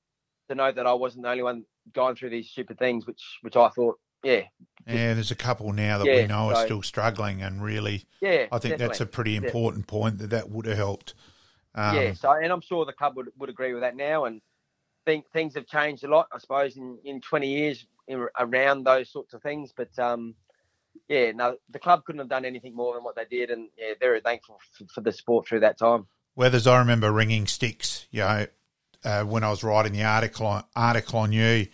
to 0.48 0.54
know 0.54 0.70
that 0.70 0.86
I 0.86 0.92
wasn't 0.92 1.24
the 1.24 1.30
only 1.30 1.42
one 1.42 1.64
going 1.92 2.16
through 2.16 2.30
these 2.30 2.50
stupid 2.50 2.78
things, 2.78 3.06
which 3.06 3.22
which 3.42 3.56
I 3.56 3.68
thought, 3.70 3.98
yeah. 4.22 4.42
Yeah, 4.86 5.14
there's 5.14 5.32
a 5.32 5.36
couple 5.36 5.72
now 5.72 5.98
that 5.98 6.06
yeah, 6.06 6.22
we 6.22 6.26
know 6.26 6.50
so, 6.52 6.56
are 6.56 6.64
still 6.64 6.82
struggling, 6.82 7.42
and 7.42 7.62
really, 7.62 8.04
yeah, 8.20 8.46
I 8.52 8.58
think 8.58 8.74
definitely. 8.74 8.86
that's 8.86 9.00
a 9.00 9.06
pretty 9.06 9.36
important 9.36 9.86
yeah. 9.86 9.90
point 9.90 10.18
that 10.18 10.30
that 10.30 10.50
would 10.50 10.66
have 10.66 10.76
helped. 10.76 11.14
Um, 11.74 11.96
yeah, 11.96 12.12
so 12.14 12.32
and 12.32 12.52
I'm 12.52 12.60
sure 12.60 12.84
the 12.84 12.92
club 12.92 13.16
would, 13.16 13.28
would 13.38 13.50
agree 13.50 13.72
with 13.72 13.82
that 13.82 13.96
now, 13.96 14.24
and 14.24 14.40
think 15.06 15.24
things 15.32 15.54
have 15.54 15.66
changed 15.66 16.04
a 16.04 16.08
lot, 16.08 16.28
I 16.32 16.38
suppose, 16.38 16.76
in, 16.76 16.98
in 17.04 17.20
20 17.22 17.48
years 17.48 17.86
in, 18.08 18.26
around 18.38 18.84
those 18.84 19.10
sorts 19.10 19.32
of 19.32 19.42
things, 19.42 19.72
but 19.74 19.96
um, 19.98 20.34
yeah, 21.08 21.32
no, 21.32 21.56
the 21.70 21.78
club 21.78 22.04
couldn't 22.04 22.20
have 22.20 22.28
done 22.28 22.44
anything 22.44 22.74
more 22.74 22.94
than 22.94 23.04
what 23.04 23.16
they 23.16 23.24
did, 23.24 23.50
and 23.50 23.68
yeah, 23.78 23.94
very 24.00 24.20
thankful 24.20 24.58
for, 24.72 24.84
for 24.94 25.00
the 25.00 25.12
sport 25.12 25.46
through 25.46 25.60
that 25.60 25.78
time. 25.78 26.06
Weathers, 26.34 26.66
I 26.66 26.78
remember 26.78 27.10
ringing 27.10 27.46
Sticks, 27.46 28.06
you 28.10 28.20
know, 28.20 28.46
uh, 29.04 29.24
when 29.24 29.44
I 29.44 29.50
was 29.50 29.64
writing 29.64 29.92
the 29.92 30.04
article 30.04 30.46
on, 30.46 30.64
article 30.74 31.20
on 31.20 31.32
you, 31.32 31.66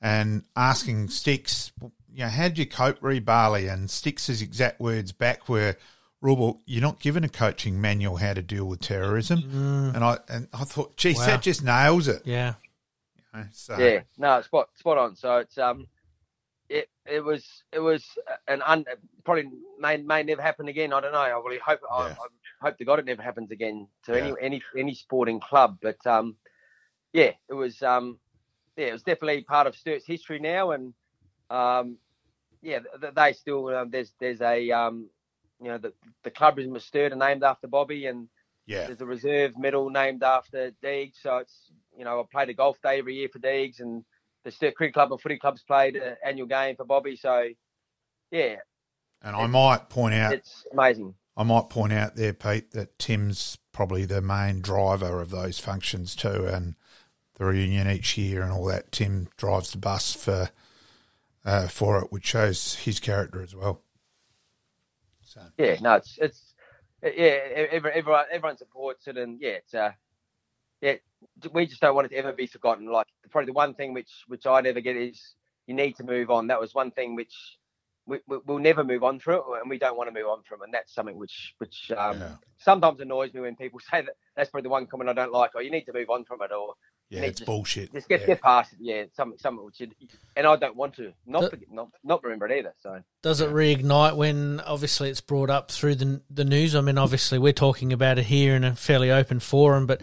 and 0.00 0.44
asking 0.54 1.08
Sticks, 1.08 1.72
you 2.12 2.24
know, 2.24 2.28
how 2.28 2.44
did 2.44 2.58
you 2.58 2.66
cope 2.66 2.98
re 3.02 3.18
Bali? 3.20 3.68
And 3.68 3.90
Sticks' 3.90 4.40
exact 4.40 4.80
words 4.80 5.12
back 5.12 5.48
were, 5.48 5.76
Rubel, 6.22 6.60
you're 6.64 6.82
not 6.82 7.00
given 7.00 7.24
a 7.24 7.28
coaching 7.28 7.80
manual 7.80 8.16
how 8.16 8.32
to 8.32 8.42
deal 8.42 8.64
with 8.64 8.80
terrorism. 8.80 9.42
Mm. 9.42 9.94
And 9.94 10.04
I 10.04 10.18
and 10.28 10.48
I 10.54 10.64
thought, 10.64 10.96
geez, 10.96 11.18
wow. 11.18 11.26
that 11.26 11.42
just 11.42 11.62
nails 11.62 12.08
it. 12.08 12.22
Yeah. 12.24 12.54
You 13.16 13.40
know, 13.40 13.46
so. 13.52 13.78
Yeah, 13.78 14.00
no, 14.16 14.40
spot 14.40 14.70
spot 14.78 14.96
on. 14.96 15.16
So 15.16 15.38
it's 15.38 15.58
um 15.58 15.86
it 16.68 16.88
it 17.06 17.20
was 17.20 17.44
it 17.72 17.78
was 17.78 18.04
an 18.48 18.62
un, 18.62 18.84
probably 19.24 19.48
may 19.78 19.96
may 19.98 20.22
never 20.22 20.42
happen 20.42 20.68
again. 20.68 20.92
I 20.92 21.00
don't 21.00 21.12
know. 21.12 21.18
I 21.18 21.28
really 21.30 21.58
hope 21.58 21.80
yeah. 21.82 21.96
I, 21.96 22.02
I, 22.08 22.12
hope 22.62 22.78
to 22.78 22.84
God 22.84 22.98
it 22.98 23.04
never 23.04 23.22
happens 23.22 23.50
again 23.50 23.86
to 24.04 24.12
yeah. 24.12 24.18
any 24.18 24.34
any 24.40 24.62
any 24.76 24.94
sporting 24.94 25.40
club. 25.40 25.78
But 25.80 26.04
um, 26.06 26.36
yeah, 27.12 27.32
it 27.48 27.54
was 27.54 27.82
um, 27.82 28.18
yeah, 28.76 28.86
it 28.86 28.92
was 28.92 29.02
definitely 29.02 29.42
part 29.42 29.66
of 29.66 29.76
Sturt's 29.76 30.06
history 30.06 30.38
now, 30.38 30.72
and 30.72 30.94
um, 31.50 31.98
yeah, 32.62 32.80
they 33.14 33.32
still 33.32 33.68
um, 33.68 33.90
there's 33.90 34.12
there's 34.20 34.40
a 34.40 34.70
um, 34.70 35.08
you 35.60 35.68
know 35.68 35.78
the 35.78 35.92
the 36.24 36.30
club 36.30 36.58
is 36.58 36.68
Mustard 36.68 37.16
named 37.16 37.44
after 37.44 37.68
Bobby, 37.68 38.06
and 38.06 38.28
Yeah. 38.66 38.86
there's 38.86 39.00
a 39.00 39.06
reserve 39.06 39.56
medal 39.56 39.90
named 39.90 40.22
after 40.22 40.72
Deegs. 40.82 41.22
So 41.22 41.38
it's 41.38 41.70
you 41.96 42.04
know 42.04 42.20
I 42.20 42.24
played 42.30 42.48
a 42.48 42.54
golf 42.54 42.80
day 42.82 42.98
every 42.98 43.14
year 43.14 43.28
for 43.32 43.38
Deegs, 43.38 43.80
and 43.80 44.04
the 44.46 44.52
Sturt 44.52 44.76
Cricket 44.76 44.94
Club 44.94 45.10
and 45.10 45.20
Footy 45.20 45.38
Club's 45.38 45.62
played 45.62 45.96
an 45.96 46.16
annual 46.24 46.46
game 46.46 46.76
for 46.76 46.84
Bobby. 46.84 47.16
So 47.16 47.48
yeah, 48.30 48.56
And 49.20 49.34
I 49.34 49.46
might 49.48 49.88
point 49.90 50.14
out, 50.14 50.32
it's 50.32 50.64
amazing. 50.72 51.14
I 51.36 51.42
might 51.42 51.68
point 51.68 51.92
out 51.92 52.14
there, 52.14 52.32
Pete, 52.32 52.70
that 52.70 52.96
Tim's 52.98 53.58
probably 53.72 54.04
the 54.04 54.22
main 54.22 54.60
driver 54.60 55.20
of 55.20 55.30
those 55.30 55.58
functions 55.58 56.14
too, 56.14 56.46
and 56.46 56.76
the 57.34 57.44
reunion 57.44 57.90
each 57.90 58.16
year 58.16 58.40
and 58.40 58.52
all 58.52 58.64
that. 58.66 58.92
Tim 58.92 59.28
drives 59.36 59.72
the 59.72 59.78
bus 59.78 60.14
for 60.14 60.50
uh, 61.44 61.66
for 61.66 62.00
it, 62.02 62.12
which 62.12 62.26
shows 62.26 62.76
his 62.76 63.00
character 63.00 63.42
as 63.42 63.54
well. 63.54 63.82
So 65.22 65.40
Yeah, 65.58 65.76
no, 65.80 65.94
it's 65.94 66.18
it's 66.18 66.54
yeah, 67.02 67.38
every, 67.72 67.90
everyone 67.90 68.26
everyone 68.30 68.56
supports 68.58 69.08
it, 69.08 69.16
and 69.16 69.40
yeah, 69.40 69.50
it's 69.50 69.74
uh, 69.74 69.90
yeah, 70.80 70.94
we 71.52 71.66
just 71.66 71.80
don't 71.80 71.94
want 71.94 72.06
it 72.06 72.10
to 72.10 72.16
ever 72.16 72.32
be 72.32 72.46
forgotten. 72.46 72.86
Like 72.86 73.06
probably 73.30 73.46
the 73.46 73.52
one 73.52 73.74
thing 73.74 73.92
which 73.94 74.10
which 74.28 74.46
I 74.46 74.60
never 74.60 74.80
get 74.80 74.96
is 74.96 75.34
you 75.66 75.74
need 75.74 75.96
to 75.96 76.04
move 76.04 76.30
on. 76.30 76.46
That 76.48 76.60
was 76.60 76.74
one 76.74 76.90
thing 76.90 77.14
which 77.14 77.34
we, 78.06 78.18
we- 78.28 78.38
we'll 78.46 78.58
never 78.60 78.84
move 78.84 79.02
on 79.02 79.18
through 79.18 79.54
it, 79.56 79.60
and 79.62 79.68
we 79.70 79.78
don't 79.78 79.96
want 79.96 80.08
to 80.08 80.14
move 80.14 80.28
on 80.28 80.42
from, 80.48 80.60
it. 80.62 80.66
and 80.66 80.74
that's 80.74 80.94
something 80.94 81.18
which 81.18 81.54
which 81.58 81.90
um, 81.96 82.18
Yeah. 82.20 82.36
sometimes 82.58 83.00
annoys 83.00 83.34
me 83.34 83.40
when 83.40 83.56
people 83.56 83.80
say 83.90 84.02
that. 84.02 84.14
That's 84.36 84.50
probably 84.50 84.64
the 84.64 84.70
one 84.70 84.86
comment 84.86 85.10
I 85.10 85.12
don't 85.14 85.32
like. 85.32 85.54
Or 85.54 85.62
you 85.62 85.70
need 85.70 85.84
to 85.86 85.92
move 85.92 86.08
on 86.10 86.24
from 86.24 86.40
it, 86.42 86.52
or 86.52 86.74
yeah, 87.08 87.22
need 87.22 87.28
it's 87.28 87.40
to- 87.40 87.46
bullshit. 87.46 87.92
just 87.92 88.08
get 88.08 88.20
yeah. 88.20 88.26
get 88.26 88.42
past 88.42 88.72
it. 88.74 88.78
Yeah, 88.80 89.04
something 89.12 89.38
something 89.38 89.64
which 89.64 89.80
you, 89.80 89.88
and 90.36 90.46
I 90.46 90.54
don't 90.56 90.76
want 90.76 90.94
to 90.96 91.12
not 91.26 91.42
The- 91.42 91.50
forget, 91.50 91.72
not 91.72 91.88
not 92.04 92.22
remember 92.22 92.46
it 92.46 92.56
either. 92.58 92.74
So. 92.80 93.02
Does 93.22 93.40
it 93.40 93.50
reignite 93.50 94.14
when 94.14 94.60
obviously 94.60 95.10
it's 95.10 95.20
brought 95.20 95.50
up 95.50 95.72
through 95.72 95.96
the 95.96 96.20
the 96.30 96.44
news? 96.44 96.76
I 96.76 96.80
mean, 96.82 96.98
obviously 96.98 97.38
we're 97.40 97.52
talking 97.52 97.92
about 97.92 98.18
it 98.20 98.26
here 98.26 98.54
in 98.54 98.62
a 98.62 98.76
fairly 98.76 99.10
open 99.10 99.40
forum, 99.40 99.86
but 99.88 100.00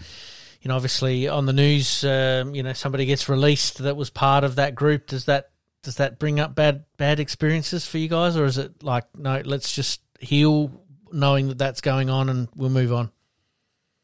you 0.63 0.69
know, 0.69 0.75
obviously 0.77 1.27
on 1.27 1.45
the 1.45 1.53
news, 1.53 2.05
um, 2.05 2.55
you 2.55 2.63
know, 2.63 2.71
somebody 2.71 3.05
gets 3.05 3.27
released 3.27 3.79
that 3.79 3.97
was 3.97 4.09
part 4.09 4.45
of 4.45 4.55
that 4.55 4.75
group. 4.75 5.07
Does 5.07 5.25
that 5.25 5.49
does 5.83 5.97
that 5.97 6.17
bring 6.17 6.39
up 6.39 6.55
bad 6.55 6.85
bad 6.95 7.19
experiences 7.19 7.85
for 7.85 7.97
you 7.97 8.07
guys, 8.07 8.37
or 8.37 8.45
is 8.45 8.57
it 8.57 8.81
like 8.81 9.03
no, 9.17 9.41
let's 9.43 9.75
just 9.75 10.01
heal 10.21 10.71
knowing 11.11 11.49
that 11.49 11.57
that's 11.57 11.81
going 11.81 12.09
on 12.09 12.29
and 12.29 12.47
we'll 12.55 12.69
move 12.69 12.93
on? 12.93 13.11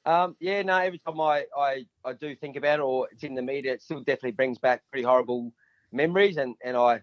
Um, 0.05 0.35
yeah, 0.41 0.61
no. 0.63 0.77
Every 0.77 0.99
time 0.99 1.21
I, 1.21 1.45
I, 1.57 1.85
I 2.03 2.13
do 2.13 2.35
think 2.35 2.57
about 2.57 2.79
it, 2.79 2.81
or 2.81 3.07
it's 3.09 3.23
in 3.23 3.35
the 3.35 3.41
media, 3.41 3.73
it 3.73 3.81
still 3.81 3.99
definitely 3.99 4.31
brings 4.31 4.57
back 4.57 4.81
pretty 4.91 5.05
horrible 5.05 5.53
memories, 5.93 6.35
and, 6.35 6.55
and 6.63 6.75
I, 6.75 7.01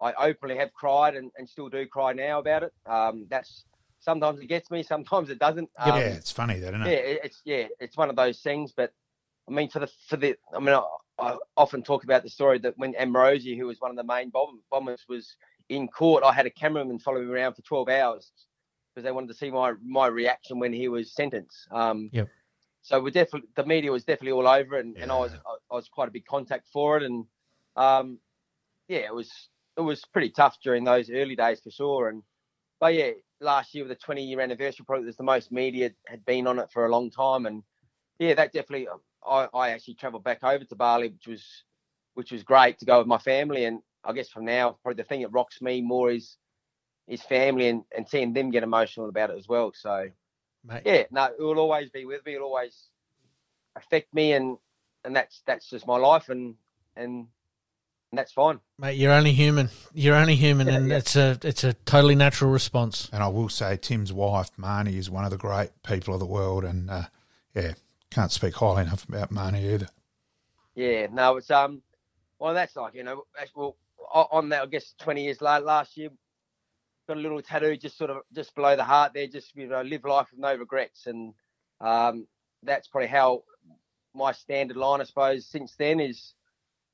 I 0.00 0.12
openly 0.14 0.56
have 0.56 0.72
cried 0.72 1.14
and, 1.14 1.30
and 1.36 1.48
still 1.48 1.68
do 1.68 1.86
cry 1.86 2.14
now 2.14 2.40
about 2.40 2.64
it. 2.64 2.72
Um, 2.86 3.26
that's 3.28 3.64
sometimes 4.00 4.40
it 4.40 4.46
gets 4.46 4.70
me, 4.70 4.82
sometimes 4.82 5.30
it 5.30 5.38
doesn't. 5.38 5.70
yeah, 5.78 5.94
Um, 5.94 6.02
it's 6.02 6.30
funny 6.32 6.58
that, 6.60 6.74
isn't 6.74 6.86
it? 6.86 7.04
it- 7.04 7.20
it's 7.24 7.42
yeah, 7.44 7.66
it's 7.80 7.96
one 7.96 8.10
of 8.10 8.16
those 8.16 8.40
things. 8.40 8.72
But 8.72 8.92
I 9.48 9.52
mean, 9.52 9.68
for 9.68 9.80
the 9.80 9.88
for 10.08 10.16
the, 10.16 10.36
I 10.54 10.58
mean, 10.60 10.74
I, 10.74 10.82
I 11.18 11.36
often 11.56 11.82
talk 11.82 12.04
about 12.04 12.22
the 12.22 12.30
story 12.30 12.58
that 12.60 12.78
when 12.78 12.94
Amrozi, 12.94 13.56
who 13.58 13.66
was 13.66 13.80
one 13.80 13.90
of 13.90 13.96
the 13.96 14.04
main 14.04 14.30
bomb, 14.30 14.60
bombers, 14.70 15.04
was 15.08 15.36
in 15.68 15.88
court, 15.88 16.22
I 16.24 16.32
had 16.32 16.46
a 16.46 16.50
cameraman 16.50 16.98
follow 16.98 17.20
me 17.20 17.26
around 17.32 17.54
for 17.54 17.62
12 17.62 17.88
hours 17.88 18.30
because 18.94 19.04
they 19.04 19.12
wanted 19.12 19.28
to 19.28 19.34
see 19.34 19.50
my 19.50 19.74
my 19.84 20.06
reaction 20.06 20.58
when 20.58 20.72
he 20.72 20.88
was 20.88 21.12
sentenced. 21.12 21.66
Um, 21.70 22.10
Yep. 22.12 22.28
So 22.82 23.00
we 23.00 23.10
definitely 23.10 23.48
the 23.54 23.66
media 23.66 23.90
was 23.92 24.04
definitely 24.04 24.32
all 24.32 24.48
over 24.48 24.76
it, 24.78 24.86
and, 24.86 24.96
and 24.96 25.10
I 25.12 25.18
was 25.18 25.32
I, 25.46 25.56
I 25.72 25.74
was 25.74 25.88
quite 25.88 26.08
a 26.08 26.12
big 26.12 26.24
contact 26.24 26.68
for 26.72 26.96
it, 26.96 27.02
and 27.02 27.26
um, 27.76 28.18
yeah, 28.88 28.98
it 29.00 29.14
was 29.14 29.30
it 29.76 29.80
was 29.82 30.04
pretty 30.12 30.30
tough 30.30 30.56
during 30.62 30.84
those 30.84 31.10
early 31.10 31.36
days 31.36 31.60
for 31.60 31.70
sure. 31.70 32.08
And 32.08 32.22
but 32.80 32.94
yeah, 32.94 33.10
last 33.40 33.74
year 33.74 33.84
with 33.84 33.90
the 33.90 34.04
20 34.04 34.22
year 34.24 34.40
anniversary, 34.40 34.84
probably 34.84 35.06
was 35.06 35.16
the 35.16 35.22
most 35.22 35.52
media 35.52 35.90
had 36.06 36.24
been 36.24 36.46
on 36.46 36.58
it 36.58 36.70
for 36.72 36.86
a 36.86 36.90
long 36.90 37.10
time, 37.10 37.46
and 37.46 37.62
yeah, 38.18 38.34
that 38.34 38.52
definitely. 38.52 38.88
Um, 38.88 39.00
I, 39.26 39.48
I 39.52 39.70
actually 39.70 39.94
travelled 39.94 40.24
back 40.24 40.42
over 40.44 40.64
to 40.64 40.76
Bali, 40.76 41.08
which 41.08 41.26
was 41.26 41.64
which 42.14 42.32
was 42.32 42.42
great 42.42 42.78
to 42.78 42.84
go 42.84 42.98
with 42.98 43.06
my 43.06 43.18
family, 43.18 43.64
and 43.64 43.80
I 44.04 44.12
guess 44.12 44.28
from 44.28 44.44
now, 44.44 44.78
probably 44.82 45.02
the 45.02 45.08
thing 45.08 45.22
that 45.22 45.32
rocks 45.32 45.60
me 45.60 45.82
more 45.82 46.10
is 46.10 46.36
is 47.06 47.22
family 47.22 47.68
and, 47.68 47.84
and 47.96 48.08
seeing 48.08 48.32
them 48.32 48.50
get 48.50 48.62
emotional 48.62 49.08
about 49.08 49.30
it 49.30 49.38
as 49.38 49.48
well. 49.48 49.72
So 49.74 50.08
Mate, 50.64 50.82
yeah, 50.84 51.04
no, 51.10 51.26
it 51.26 51.40
will 51.40 51.58
always 51.58 51.90
be 51.90 52.04
with 52.04 52.24
me. 52.26 52.34
It'll 52.34 52.48
always 52.48 52.88
affect 53.76 54.12
me, 54.12 54.32
and 54.32 54.58
and 55.04 55.14
that's 55.14 55.42
that's 55.46 55.68
just 55.70 55.86
my 55.86 55.96
life, 55.96 56.28
and 56.28 56.54
and, 56.96 57.28
and 58.10 58.18
that's 58.18 58.32
fine. 58.32 58.60
mate, 58.78 58.96
you're 58.96 59.12
only 59.12 59.32
human. 59.32 59.68
You're 59.92 60.16
only 60.16 60.34
human, 60.36 60.66
Yeah, 60.68 60.74
and 60.74 60.88
yeah. 60.88 60.96
it's 60.96 61.16
a 61.16 61.38
it's 61.42 61.64
a 61.64 61.72
totally 61.74 62.14
natural 62.14 62.50
response. 62.50 63.08
And 63.12 63.22
I 63.22 63.28
will 63.28 63.48
say, 63.48 63.76
Tim's 63.76 64.12
wife, 64.12 64.50
Marnie, 64.58 64.94
is 64.96 65.10
one 65.10 65.24
of 65.24 65.30
the 65.30 65.36
great 65.36 65.70
people 65.82 66.14
of 66.14 66.20
the 66.20 66.26
world, 66.26 66.64
and 66.64 66.90
uh, 66.90 67.02
yeah, 67.54 67.74
can't 68.10 68.32
speak 68.32 68.54
highly 68.54 68.82
enough 68.82 69.08
about 69.08 69.30
Marnie 69.30 69.74
either. 69.74 69.88
Yeah, 70.74 71.08
no, 71.12 71.36
it's 71.36 71.50
um, 71.50 71.82
well, 72.38 72.54
that's 72.54 72.76
like 72.76 72.94
you 72.94 73.02
know, 73.04 73.24
well, 73.54 73.76
on 74.12 74.48
that, 74.50 74.62
I 74.62 74.66
guess 74.66 74.94
twenty 74.98 75.24
years 75.24 75.40
la- 75.42 75.58
last 75.58 75.96
year, 75.96 76.10
got 77.08 77.16
a 77.16 77.20
little 77.20 77.42
tattoo 77.42 77.76
just 77.76 77.98
sort 77.98 78.10
of 78.10 78.18
just 78.32 78.54
below 78.54 78.76
the 78.76 78.84
heart 78.84 79.12
there, 79.12 79.26
just 79.26 79.54
you 79.56 79.66
know, 79.66 79.82
live 79.82 80.04
life 80.04 80.28
with 80.30 80.40
no 80.40 80.54
regrets, 80.54 81.06
and 81.06 81.34
um, 81.80 82.26
that's 82.62 82.88
probably 82.88 83.08
how 83.08 83.42
my 84.14 84.32
standard 84.32 84.76
line, 84.76 85.00
I 85.00 85.04
suppose, 85.04 85.44
since 85.44 85.74
then 85.76 86.00
is. 86.00 86.32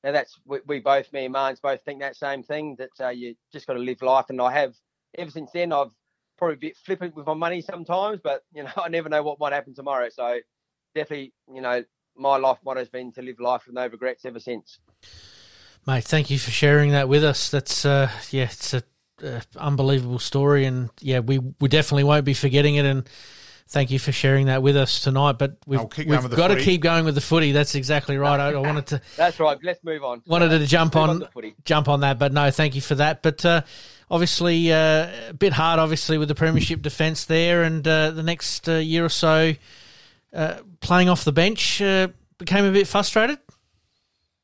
Now 0.05 0.11
that's 0.11 0.39
we, 0.45 0.59
we 0.67 0.79
both, 0.79 1.11
me 1.11 1.25
and 1.25 1.33
Marnes, 1.33 1.59
both 1.59 1.83
think 1.83 1.99
that 2.01 2.15
same 2.15 2.43
thing. 2.43 2.75
That 2.77 2.91
uh, 3.03 3.09
you 3.09 3.35
just 3.51 3.65
got 3.65 3.73
to 3.73 3.79
live 3.79 4.03
life, 4.03 4.25
and 4.29 4.39
I 4.39 4.51
have 4.51 4.75
ever 5.17 5.31
since 5.31 5.49
then. 5.51 5.73
I've 5.73 5.89
probably 6.37 6.53
a 6.53 6.59
bit 6.59 6.77
flippant 6.77 7.15
with 7.15 7.25
my 7.25 7.33
money 7.33 7.59
sometimes, 7.59 8.19
but 8.23 8.43
you 8.53 8.63
know, 8.63 8.71
I 8.77 8.87
never 8.87 9.09
know 9.09 9.23
what 9.23 9.39
might 9.39 9.51
happen 9.51 9.73
tomorrow. 9.73 10.07
So 10.09 10.39
definitely, 10.93 11.33
you 11.51 11.61
know, 11.61 11.83
my 12.15 12.37
life 12.37 12.59
motto 12.63 12.79
has 12.79 12.89
been 12.89 13.11
to 13.13 13.23
live 13.23 13.39
life 13.39 13.63
with 13.65 13.73
no 13.73 13.87
regrets 13.87 14.25
ever 14.25 14.39
since. 14.39 14.77
Mate, 15.87 16.03
thank 16.03 16.29
you 16.29 16.37
for 16.37 16.51
sharing 16.51 16.91
that 16.91 17.09
with 17.09 17.23
us. 17.23 17.49
That's 17.49 17.83
uh, 17.83 18.11
yeah, 18.29 18.43
it's 18.43 18.75
a 18.75 18.83
uh, 19.23 19.41
unbelievable 19.57 20.19
story, 20.19 20.65
and 20.65 20.91
yeah, 21.01 21.19
we 21.19 21.39
we 21.59 21.67
definitely 21.67 22.03
won't 22.03 22.25
be 22.25 22.35
forgetting 22.35 22.75
it. 22.75 22.85
And 22.85 23.09
thank 23.67 23.91
you 23.91 23.99
for 23.99 24.11
sharing 24.11 24.47
that 24.47 24.61
with 24.61 24.77
us 24.77 25.01
tonight. 25.01 25.33
But 25.33 25.57
we've, 25.65 25.89
keep 25.89 26.07
we've 26.07 26.21
with 26.21 26.31
the 26.31 26.37
got 26.37 26.49
to 26.49 26.61
keep 26.61 26.81
going 26.81 27.05
with 27.05 27.15
the 27.15 27.21
footy. 27.21 27.51
That's 27.51 27.75
exactly 27.75 28.17
right. 28.17 28.39
I, 28.39 28.53
I 28.53 28.57
wanted 28.57 28.87
to 28.87 29.01
That's 29.17 29.39
right. 29.39 29.57
Let's 29.63 29.83
move 29.83 30.03
on. 30.03 30.21
wanted 30.25 30.49
to 30.49 30.65
jump 30.65 30.95
on 30.95 31.09
on 31.09 31.19
to 31.21 31.27
footy. 31.27 31.55
jump 31.65 31.87
on 31.87 32.01
that, 32.01 32.19
but 32.19 32.33
no, 32.33 32.51
thank 32.51 32.75
you 32.75 32.81
for 32.81 32.95
that. 32.95 33.21
But 33.21 33.43
uh, 33.45 33.61
obviously, 34.09 34.71
uh, 34.71 35.29
a 35.29 35.33
bit 35.33 35.53
hard, 35.53 35.79
obviously, 35.79 36.17
with 36.17 36.27
the 36.27 36.35
premiership 36.35 36.81
defence 36.81 37.25
there, 37.25 37.63
and 37.63 37.87
uh, 37.87 38.11
the 38.11 38.23
next 38.23 38.67
uh, 38.69 38.73
year 38.73 39.05
or 39.05 39.09
so, 39.09 39.53
uh, 40.33 40.57
playing 40.79 41.09
off 41.09 41.23
the 41.23 41.31
bench 41.31 41.81
uh, 41.81 42.09
became 42.37 42.65
a 42.65 42.71
bit 42.71 42.87
frustrated. 42.87 43.39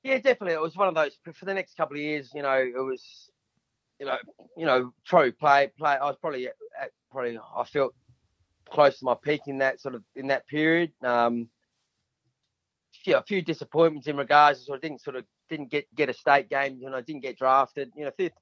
Yeah, 0.03 0.15
definitely. 0.15 0.53
It 0.53 0.61
was 0.61 0.75
one 0.75 0.87
of 0.87 0.95
those 0.95 1.17
for 1.33 1.45
the 1.45 1.53
next 1.53 1.77
couple 1.77 1.95
of 1.95 2.01
years. 2.01 2.31
You 2.33 2.41
know, 2.41 2.57
it 2.57 2.83
was, 2.83 3.29
you 3.99 4.07
know, 4.07 4.17
you 4.57 4.65
know, 4.65 4.93
true 5.05 5.31
play, 5.31 5.71
play. 5.77 5.91
I 5.91 6.05
was 6.05 6.15
probably 6.19 6.47
at, 6.47 6.55
at 6.81 6.91
probably 7.11 7.37
I 7.37 7.63
felt 7.65 7.93
close 8.71 8.99
to 8.99 9.05
my 9.05 9.15
peak 9.21 9.41
in 9.47 9.59
that 9.59 9.79
sort 9.79 9.95
of 9.95 10.03
in 10.15 10.27
that 10.27 10.47
period. 10.47 10.91
Um, 11.03 11.49
yeah, 13.05 13.17
a 13.17 13.23
few 13.23 13.41
disappointments 13.41 14.07
in 14.07 14.17
regards 14.17 14.59
to 14.59 14.65
sort 14.65 14.77
of 14.77 14.81
didn't 14.81 15.01
sort 15.01 15.15
of 15.15 15.25
didn't 15.49 15.69
get 15.71 15.93
get 15.95 16.09
a 16.09 16.13
state 16.13 16.49
game. 16.49 16.77
You 16.79 16.89
know, 16.89 17.01
didn't 17.01 17.23
get 17.23 17.37
drafted. 17.37 17.91
You 17.95 18.05
know, 18.05 18.11
fifth. 18.17 18.33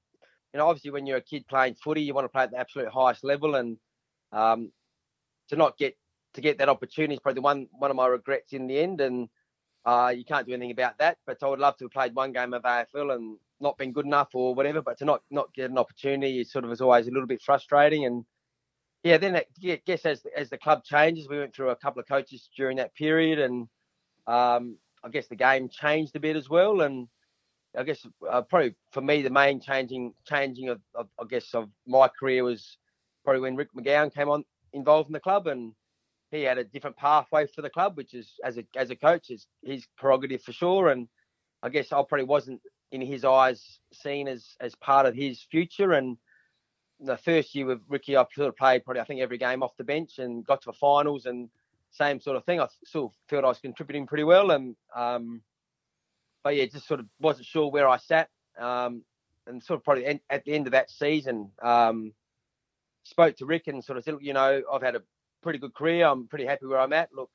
You 0.53 0.57
know, 0.57 0.67
obviously 0.67 0.91
when 0.91 1.05
you're 1.05 1.17
a 1.17 1.21
kid 1.21 1.47
playing 1.47 1.75
footy, 1.75 2.01
you 2.01 2.13
want 2.13 2.25
to 2.25 2.29
play 2.29 2.43
at 2.43 2.51
the 2.51 2.57
absolute 2.57 2.89
highest 2.89 3.23
level, 3.23 3.55
and 3.55 3.77
um, 4.31 4.71
to 5.49 5.55
not 5.55 5.77
get 5.77 5.95
to 6.33 6.41
get 6.41 6.57
that 6.59 6.69
opportunity 6.69 7.15
is 7.15 7.19
probably 7.19 7.41
one 7.41 7.67
one 7.71 7.91
of 7.91 7.97
my 7.97 8.07
regrets 8.07 8.53
in 8.53 8.67
the 8.67 8.79
end. 8.79 9.01
And 9.01 9.29
uh, 9.85 10.13
you 10.15 10.25
can't 10.25 10.47
do 10.47 10.53
anything 10.53 10.71
about 10.71 10.97
that. 10.99 11.17
But 11.25 11.37
I 11.43 11.47
would 11.47 11.59
love 11.59 11.77
to 11.77 11.85
have 11.85 11.91
played 11.91 12.15
one 12.15 12.31
game 12.31 12.53
of 12.53 12.63
AFL 12.63 13.15
and 13.15 13.37
not 13.59 13.77
been 13.77 13.93
good 13.93 14.05
enough 14.05 14.29
or 14.33 14.55
whatever. 14.55 14.81
But 14.81 14.97
to 14.99 15.05
not 15.05 15.21
not 15.29 15.53
get 15.53 15.69
an 15.69 15.77
opportunity 15.77 16.39
is 16.39 16.51
sort 16.51 16.65
of 16.65 16.71
is 16.71 16.81
always 16.81 17.07
a 17.07 17.11
little 17.11 17.27
bit 17.27 17.41
frustrating. 17.41 18.05
And 18.05 18.25
yeah, 19.03 19.17
then 19.17 19.35
I 19.35 19.45
guess 19.85 20.05
as 20.05 20.25
as 20.35 20.49
the 20.49 20.57
club 20.57 20.83
changes, 20.83 21.27
we 21.29 21.39
went 21.39 21.55
through 21.55 21.69
a 21.69 21.75
couple 21.75 22.01
of 22.01 22.07
coaches 22.07 22.49
during 22.55 22.77
that 22.77 22.95
period, 22.95 23.39
and 23.39 23.67
um, 24.27 24.77
I 25.03 25.09
guess 25.09 25.27
the 25.27 25.35
game 25.35 25.69
changed 25.69 26.15
a 26.15 26.19
bit 26.19 26.35
as 26.35 26.49
well. 26.49 26.81
And 26.81 27.07
I 27.77 27.83
guess 27.83 28.05
uh, 28.29 28.41
probably 28.41 28.75
for 28.91 29.01
me 29.01 29.21
the 29.21 29.29
main 29.29 29.61
changing 29.61 30.13
changing 30.27 30.69
of, 30.69 30.81
of 30.95 31.07
I 31.19 31.25
guess 31.29 31.53
of 31.53 31.69
my 31.87 32.07
career 32.07 32.43
was 32.43 32.77
probably 33.23 33.41
when 33.41 33.55
Rick 33.55 33.69
McGowan 33.77 34.13
came 34.13 34.29
on 34.29 34.43
involved 34.73 35.09
in 35.09 35.13
the 35.13 35.19
club 35.19 35.47
and 35.47 35.73
he 36.31 36.43
had 36.43 36.57
a 36.57 36.63
different 36.63 36.97
pathway 36.97 37.47
for 37.47 37.61
the 37.61 37.69
club, 37.69 37.97
which 37.97 38.13
is 38.13 38.33
as 38.43 38.57
a 38.57 38.65
as 38.75 38.89
a 38.89 38.95
coach 38.95 39.29
is 39.29 39.47
his 39.63 39.87
prerogative 39.97 40.43
for 40.43 40.51
sure. 40.51 40.89
And 40.89 41.07
I 41.63 41.69
guess 41.69 41.91
I 41.91 42.01
probably 42.07 42.25
wasn't 42.25 42.61
in 42.91 43.01
his 43.01 43.23
eyes 43.23 43.79
seen 43.93 44.27
as 44.27 44.55
as 44.59 44.75
part 44.75 45.05
of 45.05 45.15
his 45.15 45.41
future. 45.49 45.93
And 45.93 46.17
the 46.99 47.17
first 47.17 47.55
year 47.55 47.65
with 47.65 47.81
Ricky, 47.87 48.17
I 48.17 48.25
sort 48.33 48.49
of 48.49 48.57
played 48.57 48.83
probably 48.83 49.01
I 49.01 49.05
think 49.05 49.21
every 49.21 49.37
game 49.37 49.63
off 49.63 49.77
the 49.77 49.83
bench 49.83 50.19
and 50.19 50.45
got 50.45 50.61
to 50.61 50.67
the 50.67 50.73
finals 50.73 51.25
and 51.25 51.49
same 51.91 52.19
sort 52.19 52.37
of 52.37 52.45
thing. 52.45 52.59
I 52.59 52.67
still 52.85 53.13
felt 53.29 53.45
I 53.45 53.49
was 53.49 53.59
contributing 53.59 54.05
pretty 54.07 54.23
well. 54.23 54.51
And 54.51 54.75
um, 54.95 55.41
but 56.43 56.55
yeah, 56.55 56.65
just 56.65 56.87
sort 56.87 56.99
of 56.99 57.07
wasn't 57.19 57.45
sure 57.45 57.71
where 57.71 57.87
I 57.87 57.97
sat. 57.97 58.29
Um, 58.57 59.03
and 59.47 59.63
sort 59.63 59.79
of 59.79 59.83
probably 59.83 60.05
en- 60.05 60.19
at 60.29 60.45
the 60.45 60.53
end 60.53 60.67
of 60.67 60.71
that 60.73 60.91
season, 60.91 61.51
um, 61.61 62.13
spoke 63.03 63.35
to 63.37 63.45
Rick 63.45 63.67
and 63.67 63.83
sort 63.83 63.97
of 63.97 64.03
said, 64.03 64.13
"Look, 64.13 64.23
you 64.23 64.33
know, 64.33 64.61
I've 64.71 64.81
had 64.81 64.95
a 64.95 65.01
pretty 65.41 65.59
good 65.59 65.73
career. 65.73 66.05
I'm 66.05 66.27
pretty 66.27 66.45
happy 66.45 66.65
where 66.65 66.79
I'm 66.79 66.93
at. 66.93 67.13
Look, 67.13 67.31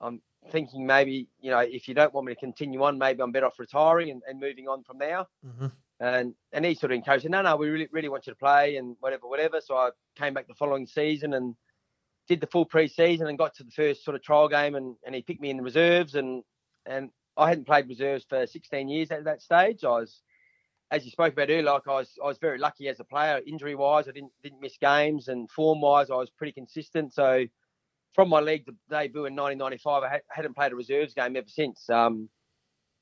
I'm 0.00 0.20
thinking 0.50 0.86
maybe, 0.86 1.28
you 1.40 1.50
know, 1.50 1.58
if 1.58 1.86
you 1.86 1.94
don't 1.94 2.12
want 2.12 2.26
me 2.26 2.34
to 2.34 2.40
continue 2.40 2.82
on, 2.82 2.98
maybe 2.98 3.22
I'm 3.22 3.32
better 3.32 3.46
off 3.46 3.58
retiring 3.58 4.10
and, 4.10 4.22
and 4.26 4.40
moving 4.40 4.68
on 4.68 4.82
from 4.82 4.98
there. 4.98 5.26
hmm 5.44 5.66
And 6.00 6.34
and 6.52 6.64
he 6.64 6.74
sort 6.74 6.92
of 6.92 6.96
encouraged, 6.96 7.28
no, 7.28 7.42
no, 7.42 7.56
we 7.56 7.68
really 7.68 7.88
really 7.92 8.08
want 8.08 8.26
you 8.26 8.32
to 8.32 8.38
play 8.38 8.76
and 8.76 8.96
whatever, 9.00 9.28
whatever. 9.28 9.60
So 9.60 9.76
I 9.76 9.90
came 10.16 10.32
back 10.34 10.48
the 10.48 10.54
following 10.54 10.86
season 10.86 11.34
and 11.34 11.54
did 12.26 12.40
the 12.40 12.46
full 12.46 12.64
pre-season 12.64 13.26
and 13.26 13.36
got 13.36 13.54
to 13.56 13.64
the 13.64 13.70
first 13.70 14.04
sort 14.04 14.14
of 14.14 14.22
trial 14.22 14.48
game 14.48 14.76
and, 14.76 14.96
and 15.04 15.14
he 15.14 15.20
picked 15.22 15.40
me 15.40 15.50
in 15.50 15.56
the 15.56 15.62
reserves 15.62 16.14
and 16.14 16.42
and 16.86 17.10
I 17.36 17.48
hadn't 17.48 17.66
played 17.66 17.88
reserves 17.88 18.24
for 18.28 18.46
16 18.46 18.88
years 18.88 19.10
at 19.10 19.24
that 19.24 19.42
stage. 19.42 19.84
I 19.84 19.88
was, 19.88 20.22
as 20.90 21.04
you 21.04 21.10
spoke 21.10 21.32
about 21.32 21.50
earlier, 21.50 21.62
like 21.62 21.86
I 21.86 21.96
was 21.96 22.10
I 22.22 22.26
was 22.26 22.38
very 22.38 22.58
lucky 22.58 22.88
as 22.88 23.00
a 23.00 23.04
player, 23.04 23.40
injury 23.46 23.74
wise, 23.74 24.08
I 24.08 24.12
didn't 24.12 24.32
didn't 24.42 24.60
miss 24.60 24.78
games 24.78 25.28
and 25.28 25.50
form 25.50 25.80
wise, 25.80 26.10
I 26.10 26.16
was 26.16 26.30
pretty 26.30 26.52
consistent. 26.52 27.12
So 27.12 27.44
from 28.14 28.28
my 28.28 28.40
league 28.40 28.66
debut 28.88 29.26
in 29.26 29.36
1995, 29.36 30.02
I 30.02 30.08
had, 30.08 30.22
hadn't 30.28 30.56
played 30.56 30.72
a 30.72 30.76
reserves 30.76 31.14
game 31.14 31.36
ever 31.36 31.48
since. 31.48 31.88
Um, 31.90 32.28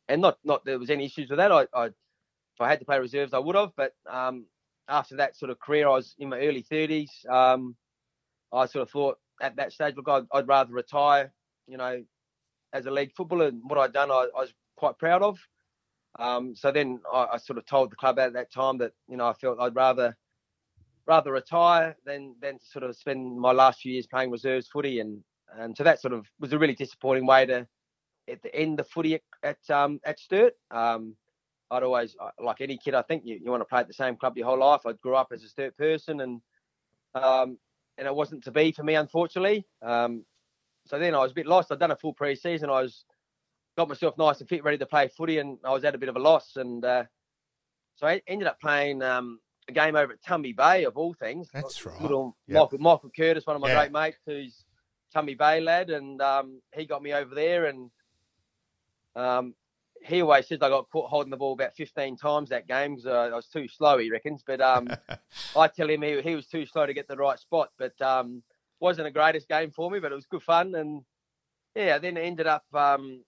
and 0.09 0.21
not 0.21 0.39
not 0.45 0.65
there 0.65 0.79
was 0.79 0.91
any 0.91 1.05
issues 1.05 1.31
with 1.31 1.39
that. 1.39 1.53
I, 1.53 1.67
I 1.75 1.91
if 2.59 2.63
I 2.63 2.69
had 2.69 2.81
to 2.81 2.85
play 2.85 2.99
reserves, 2.99 3.33
I 3.33 3.39
would 3.39 3.55
have. 3.55 3.71
But 3.77 3.93
um, 4.11 4.47
after 4.89 5.17
that 5.17 5.37
sort 5.37 5.51
of 5.51 5.61
career, 5.61 5.87
I 5.87 5.93
was 5.93 6.15
in 6.19 6.29
my 6.29 6.41
early 6.41 6.65
30s. 6.65 7.09
Um, 7.31 7.77
I 8.53 8.67
sort 8.67 8.83
of 8.83 8.91
thought 8.91 9.19
at 9.41 9.57
that 9.57 9.73
stage, 9.73 9.95
look, 9.97 10.09
I'd, 10.09 10.25
I'd 10.33 10.49
rather 10.49 10.73
retire, 10.73 11.33
you 11.69 11.77
know, 11.77 12.03
as 12.73 12.87
a 12.87 12.91
league 12.91 13.13
footballer. 13.17 13.47
And 13.47 13.61
what 13.63 13.79
I'd 13.79 13.93
done, 13.93 14.11
I, 14.11 14.27
I 14.37 14.41
was 14.41 14.53
quite 14.77 14.99
proud 14.99 15.23
of. 15.23 15.39
Um, 16.19 16.57
so 16.57 16.73
then 16.73 16.99
I, 17.13 17.27
I 17.35 17.37
sort 17.37 17.59
of 17.59 17.67
told 17.67 17.93
the 17.93 17.97
club 17.97 18.19
at 18.19 18.33
that 18.33 18.53
time 18.53 18.79
that 18.79 18.93
you 19.09 19.17
know 19.17 19.29
I 19.29 19.35
felt 19.35 19.61
I'd 19.61 19.77
rather 19.77 20.17
rather 21.07 21.31
retire 21.31 21.97
than 22.05 22.35
than 22.41 22.59
to 22.59 22.65
sort 22.65 22.83
of 22.83 22.97
spend 22.97 23.39
my 23.39 23.53
last 23.53 23.81
few 23.81 23.93
years 23.93 24.07
playing 24.07 24.31
reserves 24.31 24.67
footy, 24.67 24.99
and 25.01 25.23
and 25.57 25.77
so 25.77 25.85
that 25.85 26.01
sort 26.01 26.15
of 26.15 26.27
was 26.41 26.53
a 26.53 26.59
really 26.59 26.75
disappointing 26.75 27.27
way 27.27 27.47
to 27.47 27.69
at 28.29 28.43
the 28.43 28.55
end 28.55 28.79
the 28.79 28.85
footy 28.85 29.15
at 29.15 29.23
at, 29.43 29.71
um, 29.71 30.01
at 30.05 30.19
Sturt. 30.19 30.55
Um, 30.71 31.15
I'd 31.71 31.83
always 31.83 32.17
uh, 32.21 32.31
like 32.43 32.61
any 32.61 32.79
kid. 32.79 32.95
I 32.95 33.03
think 33.03 33.25
you, 33.25 33.39
you 33.43 33.51
want 33.51 33.61
to 33.61 33.67
play 33.67 33.81
at 33.81 33.89
the 33.89 33.95
same 33.95 34.17
club 34.17 34.37
your 34.37 34.47
whole 34.47 34.59
life. 34.59 34.83
I 34.87 34.93
grew 34.93 35.17
up 35.17 35.29
as 35.33 35.45
a 35.45 35.49
Sturt 35.49 35.77
person, 35.77 36.21
and 36.21 36.41
um, 37.15 37.59
and 37.97 38.07
it 38.07 38.15
wasn't 38.15 38.45
to 38.45 38.53
be 38.53 38.73
for 38.73 38.83
me, 38.83 38.95
unfortunately. 38.95 39.67
Um, 39.83 40.25
so 40.87 40.99
then 40.99 41.15
I 41.15 41.19
was 41.19 41.33
a 41.33 41.35
bit 41.35 41.47
lost. 41.47 41.71
I'd 41.71 41.79
done 41.79 41.91
a 41.91 41.97
full 41.97 42.15
pre-season. 42.15 42.71
I 42.71 42.83
was 42.83 43.05
got 43.77 43.89
myself 43.89 44.17
nice 44.19 44.41
and 44.41 44.49
fit, 44.49 44.65
ready 44.65 44.79
to 44.79 44.87
play 44.87 45.09
footy, 45.09 45.39
and 45.39 45.59
I 45.65 45.73
was 45.73 45.85
at 45.85 45.95
a 45.95 45.99
bit 45.99 46.09
of 46.09 46.17
a 46.17 46.21
loss. 46.21 46.57
And 46.57 46.85
uh, 46.85 47.05
so 47.97 48.07
I 48.07 48.23
ended 48.27 48.49
up 48.49 48.61
playing 48.61 49.03
um, 49.03 49.41
a 49.69 49.73
game 49.73 49.95
over 49.97 50.13
at 50.13 50.23
Tumby 50.23 50.57
Bay, 50.57 50.85
of 50.85 50.97
all 50.97 51.15
things. 51.15 51.49
That's 51.53 51.85
right. 51.85 52.01
Little 52.01 52.37
Yep. 52.47 52.57
Michael, 52.57 52.79
Michael 52.79 53.11
Curtis, 53.15 53.47
one 53.47 53.57
of 53.57 53.63
my 53.63 53.69
Yeah. 53.69 53.75
great 53.75 53.93
mates, 53.93 54.19
who's 54.27 54.65
Tumby 55.15 55.37
Bay 55.37 55.61
lad, 55.61 55.91
and 55.91 56.21
um, 56.23 56.63
he 56.75 56.87
got 56.87 57.03
me 57.03 57.13
over 57.13 57.35
there. 57.35 57.67
And 57.67 57.91
um, 59.15 59.55
he 60.03 60.23
always 60.23 60.47
says 60.47 60.59
I 60.63 60.69
got 60.69 60.89
caught 60.91 61.11
holding 61.11 61.31
the 61.31 61.37
ball 61.37 61.53
about 61.53 61.75
15 61.75 62.17
times 62.17 62.49
that 62.51 62.67
game 62.67 62.97
because 62.97 63.07
uh, 63.07 63.31
I 63.33 63.37
was 63.37 63.49
too 63.49 63.69
slow, 63.69 63.99
he 63.99 64.11
reckons. 64.11 64.43
But 64.47 64.61
um, 64.61 64.89
I 65.57 65.69
tell 65.69 65.91
him 65.91 66.03
he, 66.03 66.21
he 66.23 66.35
was 66.35 66.47
too 66.47 66.67
slow 66.67 66.87
to 66.87 66.95
get 66.95 67.09
the 67.09 67.17
right 67.17 67.39
spot. 67.39 67.71
But 67.79 68.01
um, 68.01 68.43
wasn't 68.81 69.07
the 69.07 69.11
greatest 69.11 69.49
game 69.49 69.71
for 69.71 69.91
me, 69.91 70.01
but 70.01 70.13
it 70.13 70.15
was 70.15 70.27
good 70.27 70.43
fun. 70.43 70.75
And 70.75 71.03
yeah, 71.75 71.99
then 71.99 72.17
ended 72.17 72.47
up, 72.47 72.65
um, 72.73 73.23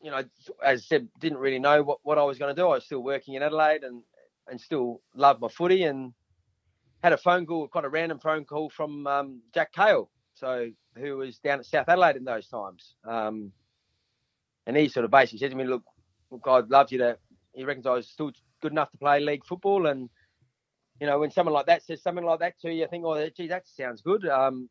you 0.00 0.10
know, 0.10 0.22
as 0.64 0.80
I 0.80 0.84
said, 0.84 1.08
didn't 1.20 1.38
really 1.38 1.58
know 1.58 1.82
what, 1.82 1.98
what 2.02 2.18
I 2.18 2.24
was 2.24 2.38
going 2.38 2.54
to 2.54 2.60
do. 2.60 2.66
I 2.66 2.74
was 2.74 2.84
still 2.84 3.02
working 3.02 3.34
in 3.34 3.42
Adelaide 3.42 3.84
and 3.84 4.02
and 4.48 4.60
still 4.60 5.00
loved 5.14 5.40
my 5.40 5.48
footy 5.48 5.82
and 5.82 6.12
had 7.02 7.12
a 7.12 7.16
phone 7.16 7.46
call, 7.46 7.66
quite 7.68 7.84
a 7.84 7.88
random 7.88 8.18
phone 8.18 8.44
call 8.44 8.70
from 8.70 9.06
um, 9.06 9.40
Jack 9.52 9.72
Cale, 9.72 10.08
so 10.34 10.70
who 10.96 11.16
was 11.16 11.38
down 11.38 11.58
at 11.58 11.66
South 11.66 11.88
Adelaide 11.88 12.16
in 12.16 12.24
those 12.24 12.46
times. 12.46 12.94
Um, 13.04 13.52
and 14.66 14.76
he 14.76 14.88
sort 14.88 15.04
of 15.04 15.10
basically 15.10 15.40
said 15.40 15.50
to 15.50 15.56
me, 15.56 15.64
"Look, 15.64 15.82
look, 16.30 16.46
I'd 16.46 16.90
you 16.90 16.98
to." 16.98 17.18
He 17.52 17.64
reckons 17.64 17.86
I 17.86 17.92
was 17.92 18.08
still 18.08 18.32
good 18.60 18.72
enough 18.72 18.90
to 18.90 18.98
play 18.98 19.20
league 19.20 19.44
football, 19.44 19.86
and 19.86 20.10
you 21.00 21.06
know, 21.06 21.18
when 21.18 21.30
someone 21.30 21.54
like 21.54 21.66
that 21.66 21.82
says 21.82 22.02
something 22.02 22.24
like 22.24 22.40
that 22.40 22.58
to 22.60 22.72
you, 22.72 22.84
I 22.84 22.88
think, 22.88 23.04
"Oh, 23.04 23.28
gee, 23.30 23.48
that 23.48 23.66
sounds 23.66 24.02
good." 24.02 24.26
Um, 24.26 24.68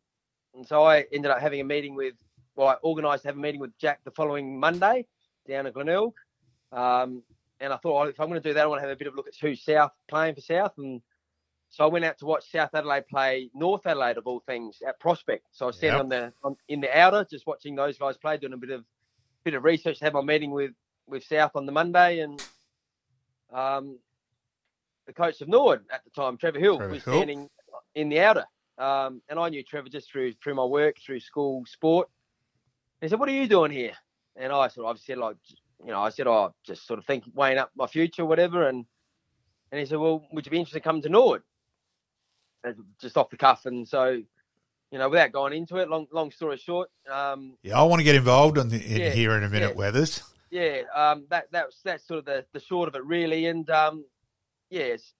and 0.56 0.68
so 0.68 0.84
I 0.84 1.06
ended 1.12 1.32
up 1.32 1.40
having 1.40 1.60
a 1.62 1.66
meeting 1.66 1.96
with, 1.96 2.16
well, 2.56 2.70
I 2.70 2.76
organised 2.84 3.24
to 3.24 3.30
have 3.30 3.38
a 3.38 3.40
meeting 3.40 3.60
with 3.60 3.78
Jack 3.78 4.00
the 4.06 4.12
following 4.12 4.60
Monday 4.60 5.06
down 5.48 5.68
at 5.68 5.74
Glenelg. 5.74 6.14
Um, 6.72 7.24
and 7.60 7.74
I 7.74 7.78
thought, 7.78 8.06
oh, 8.06 8.10
if 8.10 8.20
I'm 8.20 8.30
going 8.30 8.42
to 8.42 8.50
do 8.50 8.54
that, 8.54 8.64
I 8.64 8.68
want 8.68 8.80
to 8.80 8.88
have 8.88 8.96
a 8.96 8.98
bit 8.98 9.08
of 9.08 9.14
a 9.14 9.18
look 9.18 9.28
at 9.28 9.36
who's 9.40 9.62
South 9.64 9.92
playing 10.08 10.36
for 10.36 10.42
South. 10.42 10.74
And 10.78 11.02
so 11.70 11.84
I 11.84 11.88
went 11.88 12.06
out 12.06 12.18
to 12.20 12.26
watch 12.26 12.50
South 12.52 12.70
Adelaide 12.74 13.08
play 13.08 13.50
North 13.54 13.86
Adelaide 13.86 14.18
of 14.18 14.28
all 14.28 14.42
things 14.46 14.82
at 14.86 15.00
Prospect. 15.00 15.46
So 15.52 15.66
I 15.66 15.68
was 15.68 15.78
Yep. 15.82 16.00
on 16.00 16.10
the 16.10 16.34
on, 16.44 16.56
in 16.68 16.82
the 16.82 16.98
outer, 16.98 17.26
just 17.30 17.48
watching 17.48 17.76
those 17.76 17.98
guys 17.98 18.18
play, 18.18 18.38
doing 18.38 18.54
a 18.54 18.58
bit 18.58 18.72
of 18.72 18.86
bit 19.44 19.54
of 19.54 19.64
research. 19.64 20.00
Had 20.00 20.14
my 20.14 20.22
meeting 20.22 20.52
with 20.52 20.72
with 21.08 21.24
South 21.24 21.52
on 21.56 21.66
the 21.66 21.72
Monday, 21.72 22.20
and 22.20 22.42
um, 23.54 23.98
the 25.08 25.14
coach 25.14 25.42
of 25.42 25.48
Nord 25.48 25.86
at 25.92 26.04
the 26.04 26.10
time, 26.10 26.38
Trevor 26.38 26.60
Hill, 26.60 26.78
Trevor 26.78 26.94
was 26.94 27.04
Hill. 27.04 27.14
standing 27.16 27.50
in 27.94 28.10
the 28.10 28.20
outer. 28.20 28.46
Um, 28.78 29.22
and 29.30 29.40
I 29.40 29.50
knew 29.50 29.64
Trevor 29.64 29.90
just 29.90 30.12
through 30.12 30.34
through 30.44 30.56
my 30.56 30.66
work, 30.66 30.98
through 31.06 31.22
school 31.22 31.64
sport. 31.66 32.10
He 33.02 33.08
said, 33.08 33.20
"What 33.20 33.30
are 33.30 33.34
you 33.34 33.48
doing 33.48 33.72
here?" 33.72 33.94
And 34.36 34.52
I 34.52 34.68
sort 34.68 34.88
of 34.88 35.00
said, 35.00 35.18
like, 35.18 35.38
you 35.84 35.92
know, 35.92 36.02
I 36.02 36.10
said, 36.10 36.28
"Oh, 36.28 36.54
just 36.66 36.86
sort 36.86 37.00
of 37.00 37.06
think, 37.06 37.24
weighing 37.34 37.58
up 37.58 37.72
my 37.76 37.88
future, 37.88 38.26
whatever." 38.26 38.68
And 38.68 38.86
and 39.72 39.80
he 39.80 39.86
said, 39.86 40.00
"Well, 40.00 40.28
would 40.32 40.46
you 40.46 40.52
be 40.52 40.58
interested 40.58 40.80
in 40.80 40.84
coming 40.84 41.02
to 41.04 41.10
Nord?" 41.10 41.44
And 42.66 42.76
just 43.00 43.16
off 43.16 43.30
the 43.30 43.38
cuff, 43.38 43.66
and 43.66 43.88
so, 43.88 44.22
you 44.92 44.98
know, 44.98 45.08
without 45.08 45.32
going 45.32 45.54
into 45.54 45.78
it, 45.78 45.88
long 45.88 46.08
long 46.12 46.32
story 46.32 46.58
short, 46.58 46.90
um, 47.10 47.58
Yeah, 47.62 47.80
I 47.80 47.84
want 47.84 48.02
to 48.02 48.04
get 48.04 48.16
involved 48.16 48.58
in, 48.58 48.70
the, 48.70 48.84
in 48.84 49.02
Yeah, 49.02 49.10
here 49.12 49.38
in 49.38 49.44
a 49.44 49.50
minute, 49.50 49.70
yeah. 49.70 49.76
Weathers. 49.76 50.24
Yeah, 50.52 50.82
um, 50.96 51.26
that 51.30 51.48
that's 51.52 51.82
that's 51.84 52.08
sort 52.08 52.20
of 52.20 52.26
the, 52.26 52.46
the 52.54 52.60
short 52.60 52.88
of 52.88 52.96
it 52.96 53.04
really. 53.04 53.48
And 53.48 53.70
um, 53.70 54.06
yes, 54.70 55.14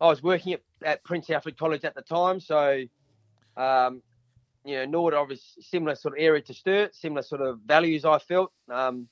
I 0.00 0.06
was 0.06 0.22
working 0.22 0.54
at, 0.54 0.62
at 0.82 1.04
Prince 1.04 1.30
Alfred 1.30 1.58
College 1.58 1.84
at 1.84 1.94
the 1.94 2.02
time, 2.02 2.40
so 2.40 2.82
um, 3.56 4.02
you 4.64 4.76
know, 4.76 4.84
Nord 4.86 5.14
obviously 5.14 5.62
similar 5.62 5.94
sort 5.94 6.14
of 6.14 6.22
area 6.22 6.42
to 6.42 6.54
Sturt, 6.54 6.94
similar 6.94 7.22
sort 7.22 7.40
of 7.40 7.60
values 7.60 8.04
I 8.04 8.18
felt. 8.18 8.52
Um, 8.70 9.08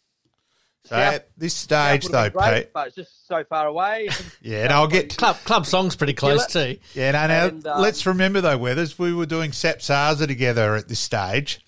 So 0.84 0.90
South- 0.96 1.14
at 1.14 1.30
this 1.36 1.54
stage, 1.54 2.06
though, 2.06 2.30
great, 2.30 2.64
Pete, 2.64 2.72
but 2.72 2.86
it's 2.88 2.96
just 2.96 3.26
so 3.26 3.44
far 3.44 3.66
away. 3.66 4.08
yeah, 4.42 4.64
and 4.64 4.72
I'll 4.72 4.86
get 4.86 5.16
Club 5.16 5.36
club 5.44 5.66
song's 5.66 5.96
pretty 5.96 6.14
close 6.14 6.46
too. 6.46 6.78
Yeah, 6.94 7.12
no, 7.12 7.26
no. 7.26 7.46
And, 7.48 7.66
um, 7.66 7.82
let's 7.82 8.06
remember 8.06 8.40
though, 8.40 8.56
Weathers, 8.58 8.98
we 8.98 9.12
were 9.12 9.26
doing 9.26 9.50
SAPSASA 9.50 10.26
together 10.26 10.76
at 10.76 10.88
this 10.88 11.00
stage, 11.00 11.60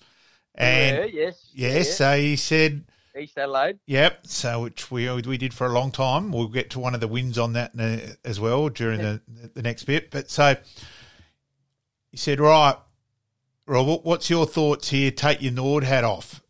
and 0.55 0.97
yeah, 0.97 1.05
yes, 1.05 1.49
yes, 1.53 1.87
yeah, 1.87 1.93
so 1.93 2.17
he 2.17 2.35
said, 2.35 2.83
East 3.17 3.37
Adelaide. 3.37 3.79
"Yep." 3.87 4.27
So 4.27 4.61
which 4.63 4.89
we 4.91 5.07
uh, 5.07 5.15
we 5.25 5.37
did 5.37 5.53
for 5.53 5.67
a 5.67 5.71
long 5.71 5.91
time. 5.91 6.31
We'll 6.31 6.47
get 6.47 6.69
to 6.71 6.79
one 6.79 6.93
of 6.95 7.01
the 7.01 7.07
wins 7.07 7.37
on 7.37 7.53
that 7.53 7.73
a- 7.79 8.17
as 8.25 8.39
well 8.39 8.69
during 8.69 9.01
the 9.01 9.21
the 9.53 9.61
next 9.61 9.83
bit. 9.83 10.11
But 10.11 10.29
so 10.29 10.55
he 12.11 12.17
said, 12.17 12.39
"Right, 12.39 12.75
Robert, 13.65 14.03
what's 14.03 14.29
your 14.29 14.45
thoughts 14.45 14.89
here? 14.89 15.11
Take 15.11 15.41
your 15.41 15.51
Nord 15.53 15.83
hat 15.83 16.03
off." 16.03 16.41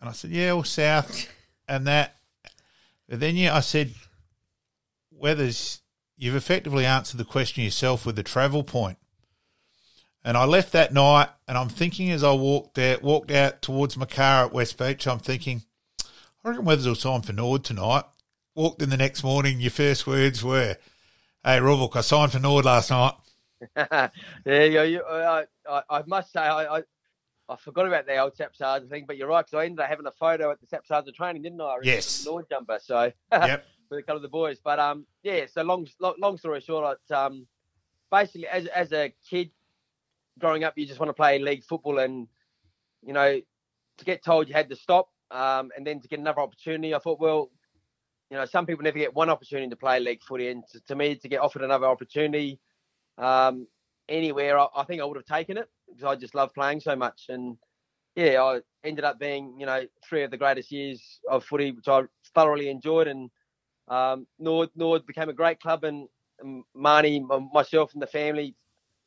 And 0.00 0.08
I 0.08 0.12
said, 0.12 0.30
"Yeah, 0.30 0.54
well, 0.54 0.64
South 0.64 1.28
and 1.66 1.86
that." 1.86 2.16
But 3.08 3.20
then 3.20 3.36
yeah, 3.36 3.54
I 3.54 3.60
said, 3.60 3.94
"Weathers, 5.10 5.80
you've 6.16 6.36
effectively 6.36 6.84
answered 6.84 7.18
the 7.18 7.24
question 7.24 7.64
yourself 7.64 8.04
with 8.04 8.16
the 8.16 8.22
travel 8.22 8.62
point." 8.62 8.98
And 10.24 10.36
I 10.36 10.44
left 10.44 10.72
that 10.72 10.92
night, 10.92 11.28
and 11.46 11.56
I'm 11.56 11.68
thinking 11.68 12.10
as 12.10 12.22
I 12.22 12.32
walked 12.32 12.76
out, 12.78 13.02
walked 13.02 13.30
out 13.30 13.62
towards 13.62 13.96
my 13.96 14.04
car 14.04 14.44
at 14.44 14.52
West 14.52 14.76
Beach, 14.76 15.06
I'm 15.06 15.20
thinking, 15.20 15.62
I 16.44 16.50
reckon 16.50 16.64
Weathers 16.64 16.86
will 16.86 16.94
sign 16.94 17.22
for 17.22 17.32
Nord 17.32 17.64
tonight. 17.64 18.04
Walked 18.54 18.82
in 18.82 18.90
the 18.90 18.96
next 18.96 19.22
morning, 19.22 19.60
your 19.60 19.70
first 19.70 20.06
words 20.06 20.44
were, 20.44 20.76
"Hey, 21.44 21.58
Robok, 21.58 21.96
I 21.96 22.00
signed 22.00 22.32
for 22.32 22.38
Nord 22.38 22.64
last 22.64 22.90
night." 22.90 23.14
yeah, 23.76 24.10
you, 24.44 24.82
you, 24.82 25.02
I, 25.04 25.44
I, 25.68 25.82
I 25.90 26.02
must 26.06 26.32
say, 26.32 26.40
I, 26.40 26.78
I, 26.78 26.82
I 27.48 27.56
forgot 27.56 27.86
about 27.86 28.06
the 28.06 28.18
old 28.18 28.34
SAPSASA 28.36 28.88
thing, 28.88 29.04
but 29.06 29.16
you're 29.16 29.28
right, 29.28 29.44
because 29.44 29.58
I 29.58 29.64
ended 29.64 29.80
up 29.80 29.88
having 29.88 30.06
a 30.06 30.12
photo 30.12 30.50
at 30.50 30.58
the 30.60 30.66
SAPSASA 30.66 31.14
training, 31.14 31.42
didn't 31.42 31.60
I? 31.60 31.76
Yes. 31.82 32.24
Nord 32.24 32.46
jumper, 32.48 32.78
so 32.80 33.10
Yep. 33.32 33.64
with 33.90 34.00
a 34.00 34.02
couple 34.02 34.16
of 34.16 34.22
the 34.22 34.28
boys. 34.28 34.58
But 34.62 34.78
um, 34.78 35.06
yeah. 35.22 35.46
So 35.50 35.62
long, 35.62 35.88
long, 35.98 36.14
long 36.18 36.38
story 36.38 36.60
short, 36.60 36.98
I, 37.10 37.14
um, 37.14 37.46
basically 38.10 38.46
as 38.46 38.66
as 38.66 38.92
a 38.92 39.12
kid 39.28 39.50
growing 40.38 40.64
up, 40.64 40.74
you 40.76 40.86
just 40.86 41.00
want 41.00 41.10
to 41.10 41.14
play 41.14 41.38
league 41.38 41.64
football, 41.64 41.98
and 41.98 42.28
you 43.02 43.12
know, 43.12 43.40
to 43.98 44.04
get 44.04 44.22
told 44.22 44.48
you 44.48 44.54
had 44.54 44.68
to 44.68 44.76
stop, 44.76 45.08
um, 45.30 45.70
and 45.76 45.86
then 45.86 46.00
to 46.00 46.08
get 46.08 46.18
another 46.18 46.40
opportunity, 46.40 46.94
I 46.94 46.98
thought, 46.98 47.20
well, 47.20 47.50
you 48.30 48.36
know, 48.36 48.44
some 48.44 48.66
people 48.66 48.84
never 48.84 48.98
get 48.98 49.14
one 49.14 49.30
opportunity 49.30 49.70
to 49.70 49.76
play 49.76 50.00
league 50.00 50.22
footy, 50.22 50.48
and 50.48 50.64
to, 50.72 50.80
to 50.88 50.94
me, 50.96 51.16
to 51.16 51.28
get 51.28 51.40
offered 51.40 51.62
another 51.62 51.86
opportunity 51.86 52.58
um, 53.18 53.66
anywhere, 54.08 54.58
I, 54.58 54.66
I 54.76 54.84
think 54.84 55.00
I 55.00 55.04
would 55.04 55.16
have 55.16 55.26
taken 55.26 55.58
it 55.58 55.68
because 55.88 56.04
I 56.04 56.16
just 56.16 56.34
love 56.34 56.54
playing 56.54 56.80
so 56.80 56.96
much. 56.96 57.26
And 57.28 57.56
yeah, 58.16 58.42
I 58.42 58.60
ended 58.84 59.04
up 59.04 59.18
being, 59.18 59.56
you 59.58 59.66
know, 59.66 59.84
three 60.08 60.22
of 60.24 60.30
the 60.30 60.36
greatest 60.36 60.72
years 60.72 61.20
of 61.30 61.44
footy, 61.44 61.72
which 61.72 61.88
I 61.88 62.02
thoroughly 62.34 62.70
enjoyed. 62.70 63.08
And 63.08 63.30
um, 63.88 64.26
Nord 64.38 64.70
Nord 64.76 65.06
became 65.06 65.28
a 65.28 65.34
great 65.34 65.60
club, 65.60 65.84
and 65.84 66.08
um, 66.42 66.64
Marnie, 66.76 67.22
myself, 67.52 67.92
and 67.94 68.02
the 68.02 68.06
family, 68.06 68.54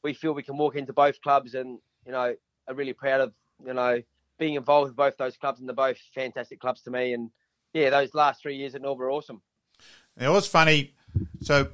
we 0.03 0.13
feel 0.13 0.33
we 0.33 0.43
can 0.43 0.57
walk 0.57 0.75
into 0.75 0.93
both 0.93 1.21
clubs, 1.21 1.53
and 1.55 1.79
you 2.05 2.11
know, 2.11 2.35
are 2.67 2.75
really 2.75 2.93
proud 2.93 3.21
of 3.21 3.33
you 3.65 3.73
know 3.73 4.01
being 4.41 4.55
involved 4.55 4.89
with 4.89 4.97
both 4.97 5.15
those 5.17 5.37
clubs, 5.37 5.59
and 5.59 5.69
they're 5.69 5.75
both 5.75 5.99
fantastic 6.15 6.59
clubs 6.59 6.81
to 6.81 6.89
me. 6.91 7.13
And 7.13 7.29
yeah, 7.73 7.91
those 7.91 8.13
last 8.15 8.41
three 8.41 8.57
years 8.57 8.73
at 8.73 8.81
North 8.81 8.97
were 8.97 9.11
awesome. 9.11 9.41
It 10.19 10.27
was 10.27 10.47
funny. 10.47 10.95
So 11.41 11.69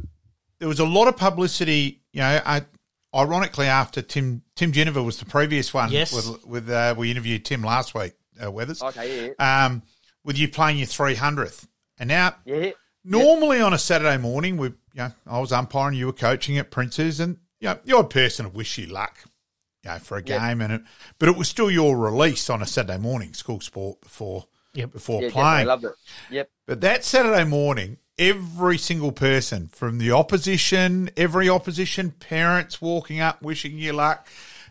there 0.59 0.67
was 0.67 0.79
a 0.79 0.85
lot 0.85 1.07
of 1.07 1.15
publicity. 1.15 2.01
You 2.11 2.21
know, 2.21 2.41
I, 2.45 2.65
ironically, 3.15 3.67
after 3.67 4.01
Tim 4.01 4.43
Tim 4.55 4.73
Jennifer 4.73 5.01
was 5.01 5.17
the 5.17 5.25
previous 5.25 5.73
one. 5.73 5.91
Yes. 5.91 6.13
With, 6.13 6.45
with 6.45 6.69
uh, 6.69 6.93
we 6.97 7.09
interviewed 7.09 7.45
Tim 7.45 7.63
last 7.63 7.95
week, 7.95 8.13
uh, 8.43 8.51
Weathers. 8.51 8.83
Okay, 8.83 9.33
yeah, 9.39 9.65
Um, 9.65 9.81
with 10.25 10.37
you 10.37 10.49
playing 10.49 10.77
your 10.77 10.87
three 10.87 11.15
hundredth, 11.15 11.67
and 11.97 12.09
now 12.09 12.35
yeah, 12.45 12.71
normally 13.05 13.61
on 13.61 13.73
a 13.73 13.77
Saturday 13.77 14.17
morning, 14.17 14.57
we 14.57 14.67
you 14.67 14.73
know 14.95 15.11
I 15.25 15.39
was 15.39 15.53
umpiring, 15.53 15.97
you 15.97 16.07
were 16.07 16.13
coaching 16.13 16.57
at 16.57 16.69
Prince's, 16.69 17.21
and 17.21 17.37
you 17.61 17.69
know 17.69 17.79
the 17.81 17.95
odd 17.95 18.09
person 18.09 18.45
would 18.45 18.55
wish 18.55 18.77
you 18.77 18.87
luck. 18.87 19.23
You 19.87 19.93
know, 19.93 19.99
for 19.99 20.17
a 20.17 20.23
Yep. 20.23 20.41
game, 20.41 20.61
and 20.61 20.73
it, 20.73 20.81
but 21.19 21.29
it 21.29 21.37
was 21.37 21.47
still 21.47 21.71
your 21.71 21.97
release 21.97 22.49
on 22.49 22.61
a 22.61 22.65
Saturday 22.65 22.97
morning, 22.99 23.33
school 23.33 23.61
sport 23.61 24.01
before 24.01 24.45
Yep. 24.73 24.91
before 24.91 25.21
yeah, 25.21 25.27
definitely 25.29 25.43
playing. 25.43 25.67
loved 25.67 25.85
it. 25.85 25.91
Yep, 26.29 26.49
But 26.67 26.81
that 26.81 27.05
Saturday 27.05 27.45
morning, 27.45 27.97
every 28.19 28.77
single 28.77 29.11
person 29.11 29.69
from 29.69 29.97
the 29.97 30.11
opposition, 30.11 31.09
every 31.15 31.47
opposition, 31.49 32.11
parents 32.11 32.81
walking 32.81 33.19
up 33.19 33.41
wishing 33.41 33.77
you 33.77 33.93
luck. 33.93 34.27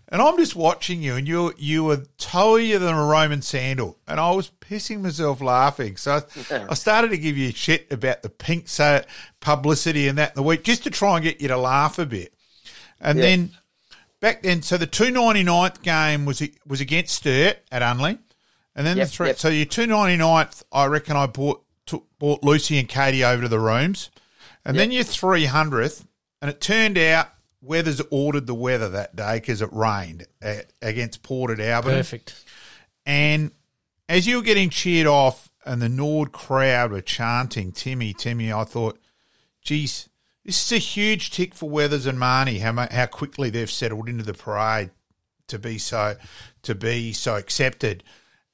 And 0.09 0.23
I'm 0.23 0.37
just 0.37 0.55
watching 0.55 1.03
you, 1.03 1.17
and 1.17 1.27
you 1.27 1.53
you 1.59 1.83
were 1.83 2.05
taller 2.19 2.79
than 2.79 2.95
a 2.95 3.05
Roman 3.05 3.43
sandal, 3.43 3.99
and 4.07 4.21
I 4.21 4.31
was 4.31 4.53
pissing 4.61 5.01
myself 5.01 5.41
laughing. 5.41 5.97
So 5.97 6.21
I, 6.51 6.67
I 6.71 6.75
started 6.75 7.09
to 7.11 7.19
give 7.19 7.37
you 7.37 7.51
shit 7.51 7.91
about 7.91 8.23
the 8.23 8.29
pink 8.29 8.69
so 8.69 9.03
publicity 9.41 10.07
and 10.07 10.17
that 10.19 10.31
in 10.31 10.35
the 10.37 10.43
week, 10.45 10.63
just 10.63 10.85
to 10.85 10.91
try 10.91 11.17
and 11.17 11.25
get 11.25 11.41
you 11.41 11.49
to 11.49 11.57
laugh 11.59 11.99
a 11.99 12.07
bit. 12.07 12.33
And 13.01 13.19
Yeah. 13.19 13.25
then 13.25 13.51
back 14.27 14.43
then, 14.43 14.61
so 14.61 14.77
the 14.77 14.89
299th 14.89 15.83
game 15.83 16.25
was 16.25 16.43
was 16.67 16.81
against 16.81 17.15
Sturt 17.15 17.59
at 17.71 17.83
Unley, 17.83 18.19
and 18.75 18.85
then 18.85 18.97
Yep, 18.97 19.07
the 19.07 19.13
three, 19.13 19.27
yep. 19.29 19.39
so 19.39 19.49
your 19.49 19.67
299th, 19.67 20.65
I 20.73 20.87
reckon 20.87 21.17
I 21.17 21.27
bought 21.27 21.63
took, 21.87 22.07
bought 22.19 22.43
Lucy 22.43 22.79
and 22.79 22.89
Katie 22.89 23.25
over 23.25 23.43
to 23.43 23.49
the 23.49 23.61
rooms, 23.61 24.11
and 24.65 24.77
then 24.77 24.91
your 24.91 25.05
300th, 25.05 26.05
and 26.43 26.51
it 26.51 26.61
turned 26.61 26.99
out 26.99 27.29
Weathers 27.63 28.01
ordered 28.11 28.47
the 28.47 28.55
weather 28.55 28.89
that 28.91 29.17
day 29.17 29.37
because 29.37 29.63
it 29.63 29.69
rained 29.73 30.27
at, 30.43 30.73
against 30.83 31.23
Port 31.23 31.51
at 31.51 31.59
Alberton. 31.59 31.99
Perfect. 31.99 32.45
And 33.05 33.51
as 34.09 34.27
you 34.27 34.37
were 34.37 34.43
getting 34.43 34.71
cheered 34.71 35.07
off 35.07 35.51
and 35.65 35.81
the 35.83 35.89
Nord 35.89 36.33
crowd 36.33 36.93
were 36.93 37.01
chanting, 37.01 37.73
Timmy, 37.73 38.13
Timmy, 38.13 38.53
I 38.53 38.65
thought, 38.65 39.01
geez, 39.63 40.09
this 40.47 40.65
is 40.65 40.73
a 40.73 40.79
huge 40.79 41.31
tick 41.31 41.55
for 41.55 41.69
Weathers 41.69 42.07
and 42.07 42.19
Marnie, 42.19 42.61
how, 42.61 42.87
how 42.91 43.07
quickly 43.07 43.51
they've 43.51 43.71
settled 43.71 44.09
into 44.09 44.23
the 44.23 44.33
parade 44.33 44.91
to 45.49 45.59
be 45.59 45.77
so 45.77 46.17
to 46.63 46.75
be 46.75 47.13
so 47.13 47.35
accepted. 47.35 48.05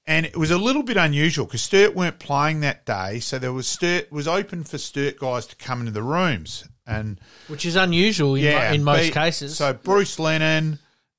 And 0.07 0.27
it 0.27 0.37
was 0.37 0.51
a 0.51 0.59
little 0.59 0.83
bit 0.83 0.97
unusual 0.97 1.45
because 1.45 1.63
Sturt 1.63 1.95
weren't 1.95 2.19
playing 2.19 2.61
that 2.61 2.87
day, 2.87 3.21
so 3.21 3.39
there 3.39 3.53
was 3.53 3.69
Sturt 3.69 4.11
was 4.11 4.27
open 4.27 4.65
for 4.65 4.79
Sturt 4.79 5.19
guys 5.19 5.47
to 5.49 5.57
come 5.57 5.81
into 5.81 5.93
the 5.93 6.03
rooms. 6.03 6.67
And 6.87 7.21
Which 7.47 7.67
is 7.67 7.77
unusual 7.77 8.35
in, 8.35 8.45
yeah, 8.45 8.71
mo- 8.71 8.75
in 8.75 8.85
most 8.85 9.13
cases. 9.13 9.57
So 9.59 9.75
Bruce 9.75 10.19
Lennon, 10.19 10.79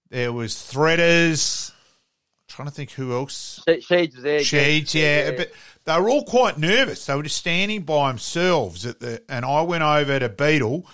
there 0.09 0.34
was 0.34 0.55
Threaders. 0.55 1.71
Trying 2.54 2.68
to 2.68 2.74
think 2.74 2.91
who 2.91 3.14
else. 3.14 3.62
Sheeds 3.68 4.14
was 4.14 4.24
there. 4.24 4.39
Sheeds, 4.39 4.93
yeah, 4.93 5.32
but 5.32 5.51
they 5.86 5.99
were 5.99 6.10
all 6.10 6.24
quite 6.24 6.58
nervous. 6.58 7.06
They 7.06 7.16
were 7.16 7.24
just 7.24 7.38
standing 7.38 7.82
by 7.82 8.10
themselves 8.10 8.86
at 8.86 8.99
the, 8.99 9.22
and 9.28 9.43
I 9.43 9.62
went 9.64 9.84
over 9.84 10.20
to 10.20 10.30
Beetle 10.30 10.86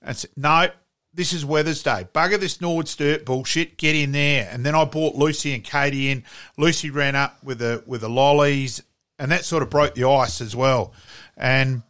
and 0.00 0.16
said, 0.16 0.30
"No, 0.36 0.68
this 1.12 1.32
is 1.32 1.44
Weathers 1.44 1.82
Day. 1.82 2.06
Bugger 2.14 2.38
this 2.38 2.60
Nord 2.60 2.86
Sturt 2.86 3.24
bullshit. 3.24 3.76
Get 3.76 3.96
in 3.96 4.12
there." 4.12 4.48
And 4.50 4.64
then 4.64 4.74
I 4.74 4.84
brought 4.84 5.16
Lucy 5.16 5.54
and 5.54 5.64
Katie 5.64 6.10
in. 6.10 6.24
Lucy 6.56 6.90
ran 6.90 7.16
up 7.16 7.42
with 7.42 7.58
the 7.58 7.82
with 7.86 8.02
the 8.02 8.08
lollies, 8.08 8.82
and 9.18 9.30
that 9.32 9.44
sort 9.44 9.62
of 9.62 9.70
broke 9.70 9.94
the 9.94 10.08
ice 10.08 10.40
as 10.40 10.54
well. 10.54 10.92
And 11.36 11.82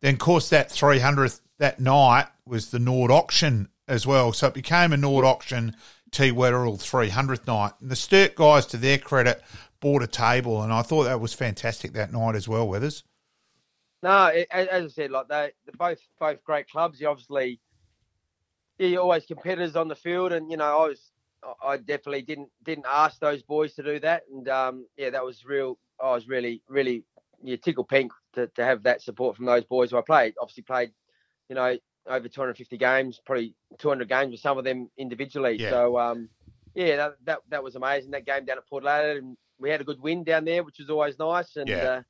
then, 0.00 0.14
of 0.14 0.20
course, 0.20 0.50
that 0.50 0.70
three 0.70 0.98
hundredth 0.98 1.40
that 1.58 1.80
night 1.80 2.26
was 2.44 2.70
the 2.70 2.78
Nord 2.78 3.10
auction 3.10 3.68
as 3.88 4.06
well. 4.06 4.32
So 4.34 4.48
it 4.48 4.54
became 4.54 4.92
a 4.92 4.96
Nord 4.98 5.24
auction 5.24 5.74
T 6.14 6.30
Weatherald 6.30 6.78
300th 6.78 7.46
night. 7.46 7.72
And 7.80 7.90
the 7.90 7.96
Sturt 7.96 8.36
guys, 8.36 8.66
to 8.66 8.76
their 8.76 8.98
credit, 8.98 9.42
bought 9.80 10.02
a 10.02 10.06
table, 10.06 10.62
and 10.62 10.72
I 10.72 10.82
thought 10.82 11.04
that 11.04 11.20
was 11.20 11.34
fantastic 11.34 11.92
that 11.92 12.12
night 12.12 12.36
as 12.36 12.48
well, 12.48 12.66
Weathers. 12.68 13.02
No, 14.02 14.26
it, 14.26 14.46
as 14.50 14.84
I 14.84 14.88
said, 14.88 15.10
like 15.10 15.28
they, 15.28 15.50
they're 15.64 15.74
both 15.76 15.98
both 16.20 16.44
great 16.44 16.68
clubs. 16.68 17.00
You 17.00 17.08
obviously, 17.08 17.58
yeah, 18.78 18.88
you're 18.88 19.02
always 19.02 19.26
competitors 19.26 19.76
on 19.76 19.88
the 19.88 19.96
field, 19.96 20.32
and 20.32 20.50
you 20.50 20.56
know, 20.56 20.64
I 20.64 20.88
was, 20.88 21.10
I- 21.62 21.76
definitely 21.78 22.22
didn't 22.22 22.50
didn't 22.64 22.86
ask 22.88 23.18
those 23.18 23.42
boys 23.42 23.74
to 23.74 23.82
do 23.82 23.98
that, 24.00 24.22
and 24.32 24.48
um, 24.48 24.86
yeah, 24.96 25.10
that 25.10 25.24
was 25.24 25.44
real. 25.44 25.78
I 26.02 26.12
was 26.12 26.28
really, 26.28 26.62
really, 26.68 27.04
yeah, 27.42 27.56
tickle 27.56 27.84
pink 27.84 28.12
to, 28.34 28.46
to 28.48 28.64
have 28.64 28.82
that 28.82 29.00
support 29.02 29.36
from 29.36 29.46
those 29.46 29.64
boys 29.64 29.90
who 29.90 29.98
I 29.98 30.02
played. 30.02 30.34
Obviously, 30.40 30.62
played, 30.64 30.92
you 31.48 31.54
know, 31.54 31.76
over 32.06 32.28
250 32.28 32.76
games, 32.76 33.20
probably 33.24 33.54
200 33.78 34.08
games 34.08 34.30
with 34.32 34.40
some 34.40 34.58
of 34.58 34.64
them 34.64 34.90
individually. 34.98 35.56
Yeah. 35.58 35.70
So, 35.70 35.98
um, 35.98 36.28
yeah, 36.74 36.96
that, 36.96 37.16
that 37.24 37.38
that 37.50 37.62
was 37.64 37.76
amazing. 37.76 38.10
That 38.10 38.26
game 38.26 38.44
down 38.44 38.58
at 38.58 38.66
Port 38.68 38.84
Adelaide, 38.84 39.18
and 39.18 39.36
we 39.58 39.70
had 39.70 39.80
a 39.80 39.84
good 39.84 40.00
win 40.00 40.24
down 40.24 40.44
there, 40.44 40.62
which 40.64 40.78
was 40.78 40.90
always 40.90 41.18
nice. 41.18 41.56
And 41.56 41.68
Yeah. 41.68 42.02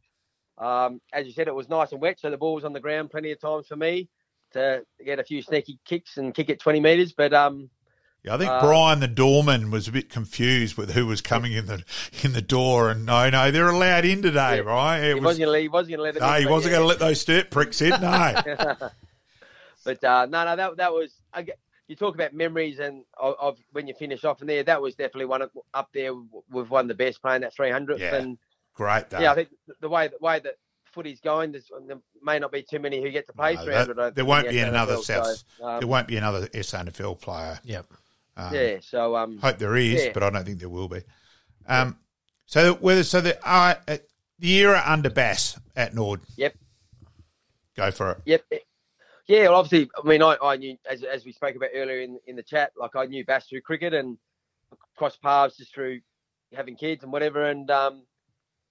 uh, 0.58 0.64
um, 0.64 1.00
as 1.12 1.26
you 1.26 1.32
said, 1.32 1.48
it 1.48 1.54
was 1.54 1.68
nice 1.68 1.92
and 1.92 2.00
wet, 2.00 2.18
so 2.20 2.30
the 2.30 2.36
ball 2.38 2.54
was 2.54 2.64
on 2.64 2.72
the 2.72 2.80
ground 2.80 3.10
plenty 3.10 3.30
of 3.32 3.40
times 3.40 3.66
for 3.66 3.76
me 3.76 4.08
to 4.52 4.84
get 5.04 5.18
a 5.18 5.24
few 5.24 5.42
sneaky 5.42 5.78
kicks 5.84 6.16
and 6.16 6.32
kick 6.34 6.48
it 6.48 6.60
20 6.60 6.78
metres. 6.80 7.12
But 7.12 7.34
um, 7.34 7.68
Yeah, 8.22 8.36
I 8.36 8.38
think 8.38 8.50
Uh, 8.50 8.60
Brian 8.60 9.00
the 9.00 9.08
doorman 9.08 9.70
was 9.72 9.88
a 9.88 9.92
bit 9.92 10.08
confused 10.10 10.76
with 10.76 10.92
who 10.92 11.06
was 11.06 11.20
coming 11.20 11.52
in 11.52 11.66
the 11.66 11.84
in 12.22 12.32
the 12.32 12.40
door, 12.42 12.88
and 12.90 13.04
no, 13.04 13.28
no, 13.30 13.50
they're 13.50 13.68
allowed 13.68 14.04
in 14.04 14.22
today, 14.22 14.56
Yeah. 14.56 14.62
right? 14.62 14.98
It 15.00 15.08
he 15.08 15.14
was, 15.14 15.22
wasn't 15.24 15.44
going 15.46 15.56
to 15.58 15.62
he 15.62 15.68
wasn't 15.68 15.96
going 15.96 16.12
to 16.14 16.20
let 16.20 16.26
no, 16.28 16.34
in, 16.36 16.42
he 16.42 16.46
wasn't 16.48 16.72
yeah. 16.72 16.78
going 16.78 16.84
to 16.84 16.88
let 16.88 16.98
those 17.00 17.20
Sturt 17.20 17.50
pricks 17.50 17.82
in. 17.82 17.90
No, 18.00 18.34
but 19.84 20.02
uh, 20.04 20.26
no, 20.26 20.44
no, 20.44 20.56
that 20.56 20.76
that 20.78 20.92
was. 20.92 21.12
I 21.32 21.42
get, 21.42 21.58
you 21.86 21.96
talk 21.96 22.14
about 22.14 22.32
memories 22.32 22.78
and 22.78 23.04
of, 23.18 23.34
of 23.38 23.58
when 23.72 23.86
you 23.86 23.94
finish 23.94 24.24
off 24.24 24.40
in 24.40 24.46
there. 24.46 24.62
That 24.62 24.80
was 24.80 24.94
definitely 24.94 25.26
one 25.26 25.42
of, 25.42 25.50
up 25.74 25.90
there 25.92 26.14
with 26.50 26.70
one 26.70 26.84
of 26.84 26.88
the 26.88 26.94
best 26.94 27.20
playing 27.20 27.42
that 27.42 27.54
300th. 27.54 27.98
Yeah. 27.98 28.14
And 28.14 28.38
great 28.74 29.10
day. 29.10 29.20
yeah, 29.22 29.32
I 29.32 29.34
think 29.34 29.48
the 29.80 29.88
way 29.88 30.08
the 30.08 30.16
way 30.20 30.40
that 30.40 30.54
footy's 30.92 31.20
going, 31.20 31.52
there's, 31.52 31.70
there 31.86 31.98
may 32.22 32.38
not 32.38 32.52
be 32.52 32.62
too 32.62 32.78
many 32.78 33.02
who 33.02 33.10
get 33.10 33.26
to 33.26 33.32
play 33.32 33.54
No, 33.54 33.64
300. 33.64 33.96
that- 33.96 34.14
there 34.14 34.24
won't 34.24 34.46
in 34.46 34.52
be 34.52 34.60
the 34.60 34.68
another 34.68 34.94
SANFL, 34.96 35.04
South. 35.04 35.44
so, 35.58 35.66
um, 35.66 35.80
there 35.80 35.88
won't 35.88 36.06
be 36.08 36.16
another 36.16 36.46
SANFL 36.46 37.20
player. 37.20 37.58
Yep. 37.64 37.86
Um, 38.36 38.54
yeah, 38.54 38.76
so 38.80 39.14
um, 39.16 39.38
Hope 39.38 39.58
there 39.58 39.76
is, 39.76 40.04
Yeah. 40.06 40.10
but 40.14 40.22
I 40.22 40.30
don't 40.30 40.44
think 40.44 40.60
there 40.60 40.68
will 40.68 40.88
be. 40.88 41.02
Um, 41.66 41.98
so 42.46 42.74
whether 42.74 43.02
so 43.04 43.20
the 43.20 43.38
uh, 43.46 43.74
uh, 43.88 43.96
the 44.38 44.52
era 44.56 44.82
under 44.86 45.10
Bass 45.10 45.58
at 45.76 45.94
Nord. 45.94 46.20
Yep. 46.36 46.54
Go 47.76 47.90
for 47.90 48.12
it. 48.12 48.18
Yep. 48.24 48.44
Yeah, 49.26 49.44
well, 49.48 49.54
obviously, 49.60 49.90
I 50.02 50.06
mean, 50.06 50.22
I, 50.22 50.36
I 50.42 50.56
knew, 50.56 50.76
as, 50.90 51.02
as 51.02 51.24
we 51.24 51.32
spoke 51.32 51.56
about 51.56 51.70
earlier 51.74 52.00
in, 52.00 52.18
in 52.26 52.36
the 52.36 52.42
chat, 52.42 52.72
like 52.76 52.94
I 52.94 53.06
knew 53.06 53.24
Bass 53.24 53.46
through 53.48 53.62
cricket 53.62 53.94
and 53.94 54.18
crossed 54.96 55.22
paths 55.22 55.56
just 55.56 55.72
through 55.74 56.00
having 56.54 56.76
kids 56.76 57.02
and 57.02 57.12
whatever. 57.12 57.44
And 57.46 57.70
um, 57.70 58.02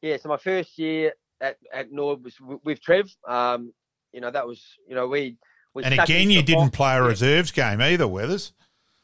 yeah, 0.02 0.18
so 0.18 0.30
my 0.30 0.38
first 0.38 0.78
year 0.78 1.14
at, 1.42 1.58
at 1.74 1.92
Nord 1.92 2.24
was 2.24 2.36
w- 2.36 2.60
with 2.64 2.82
Trev. 2.82 3.10
Um, 3.28 3.74
you 4.12 4.22
know, 4.22 4.30
that 4.30 4.46
was, 4.48 4.64
you 4.88 4.94
know, 4.94 5.08
we. 5.08 5.38
we 5.74 5.84
And 5.84 6.00
again, 6.00 6.30
you 6.30 6.44
didn't 6.44 6.66
box. 6.68 6.78
play 6.78 6.96
a 6.98 7.02
reserves 7.02 7.50
game 7.52 7.82
either, 7.82 8.08
Weathers. 8.08 8.54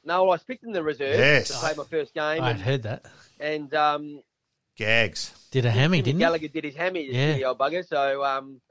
No, 0.06 0.22
well, 0.24 0.32
I 0.32 0.36
was 0.36 0.44
picked 0.44 0.64
in 0.64 0.72
the 0.72 0.84
reserves 0.84 1.18
Yes. 1.18 1.48
to 1.50 1.54
play 1.56 1.74
my 1.76 1.84
first 1.86 2.14
game. 2.14 2.44
I'd 2.44 2.52
And, 2.52 2.62
heard 2.62 2.84
that. 2.84 3.06
and 3.40 3.74
um, 3.74 4.22
Gags. 4.78 5.34
Did 5.52 5.66
a 5.66 5.72
hammy, 5.72 5.98
Jimmy 5.98 6.02
didn't 6.04 6.20
he? 6.20 6.24
Gallagher 6.24 6.48
did 6.48 6.64
his 6.64 6.76
hammy, 6.76 7.08
this 7.08 7.16
Yeah. 7.16 7.32
silly 7.34 7.44
old 7.46 7.58
bugger. 7.58 7.86
So 7.88 8.24
um, 8.24 8.62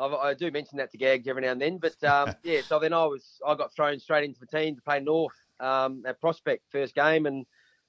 I, 0.00 0.30
I 0.30 0.34
do 0.34 0.50
mention 0.50 0.78
that 0.78 0.90
to 0.92 0.98
Gags 0.98 1.28
every 1.28 1.42
now 1.42 1.52
and 1.52 1.60
then. 1.60 1.78
But 1.78 2.02
um, 2.04 2.34
yeah, 2.42 2.60
so 2.66 2.78
then 2.78 2.92
I 2.92 3.04
was 3.04 3.40
I 3.46 3.54
got 3.54 3.72
thrown 3.74 3.98
straight 4.00 4.24
into 4.24 4.40
the 4.40 4.46
team 4.46 4.76
to 4.76 4.82
play 4.82 5.00
North 5.00 5.34
um, 5.60 6.02
at 6.06 6.20
Prospect 6.20 6.64
first 6.70 6.94
game, 6.94 7.26
and 7.26 7.44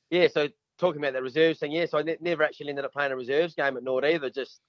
yeah, 0.09 0.27
so 0.27 0.49
talking 0.77 1.01
about 1.01 1.13
the 1.13 1.21
reserves 1.21 1.59
thing, 1.59 1.71
yeah, 1.71 1.85
so 1.85 1.99
I 1.99 2.01
ne- 2.01 2.17
never 2.19 2.43
actually 2.43 2.69
ended 2.69 2.85
up 2.85 2.93
playing 2.93 3.11
a 3.11 3.15
reserves 3.15 3.55
game 3.55 3.77
at 3.77 3.83
North 3.83 4.03
either. 4.03 4.29
Just 4.29 4.59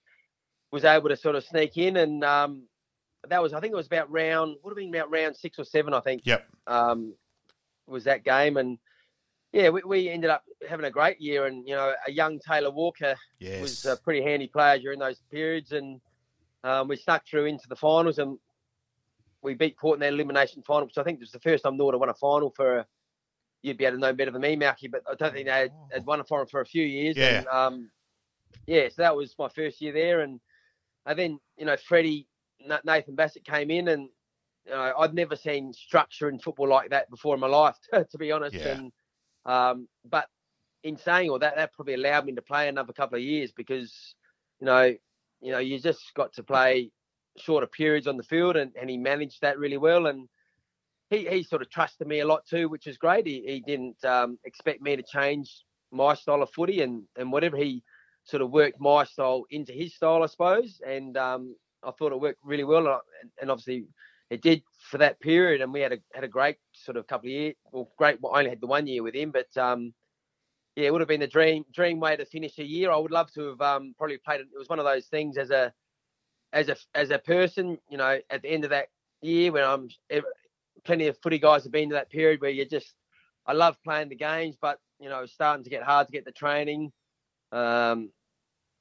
was 0.71 0.85
able 0.85 1.09
to 1.09 1.17
sort 1.17 1.37
of 1.37 1.45
sneak 1.45 1.77
in, 1.77 1.97
and 1.97 2.23
um, 2.25 2.63
that 3.29 3.43
was 3.43 3.53
I 3.53 3.61
think 3.61 3.73
it 3.73 3.77
was 3.77 3.87
about 3.87 4.11
round 4.11 4.57
would 4.63 4.71
have 4.71 4.77
been 4.77 4.95
about 4.95 5.11
round 5.11 5.37
six 5.37 5.59
or 5.59 5.65
seven, 5.65 5.95
I 5.95 6.01
think 6.01 6.23
Yep. 6.25 6.47
um, 6.67 7.15
was 7.87 8.05
that 8.05 8.25
game, 8.25 8.57
and 8.57 8.79
yeah, 9.53 9.69
we, 9.69 9.83
we 9.85 10.09
ended 10.09 10.31
up 10.31 10.45
having 10.69 10.87
a 10.87 10.91
great 10.91 11.21
year, 11.21 11.47
and 11.47 11.67
you 11.67 11.75
know, 11.75 11.93
a 12.07 12.11
young 12.11 12.39
Taylor 12.39 12.71
Walker 12.71 13.17
Yes. 13.39 13.61
was 13.61 13.85
a 13.85 13.97
pretty 13.97 14.23
handy 14.23 14.47
player 14.47 14.79
during 14.79 14.99
those 14.99 15.21
periods, 15.31 15.73
and 15.73 16.01
um, 16.65 16.89
we 16.89 16.97
stuck 16.97 17.27
through 17.27 17.47
into 17.47 17.69
the 17.69 17.77
finals, 17.77 18.19
and 18.19 18.39
we 19.43 19.55
beat 19.55 19.77
Port 19.77 19.97
in 19.97 20.01
that 20.01 20.13
elimination 20.13 20.63
final, 20.63 20.87
which 20.87 20.99
I 20.99 21.03
think 21.03 21.21
was 21.21 21.33
the 21.33 21.41
first 21.41 21.65
time 21.65 21.77
Norda 21.77 21.99
won 21.99 22.09
a 22.09 22.15
final 22.15 22.53
for. 22.55 22.79
A, 22.79 22.87
you'd 23.63 23.79
be 23.79 23.85
able 23.85 23.97
to 23.97 24.01
know 24.01 24.13
better 24.13 24.33
than 24.33 24.43
me, 24.43 24.57
Malky, 24.57 24.91
but 24.91 25.03
I 25.09 25.15
don't 25.15 25.33
think 25.33 25.47
they 25.47 25.53
had, 25.53 25.73
had 25.93 26.05
won 26.05 26.19
a 26.19 26.25
final 26.25 26.47
for 26.47 26.61
a 26.61 26.67
few 26.67 26.85
years. 26.85 27.17
Yeah. 27.17 27.39
And, 27.39 27.47
um, 27.47 27.91
yeah, 28.67 28.89
so 28.89 29.03
that 29.03 29.17
was 29.17 29.35
my 29.39 29.49
first 29.49 29.81
year 29.81 29.93
there, 29.93 30.21
and 30.21 30.41
and 31.07 31.19
then 31.19 31.39
you 31.57 31.67
know 31.67 31.77
Freddie 31.77 32.27
Nathan 32.85 33.15
Bassett 33.15 33.45
came 33.45 33.71
in, 33.71 33.89
and 33.89 34.09
you 34.67 34.73
know, 34.73 34.93
I'd 34.99 35.15
never 35.15 35.37
seen 35.37 35.73
structure 35.73 36.29
in 36.29 36.39
football 36.39 36.69
like 36.69 36.91
that 36.91 37.11
before 37.11 37.35
in 37.35 37.41
my 37.41 37.49
life, 37.49 37.77
to 37.93 38.19
be 38.19 38.33
honest. 38.33 38.55
Yeah. 38.55 38.69
And 38.69 38.93
um, 39.45 39.89
but 40.05 40.27
in 40.85 40.97
saying 40.97 41.31
all 41.31 41.39
that, 41.39 41.57
that 41.57 41.73
probably 41.73 41.95
allowed 41.95 42.27
me 42.27 42.35
to 42.35 42.43
play 42.43 42.69
another 42.69 42.93
couple 42.93 43.17
of 43.17 43.25
years 43.25 43.53
because 43.53 44.15
you 44.61 44.67
know, 44.67 44.95
you 45.43 45.53
know, 45.53 45.59
you 45.59 45.79
just 45.79 46.15
got 46.15 46.33
to 46.35 46.43
play 46.43 46.91
shorter 47.37 47.67
periods 47.67 48.07
on 48.07 48.17
the 48.17 48.23
field, 48.23 48.57
and, 48.57 48.73
and 48.81 48.89
he 48.89 48.97
managed 48.97 49.41
that 49.43 49.59
really 49.59 49.77
well. 49.77 50.07
And 50.07 50.29
he, 51.11 51.27
he 51.29 51.43
sort 51.43 51.63
of 51.63 51.71
trusted 51.71 52.07
me 52.07 52.21
a 52.21 52.27
lot 52.27 52.47
too, 52.47 52.69
which 52.69 52.87
is 52.87 52.97
great. 52.97 53.27
He, 53.27 53.43
he 53.47 53.61
didn't 53.61 54.03
um, 54.05 54.39
expect 54.45 54.81
me 54.81 54.97
to 54.97 55.03
change 55.03 55.65
my 55.91 56.15
style 56.15 56.43
of 56.43 56.51
footy, 56.51 56.83
and, 56.83 57.03
and 57.17 57.33
whatever 57.33 57.57
he 57.57 57.83
sort 58.25 58.43
of 58.43 58.51
worked 58.51 58.81
my 58.81 59.05
style 59.05 59.45
into 59.51 59.73
his 59.73 59.95
style, 59.95 60.23
I 60.23 60.27
suppose. 60.27 60.81
And 60.87 61.17
um, 61.17 61.57
I 61.83 61.91
thought 61.91 62.13
it 62.13 62.21
worked 62.21 62.41
really 62.45 62.65
well, 62.65 62.87
and, 62.87 63.31
and 63.41 63.51
obviously 63.51 63.87
it 64.31 64.43
did 64.43 64.63
for 64.91 64.99
that 64.99 65.21
period. 65.21 65.61
And 65.61 65.73
we 65.73 65.81
had 65.81 65.93
a 65.93 65.99
had 66.15 66.25
a 66.25 66.29
great 66.29 66.57
sort 66.73 66.97
of 66.97 67.07
couple 67.07 67.29
of 67.29 67.33
years. 67.33 67.55
Well, 67.73 67.91
great. 67.99 68.19
I 68.25 68.39
only 68.39 68.51
had 68.51 68.61
the 68.61 68.67
one 68.67 68.87
year 68.87 69.03
with 69.03 69.15
him, 69.15 69.33
but 69.33 69.55
um, 69.61 69.93
yeah, 70.77 70.87
it 70.87 70.93
would 70.93 71.01
have 71.01 71.09
been 71.09 71.21
the 71.21 71.27
dream 71.27 71.65
dream 71.73 72.01
way 72.01 72.17
to 72.17 72.25
finish 72.25 72.59
a 72.59 72.65
year. 72.65 72.91
I 72.91 72.97
would 72.97 73.11
love 73.11 73.31
to 73.33 73.49
have 73.49 73.61
um, 73.61 73.95
probably 73.99 74.19
played. 74.19 74.41
It 74.41 74.49
It 74.55 74.59
was 74.59 74.69
one 74.69 74.79
of 74.79 74.85
those 74.85 75.07
things 75.07 75.37
as 75.37 75.51
a 75.51 75.73
as 76.53 76.69
a 76.69 76.77
as 76.95 77.11
a 77.11 77.19
person, 77.19 77.79
you 77.91 77.99
know, 77.99 78.19
at 78.31 78.43
the 78.43 78.49
end 78.49 78.65
of 78.65 78.71
that 78.71 78.89
year 79.21 79.53
when 79.53 79.65
I'm 79.65 79.89
plenty 80.85 81.07
of 81.07 81.17
footy 81.23 81.39
guys 81.39 81.63
have 81.63 81.73
been 81.73 81.91
to 81.91 81.95
that 81.95 82.11
period 82.11 82.41
where 82.41 82.51
you 82.51 82.65
just 82.65 82.95
I 83.47 83.53
love 83.53 83.77
playing 83.85 84.09
the 84.09 84.17
games, 84.17 84.57
but 84.61 84.79
you 84.99 85.09
know, 85.09 85.27
starting 85.27 85.65
to 85.65 85.71
get 85.71 85.83
hard 85.83 86.07
to 86.07 86.13
get 86.13 86.25
the 86.25 86.33
training. 86.33 86.93
Um, 87.51 88.11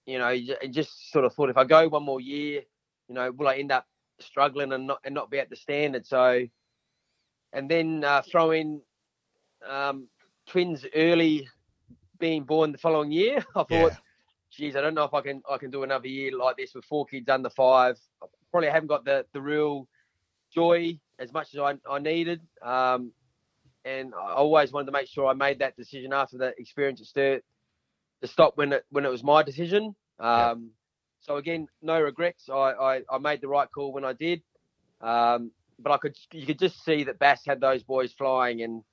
you 0.06 0.18
know, 0.18 0.30
you 0.30 0.56
just 0.70 1.12
sort 1.12 1.26
of 1.26 1.34
thought 1.34 1.50
if 1.50 1.58
I 1.58 1.64
go 1.64 1.88
one 1.90 2.04
more 2.04 2.22
year, 2.22 2.62
you 3.08 3.16
know, 3.16 3.32
will 3.32 3.48
I 3.48 3.56
end 3.56 3.72
up 3.72 3.86
struggling 4.20 4.72
and 4.72 4.88
not 4.88 5.00
and 5.04 5.14
not 5.14 5.30
be 5.30 5.40
at 5.40 5.50
the 5.50 5.56
standard? 5.56 6.06
So, 6.06 6.48
and 7.54 7.70
then 7.70 8.04
uh, 8.04 8.22
throw 8.22 8.52
in 8.52 8.82
um, 9.68 10.08
twins 10.48 10.86
early 10.96 11.48
being 12.22 12.46
born 12.46 12.72
the 12.72 12.80
following 12.80 13.12
year. 13.12 13.46
I 13.58 13.64
thought, 13.66 13.94
Yeah. 13.94 13.98
geez, 14.52 14.78
I 14.78 14.82
don't 14.82 14.96
know 14.96 15.06
if 15.06 15.14
I 15.14 15.22
can 15.22 15.44
I 15.52 15.58
can 15.58 15.72
do 15.72 15.84
another 15.84 16.08
year 16.08 16.38
like 16.38 16.58
this 16.58 16.76
with 16.76 16.86
four 16.86 17.06
kids 17.06 17.30
under 17.30 17.50
five. 17.50 18.00
I 18.24 18.28
probably 18.52 18.70
haven't 18.70 18.88
got 18.90 19.06
the 19.06 19.26
the 19.34 19.42
real 19.42 19.88
joy 20.54 21.00
as 21.20 21.34
much 21.34 21.54
as 21.56 21.60
I, 21.60 21.76
I 21.90 22.00
needed. 22.00 22.42
Um, 22.62 23.14
and 23.86 24.14
I 24.16 24.34
always 24.34 24.72
wanted 24.72 24.88
to 24.88 24.92
make 24.94 25.08
sure 25.08 25.28
I 25.28 25.34
made 25.34 25.60
that 25.60 25.76
decision 25.78 26.14
after 26.14 26.38
the 26.38 26.54
experience 26.60 27.02
at 27.02 27.08
Sturt 27.08 27.44
to 28.22 28.28
stop 28.28 28.58
when 28.58 28.74
it 28.74 28.86
when 28.92 29.06
it 29.06 29.10
was 29.10 29.24
my 29.24 29.44
decision. 29.44 29.96
Um, 30.20 30.72
So 31.22 31.38
again, 31.38 31.68
no 31.82 32.02
regrets. 32.02 32.50
I, 32.50 32.72
I, 32.90 33.02
I 33.10 33.18
made 33.20 33.42
the 33.42 33.48
right 33.48 33.70
call 33.72 33.94
when 33.94 34.06
I 34.06 34.14
did. 34.14 34.42
Um, 35.02 35.52
but 35.80 35.92
I 35.92 35.98
could 35.98 36.16
you 36.34 36.46
could 36.46 36.60
just 36.60 36.84
see 36.84 37.04
that 37.06 37.20
Bass 37.20 37.46
had 37.46 37.62
those 37.62 37.84
boys 37.84 38.14
flying, 38.14 38.62
and 38.64 38.84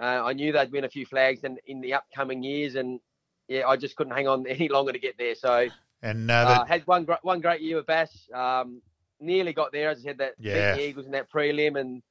uh, 0.00 0.22
I 0.24 0.32
knew 0.32 0.52
they'd 0.52 0.72
win 0.72 0.84
a 0.84 0.88
few 0.88 1.04
flags 1.04 1.44
in, 1.44 1.58
in 1.66 1.80
the 1.80 1.94
upcoming 1.94 2.42
years, 2.42 2.74
and 2.74 3.00
yeah, 3.48 3.66
I 3.66 3.76
just 3.76 3.96
couldn't 3.96 4.14
hang 4.14 4.28
on 4.28 4.46
any 4.48 4.68
longer 4.68 4.92
to 4.92 4.98
get 4.98 5.18
there. 5.18 5.34
So 5.34 5.68
And 6.02 6.30
uh, 6.30 6.34
uh, 6.34 6.64
had 6.64 6.86
one 6.86 7.06
one 7.22 7.40
great 7.40 7.60
year 7.60 7.76
with 7.76 7.86
Bass. 7.86 8.28
Um, 8.32 8.80
nearly 9.20 9.52
got 9.52 9.72
there, 9.72 9.90
as 9.90 9.98
I 9.98 10.02
said, 10.02 10.18
that 10.18 10.34
Yeah. 10.38 10.74
the 10.74 10.82
Eagles 10.88 11.06
in 11.06 11.12
that 11.12 11.30
prelim 11.30 11.78
and 11.78 12.02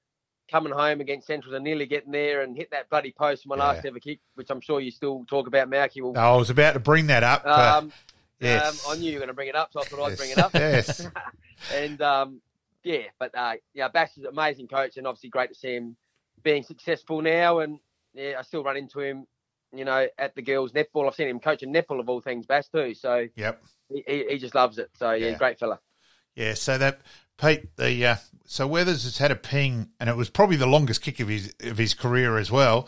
coming 0.49 0.73
home 0.73 0.99
against 0.99 1.27
Central 1.27 1.55
and 1.55 1.63
nearly 1.63 1.85
getting 1.85 2.11
there 2.11 2.41
and 2.41 2.55
hit 2.55 2.71
that 2.71 2.89
bloody 2.89 3.11
post 3.11 3.43
for 3.43 3.49
my 3.49 3.55
last 3.55 3.85
ever 3.85 3.99
kick, 3.99 4.19
which 4.35 4.49
I'm 4.49 4.61
sure 4.61 4.79
you 4.79 4.91
still 4.91 5.25
talk 5.29 5.47
about, 5.47 5.69
Malky. 5.69 6.01
Well, 6.01 6.13
I 6.17 6.35
was 6.35 6.49
about 6.49 6.73
to 6.73 6.79
bring 6.79 7.07
that 7.07 7.23
up. 7.23 7.45
um, 7.45 7.91
yes. 8.39 8.85
um, 8.85 8.91
I 8.91 8.99
knew 8.99 9.07
you 9.07 9.13
were 9.13 9.19
going 9.19 9.27
to 9.27 9.33
bring 9.33 9.49
it 9.49 9.55
up, 9.55 9.71
so 9.71 9.81
I 9.81 9.83
thought 9.83 10.11
I'd 10.11 10.17
bring 10.17 10.31
it 10.31 10.39
up. 10.39 10.53
Yes. 10.53 11.07
and 11.73 12.01
um, 12.01 12.41
yeah, 12.83 13.03
but 13.19 13.35
uh, 13.35 13.53
yeah, 13.73 13.87
Bass 13.89 14.17
is 14.17 14.23
an 14.23 14.29
amazing 14.31 14.67
coach, 14.67 14.97
and 14.97 15.05
obviously 15.05 15.29
great 15.29 15.49
to 15.49 15.55
see 15.55 15.75
him 15.75 15.95
being 16.43 16.63
successful 16.63 17.21
now. 17.21 17.59
And 17.59 17.79
yeah, 18.13 18.35
I 18.39 18.41
still 18.43 18.63
run 18.63 18.77
into 18.77 18.99
him, 18.99 19.27
you 19.73 19.85
know, 19.85 20.07
at 20.17 20.35
the 20.35 20.41
girls' 20.41 20.71
netball. 20.71 21.07
I've 21.07 21.15
seen 21.15 21.27
him 21.27 21.39
coaching 21.39 21.73
netball 21.73 21.99
of 21.99 22.09
all 22.09 22.21
things, 22.21 22.45
Bass 22.45 22.69
too. 22.69 22.93
So 22.93 23.27
Yep. 23.35 23.63
he, 23.89 24.25
he, 24.29 24.37
just 24.37 24.55
loves 24.55 24.77
it. 24.77 24.89
So 24.93 25.11
yeah, 25.11 25.29
Yeah. 25.29 25.37
great 25.37 25.59
fella. 25.59 25.79
Yeah, 26.35 26.53
so 26.53 26.77
that 26.77 27.01
Pete, 27.37 27.75
the 27.75 28.05
uh, 28.05 28.15
so 28.45 28.67
Weathers 28.67 29.03
has 29.03 29.17
had 29.17 29.31
a 29.31 29.35
ping, 29.35 29.89
and 29.99 30.09
it 30.09 30.15
was 30.15 30.29
probably 30.29 30.57
the 30.57 30.67
longest 30.67 31.01
kick 31.01 31.19
of 31.19 31.27
his 31.27 31.53
of 31.61 31.77
his 31.77 31.93
career 31.93 32.37
as 32.37 32.51
well. 32.51 32.87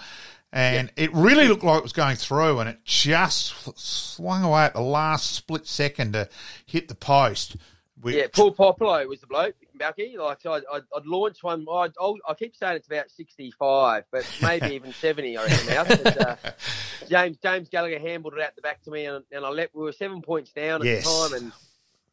And 0.54 0.92
it 0.98 1.14
really 1.14 1.48
looked 1.48 1.64
like 1.64 1.78
it 1.78 1.84
was 1.84 1.94
going 1.94 2.18
through, 2.18 2.60
and 2.60 2.70
it 2.70 2.84
just 2.84 3.54
swung 3.80 4.44
away 4.44 4.64
at 4.64 4.74
the 4.74 4.82
last 4.82 5.32
split 5.32 5.66
second 5.66 6.12
to 6.14 6.28
hit 6.66 6.90
the 6.90 6.96
post. 6.96 7.56
Which, 8.02 8.16
Yeah, 8.16 8.28
Paul 8.34 8.52
Popolo 8.52 9.08
was 9.08 9.22
the 9.22 9.28
bloke, 9.28 9.56
Balky. 9.82 10.16
Like 10.18 10.42
so 10.42 10.54
I'd, 10.54 10.64
I'd, 10.72 10.84
I'd 10.96 11.06
launch 11.06 11.44
one. 11.44 11.66
I'd, 11.72 11.92
I 12.28 12.34
keep 12.34 12.56
saying 12.56 12.78
it's 12.78 12.88
about 12.88 13.10
sixty-five, 13.12 14.04
but 14.12 14.26
maybe 14.42 14.68
even 14.76 14.94
seventy. 14.94 15.38
I 15.38 15.46
reckon 15.46 15.68
now. 15.68 15.84
But, 15.84 16.22
uh, 16.28 16.36
James 17.10 17.38
James 17.44 17.70
Gallagher 17.70 18.00
handled 18.00 18.36
it 18.36 18.42
out 18.42 18.56
the 18.56 18.62
back 18.62 18.82
to 18.84 18.92
me, 18.92 19.06
and, 19.06 19.24
and 19.32 19.46
I 19.46 19.50
let. 19.50 19.74
We 19.76 19.84
were 19.84 19.92
seven 19.92 20.22
points 20.22 20.52
down 20.54 20.82
at 20.82 20.86
Yes. 20.88 21.04
the 21.04 21.30
time, 21.38 21.52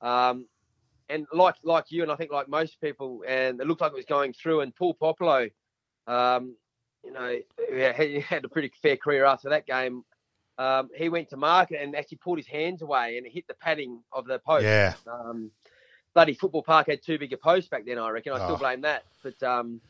and 0.03 0.09
um, 0.11 0.47
and 1.09 1.27
like 1.33 1.57
like 1.63 1.85
you, 1.91 2.03
and 2.03 2.11
I 2.11 2.17
think 2.17 2.33
like 2.33 2.49
most 2.49 2.81
people, 2.81 3.23
and 3.27 3.61
it 3.61 3.67
looked 3.67 3.81
like 3.81 3.93
it 3.93 3.97
was 3.97 4.05
going 4.07 4.33
through. 4.33 4.61
And 4.63 4.75
Paul 4.75 4.95
Popolo, 4.95 5.49
um, 6.07 6.57
you 7.05 7.13
know, 7.13 7.37
he 7.71 8.21
had- 8.21 8.45
a 8.45 8.49
pretty 8.49 8.73
fair 8.83 8.97
career 8.97 9.25
after 9.25 9.51
that 9.51 9.67
game. 9.67 10.05
Um, 10.59 10.89
he 10.97 11.09
went 11.09 11.29
to 11.31 11.37
market 11.37 11.81
and 11.81 11.95
actually 11.95 12.19
pulled 12.19 12.39
his 12.39 12.47
hands 12.49 12.83
away 12.83 13.17
and 13.17 13.25
it 13.25 13.33
hit 13.33 13.47
the 13.47 13.55
padding 13.55 14.03
of 14.13 14.27
the 14.27 14.41
post 14.41 14.65
yeah, 14.65 14.95
um, 15.07 15.53
bloody 16.19 16.35
football 16.35 16.65
park 16.65 16.89
had 16.89 17.01
too 17.01 17.17
big 17.17 17.33
a 17.33 17.37
post 17.37 17.71
back 17.71 17.87
then. 17.87 17.97
I 17.97 18.11
reckon. 18.11 18.33
I 18.33 18.39
still 18.39 18.57
Oh. 18.57 18.59
blame 18.59 18.81
that. 18.81 19.05
But 19.23 19.41
um, 19.41 19.81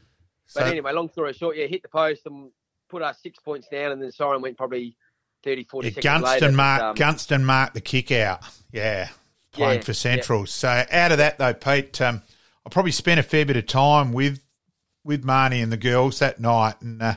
so, 0.47 0.61
but 0.61 0.69
anyway, 0.69 0.93
long 0.93 1.09
story 1.09 1.33
short, 1.33 1.57
yeah, 1.57 1.65
hit 1.65 1.81
the 1.81 1.89
post 1.89 2.27
and 2.27 2.51
put 2.91 3.01
us 3.01 3.19
six 3.23 3.39
points 3.39 3.67
down, 3.69 3.93
and 3.93 4.03
then 4.03 4.13
Siren 4.13 4.43
went 4.43 4.59
probably 4.59 4.95
30, 5.43 5.65
40 5.65 5.89
yeah, 5.89 5.95
seconds 5.95 6.05
later. 6.25 6.41
Gunston 6.41 6.57
but, 6.57 6.83
um, 6.83 6.95
Gunston 6.97 7.45
marked 7.47 7.73
the 7.73 7.81
kick 7.81 8.13
out. 8.13 8.41
Yeah, 8.73 9.09
playing 9.53 9.79
Yeah, 9.79 9.85
for 9.85 9.95
Central. 9.95 10.45
So 10.45 10.85
out 10.91 11.13
of 11.13 11.17
that 11.17 11.39
though, 11.39 11.55
Pete, 11.55 11.99
um, 12.03 12.21
I 12.67 12.69
probably 12.69 12.93
spent 12.93 13.19
a 13.19 13.23
fair 13.23 13.47
bit 13.47 13.57
of 13.57 13.67
time 13.67 14.13
with 14.13 14.45
with 15.05 15.25
Marnie 15.25 15.63
and 15.63 15.73
the 15.73 15.79
girls 15.79 16.19
that 16.19 16.39
night, 16.39 16.75
and 16.83 17.01
uh, 17.03 17.15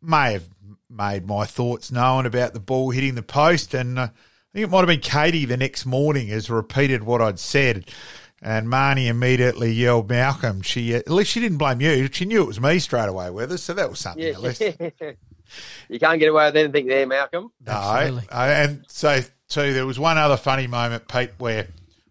may 0.00 0.32
have 0.32 0.48
made 0.88 1.26
my 1.26 1.44
thoughts 1.44 1.92
known 1.92 2.24
about 2.24 2.54
the 2.54 2.60
ball 2.60 2.88
hitting 2.88 3.16
the 3.16 3.22
post. 3.22 3.74
And 3.74 3.98
uh, 3.98 4.08
think 4.56 4.68
it 4.68 4.70
might 4.70 4.78
have 4.78 4.86
been 4.86 5.00
Katie 5.00 5.44
the 5.44 5.58
next 5.58 5.84
morning 5.84 6.28
has 6.28 6.48
repeated 6.48 7.04
what 7.04 7.20
I'd 7.20 7.38
said. 7.38 7.90
And 8.40 8.68
Marnie 8.68 9.06
immediately 9.06 9.70
yelled, 9.70 10.08
Malcolm. 10.08 10.62
She 10.62 10.94
uh, 10.94 10.98
at 10.98 11.10
least 11.10 11.30
she 11.30 11.40
didn't 11.40 11.58
blame 11.58 11.80
you. 11.80 12.08
She 12.10 12.24
knew 12.24 12.42
it 12.42 12.46
was 12.46 12.60
me 12.60 12.78
straight 12.78 13.08
away 13.08 13.30
with 13.30 13.52
us, 13.52 13.62
so 13.62 13.74
that 13.74 13.90
was 13.90 13.98
something 13.98 14.22
yeah, 14.22 14.30
at 14.30 14.40
least. 14.40 14.60
you 15.88 15.98
can't 16.00 16.18
get 16.18 16.28
away 16.28 16.46
with 16.46 16.56
anything 16.56 16.86
there, 16.86 17.06
Malcolm. 17.06 17.50
No, 17.66 17.72
Absolutely. 17.72 18.28
uh, 18.30 18.44
and 18.44 18.84
so 18.88 19.20
too, 19.48 19.72
there 19.74 19.86
was 19.86 19.98
one 19.98 20.16
other 20.16 20.36
funny 20.36 20.66
moment, 20.66 21.08
Pete, 21.08 21.32
where 21.38 21.68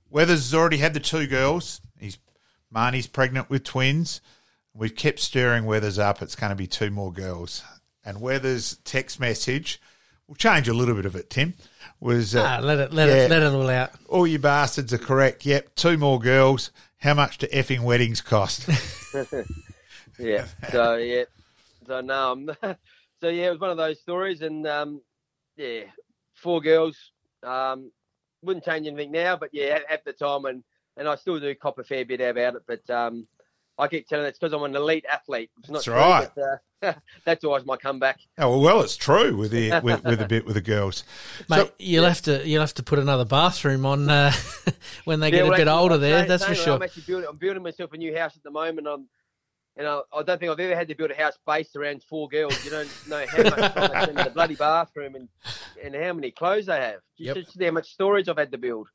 Weathers 0.09 0.51
has 0.51 0.53
already 0.53 0.77
had 0.77 0.93
the 0.93 0.99
two 0.99 1.25
girls. 1.25 1.81
He's 1.99 2.17
Marnie's 2.73 3.07
pregnant 3.07 3.49
with 3.49 3.63
twins. 3.63 4.21
We've 4.73 4.95
kept 4.95 5.19
stirring 5.19 5.65
Weathers 5.65 5.97
up. 5.97 6.21
It's 6.21 6.35
going 6.35 6.51
to 6.51 6.55
be 6.55 6.67
two 6.67 6.91
more 6.91 7.11
girls. 7.11 7.63
And 8.03 8.21
Weathers' 8.21 8.77
text 8.83 9.19
message, 9.19 9.81
we'll 10.27 10.35
change 10.35 10.67
a 10.67 10.73
little 10.73 10.95
bit 10.95 11.05
of 11.05 11.15
it, 11.15 11.29
Tim, 11.29 11.55
was 12.05 12.35
uh, 12.35 12.43
Ah, 12.43 12.59
let 12.63 12.79
it 12.79 12.93
let 12.93 13.09
Yeah. 13.09 13.15
it 13.25 13.29
let 13.31 13.41
it 13.43 13.53
all 13.53 13.69
out. 13.69 13.91
all 14.07 14.25
you 14.27 14.39
bastards 14.39 14.93
are 14.93 14.97
correct. 14.97 15.45
Yep, 15.45 15.75
two 15.75 15.97
more 15.97 16.19
girls. 16.19 16.71
How 16.99 17.13
much 17.13 17.37
do 17.39 17.47
effing 17.47 17.81
weddings 17.81 18.21
cost? 18.21 18.69
Yeah. 20.17 20.45
So 20.71 20.95
yeah. 20.95 21.23
So 21.85 22.01
no. 22.01 22.31
I'm, 22.31 22.45
so 23.21 23.27
yeah, 23.29 23.47
it 23.47 23.51
was 23.51 23.59
one 23.59 23.71
of 23.71 23.77
those 23.77 23.99
stories, 23.99 24.41
and 24.41 24.65
um, 24.65 25.01
yeah, 25.57 25.81
four 26.33 26.61
girls. 26.61 27.11
Um, 27.43 27.91
wouldn't 28.41 28.63
change 28.65 28.87
anything 28.87 29.11
now, 29.11 29.35
but 29.35 29.49
yeah, 29.53 29.79
at, 29.79 29.91
at 29.91 30.05
the 30.05 30.13
time, 30.13 30.45
and 30.45 30.63
and 30.97 31.07
I 31.07 31.15
still 31.15 31.39
do 31.39 31.53
cop 31.55 31.79
a 31.79 31.83
fair 31.83 32.05
bit 32.05 32.21
about 32.21 32.55
it, 32.55 32.61
but 32.65 32.89
um, 32.89 33.27
I 33.77 33.87
keep 33.89 34.07
telling 34.07 34.25
it's 34.25 34.39
because 34.39 34.53
I'm 34.53 34.63
an 34.63 34.75
elite 34.75 35.05
athlete. 35.11 35.49
It's 35.59 35.69
not 35.69 35.73
That's 35.75 35.85
true, 35.85 35.93
right. 35.95 36.29
but, 36.35 36.61
uh, 36.87 36.93
that's 37.25 37.43
always 37.43 37.65
my 37.65 37.75
comeback. 37.77 38.19
oh, 38.37 38.51
well, 38.51 38.61
well, 38.61 38.81
it's 38.81 38.95
true 38.95 39.35
with 39.35 39.51
the 39.51 39.79
with, 39.83 40.03
with 40.03 40.21
a 40.21 40.27
bit 40.27 40.45
with 40.45 40.55
the 40.55 40.61
girls. 40.61 41.03
Mate, 41.49 41.57
So- 41.67 41.71
you'll 41.79 42.05
have 42.05 42.21
to 42.23 42.47
you'll 42.47 42.61
have 42.61 42.73
to 42.75 42.83
put 42.83 42.99
another 42.99 43.25
bathroom 43.25 43.85
on 43.85 44.09
uh, 44.09 44.31
when 45.05 45.19
they 45.19 45.27
Yeah, 45.27 45.37
get 45.39 45.45
a 45.45 45.49
well, 45.49 45.57
bit 45.57 45.67
older 45.67 45.97
there. 45.97 46.19
saying- 46.19 46.27
That's 46.29 46.43
for 46.45 46.55
saying 46.55 46.57
that 46.59 46.63
sure. 46.65 46.73
I'm 46.75 46.83
actually 46.83 47.03
building. 47.07 47.29
I'm 47.29 47.37
building 47.37 47.63
myself 47.63 47.91
a 47.93 47.97
new 47.97 48.15
house 48.17 48.35
at 48.37 48.43
the 48.43 48.51
moment. 48.51 48.87
I'm, 48.87 49.07
and 49.77 49.85
I, 49.87 49.99
I 50.15 50.23
don't 50.23 50.39
think 50.39 50.49
I've 50.51 50.59
ever 50.61 50.73
had 50.75 50.87
to 50.87 50.95
build 50.95 51.11
a 51.11 51.15
house 51.15 51.37
based 51.45 51.75
around 51.75 52.01
four 52.03 52.29
girls. 52.29 52.63
You 52.63 52.71
don't 52.71 52.89
know 53.09 53.25
how 53.27 53.43
much 53.43 53.53
time 53.55 53.71
I 53.75 53.87
spend 54.03 54.09
in 54.19 54.23
the 54.23 54.31
bloody 54.31 54.55
bathroom 54.55 55.15
and 55.15 55.27
and 55.83 55.93
how 55.95 56.13
many 56.13 56.31
clothes 56.31 56.67
they 56.67 56.79
have. 56.79 57.01
You 57.17 57.25
Yep. 57.27 57.35
should 57.35 57.47
see 57.51 57.65
how 57.65 57.71
much 57.71 57.91
storage 57.91 58.29
I've 58.29 58.37
had 58.37 58.53
to 58.53 58.57
build. 58.57 58.87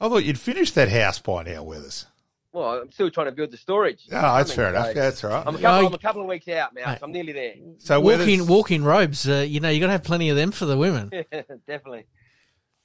I 0.00 0.08
thought 0.08 0.24
you'd 0.24 0.38
finished 0.38 0.74
that 0.76 0.88
house 0.88 1.18
by 1.20 1.42
now, 1.44 1.62
Weathers. 1.62 2.06
Well, 2.52 2.80
I'm 2.80 2.90
still 2.90 3.10
trying 3.10 3.26
to 3.26 3.32
build 3.32 3.50
the 3.50 3.56
storage. 3.58 4.06
Oh, 4.10 4.20
that's 4.20 4.50
I 4.50 4.54
fair 4.54 4.68
enough. 4.70 4.86
so 4.88 4.94
That's 4.94 5.22
right. 5.22 5.46
I'm 5.46 5.54
a 5.54 5.58
couple. 5.58 5.84
Oh, 5.84 5.86
I'm 5.86 5.94
a 5.94 5.98
couple 5.98 6.22
of 6.22 6.28
weeks 6.28 6.48
out 6.48 6.74
now. 6.74 6.94
So 6.94 7.00
I'm 7.04 7.12
nearly 7.12 7.32
there. 7.32 7.54
So 7.78 8.00
Walking 8.00 8.40
Weathers, 8.40 8.48
walking 8.48 8.84
robes, 8.84 9.28
uh, 9.28 9.44
you 9.46 9.60
know, 9.60 9.68
you 9.68 9.80
got 9.80 9.86
to 9.86 9.92
have 9.92 10.04
plenty 10.04 10.30
of 10.30 10.36
them 10.36 10.50
for 10.50 10.64
the 10.64 10.76
women. 10.76 11.10
Definitely. 11.66 12.06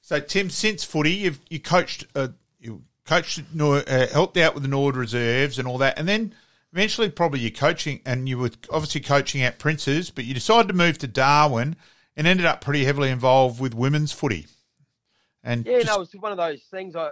So 0.02 0.20
Tim, 0.20 0.50
since 0.50 0.84
footy, 0.84 1.12
you've 1.12 1.40
you 1.48 1.60
coached 1.60 2.06
uh, 2.14 2.28
you 2.60 2.82
coached, 3.06 3.42
uh, 3.58 4.06
helped 4.08 4.36
out 4.36 4.52
with 4.52 4.62
the 4.62 4.68
Nord 4.68 4.96
reserves 4.96 5.58
and 5.58 5.66
all 5.66 5.78
that, 5.78 5.98
and 5.98 6.06
then 6.06 6.34
eventually 6.72 7.08
probably 7.08 7.40
you're 7.40 7.50
coaching, 7.50 8.02
and 8.04 8.28
you 8.28 8.36
were 8.36 8.50
obviously 8.70 9.00
coaching 9.00 9.42
at 9.42 9.58
Prince's, 9.58 10.10
but 10.10 10.24
you 10.26 10.34
decided 10.34 10.68
to 10.68 10.74
move 10.74 10.98
to 10.98 11.06
Darwin 11.06 11.76
and 12.16 12.26
ended 12.26 12.44
up 12.46 12.60
pretty 12.60 12.84
heavily 12.84 13.08
involved 13.10 13.60
with 13.60 13.74
women's 13.74 14.12
footy. 14.12 14.46
And 15.42 15.64
Yeah, 15.64 15.78
just- 15.78 15.86
no, 15.86 15.96
it 15.96 15.98
was 16.00 16.14
one 16.14 16.32
of 16.32 16.38
those 16.38 16.62
things. 16.64 16.94
I 16.96 17.10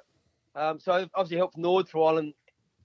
um, 0.55 0.79
so 0.81 1.09
obviously 1.15 1.39
helped 1.39 1.57
Nord 1.57 1.89
for 1.89 1.99
a 1.99 2.01
while 2.03 2.19
and 2.19 2.35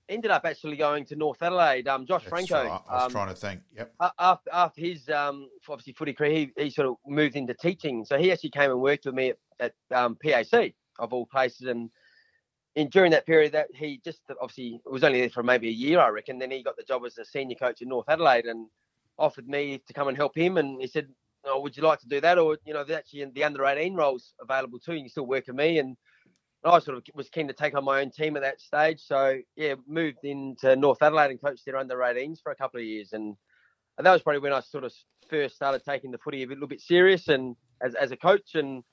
ended 0.10 0.32
up 0.32 0.46
actually 0.46 0.78
going 0.78 1.06
to 1.06 1.16
North 1.16 1.42
Adelaide. 1.42 1.88
Um, 1.88 2.06
Josh 2.06 2.24
that's 2.24 2.30
Francou. 2.32 2.54
right. 2.54 2.82
I 2.90 2.94
was 2.94 3.04
um, 3.06 3.12
trying 3.12 3.30
to 3.30 3.36
think. 3.36 3.62
Yep. 3.76 3.94
after 4.20 4.50
after 4.54 4.82
his 4.82 5.10
um 5.10 5.50
obviously 5.70 5.94
footy 5.94 6.14
career, 6.14 6.32
he, 6.32 6.52
he 6.64 6.70
sort 6.70 6.88
of 6.88 6.96
moved 7.06 7.36
into 7.36 7.54
teaching. 7.54 8.06
So 8.06 8.18
he 8.18 8.32
actually 8.32 8.52
came 8.52 8.72
and 8.72 8.82
worked 8.82 9.06
with 9.06 9.16
me 9.16 9.30
at, 9.32 9.38
at 9.92 9.98
um, 9.98 10.18
PAC 10.24 10.74
of 11.00 11.14
all 11.14 11.26
places, 11.26 11.68
and 11.68 11.90
in 12.76 12.90
during 12.90 13.12
that 13.12 13.26
period, 13.26 13.52
that 13.54 13.68
he 13.74 14.00
just 14.04 14.22
obviously 14.42 14.82
was 14.86 15.04
only 15.04 15.20
there 15.20 15.30
for 15.30 15.44
maybe 15.44 15.68
a 15.68 15.72
year, 15.72 16.00
I 16.00 16.10
reckon. 16.10 16.40
Then 16.40 16.52
he 16.52 16.64
got 16.64 16.78
the 16.78 16.84
job 16.84 17.04
as 17.06 17.18
a 17.18 17.26
senior 17.26 17.56
coach 17.56 17.82
in 17.82 17.90
North 17.90 18.08
Adelaide 18.08 18.46
and 18.46 18.68
offered 19.18 19.48
me 19.48 19.82
to 19.88 19.94
come 19.94 20.08
and 20.08 20.18
help 20.18 20.38
him. 20.38 20.58
And 20.58 20.80
he 20.80 20.88
said, 20.88 21.08
oh, 21.46 21.60
"Would 21.62 21.76
you 21.76 21.84
like 21.84 22.00
to 22.00 22.08
do 22.08 22.22
that?" 22.22 22.38
Or 22.38 22.58
you 22.66 22.74
know, 22.74 22.84
there's 22.84 23.00
actually 23.00 23.22
in 23.22 23.34
the 23.34 23.44
under 23.44 23.66
18 23.66 23.96
roles 23.96 24.34
available 24.42 24.80
too. 24.80 24.94
You 24.94 25.02
can 25.02 25.10
still 25.10 25.26
work 25.28 25.48
with 25.48 25.56
me 25.56 25.80
and. 25.80 25.98
I 26.64 26.80
sort 26.80 26.98
of 26.98 27.04
was 27.14 27.30
keen 27.30 27.48
to 27.48 27.54
take 27.54 27.76
on 27.76 27.86
my 27.86 28.02
own 28.02 28.12
team 28.12 28.36
at 28.36 28.42
that 28.42 28.60
stage, 28.60 29.02
so 29.02 29.40
yeah, 29.56 29.76
moved 29.88 30.24
into 30.24 30.76
North 30.76 31.02
Adelaide 31.02 31.32
and 31.32 31.42
coached 31.42 31.66
their 31.66 31.78
under 31.78 31.98
18s 31.98 32.42
for 32.42 32.52
a 32.52 32.56
couple 32.56 32.80
of 32.80 32.86
years, 32.86 33.14
and 33.14 33.36
and 33.98 34.06
that 34.06 34.12
was 34.12 34.22
probably 34.22 34.40
when 34.40 34.54
I 34.54 34.60
sort 34.60 34.84
of 34.84 34.94
first 35.30 35.56
started 35.56 35.84
taking 35.84 36.12
the 36.12 36.18
footy 36.18 36.44
a 36.44 36.48
little 36.48 36.68
bit 36.68 36.82
serious 36.82 37.28
and 37.28 37.56
as, 37.82 37.96
as 37.96 38.12
a 38.12 38.18
coach 38.18 38.56
and 38.56 38.84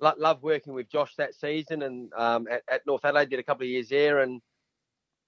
lo- 0.00 0.14
loved 0.18 0.42
working 0.42 0.72
with 0.72 0.90
Josh 0.90 1.14
that 1.16 1.34
season 1.34 1.82
and 1.82 2.12
um, 2.16 2.46
at, 2.50 2.62
at 2.70 2.86
North 2.86 3.04
Adelaide 3.04 3.30
did 3.30 3.38
a 3.38 3.44
couple 3.44 3.64
of 3.64 3.70
years 3.70 3.88
there. 3.88 4.20
And 4.20 4.40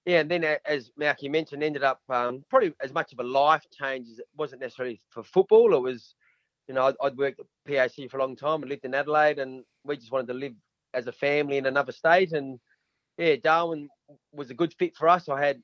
yeah 0.04 0.20
and 0.20 0.30
then 0.30 0.44
as 0.66 0.90
Malky 1.00 1.30
mentioned 1.30 1.62
ended 1.62 1.82
up 1.82 2.00
um, 2.08 2.44
probably 2.50 2.74
as 2.82 2.92
much 2.92 3.12
of 3.12 3.20
a 3.20 3.24
life 3.24 3.64
change 3.72 4.08
as 4.08 4.18
it 4.18 4.26
wasn't 4.36 4.60
necessarily 4.60 5.00
for 5.10 5.22
football. 5.22 5.74
It 5.74 5.82
was 5.82 6.14
you 6.68 6.74
know 6.74 6.86
I'd, 6.86 6.94
I'd 7.02 7.16
worked 7.16 7.40
at 7.40 7.46
PAC 7.66 8.10
for 8.10 8.18
a 8.18 8.20
long 8.20 8.36
time 8.36 8.62
and 8.62 8.70
lived 8.70 8.84
in 8.84 8.94
Adelaide 8.94 9.38
and 9.38 9.64
we 9.84 9.96
just 9.96 10.12
wanted 10.12 10.28
to 10.28 10.34
live 10.34 10.54
as 10.94 11.06
a 11.06 11.12
family 11.12 11.56
in 11.58 11.66
another 11.66 11.92
state 11.92 12.32
and 12.32 12.58
yeah 13.18 13.36
Darwin 13.42 13.88
was 14.32 14.50
a 14.50 14.54
good 14.54 14.74
fit 14.78 14.96
for 14.96 15.08
us 15.08 15.28
I 15.28 15.40
had 15.40 15.62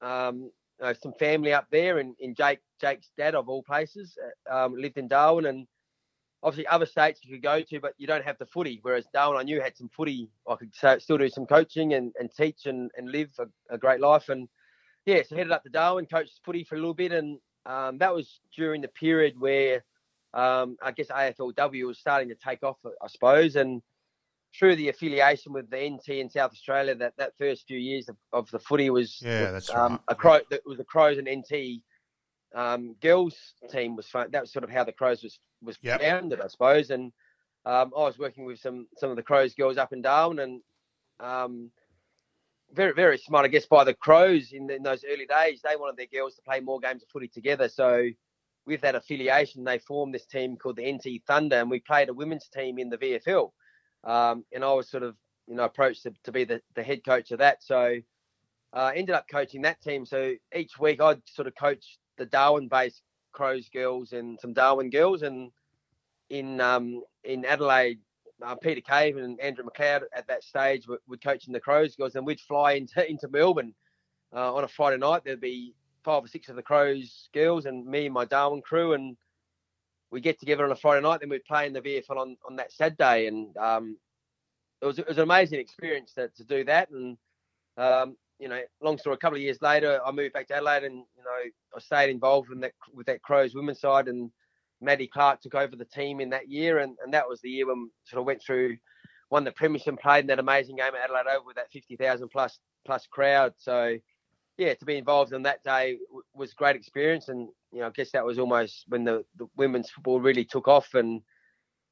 um, 0.00 0.50
uh, 0.82 0.94
some 0.94 1.12
family 1.14 1.52
up 1.52 1.66
there, 1.70 1.98
and 1.98 2.14
in 2.20 2.34
Jake 2.34 2.60
Jake's 2.80 3.10
dad 3.16 3.34
of 3.34 3.48
all 3.48 3.62
places 3.62 4.16
uh, 4.50 4.64
um, 4.66 4.74
lived 4.76 4.98
in 4.98 5.08
Darwin, 5.08 5.46
and 5.46 5.66
obviously 6.42 6.66
other 6.66 6.86
states 6.86 7.20
you 7.22 7.34
could 7.34 7.42
go 7.42 7.62
to, 7.62 7.80
but 7.80 7.94
you 7.98 8.06
don't 8.06 8.24
have 8.24 8.38
the 8.38 8.46
footy. 8.46 8.80
Whereas 8.82 9.06
Darwin, 9.12 9.38
I 9.38 9.42
knew 9.42 9.60
had 9.60 9.76
some 9.76 9.88
footy. 9.88 10.28
I 10.48 10.56
could 10.56 10.74
still 11.00 11.18
do 11.18 11.28
some 11.28 11.46
coaching 11.46 11.94
and, 11.94 12.12
and 12.18 12.30
teach 12.30 12.66
and, 12.66 12.90
and 12.96 13.10
live 13.10 13.30
a, 13.38 13.46
a 13.74 13.78
great 13.78 14.00
life. 14.00 14.28
And 14.28 14.48
yeah, 15.06 15.22
so 15.26 15.36
headed 15.36 15.52
up 15.52 15.62
to 15.64 15.70
Darwin, 15.70 16.06
coached 16.06 16.40
footy 16.44 16.64
for 16.64 16.74
a 16.74 16.78
little 16.78 16.94
bit, 16.94 17.12
and 17.12 17.38
um, 17.64 17.98
that 17.98 18.14
was 18.14 18.40
during 18.54 18.82
the 18.82 18.88
period 18.88 19.38
where 19.38 19.84
um, 20.34 20.76
I 20.82 20.92
guess 20.92 21.08
AFLW 21.08 21.86
was 21.86 21.98
starting 21.98 22.28
to 22.28 22.34
take 22.34 22.62
off, 22.62 22.76
I 23.02 23.06
suppose, 23.08 23.56
and 23.56 23.80
through 24.58 24.76
the 24.76 24.88
affiliation 24.88 25.52
with 25.52 25.68
the 25.70 25.90
NT 25.90 26.08
in 26.08 26.30
South 26.30 26.52
Australia, 26.52 26.94
that, 26.94 27.14
that 27.18 27.32
first 27.38 27.66
few 27.66 27.78
years 27.78 28.08
of, 28.08 28.16
of 28.32 28.50
the 28.50 28.58
footy 28.58 28.90
was 28.90 29.20
Yeah, 29.22 29.50
that's 29.50 29.70
um, 29.70 29.92
right. 29.92 30.00
a 30.08 30.14
crow. 30.14 30.40
That 30.50 30.62
was 30.66 30.78
the 30.78 30.84
Crows 30.84 31.18
and 31.18 31.28
NT 31.28 31.82
um, 32.54 32.96
girls 33.02 33.36
team 33.70 33.96
was 33.96 34.06
fun. 34.08 34.28
That 34.30 34.42
was 34.42 34.52
sort 34.52 34.64
of 34.64 34.70
how 34.70 34.84
the 34.84 34.92
Crows 34.92 35.22
was 35.22 35.38
was 35.62 35.78
Yep. 35.82 36.00
founded, 36.00 36.40
I 36.40 36.46
suppose. 36.48 36.90
And 36.90 37.12
um, 37.64 37.92
I 37.96 38.00
was 38.00 38.18
working 38.18 38.44
with 38.44 38.58
some 38.58 38.86
some 38.96 39.10
of 39.10 39.16
the 39.16 39.22
Crows 39.22 39.54
girls 39.54 39.76
up 39.76 39.92
in 39.92 40.02
Darwin, 40.02 40.38
and 40.38 40.60
um, 41.20 41.70
very 42.72 42.92
very 42.92 43.18
smart, 43.18 43.44
I 43.44 43.48
guess, 43.48 43.66
by 43.66 43.84
the 43.84 43.94
Crows 43.94 44.52
in, 44.52 44.70
in 44.70 44.82
those 44.82 45.04
early 45.10 45.26
days. 45.26 45.60
They 45.62 45.76
wanted 45.76 45.96
their 45.96 46.20
girls 46.20 46.34
to 46.36 46.42
play 46.42 46.60
more 46.60 46.80
games 46.80 47.02
of 47.02 47.08
footy 47.10 47.28
together, 47.28 47.68
so. 47.68 48.08
With 48.68 48.80
that 48.80 48.96
affiliation, 48.96 49.62
they 49.62 49.78
formed 49.78 50.12
this 50.12 50.26
team 50.26 50.56
called 50.56 50.74
the 50.74 50.92
NT 50.92 51.22
Thunder, 51.24 51.54
and 51.54 51.70
we 51.70 51.78
played 51.78 52.08
a 52.08 52.12
women's 52.12 52.48
team 52.48 52.80
in 52.80 52.88
the 52.88 52.98
VFL. 52.98 53.52
Um, 54.06 54.44
and 54.54 54.64
I 54.64 54.72
was 54.72 54.88
sort 54.88 55.02
of, 55.02 55.16
you 55.46 55.56
know, 55.56 55.64
approached 55.64 56.04
to, 56.04 56.14
to 56.24 56.32
be 56.32 56.44
the, 56.44 56.62
the 56.74 56.82
head 56.82 57.04
coach 57.04 57.32
of 57.32 57.40
that. 57.40 57.62
So 57.62 57.98
uh, 58.72 58.92
ended 58.94 59.14
up 59.14 59.26
coaching 59.30 59.62
that 59.62 59.82
team. 59.82 60.06
So 60.06 60.34
each 60.54 60.78
week 60.78 61.00
I'd 61.02 61.20
sort 61.26 61.48
of 61.48 61.54
coach 61.56 61.98
the 62.16 62.26
Darwin-based 62.26 63.02
Crows 63.32 63.68
girls 63.68 64.12
and 64.12 64.40
some 64.40 64.54
Darwin 64.54 64.90
girls, 64.90 65.22
and 65.22 65.50
in 66.30 66.60
um, 66.60 67.02
in 67.22 67.44
Adelaide, 67.44 67.98
uh, 68.42 68.54
Peter 68.54 68.80
Cave 68.80 69.18
and 69.18 69.38
Andrew 69.40 69.64
McLeod 69.64 70.02
at 70.14 70.26
that 70.28 70.42
stage 70.42 70.88
were, 70.88 71.00
were 71.06 71.18
coaching 71.18 71.52
the 71.52 71.60
Crows 71.60 71.94
girls, 71.96 72.14
and 72.14 72.26
we'd 72.26 72.40
fly 72.40 72.72
into 72.72 73.06
into 73.10 73.28
Melbourne 73.28 73.74
uh, 74.34 74.54
on 74.54 74.64
a 74.64 74.68
Friday 74.68 74.96
night. 74.96 75.22
There'd 75.24 75.40
be 75.40 75.74
five 76.02 76.24
or 76.24 76.28
six 76.28 76.48
of 76.48 76.56
the 76.56 76.62
Crows 76.62 77.28
girls 77.34 77.66
and 77.66 77.84
me 77.86 78.06
and 78.06 78.14
my 78.14 78.24
Darwin 78.24 78.62
crew, 78.62 78.94
and 78.94 79.16
we 80.10 80.20
get 80.20 80.38
together 80.38 80.64
on 80.64 80.72
a 80.72 80.76
Friday 80.76 81.02
night. 81.02 81.20
Then 81.20 81.30
we'd 81.30 81.44
play 81.44 81.66
in 81.66 81.72
the 81.72 81.80
VFL 81.80 82.16
on, 82.16 82.36
on 82.48 82.56
that 82.56 82.72
Saturday, 82.72 83.26
and 83.26 83.56
um, 83.56 83.96
it 84.80 84.86
was 84.86 84.98
it 84.98 85.08
was 85.08 85.18
an 85.18 85.24
amazing 85.24 85.60
experience 85.60 86.12
to, 86.14 86.28
to 86.28 86.44
do 86.44 86.64
that. 86.64 86.90
And 86.90 87.16
um, 87.76 88.16
you 88.38 88.48
know, 88.48 88.60
long 88.82 88.98
story. 88.98 89.14
A 89.14 89.18
couple 89.18 89.36
of 89.36 89.42
years 89.42 89.62
later, 89.62 90.00
I 90.04 90.10
moved 90.12 90.34
back 90.34 90.48
to 90.48 90.54
Adelaide, 90.54 90.84
and 90.84 90.96
you 90.96 91.24
know, 91.24 91.50
I 91.74 91.80
stayed 91.80 92.10
involved 92.10 92.50
in 92.52 92.60
that 92.60 92.72
with 92.92 93.06
that 93.06 93.22
Crows 93.22 93.54
women's 93.54 93.80
side, 93.80 94.08
and 94.08 94.30
Maddie 94.80 95.08
Clark 95.08 95.40
took 95.40 95.54
over 95.54 95.74
the 95.76 95.84
team 95.84 96.20
in 96.20 96.30
that 96.30 96.48
year, 96.48 96.78
and, 96.78 96.96
and 97.02 97.12
that 97.14 97.28
was 97.28 97.40
the 97.40 97.50
year 97.50 97.66
when 97.66 97.84
we 97.84 97.88
sort 98.04 98.20
of 98.20 98.26
went 98.26 98.42
through, 98.42 98.76
won 99.30 99.44
the 99.44 99.52
premiership, 99.52 99.88
and 99.88 99.98
played 99.98 100.20
in 100.20 100.26
that 100.26 100.38
amazing 100.38 100.76
game 100.76 100.94
at 100.94 101.04
Adelaide 101.04 101.32
Oval 101.32 101.46
with 101.46 101.56
that 101.56 101.70
fifty 101.72 101.96
thousand 101.96 102.28
plus 102.28 102.58
plus 102.84 103.06
crowd. 103.06 103.54
So 103.56 103.96
yeah, 104.58 104.74
to 104.74 104.84
be 104.84 104.96
involved 104.96 105.32
in 105.32 105.42
that 105.42 105.62
day 105.64 105.98
was 106.34 106.54
great 106.54 106.76
experience, 106.76 107.28
and 107.28 107.48
you 107.76 107.82
know, 107.82 107.88
I 107.88 107.90
guess 107.90 108.10
that 108.12 108.24
was 108.24 108.38
almost 108.38 108.84
when 108.88 109.04
the, 109.04 109.22
the 109.36 109.46
women's 109.56 109.90
football 109.90 110.18
really 110.18 110.44
took 110.46 110.66
off, 110.66 110.94
and 110.94 111.20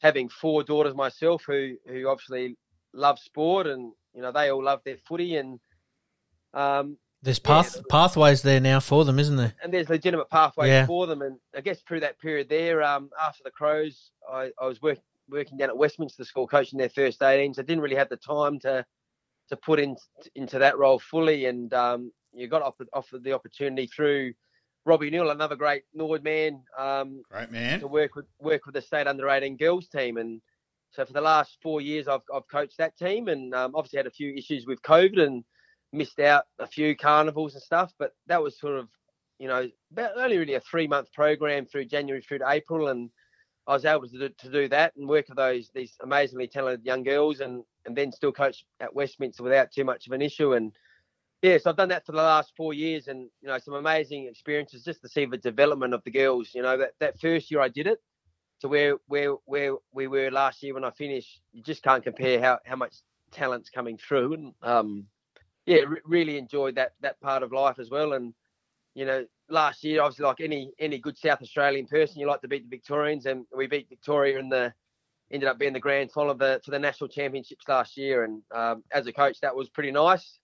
having 0.01 0.31
four 0.31 0.63
daughters 0.65 0.95
myself 0.95 1.45
who 1.47 1.75
who 1.87 2.09
obviously 2.09 2.57
love 2.95 3.19
sport, 3.19 3.67
and 3.67 3.93
you 4.15 4.23
know, 4.23 4.33
they 4.33 4.51
all 4.51 4.65
love 4.65 4.81
their 4.85 4.97
footy, 5.07 5.37
and 5.37 5.61
um, 6.55 6.97
There's 7.23 7.39
Yeah, 7.45 7.49
path 7.63 7.77
was- 7.77 7.85
pathways 7.91 8.43
there 8.43 8.61
now 8.61 8.81
for 8.81 9.05
them, 9.05 9.19
isn't 9.19 9.37
there? 9.37 9.55
and 9.63 9.73
there's 9.73 9.89
legitimate 9.91 10.31
pathways 10.31 10.69
Yeah. 10.69 10.87
for 10.87 11.07
them. 11.07 11.21
And 11.23 11.39
I 11.55 11.61
guess 11.61 11.81
through 11.83 12.01
that 12.01 12.19
period 12.19 12.49
there, 12.49 12.83
um, 12.83 13.11
after 13.21 13.43
the 13.45 13.51
Crows, 13.51 14.11
I, 14.31 14.51
I 14.61 14.67
was 14.67 14.81
work, 14.81 14.99
working 15.29 15.59
down 15.59 15.69
at 15.71 15.77
Westminster 15.77 16.25
School 16.25 16.47
coaching 16.47 16.79
their 16.79 16.89
first 16.91 17.21
18s. 17.21 17.59
I 17.59 17.63
didn't 17.63 17.83
really 17.83 17.97
have 17.97 18.09
the 18.09 18.17
time 18.17 18.59
to 18.61 18.85
to 19.51 19.57
put 19.57 19.79
in, 19.79 19.95
into 20.37 20.59
that 20.59 20.79
role 20.79 20.99
fully. 20.99 21.45
And 21.47 21.73
um, 21.75 22.11
you 22.33 22.47
got 22.49 22.63
offered, 22.63 22.89
offered 22.95 23.23
the 23.25 23.33
opportunity 23.35 23.87
through 23.87 24.33
Robbie 24.87 25.11
Newell, 25.11 25.31
another 25.31 25.57
great 25.57 25.83
Nord 25.95 26.23
man, 26.23 26.63
um, 26.79 27.23
Great 27.31 27.51
man. 27.51 27.81
to 27.81 27.87
work 27.87 28.15
with 28.15 28.27
work 28.41 28.67
with 28.67 28.75
the 28.75 28.83
state 28.83 29.07
under 29.07 29.29
18 29.29 29.57
girls 29.57 29.89
team. 29.89 30.17
And 30.19 30.43
so 30.91 31.05
for 31.05 31.13
the 31.13 31.21
last 31.21 31.57
four 31.63 31.81
years 31.81 32.07
I've, 32.07 32.21
I've 32.35 32.49
coached 32.51 32.79
that 32.79 32.97
team 32.97 33.29
and 33.29 33.55
um, 33.55 33.73
obviously 33.75 33.97
had 33.99 34.07
a 34.07 34.11
few 34.11 34.35
issues 34.35 34.67
with 34.67 34.83
COVID 34.83 35.21
and 35.21 35.45
missed 35.93 36.21
out 36.21 36.45
a 36.59 36.67
few 36.67 36.97
carnivals 36.97 37.55
and 37.55 37.63
stuff. 37.63 37.93
But 37.99 38.13
that 38.27 38.43
was 38.43 38.59
sort 38.59 38.79
of 38.79 38.89
you 39.39 39.49
know 39.49 39.69
about 39.91 40.13
only 40.17 40.39
really 40.39 40.55
a 40.55 40.61
three 40.61 40.87
month 40.87 41.13
program 41.13 41.67
through 41.67 41.87
January 41.87 42.23
through 42.23 42.39
to 42.41 42.51
April. 42.51 42.89
And 42.89 43.11
I 43.67 43.73
was 43.73 43.87
able 43.87 44.07
to 44.07 44.19
do, 44.19 44.29
to 44.29 44.51
do 44.51 44.69
that 44.69 44.93
and 44.97 45.09
work 45.09 45.29
with 45.31 45.39
those 45.39 45.71
these 45.75 45.95
amazingly 46.03 46.47
talented 46.49 46.85
young 46.85 47.03
girls 47.03 47.41
and 47.41 47.65
and 47.87 47.97
then 47.97 48.13
still 48.13 48.33
coach 48.33 48.65
at 48.81 48.95
Westminster 48.95 49.43
without 49.43 49.73
too 49.73 49.85
much 49.85 50.07
of 50.07 50.13
an 50.13 50.21
issue. 50.23 50.53
And 50.53 50.73
yeah, 51.45 51.59
so 51.59 51.69
I've 51.69 51.77
done 51.77 51.91
that 51.91 52.07
for 52.07 52.13
the 52.13 52.23
last 52.23 52.55
four 52.57 52.73
years, 52.73 53.07
and 53.07 53.29
you 53.43 53.49
know 53.49 53.59
some 53.59 53.75
amazing 53.75 54.29
experiences 54.29 54.83
just 54.83 55.03
to 55.03 55.11
see 55.11 55.27
the 55.27 55.37
development 55.37 55.93
of 55.93 56.03
the 56.03 56.11
girls. 56.11 56.53
You 56.55 56.63
know 56.63 56.79
that, 56.79 56.93
that 57.01 57.21
first 57.21 57.51
year 57.51 57.61
I 57.61 57.69
did 57.69 57.87
it 57.87 57.99
to 58.63 58.69
where 58.69 58.97
where 59.09 59.35
where 59.45 59.75
we 59.93 60.07
were 60.07 60.31
last 60.31 60.63
year 60.63 60.73
when 60.73 60.85
I 60.85 60.91
finished. 60.93 61.43
You 61.53 61.63
just 61.63 61.83
can't 61.83 62.03
compare 62.03 62.41
how, 62.41 62.61
how 62.65 62.77
much 62.77 62.95
talent's 63.31 63.69
coming 63.69 63.99
through, 63.99 64.33
and 64.33 64.55
um, 64.63 65.05
yeah, 65.67 65.81
re- 65.81 66.01
really 66.07 66.39
enjoyed 66.39 66.77
that 66.77 66.93
that 67.03 67.21
part 67.21 67.43
of 67.43 67.53
life 67.53 67.79
as 67.79 67.91
well. 67.91 68.15
And 68.15 68.33
you 68.95 69.05
know, 69.05 69.27
last 69.51 69.85
year 69.85 70.01
obviously 70.01 70.25
like 70.25 70.41
any 70.41 70.73
any 70.79 70.99
good 70.99 71.19
South 71.19 71.43
Australian 71.43 71.87
person, 71.87 72.21
you 72.21 72.27
like 72.27 72.41
to 72.41 72.49
beat 72.49 72.65
the 72.65 72.75
Victorians, 72.75 73.27
and 73.27 73.45
we 73.55 73.67
beat 73.67 73.91
Victoria 73.91 74.39
in 74.39 74.49
the 74.49 74.73
ended 75.31 75.51
up 75.51 75.59
being 75.59 75.75
the 75.75 75.81
grand 75.81 76.11
final 76.11 76.31
of 76.31 76.39
the 76.39 76.63
for 76.65 76.71
the 76.71 76.79
national 76.79 77.09
championships 77.09 77.69
last 77.69 77.99
year. 77.99 78.25
And 78.25 78.41
um, 78.55 78.83
as 78.91 79.07
a 79.07 79.13
coach, 79.13 79.41
that 79.43 79.55
was 79.55 79.69
pretty 79.69 79.91
nice 79.91 80.39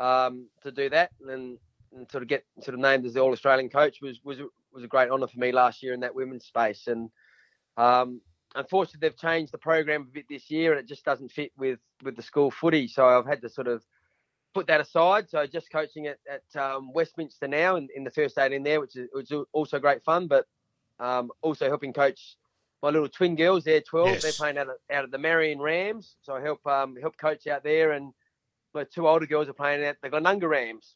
um, 0.00 0.48
to 0.62 0.72
do 0.72 0.88
that 0.90 1.12
and, 1.28 1.58
and 1.94 2.10
sort 2.10 2.22
of 2.22 2.28
get 2.28 2.44
sort 2.60 2.74
of 2.74 2.80
named 2.80 3.06
as 3.06 3.14
the 3.14 3.20
All 3.20 3.32
Australian 3.32 3.68
coach 3.68 4.00
was 4.00 4.18
was 4.24 4.38
was 4.72 4.82
a 4.82 4.88
great 4.88 5.10
honour 5.10 5.26
for 5.26 5.38
me 5.38 5.52
last 5.52 5.82
year 5.82 5.92
in 5.92 6.00
that 6.00 6.14
women's 6.14 6.46
space. 6.46 6.86
And 6.86 7.10
um, 7.76 8.20
unfortunately, 8.54 9.06
they've 9.06 9.16
changed 9.16 9.52
the 9.52 9.58
program 9.58 10.02
a 10.02 10.12
bit 10.12 10.26
this 10.28 10.50
year, 10.50 10.72
and 10.72 10.80
it 10.80 10.88
just 10.88 11.04
doesn't 11.04 11.30
fit 11.30 11.52
with 11.56 11.78
with 12.02 12.16
the 12.16 12.22
school 12.22 12.50
footy. 12.50 12.88
So 12.88 13.06
I've 13.06 13.26
had 13.26 13.42
to 13.42 13.48
sort 13.48 13.68
of 13.68 13.84
put 14.54 14.66
that 14.66 14.80
aside. 14.80 15.28
So 15.28 15.46
just 15.46 15.70
coaching 15.70 16.06
at, 16.06 16.18
at 16.28 16.60
um, 16.60 16.92
Westminster 16.92 17.46
now 17.46 17.76
in, 17.76 17.88
in 17.94 18.04
the 18.04 18.10
first 18.10 18.38
18 18.38 18.62
there, 18.62 18.80
which 18.80 18.96
is, 18.96 19.08
which 19.12 19.30
is 19.30 19.44
also 19.52 19.78
great 19.78 20.02
fun, 20.02 20.26
but 20.26 20.46
um, 20.98 21.30
also 21.40 21.68
helping 21.68 21.92
coach 21.92 22.36
my 22.82 22.90
little 22.90 23.08
twin 23.08 23.36
girls. 23.36 23.64
They're 23.64 23.80
12. 23.80 24.08
Yes. 24.08 24.22
They're 24.22 24.32
playing 24.32 24.58
out 24.58 24.68
of, 24.68 24.76
out 24.90 25.04
of 25.04 25.10
the 25.10 25.18
Marion 25.18 25.60
Rams. 25.60 26.16
So 26.22 26.34
I 26.34 26.40
help 26.40 26.66
um, 26.66 26.96
help 26.96 27.16
coach 27.16 27.46
out 27.46 27.62
there 27.62 27.92
and 27.92 28.12
my 28.74 28.84
two 28.84 29.08
older 29.08 29.26
girls 29.26 29.48
are 29.48 29.54
playing 29.54 29.82
at 29.82 30.00
the 30.02 30.10
Glenunga 30.10 30.48
Rams. 30.48 30.94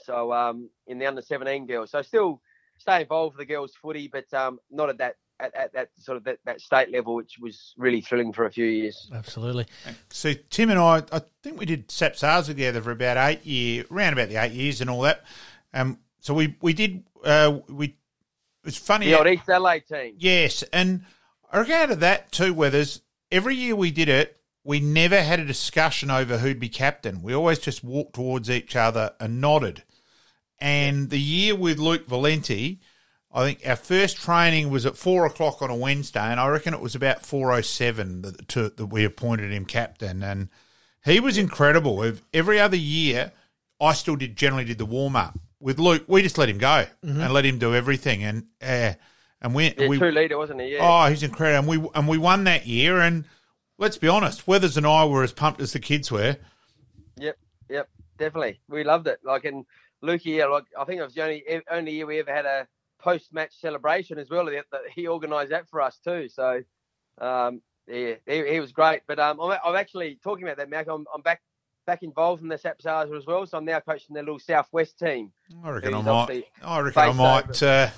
So 0.00 0.32
um, 0.32 0.70
in 0.86 0.98
the 0.98 1.06
under 1.06 1.22
17 1.22 1.66
girls. 1.66 1.90
So 1.90 2.02
still 2.02 2.40
stay 2.78 3.02
involved 3.02 3.36
with 3.36 3.46
the 3.46 3.52
girls' 3.52 3.74
footy, 3.80 4.08
but 4.08 4.32
um, 4.32 4.58
not 4.70 4.88
at 4.88 4.98
that 4.98 5.16
at, 5.40 5.54
at 5.54 5.72
that 5.72 5.90
sort 5.98 6.16
of 6.16 6.24
that, 6.24 6.38
that 6.44 6.60
state 6.60 6.90
level, 6.90 7.14
which 7.14 7.38
was 7.40 7.74
really 7.76 8.00
thrilling 8.00 8.32
for 8.32 8.46
a 8.46 8.50
few 8.50 8.66
years. 8.66 9.10
Absolutely. 9.14 9.66
So 10.10 10.32
Tim 10.50 10.70
and 10.70 10.78
I, 10.78 11.02
I 11.12 11.22
think 11.42 11.58
we 11.58 11.66
did 11.66 11.88
SAPSASA 11.88 12.46
together 12.46 12.80
for 12.80 12.90
about 12.90 13.16
eight 13.16 13.44
year, 13.44 13.84
around 13.90 14.14
about 14.14 14.28
the 14.28 14.36
eight 14.36 14.52
years 14.52 14.80
and 14.80 14.90
all 14.90 15.02
that. 15.02 15.24
Um, 15.72 15.98
so 16.20 16.34
we 16.34 16.56
we 16.60 16.72
did 16.72 17.04
uh, 17.24 17.58
we. 17.68 17.96
It's 18.64 18.76
funny. 18.76 19.06
The 19.06 19.18
old 19.18 19.26
East 19.28 19.48
Adelaide 19.48 19.86
team. 19.86 20.14
Yes, 20.18 20.62
and 20.72 21.04
I 21.52 21.60
of 21.84 22.00
that 22.00 22.32
too, 22.32 22.52
Weathers, 22.52 23.00
every 23.30 23.54
year 23.54 23.74
we 23.74 23.90
did 23.90 24.08
it, 24.08 24.37
we 24.68 24.80
never 24.80 25.22
had 25.22 25.40
a 25.40 25.46
discussion 25.46 26.10
over 26.10 26.36
who'd 26.36 26.60
be 26.60 26.68
captain. 26.68 27.22
We 27.22 27.32
always 27.32 27.58
just 27.58 27.82
walked 27.82 28.16
towards 28.16 28.50
each 28.50 28.76
other 28.76 29.12
and 29.18 29.40
nodded. 29.40 29.82
And 30.58 31.08
the 31.08 31.18
year 31.18 31.56
with 31.56 31.78
Luke 31.78 32.06
Valenti, 32.06 32.78
I 33.32 33.44
think 33.46 33.66
our 33.66 33.76
first 33.76 34.18
training 34.18 34.68
was 34.68 34.84
at 34.84 34.98
four 34.98 35.24
o'clock 35.24 35.62
on 35.62 35.70
a 35.70 35.74
Wednesday, 35.74 36.20
and 36.20 36.38
I 36.38 36.48
reckon 36.48 36.74
it 36.74 36.82
was 36.82 36.94
about 36.94 37.24
four 37.24 37.50
oh 37.50 37.62
seven 37.62 38.20
that, 38.20 38.46
to, 38.48 38.68
that 38.68 38.86
we 38.86 39.06
appointed 39.06 39.52
him 39.52 39.64
captain, 39.64 40.22
and 40.22 40.50
he 41.02 41.18
was 41.18 41.38
incredible. 41.38 42.12
Every 42.34 42.60
other 42.60 42.76
year, 42.76 43.32
I 43.80 43.94
still 43.94 44.16
did 44.16 44.36
generally 44.36 44.66
did 44.66 44.76
the 44.76 44.84
warm 44.84 45.16
up 45.16 45.38
with 45.60 45.78
Luke. 45.78 46.04
We 46.08 46.20
just 46.20 46.36
let 46.36 46.50
him 46.50 46.58
go 46.58 46.84
and 47.02 47.32
let 47.32 47.46
him 47.46 47.58
do 47.58 47.74
everything, 47.74 48.22
and 48.22 48.44
uh, 48.60 48.92
and 49.40 49.54
we 49.54 49.72
Yeah, 49.78 49.88
we 49.88 49.96
true 49.96 50.10
leader, 50.10 50.36
wasn't 50.36 50.60
he? 50.60 50.74
Yeah. 50.74 50.80
Oh, 50.82 51.08
he's 51.08 51.22
incredible. 51.22 51.72
And 51.72 51.82
we 51.82 51.90
and 51.94 52.06
we 52.06 52.18
won 52.18 52.44
that 52.44 52.66
year. 52.66 53.00
And 53.00 53.24
let's 53.78 53.96
be 53.96 54.08
honest, 54.08 54.46
Weathers 54.46 54.76
and 54.76 54.86
I 54.86 55.04
were 55.04 55.22
as 55.22 55.32
pumped 55.32 55.60
as 55.60 55.72
the 55.72 55.80
kids 55.80 56.10
were. 56.10 56.36
Yep, 57.16 57.38
yep, 57.70 57.88
definitely. 58.18 58.60
We 58.68 58.84
loved 58.84 59.06
it. 59.06 59.20
Like 59.24 59.44
in 59.44 59.64
Lukey, 60.02 60.36
yeah, 60.36 60.46
like 60.46 60.64
I 60.78 60.84
think 60.84 61.00
it 61.00 61.04
was 61.04 61.14
the 61.14 61.22
only 61.22 61.44
only 61.70 61.92
year 61.92 62.06
we 62.06 62.18
ever 62.18 62.32
had 62.32 62.46
a 62.46 62.66
post 62.98 63.32
match 63.32 63.52
celebration 63.60 64.18
as 64.18 64.28
well. 64.28 64.44
That, 64.46 64.64
that 64.72 64.82
he 64.94 65.08
organised 65.08 65.50
that 65.50 65.68
for 65.68 65.80
us 65.80 65.98
too. 65.98 66.28
So 66.28 66.62
um, 67.20 67.62
yeah, 67.86 68.14
he, 68.26 68.52
he 68.52 68.60
was 68.60 68.72
great. 68.72 69.02
But 69.06 69.18
um, 69.18 69.40
I'm, 69.40 69.58
I'm 69.64 69.76
actually 69.76 70.18
talking 70.22 70.44
about 70.44 70.58
that, 70.58 70.70
Mac. 70.70 70.88
I'm, 70.88 71.06
I'm 71.14 71.22
back 71.22 71.40
back 71.86 72.02
involved 72.02 72.42
in 72.42 72.48
the 72.48 72.56
SAPSASA 72.56 73.16
as 73.16 73.26
well. 73.26 73.46
So 73.46 73.58
I'm 73.58 73.64
now 73.64 73.80
coaching 73.80 74.14
their 74.14 74.22
little 74.22 74.38
Southwest 74.38 74.98
team. 74.98 75.32
I 75.64 75.70
reckon 75.70 75.94
I 75.94 76.02
might. 76.02 76.44
I 76.62 76.80
reckon 76.80 77.02
I 77.02 77.12
might. 77.12 77.62
Uh, 77.62 77.88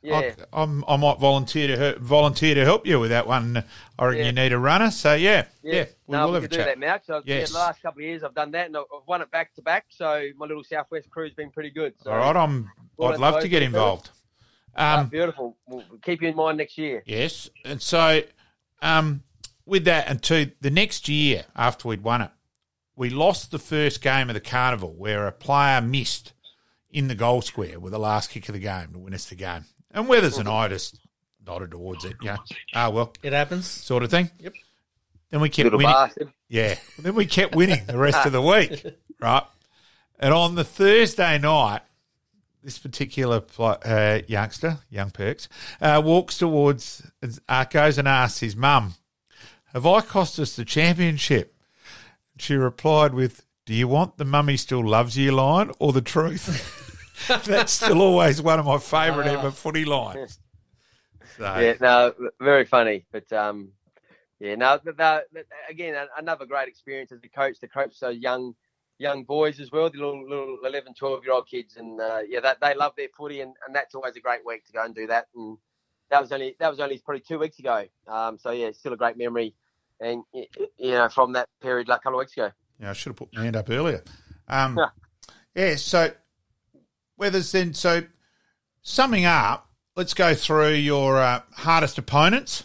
Yeah, 0.00 0.32
I, 0.52 0.62
I'm, 0.62 0.84
I 0.86 0.96
might 0.96 1.18
volunteer 1.18 1.66
to 1.68 1.76
help, 1.76 1.98
volunteer 1.98 2.54
to 2.54 2.64
help 2.64 2.86
you 2.86 3.00
with 3.00 3.10
that 3.10 3.26
one. 3.26 3.64
I 3.98 4.04
reckon 4.04 4.18
Yeah. 4.20 4.26
you 4.26 4.32
need 4.32 4.52
a 4.52 4.58
runner. 4.58 4.90
So 4.92 5.14
yeah, 5.14 5.46
yeah, 5.62 5.74
yeah. 5.74 5.84
we 6.06 6.12
no, 6.16 6.24
will 6.26 6.28
we 6.30 6.34
have 6.36 6.44
a 6.44 6.48
do 6.48 6.56
chat. 6.56 6.66
that, 6.66 6.78
Mac. 6.78 7.04
So 7.04 7.20
yeah, 7.24 7.38
Yes. 7.38 7.50
the 7.50 7.58
last 7.58 7.82
couple 7.82 8.00
of 8.00 8.06
years 8.06 8.22
I've 8.22 8.34
done 8.34 8.52
that, 8.52 8.66
and 8.66 8.76
I've 8.76 8.84
won 9.06 9.22
it 9.22 9.30
back 9.32 9.54
to 9.56 9.62
back. 9.62 9.86
So 9.88 10.28
my 10.36 10.46
little 10.46 10.62
Southwest 10.62 11.10
crew's 11.10 11.34
been 11.34 11.50
pretty 11.50 11.70
good. 11.70 11.94
So, 12.02 12.12
All 12.12 12.18
right, 12.18 12.36
I'm. 12.36 12.70
I'd 13.02 13.18
love 13.18 13.40
to 13.42 13.48
get 13.48 13.62
involved. 13.62 14.10
Um, 14.76 15.08
beautiful. 15.08 15.56
We'll 15.66 15.82
keep 16.02 16.22
you 16.22 16.28
in 16.28 16.36
mind 16.36 16.58
next 16.58 16.78
year. 16.78 17.02
Yes, 17.04 17.50
and 17.64 17.82
so 17.82 18.22
um, 18.80 19.24
with 19.66 19.84
that, 19.86 20.06
and 20.08 20.22
to 20.24 20.52
the 20.60 20.70
next 20.70 21.08
year 21.08 21.44
after 21.56 21.88
we'd 21.88 22.02
won 22.04 22.22
it, 22.22 22.30
we 22.94 23.10
lost 23.10 23.50
the 23.50 23.58
first 23.58 24.00
game 24.00 24.30
of 24.30 24.34
the 24.34 24.40
carnival 24.40 24.94
where 24.96 25.26
a 25.26 25.32
player 25.32 25.80
missed 25.80 26.32
in 26.90 27.08
the 27.08 27.14
goal 27.16 27.42
square 27.42 27.80
with 27.80 27.92
the 27.92 27.98
last 27.98 28.30
kick 28.30 28.48
of 28.48 28.52
the 28.52 28.60
game 28.60 28.92
to 28.92 28.98
win 28.98 29.14
us 29.14 29.26
the 29.28 29.34
game. 29.34 29.64
And 29.90 30.08
Weathers 30.08 30.38
and 30.38 30.48
I 30.48 30.68
just 30.68 30.98
nodded 31.46 31.70
towards 31.70 32.04
it, 32.04 32.16
yeah. 32.22 32.36
Ah, 32.74 32.90
well, 32.90 33.12
It 33.22 33.32
happens. 33.32 33.66
sort 33.66 34.02
of 34.02 34.10
thing. 34.10 34.30
Yep. 34.40 34.52
Then 35.30 35.40
we 35.40 35.48
kept 35.48 35.64
Little 35.64 35.78
winning. 35.78 35.92
bastard. 35.92 36.32
Yeah. 36.48 36.74
Then 36.98 37.14
we 37.14 37.26
kept 37.26 37.54
winning 37.54 37.84
the 37.86 37.98
rest 37.98 38.24
of 38.26 38.32
the 38.32 38.42
week, 38.42 38.84
right? 39.20 39.44
And 40.18 40.32
on 40.34 40.54
the 40.56 40.64
Thursday 40.64 41.38
night, 41.38 41.80
this 42.62 42.78
particular 42.78 43.42
uh, 43.58 44.20
youngster, 44.26 44.78
young 44.90 45.10
Perks, 45.10 45.48
uh, 45.80 46.02
walks 46.04 46.38
towards, 46.38 47.02
uh, 47.48 47.64
goes 47.64 47.98
and 47.98 48.08
asks 48.08 48.40
his 48.40 48.56
mum, 48.56 48.94
Have 49.72 49.86
I 49.86 50.00
cost 50.00 50.38
us 50.38 50.56
the 50.56 50.64
championship? 50.64 51.54
She 52.38 52.54
replied 52.54 53.14
with, 53.14 53.44
Do 53.64 53.74
you 53.74 53.88
want 53.88 54.16
the 54.18 54.24
mummy 54.24 54.56
still 54.56 54.86
loves 54.86 55.16
you 55.16 55.32
line 55.32 55.70
or 55.78 55.92
the 55.92 56.02
truth? 56.02 56.74
That's 57.44 57.72
still 57.72 58.00
always 58.02 58.40
one 58.40 58.58
of 58.58 58.66
my 58.66 58.78
favourite 58.78 59.26
ever 59.26 59.50
footy 59.50 59.84
lines. 59.84 60.38
So, 61.36 61.44
Yeah, 61.44 61.74
no, 61.80 62.14
very 62.40 62.64
funny. 62.64 63.06
But 63.12 63.32
um, 63.32 63.68
yeah, 64.40 64.56
no, 64.56 64.78
th- 64.78 64.96
th- 64.96 65.22
th- 65.32 65.46
again, 65.70 65.94
another 66.16 66.46
great 66.46 66.66
experience 66.66 67.12
as 67.12 67.20
a 67.22 67.28
coach 67.28 67.60
to 67.60 67.68
coach 67.68 68.00
those 68.00 68.16
young 68.18 68.54
young 68.98 69.22
boys 69.22 69.60
as 69.60 69.70
well, 69.70 69.88
the 69.88 69.98
little, 69.98 70.28
little 70.28 70.58
11, 70.64 70.94
12 70.94 71.24
year 71.24 71.32
old 71.32 71.46
kids. 71.48 71.76
And 71.76 72.00
uh, 72.00 72.20
yeah, 72.28 72.40
that 72.40 72.60
they 72.60 72.74
love 72.74 72.92
their 72.96 73.08
footy, 73.16 73.40
and, 73.40 73.54
and 73.66 73.74
that's 73.76 73.94
always 73.94 74.16
a 74.16 74.20
great 74.20 74.44
week 74.44 74.64
to 74.66 74.72
go 74.72 74.84
and 74.84 74.94
do 74.94 75.06
that. 75.06 75.28
And 75.36 75.58
that 76.10 76.20
was 76.20 76.32
only 76.32 76.56
that 76.58 76.70
was 76.70 76.80
only 76.80 76.98
probably 76.98 77.20
two 77.20 77.38
weeks 77.38 77.58
ago. 77.58 77.84
Um, 78.06 78.38
so 78.38 78.50
yeah, 78.50 78.70
still 78.72 78.92
a 78.92 78.96
great 78.96 79.16
memory, 79.16 79.54
and 80.00 80.22
you 80.32 80.90
know 80.90 81.08
from 81.08 81.32
that 81.34 81.48
period 81.60 81.88
like 81.88 82.00
a 82.00 82.02
couple 82.02 82.18
of 82.18 82.22
weeks 82.24 82.32
ago. 82.32 82.50
Yeah, 82.80 82.90
I 82.90 82.92
should 82.92 83.10
have 83.10 83.16
put 83.16 83.34
my 83.34 83.44
hand 83.44 83.56
up 83.56 83.70
earlier. 83.70 84.02
Um, 84.48 84.78
yeah, 85.54 85.76
so 85.76 86.10
Weathers 87.18 87.52
then, 87.52 87.74
so 87.74 88.02
summing 88.82 89.24
up, 89.24 89.68
let's 89.96 90.14
go 90.14 90.34
through 90.34 90.74
your 90.74 91.18
uh, 91.18 91.42
hardest 91.52 91.98
opponents. 91.98 92.64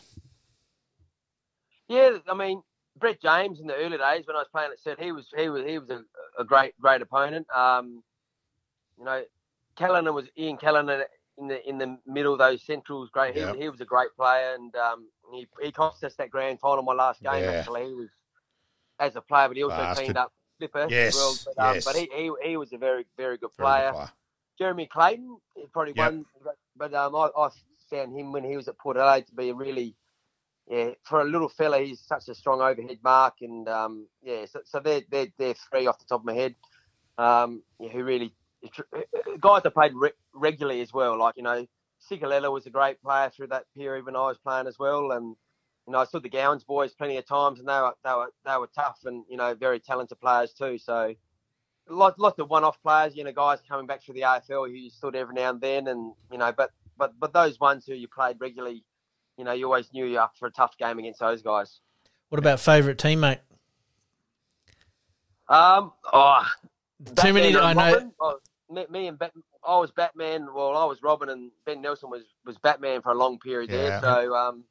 Yeah, 1.89 2.17
I 2.27 2.33
mean 2.33 2.63
Brett 2.97 3.21
James 3.21 3.59
in 3.59 3.67
the 3.67 3.75
early 3.75 3.97
days 3.97 4.25
when 4.25 4.35
I 4.35 4.39
was 4.39 4.47
playing 4.51 4.71
at 4.71 4.79
Sturt, 4.79 4.99
he 4.99 5.11
was 5.11 5.27
he 5.35 5.49
was 5.49 5.65
he 5.65 5.77
was 5.79 5.89
a, 5.89 6.03
a 6.39 6.45
great 6.45 6.79
great 6.79 7.01
opponent. 7.01 7.47
Um, 7.53 8.03
you 8.97 9.05
know, 9.05 9.23
Callanan 9.75 10.13
was 10.13 10.27
Ian 10.37 10.57
Callanan 10.57 11.03
in 11.37 11.47
the 11.47 11.67
in 11.67 11.77
the 11.77 11.97
middle. 12.05 12.37
Those 12.37 12.61
centrals, 12.61 13.09
great. 13.09 13.35
Yep. 13.35 13.55
He, 13.55 13.63
he 13.63 13.69
was 13.69 13.81
a 13.81 13.85
great 13.85 14.15
player, 14.15 14.53
and 14.55 14.75
um, 14.75 15.07
he 15.33 15.47
he 15.61 15.71
cost 15.71 16.03
us 16.03 16.15
that 16.15 16.29
grand 16.29 16.59
final 16.59 16.83
my 16.83 16.93
last 16.93 17.21
game. 17.21 17.43
Yeah. 17.43 17.51
Actually, 17.51 17.87
he 17.87 17.93
was 17.93 18.09
as 18.99 19.15
a 19.15 19.21
player, 19.21 19.47
but 19.47 19.57
he 19.57 19.63
also 19.63 19.75
Bastard. 19.75 20.03
cleaned 20.05 20.17
up 20.17 20.31
Flipper 20.59 20.87
Yes, 20.89 21.15
as 21.15 21.15
well. 21.15 21.35
But, 21.55 21.67
um, 21.67 21.75
yes. 21.75 21.85
but 21.85 21.95
he, 21.95 22.09
he 22.15 22.31
he 22.49 22.57
was 22.57 22.71
a 22.71 22.77
very 22.77 23.05
very 23.17 23.37
good 23.37 23.49
Very 23.57 23.81
good 23.81 23.91
player. 23.91 24.09
Jeremy 24.57 24.87
Clayton 24.87 25.37
is 25.55 25.69
probably 25.71 25.93
Yep. 25.95 26.09
one, 26.09 26.25
but 26.77 26.93
um, 26.93 27.15
I, 27.15 27.29
I 27.37 27.49
found 27.89 28.17
him 28.17 28.31
when 28.31 28.43
he 28.43 28.55
was 28.55 28.67
at 28.67 28.77
Port 28.77 28.97
Adelaide 28.97 29.27
to 29.27 29.35
be 29.35 29.49
a 29.49 29.53
really, 29.53 29.95
yeah, 30.69 30.91
for 31.03 31.21
a 31.21 31.25
little 31.25 31.49
fella, 31.49 31.79
he's 31.79 32.01
such 32.01 32.27
a 32.29 32.35
strong 32.35 32.61
overhead 32.61 32.99
mark, 33.03 33.35
and 33.41 33.67
um, 33.67 34.07
yeah, 34.23 34.45
so, 34.45 34.61
so 34.65 34.79
they're, 34.79 35.01
they're 35.09 35.27
they're 35.37 35.55
three 35.55 35.87
off 35.87 35.99
the 35.99 36.05
top 36.05 36.21
of 36.21 36.25
my 36.25 36.33
head, 36.33 36.55
um, 37.17 37.63
yeah, 37.79 37.89
who 37.89 38.03
really 38.03 38.33
guys 39.39 39.63
that 39.63 39.73
played 39.73 39.93
re- 39.95 40.11
regularly 40.33 40.81
as 40.81 40.93
well, 40.93 41.17
like 41.17 41.35
you 41.37 41.43
know, 41.43 41.65
Sigalella 42.09 42.51
was 42.51 42.65
a 42.65 42.69
great 42.69 43.01
player 43.01 43.29
through 43.29 43.47
that 43.47 43.65
period 43.75 44.05
when 44.05 44.15
I 44.15 44.27
was 44.27 44.37
playing 44.37 44.67
as 44.67 44.79
well, 44.79 45.11
and 45.11 45.35
you 45.87 45.93
know, 45.93 45.99
I 45.99 46.05
saw 46.05 46.19
the 46.19 46.29
Gowans 46.29 46.63
boys 46.63 46.93
plenty 46.93 47.17
of 47.17 47.25
times, 47.27 47.59
and 47.59 47.67
they 47.67 47.73
were 47.73 47.93
they 48.03 48.11
were 48.13 48.31
they 48.45 48.57
were 48.57 48.69
tough 48.75 48.99
and 49.05 49.25
you 49.29 49.37
know 49.37 49.53
very 49.55 49.79
talented 49.79 50.19
players 50.21 50.53
too, 50.53 50.77
so 50.77 51.13
lots, 51.89 52.17
lots 52.19 52.39
of 52.39 52.49
one-off 52.49 52.81
players, 52.81 53.15
you 53.15 53.23
know, 53.23 53.31
guys 53.31 53.59
coming 53.67 53.85
back 53.87 54.01
through 54.03 54.15
the 54.15 54.21
AFL 54.21 54.67
who 54.67 54.73
you 54.73 54.89
stood 54.89 55.15
every 55.15 55.33
now 55.35 55.49
and 55.49 55.61
then, 55.61 55.87
and 55.87 56.13
you 56.31 56.37
know, 56.37 56.51
but 56.51 56.71
but 56.97 57.13
but 57.19 57.33
those 57.33 57.59
ones 57.59 57.85
who 57.85 57.93
you 57.93 58.07
played 58.07 58.37
regularly, 58.39 58.83
you 59.37 59.43
know, 59.43 59.51
you 59.53 59.65
always 59.65 59.91
knew 59.93 60.05
you're 60.05 60.21
up 60.21 60.33
for 60.37 60.47
a 60.47 60.51
tough 60.51 60.77
game 60.77 60.99
against 60.99 61.19
those 61.19 61.41
guys. 61.41 61.79
What 62.29 62.39
about 62.39 62.59
favourite 62.59 62.97
teammate? 62.97 63.39
Um, 65.49 65.91
oh, 66.11 66.45
Too 67.15 67.33
many. 67.33 67.55
I 67.55 67.73
know. 67.73 68.11
Oh, 68.19 68.39
me, 68.69 68.85
me 68.89 69.07
and 69.07 69.19
Bat- 69.19 69.33
I 69.67 69.77
was 69.77 69.91
Batman. 69.91 70.47
Well, 70.53 70.75
I 70.75 70.85
was 70.85 71.01
Robin, 71.03 71.29
and 71.29 71.51
Ben 71.65 71.81
Nelson 71.81 72.09
was 72.09 72.23
was 72.45 72.57
Batman 72.57 73.01
for 73.01 73.11
a 73.11 73.15
long 73.15 73.39
period 73.39 73.69
Yeah. 73.69 73.77
there. 73.77 73.99
So 74.01 74.35
um, 74.35 74.63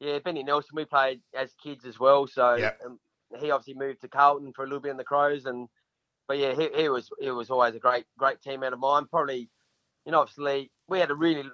yeah, 0.00 0.18
Benny 0.18 0.42
Nelson 0.42 0.70
we 0.74 0.84
played 0.84 1.20
as 1.34 1.54
kids 1.62 1.84
as 1.86 1.98
well. 1.98 2.26
So 2.26 2.70
um, 2.84 2.98
he 3.40 3.50
obviously 3.50 3.74
moved 3.74 4.00
to 4.02 4.08
Carlton 4.08 4.52
for 4.52 4.62
a 4.64 4.66
little 4.66 4.80
bit 4.80 4.90
in 4.90 4.96
the 4.96 5.04
Crows, 5.04 5.46
and 5.46 5.68
but 6.28 6.38
yeah, 6.38 6.54
he, 6.54 6.68
he 6.74 6.88
was 6.88 7.10
he 7.20 7.30
was 7.30 7.50
always 7.50 7.74
a 7.74 7.78
great 7.78 8.04
great 8.18 8.40
teammate 8.40 8.72
of 8.72 8.78
mine. 8.78 9.06
Probably, 9.10 9.48
you 10.04 10.12
know, 10.12 10.20
obviously 10.20 10.70
we 10.88 10.98
had 10.98 11.10
a 11.10 11.14
really 11.14 11.44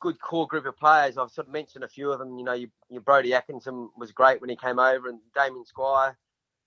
good 0.00 0.20
core 0.20 0.46
group 0.46 0.66
of 0.66 0.76
players. 0.76 1.16
I've 1.16 1.30
sort 1.30 1.46
of 1.46 1.52
mentioned 1.52 1.84
a 1.84 1.88
few 1.88 2.10
of 2.12 2.18
them. 2.18 2.38
You 2.38 2.44
know, 2.44 2.52
your, 2.52 2.68
your 2.90 3.00
Brody 3.02 3.34
Atkinson 3.34 3.90
was 3.96 4.12
great 4.12 4.40
when 4.40 4.50
he 4.50 4.56
came 4.56 4.78
over, 4.78 5.08
and 5.08 5.20
Damien 5.34 5.64
Squire. 5.64 6.18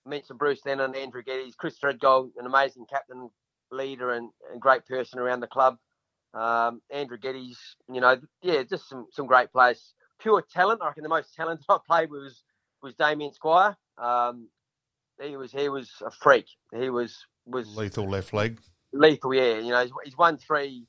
Mentioned 0.06 0.38
Bruce 0.38 0.64
Lennon, 0.64 0.94
Andrew 0.94 1.22
Geddes, 1.22 1.56
Chris 1.56 1.78
Threadgold, 1.78 2.30
an 2.38 2.46
amazing 2.46 2.86
captain, 2.88 3.28
leader, 3.72 4.12
and, 4.12 4.30
and 4.52 4.60
great 4.60 4.86
person 4.86 5.18
around 5.18 5.40
the 5.40 5.48
club. 5.48 5.76
Um, 6.32 6.80
Andrew 6.90 7.18
Geddes, 7.18 7.58
you 7.92 8.00
know, 8.00 8.16
yeah, 8.42 8.62
just 8.62 8.88
some 8.88 9.06
some 9.12 9.26
great 9.26 9.50
players. 9.52 9.94
Pure 10.20 10.44
talent. 10.52 10.80
I 10.82 10.88
reckon 10.88 11.02
the 11.02 11.08
most 11.08 11.34
talented 11.34 11.66
I 11.68 11.78
played 11.86 12.10
with 12.10 12.22
was 12.22 12.42
was 12.82 12.94
Damien 12.94 13.32
Squire. 13.32 13.76
Um, 13.98 14.48
he 15.20 15.36
was 15.36 15.50
he 15.50 15.68
was 15.68 15.90
a 16.04 16.10
freak. 16.10 16.46
He 16.74 16.90
was 16.90 17.16
was 17.46 17.76
Lethal 17.76 18.08
left 18.08 18.32
leg. 18.32 18.58
lethal. 18.92 19.34
Yeah, 19.34 19.58
you 19.58 19.70
know, 19.70 19.82
he's, 19.82 19.92
he's 20.04 20.18
won 20.18 20.36
three 20.36 20.86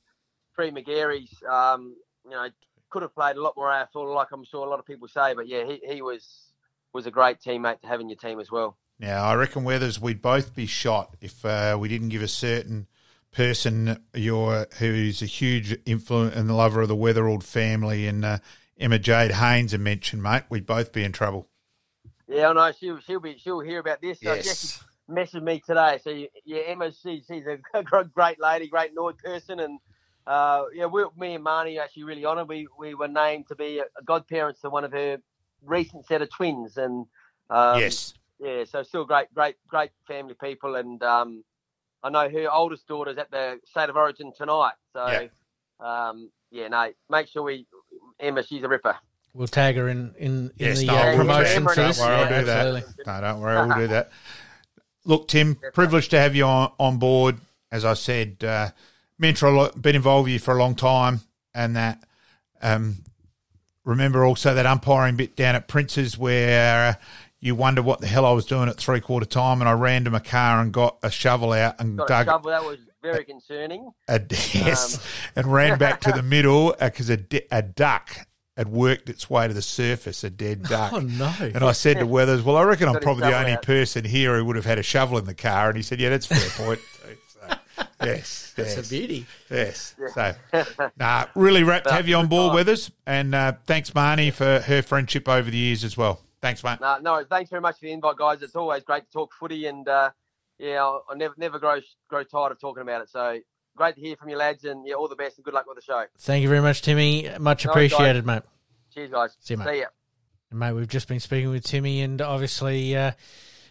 three 0.54 0.70
Magareys. 0.70 1.30
Um, 1.48 1.94
you 2.24 2.32
know, 2.32 2.48
could 2.90 3.02
have 3.02 3.14
played 3.14 3.36
a 3.36 3.42
lot 3.42 3.54
more 3.56 3.68
AFL, 3.68 4.14
like 4.14 4.28
I'm 4.32 4.44
sure 4.44 4.66
a 4.66 4.70
lot 4.70 4.78
of 4.78 4.86
people 4.86 5.08
say. 5.08 5.34
But 5.34 5.46
yeah, 5.48 5.64
he, 5.64 5.80
he 5.86 6.02
was 6.02 6.52
was 6.92 7.06
a 7.06 7.10
great 7.10 7.38
teammate 7.40 7.80
to 7.82 7.86
have 7.86 8.00
in 8.00 8.08
your 8.08 8.16
team 8.18 8.40
as 8.40 8.50
well. 8.50 8.76
Now, 8.98 9.24
I 9.24 9.34
reckon 9.34 9.62
Weathers, 9.62 10.00
we'd 10.00 10.20
both 10.20 10.54
be 10.56 10.66
shot 10.66 11.16
if 11.20 11.44
uh, 11.44 11.76
we 11.78 11.88
didn't 11.88 12.08
give 12.08 12.22
a 12.22 12.28
certain 12.28 12.88
person 13.30 14.02
your 14.14 14.66
who's 14.78 15.22
a 15.22 15.26
huge 15.26 15.78
influence 15.86 16.34
and 16.34 16.56
lover 16.56 16.80
of 16.80 16.88
the 16.88 16.96
Weatherald 16.96 17.44
family 17.44 18.08
and 18.08 18.24
uh, 18.24 18.38
Emma 18.80 18.98
Jade 18.98 19.32
Haynes 19.32 19.72
a 19.74 19.78
mention, 19.78 20.20
mate. 20.20 20.44
We'd 20.48 20.66
both 20.66 20.92
be 20.92 21.04
in 21.04 21.12
trouble. 21.12 21.48
Yeah, 22.26 22.48
I 22.48 22.52
know 22.52 22.72
she'll 22.72 22.98
she'll 23.00 23.20
be 23.20 23.36
she'll 23.38 23.60
hear 23.60 23.78
about 23.78 24.00
this. 24.02 24.18
So 24.20 24.34
Yes. 24.34 24.82
Jesse 25.14 25.38
messaged 25.38 25.42
me 25.42 25.60
today. 25.60 25.98
So 26.02 26.10
yeah, 26.44 26.62
Emma, 26.66 26.92
she, 26.92 27.22
she's 27.26 27.44
a 27.46 27.58
great 28.14 28.40
lady, 28.40 28.68
great 28.68 28.94
Nord 28.94 29.18
person, 29.18 29.60
and 29.60 29.78
uh, 30.26 30.64
yeah, 30.74 30.86
we, 30.86 31.04
me 31.16 31.34
and 31.34 31.44
Marnie 31.44 31.78
are 31.78 31.84
actually 31.84 32.04
really 32.04 32.24
honoured. 32.24 32.48
We 32.48 32.68
we 32.78 32.94
were 32.94 33.08
named 33.08 33.48
to 33.48 33.56
be 33.56 33.78
a, 33.78 33.84
a 33.98 34.04
godparents 34.04 34.60
to 34.62 34.70
one 34.70 34.84
of 34.84 34.92
her 34.92 35.18
recent 35.64 36.06
set 36.06 36.22
of 36.22 36.30
twins, 36.30 36.76
and 36.76 37.06
um, 37.50 37.80
yes. 37.80 38.14
yeah, 38.40 38.64
so 38.64 38.82
still 38.82 39.04
great, 39.04 39.32
great, 39.34 39.56
great 39.68 39.90
family 40.06 40.34
people, 40.40 40.76
and 40.76 41.02
um, 41.02 41.44
I 42.02 42.10
know 42.10 42.28
her 42.28 42.50
oldest 42.52 42.86
daughter's 42.86 43.18
at 43.18 43.30
the 43.30 43.60
State 43.64 43.90
of 43.90 43.96
Origin 43.96 44.32
tonight. 44.36 44.74
So 44.92 45.28
Yeah. 45.80 46.10
um, 46.10 46.30
yeah, 46.50 46.68
no, 46.68 46.92
make 47.10 47.28
sure 47.28 47.42
we 47.42 47.66
Emma, 48.20 48.42
she's 48.42 48.62
a 48.62 48.68
ripper. 48.68 48.96
We'll 49.34 49.46
tag 49.46 49.76
her 49.76 49.88
in 49.88 50.14
in, 50.18 50.32
in 50.32 50.52
Yes, 50.58 50.78
the 50.78 50.86
no, 50.86 50.94
uh, 50.96 51.16
promotion 51.16 51.62
do 51.62 51.68
for 51.68 51.74
that. 51.74 51.86
this. 51.88 51.98
Don't 51.98 52.08
worry, 52.08 52.16
I'll 52.16 52.30
Yeah, 52.30 52.38
do 52.40 52.46
that. 52.46 52.66
absolutely. 52.66 53.04
No, 53.06 53.20
don't 53.20 53.40
worry, 53.40 53.66
we'll 53.66 53.78
do 53.78 53.86
that. 53.88 54.10
Look, 55.08 55.26
Tim, 55.26 55.56
privileged 55.72 56.10
to 56.12 56.20
have 56.20 56.36
you 56.36 56.44
on, 56.44 56.70
on 56.78 56.98
board. 56.98 57.38
As 57.72 57.84
I 57.84 57.94
said, 57.94 58.44
uh, 58.44 58.70
mentor, 59.18 59.70
been 59.70 59.96
involved 59.96 60.24
with 60.26 60.34
you 60.34 60.38
for 60.38 60.54
a 60.54 60.58
long 60.58 60.76
time, 60.76 61.20
and 61.54 61.74
that. 61.74 62.04
Um, 62.60 62.98
remember 63.84 64.24
also 64.24 64.52
that 64.52 64.66
umpiring 64.66 65.16
bit 65.16 65.34
down 65.34 65.54
at 65.54 65.66
Prince's 65.66 66.18
where 66.18 66.88
uh, 66.90 66.94
you 67.40 67.54
wonder 67.54 67.80
what 67.80 68.00
the 68.00 68.06
hell 68.06 68.26
I 68.26 68.32
was 68.32 68.44
doing 68.44 68.68
at 68.68 68.76
three 68.76 69.00
quarter 69.00 69.26
time, 69.26 69.60
and 69.60 69.68
I 69.68 69.72
ran 69.72 70.04
to 70.04 70.10
my 70.10 70.18
car 70.18 70.60
and 70.60 70.72
got 70.72 70.98
a 71.02 71.10
shovel 71.10 71.52
out 71.52 71.80
and 71.80 71.96
Got 71.96 72.04
a 72.04 72.08
dug 72.08 72.26
shovel 72.26 72.50
that 72.50 72.64
was 72.64 72.78
very 73.02 73.24
concerning. 73.24 73.90
a 74.08 74.20
yes, 74.30 75.04
and 75.34 75.46
ran 75.46 75.78
back 75.78 76.00
to 76.02 76.12
the 76.12 76.22
middle 76.24 76.74
because 76.78 77.10
a, 77.10 77.18
a 77.50 77.62
duck 77.62 78.26
had 78.58 78.68
worked 78.68 79.08
its 79.08 79.30
way 79.30 79.48
to 79.48 79.54
the 79.54 79.62
surface, 79.62 80.24
a 80.24 80.30
dead 80.30 80.62
duck. 80.68 80.92
Oh 80.92 80.98
no! 80.98 81.32
And 81.40 81.58
I 81.64 81.72
said 81.72 81.98
to 82.00 82.06
Weathers, 82.06 82.42
"Well, 82.42 82.56
I 82.56 82.64
reckon 82.64 82.88
I'm 82.88 83.00
probably 83.00 83.22
the 83.22 83.38
only 83.38 83.52
out. 83.52 83.62
person 83.62 84.04
here 84.04 84.36
who 84.36 84.44
would 84.46 84.56
have 84.56 84.66
had 84.66 84.78
a 84.78 84.82
shovel 84.82 85.16
in 85.16 85.24
the 85.24 85.34
car." 85.34 85.68
And 85.68 85.76
he 85.76 85.82
said, 85.82 86.00
"Yeah, 86.00 86.10
that's 86.10 86.30
a 86.30 86.34
fair 86.34 86.50
point." 86.66 86.80
So, 87.28 87.56
yes, 88.04 88.52
That's 88.56 88.76
yes, 88.76 88.86
a 88.86 88.90
beauty. 88.90 89.26
yes. 89.48 89.94
So, 90.12 90.34
nah, 90.98 91.26
really 91.36 91.62
wrapped 91.62 91.86
to 91.86 91.92
have 91.94 92.08
you 92.08 92.16
on 92.16 92.26
board, 92.26 92.50
Good 92.50 92.56
Weathers, 92.56 92.90
and 93.06 93.34
uh, 93.34 93.52
thanks, 93.66 93.90
Marnie, 93.90 94.32
for 94.32 94.58
her 94.60 94.82
friendship 94.82 95.28
over 95.28 95.48
the 95.50 95.56
years 95.56 95.84
as 95.84 95.96
well. 95.96 96.20
Thanks, 96.42 96.62
mate. 96.64 96.80
No, 96.80 96.98
no, 96.98 97.24
thanks 97.24 97.50
very 97.50 97.62
much 97.62 97.76
for 97.78 97.86
the 97.86 97.92
invite, 97.92 98.16
guys. 98.16 98.42
It's 98.42 98.56
always 98.56 98.82
great 98.84 99.04
to 99.06 99.10
talk 99.12 99.32
footy, 99.38 99.66
and 99.66 99.88
uh, 99.88 100.10
yeah, 100.58 100.84
I 100.84 100.98
I 101.12 101.14
never 101.14 101.34
never 101.36 101.58
grow 101.60 101.80
grow 102.08 102.24
tired 102.24 102.52
of 102.52 102.60
talking 102.60 102.82
about 102.82 103.02
it. 103.02 103.10
So 103.10 103.38
great 103.78 103.94
to 103.94 104.00
hear 104.00 104.16
from 104.16 104.28
you, 104.28 104.36
lads, 104.36 104.64
and 104.64 104.86
yeah, 104.86 104.94
all 104.94 105.08
the 105.08 105.16
best 105.16 105.38
and 105.38 105.44
good 105.44 105.54
luck 105.54 105.66
with 105.66 105.76
the 105.76 105.82
show. 105.82 106.04
Thank 106.18 106.42
you 106.42 106.48
very 106.48 106.60
much, 106.60 106.82
Timmy. 106.82 107.30
Much 107.38 107.64
No, 107.64 107.70
appreciated, 107.72 108.26
mate. 108.26 108.42
Cheers, 108.92 109.10
guys. 109.10 109.36
See 109.40 109.54
you, 109.54 109.58
mate. 109.58 109.68
See 109.68 109.80
ya. 109.80 109.86
And, 110.50 110.58
mate, 110.60 110.72
we've 110.72 110.88
just 110.88 111.08
been 111.08 111.20
speaking 111.20 111.50
with 111.50 111.64
Timmy, 111.64 112.02
and 112.02 112.20
obviously, 112.20 112.94
uh, 112.96 113.12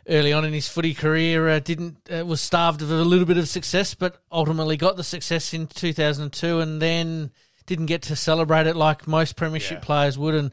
early 0.09 0.33
on 0.33 0.45
in 0.45 0.53
his 0.53 0.67
footy 0.67 0.93
career, 0.93 1.47
uh, 1.49 1.59
didn't 1.59 1.97
uh, 2.11 2.25
was 2.25 2.41
starved 2.41 2.81
of 2.81 2.89
a 2.91 2.95
little 3.03 3.25
bit 3.25 3.37
of 3.37 3.47
success, 3.47 3.93
but 3.93 4.21
ultimately 4.31 4.77
got 4.77 4.95
the 4.97 5.03
success 5.03 5.53
in 5.53 5.67
2002, 5.67 6.59
and 6.59 6.81
then 6.81 7.31
didn't 7.65 7.87
get 7.87 8.01
to 8.03 8.15
celebrate 8.15 8.65
it 8.67 8.75
like 8.75 9.07
most 9.07 9.35
Premiership 9.35 9.79
Yeah. 9.79 9.85
players 9.85 10.17
would. 10.17 10.33
And 10.35 10.51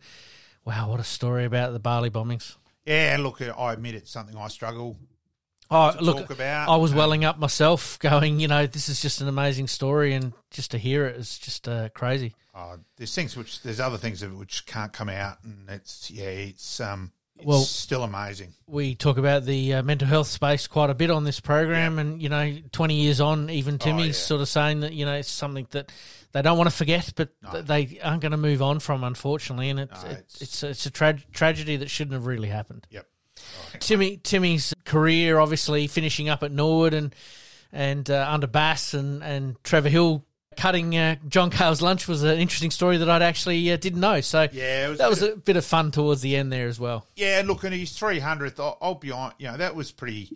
wow, 0.64 0.90
what 0.90 0.98
a 1.00 1.04
story 1.04 1.44
about 1.44 1.72
the 1.72 1.78
Bali 1.78 2.10
bombings! 2.10 2.56
Yeah, 2.84 3.16
look, 3.20 3.40
I 3.40 3.72
admit 3.72 3.94
it's 3.94 4.10
something 4.10 4.36
I 4.36 4.48
struggle 4.48 4.98
Oh, 5.70 5.94
look, 6.00 6.30
about. 6.30 6.68
I 6.68 6.76
was 6.76 6.92
Um, 6.92 6.98
welling 6.98 7.24
up 7.24 7.38
myself, 7.38 7.98
going, 7.98 8.38
you 8.38 8.48
know, 8.48 8.66
this 8.66 8.88
is 8.88 9.00
just 9.02 9.20
an 9.20 9.28
amazing 9.28 9.66
story, 9.66 10.14
and 10.14 10.32
just 10.50 10.70
to 10.72 10.78
hear 10.78 11.06
it 11.06 11.16
is 11.16 11.38
just 11.38 11.68
uh, 11.68 11.88
crazy. 11.90 12.34
Oh, 12.54 12.76
there's 12.96 13.14
things 13.14 13.36
which 13.36 13.62
there's 13.62 13.80
other 13.80 13.98
things 13.98 14.24
which 14.24 14.66
can't 14.66 14.92
come 14.92 15.08
out, 15.08 15.42
and 15.42 15.68
it's 15.68 16.10
yeah, 16.10 16.24
it's 16.26 16.78
um, 16.80 17.10
it's 17.36 17.46
Well- 17.46 17.62
still 17.62 18.04
amazing. 18.04 18.54
we 18.68 18.94
talk 18.94 19.16
about 19.16 19.44
the 19.44 19.74
uh, 19.74 19.82
mental 19.82 20.06
health 20.06 20.28
space 20.28 20.66
quite 20.68 20.90
a 20.90 20.94
bit 20.94 21.10
on 21.10 21.24
this 21.24 21.40
program, 21.40 21.98
and 21.98 22.22
you 22.22 22.28
know, 22.28 22.56
twenty 22.70 22.94
years 23.02 23.20
on, 23.20 23.50
even 23.50 23.78
Timmy's 23.78 24.04
Oh, 24.04 24.06
yeah. 24.06 24.12
sort 24.12 24.40
of 24.42 24.48
saying 24.48 24.80
that 24.80 24.92
you 24.92 25.04
know 25.06 25.14
it's 25.14 25.30
something 25.30 25.66
that 25.70 25.90
they 26.32 26.42
don't 26.42 26.58
want 26.58 26.70
to 26.70 26.76
forget, 26.76 27.12
but 27.16 27.30
th- 27.50 27.64
they 27.64 27.98
aren't 28.04 28.20
going 28.20 28.32
to 28.32 28.36
move 28.38 28.60
on 28.62 28.78
from, 28.80 29.02
unfortunately, 29.02 29.70
and 29.70 29.80
it's 29.80 30.02
No, 30.04 30.10
it, 30.10 30.12
it's- 30.12 30.42
it's 30.42 30.62
it's 30.62 30.86
a 30.86 30.90
tra- 30.90 31.18
tragedy 31.32 31.76
that 31.78 31.90
shouldn't 31.90 32.12
have 32.14 32.26
really 32.26 32.48
happened. 32.48 32.86
Yep. 32.90 33.06
Timmy 33.80 34.16
Timmy's 34.18 34.74
career, 34.84 35.38
obviously 35.38 35.86
finishing 35.86 36.28
up 36.28 36.42
at 36.42 36.52
Norwood 36.52 36.94
and 36.94 37.14
and 37.72 38.08
uh, 38.10 38.26
under 38.28 38.46
Bass 38.46 38.94
and 38.94 39.22
and 39.22 39.62
Trevor 39.64 39.88
Hill. 39.88 40.24
Cutting 40.56 40.96
uh, 40.96 41.16
John 41.28 41.50
Cale's 41.50 41.82
lunch 41.82 42.06
was 42.06 42.22
an 42.22 42.38
interesting 42.38 42.70
story 42.70 42.98
that 42.98 43.10
I'd 43.10 43.22
actually 43.22 43.72
uh, 43.72 43.76
didn't 43.76 43.98
know. 43.98 44.20
So 44.20 44.46
Yeah, 44.52 44.86
was 44.90 44.98
that 44.98 45.06
a 45.06 45.10
was 45.10 45.22
a 45.22 45.34
bit 45.36 45.56
of 45.56 45.64
fun 45.64 45.90
towards 45.90 46.20
the 46.22 46.36
end 46.36 46.52
there 46.52 46.68
as 46.68 46.78
well. 46.78 47.08
Yeah, 47.16 47.42
look, 47.44 47.64
and 47.64 47.74
his 47.74 47.90
300th, 47.90 48.60
I'll, 48.60 48.78
I'll 48.80 48.94
be 48.94 49.10
on, 49.10 49.32
you 49.38 49.48
know, 49.48 49.56
that 49.56 49.74
was 49.74 49.90
pretty 49.90 50.30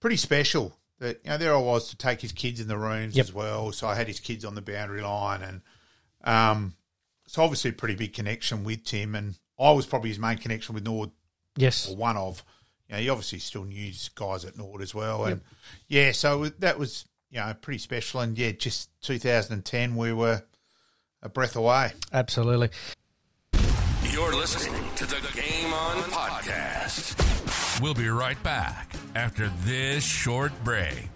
pretty 0.00 0.16
special. 0.16 0.76
That, 0.98 1.20
you 1.22 1.30
know, 1.30 1.38
there 1.38 1.54
I 1.54 1.60
was 1.60 1.90
to 1.90 1.96
take 1.96 2.20
his 2.20 2.32
kids 2.32 2.58
in 2.60 2.66
the 2.66 2.76
rooms 2.76 3.14
Yep. 3.14 3.24
as 3.24 3.32
well. 3.32 3.70
So 3.70 3.86
I 3.86 3.94
had 3.94 4.08
his 4.08 4.18
kids 4.18 4.44
on 4.44 4.56
the 4.56 4.62
boundary 4.62 5.00
line. 5.02 5.42
And 5.42 5.60
um, 6.24 6.74
it's 7.24 7.38
obviously 7.38 7.70
a 7.70 7.74
pretty 7.74 7.94
big 7.94 8.12
connection 8.14 8.64
with 8.64 8.82
Tim. 8.84 9.14
And 9.14 9.38
I 9.60 9.70
was 9.70 9.86
probably 9.86 10.08
his 10.10 10.18
main 10.18 10.38
connection 10.38 10.74
with 10.74 10.82
Nord, 10.84 11.10
Yes. 11.56 11.88
Or 11.88 11.96
one 11.96 12.16
of. 12.16 12.44
You, 12.88 13.06
know, 13.06 13.12
obviously 13.12 13.38
still 13.38 13.64
knew 13.64 13.90
guys 14.14 14.44
at 14.44 14.56
Nord 14.58 14.82
as 14.82 14.94
well. 14.94 15.24
And 15.24 15.40
yep. 15.40 15.44
yeah, 15.88 16.12
so 16.12 16.46
that 16.58 16.78
was, 16.78 17.06
you 17.30 17.40
know, 17.40 17.54
pretty 17.60 17.78
special. 17.78 18.20
And 18.20 18.36
yeah, 18.36 18.52
just 18.52 18.90
2010, 19.02 19.96
we 19.96 20.12
were 20.12 20.42
a 21.22 21.28
breath 21.28 21.56
away. 21.56 21.92
Absolutely. 22.12 22.70
You're 24.10 24.34
listening 24.34 24.84
to 24.96 25.06
the 25.06 25.26
Game 25.34 25.72
On 25.72 25.96
Podcast. 26.02 27.80
We'll 27.80 27.94
be 27.94 28.08
right 28.08 28.40
back 28.42 28.92
after 29.14 29.50
this 29.64 30.04
short 30.04 30.52
break. 30.64 31.08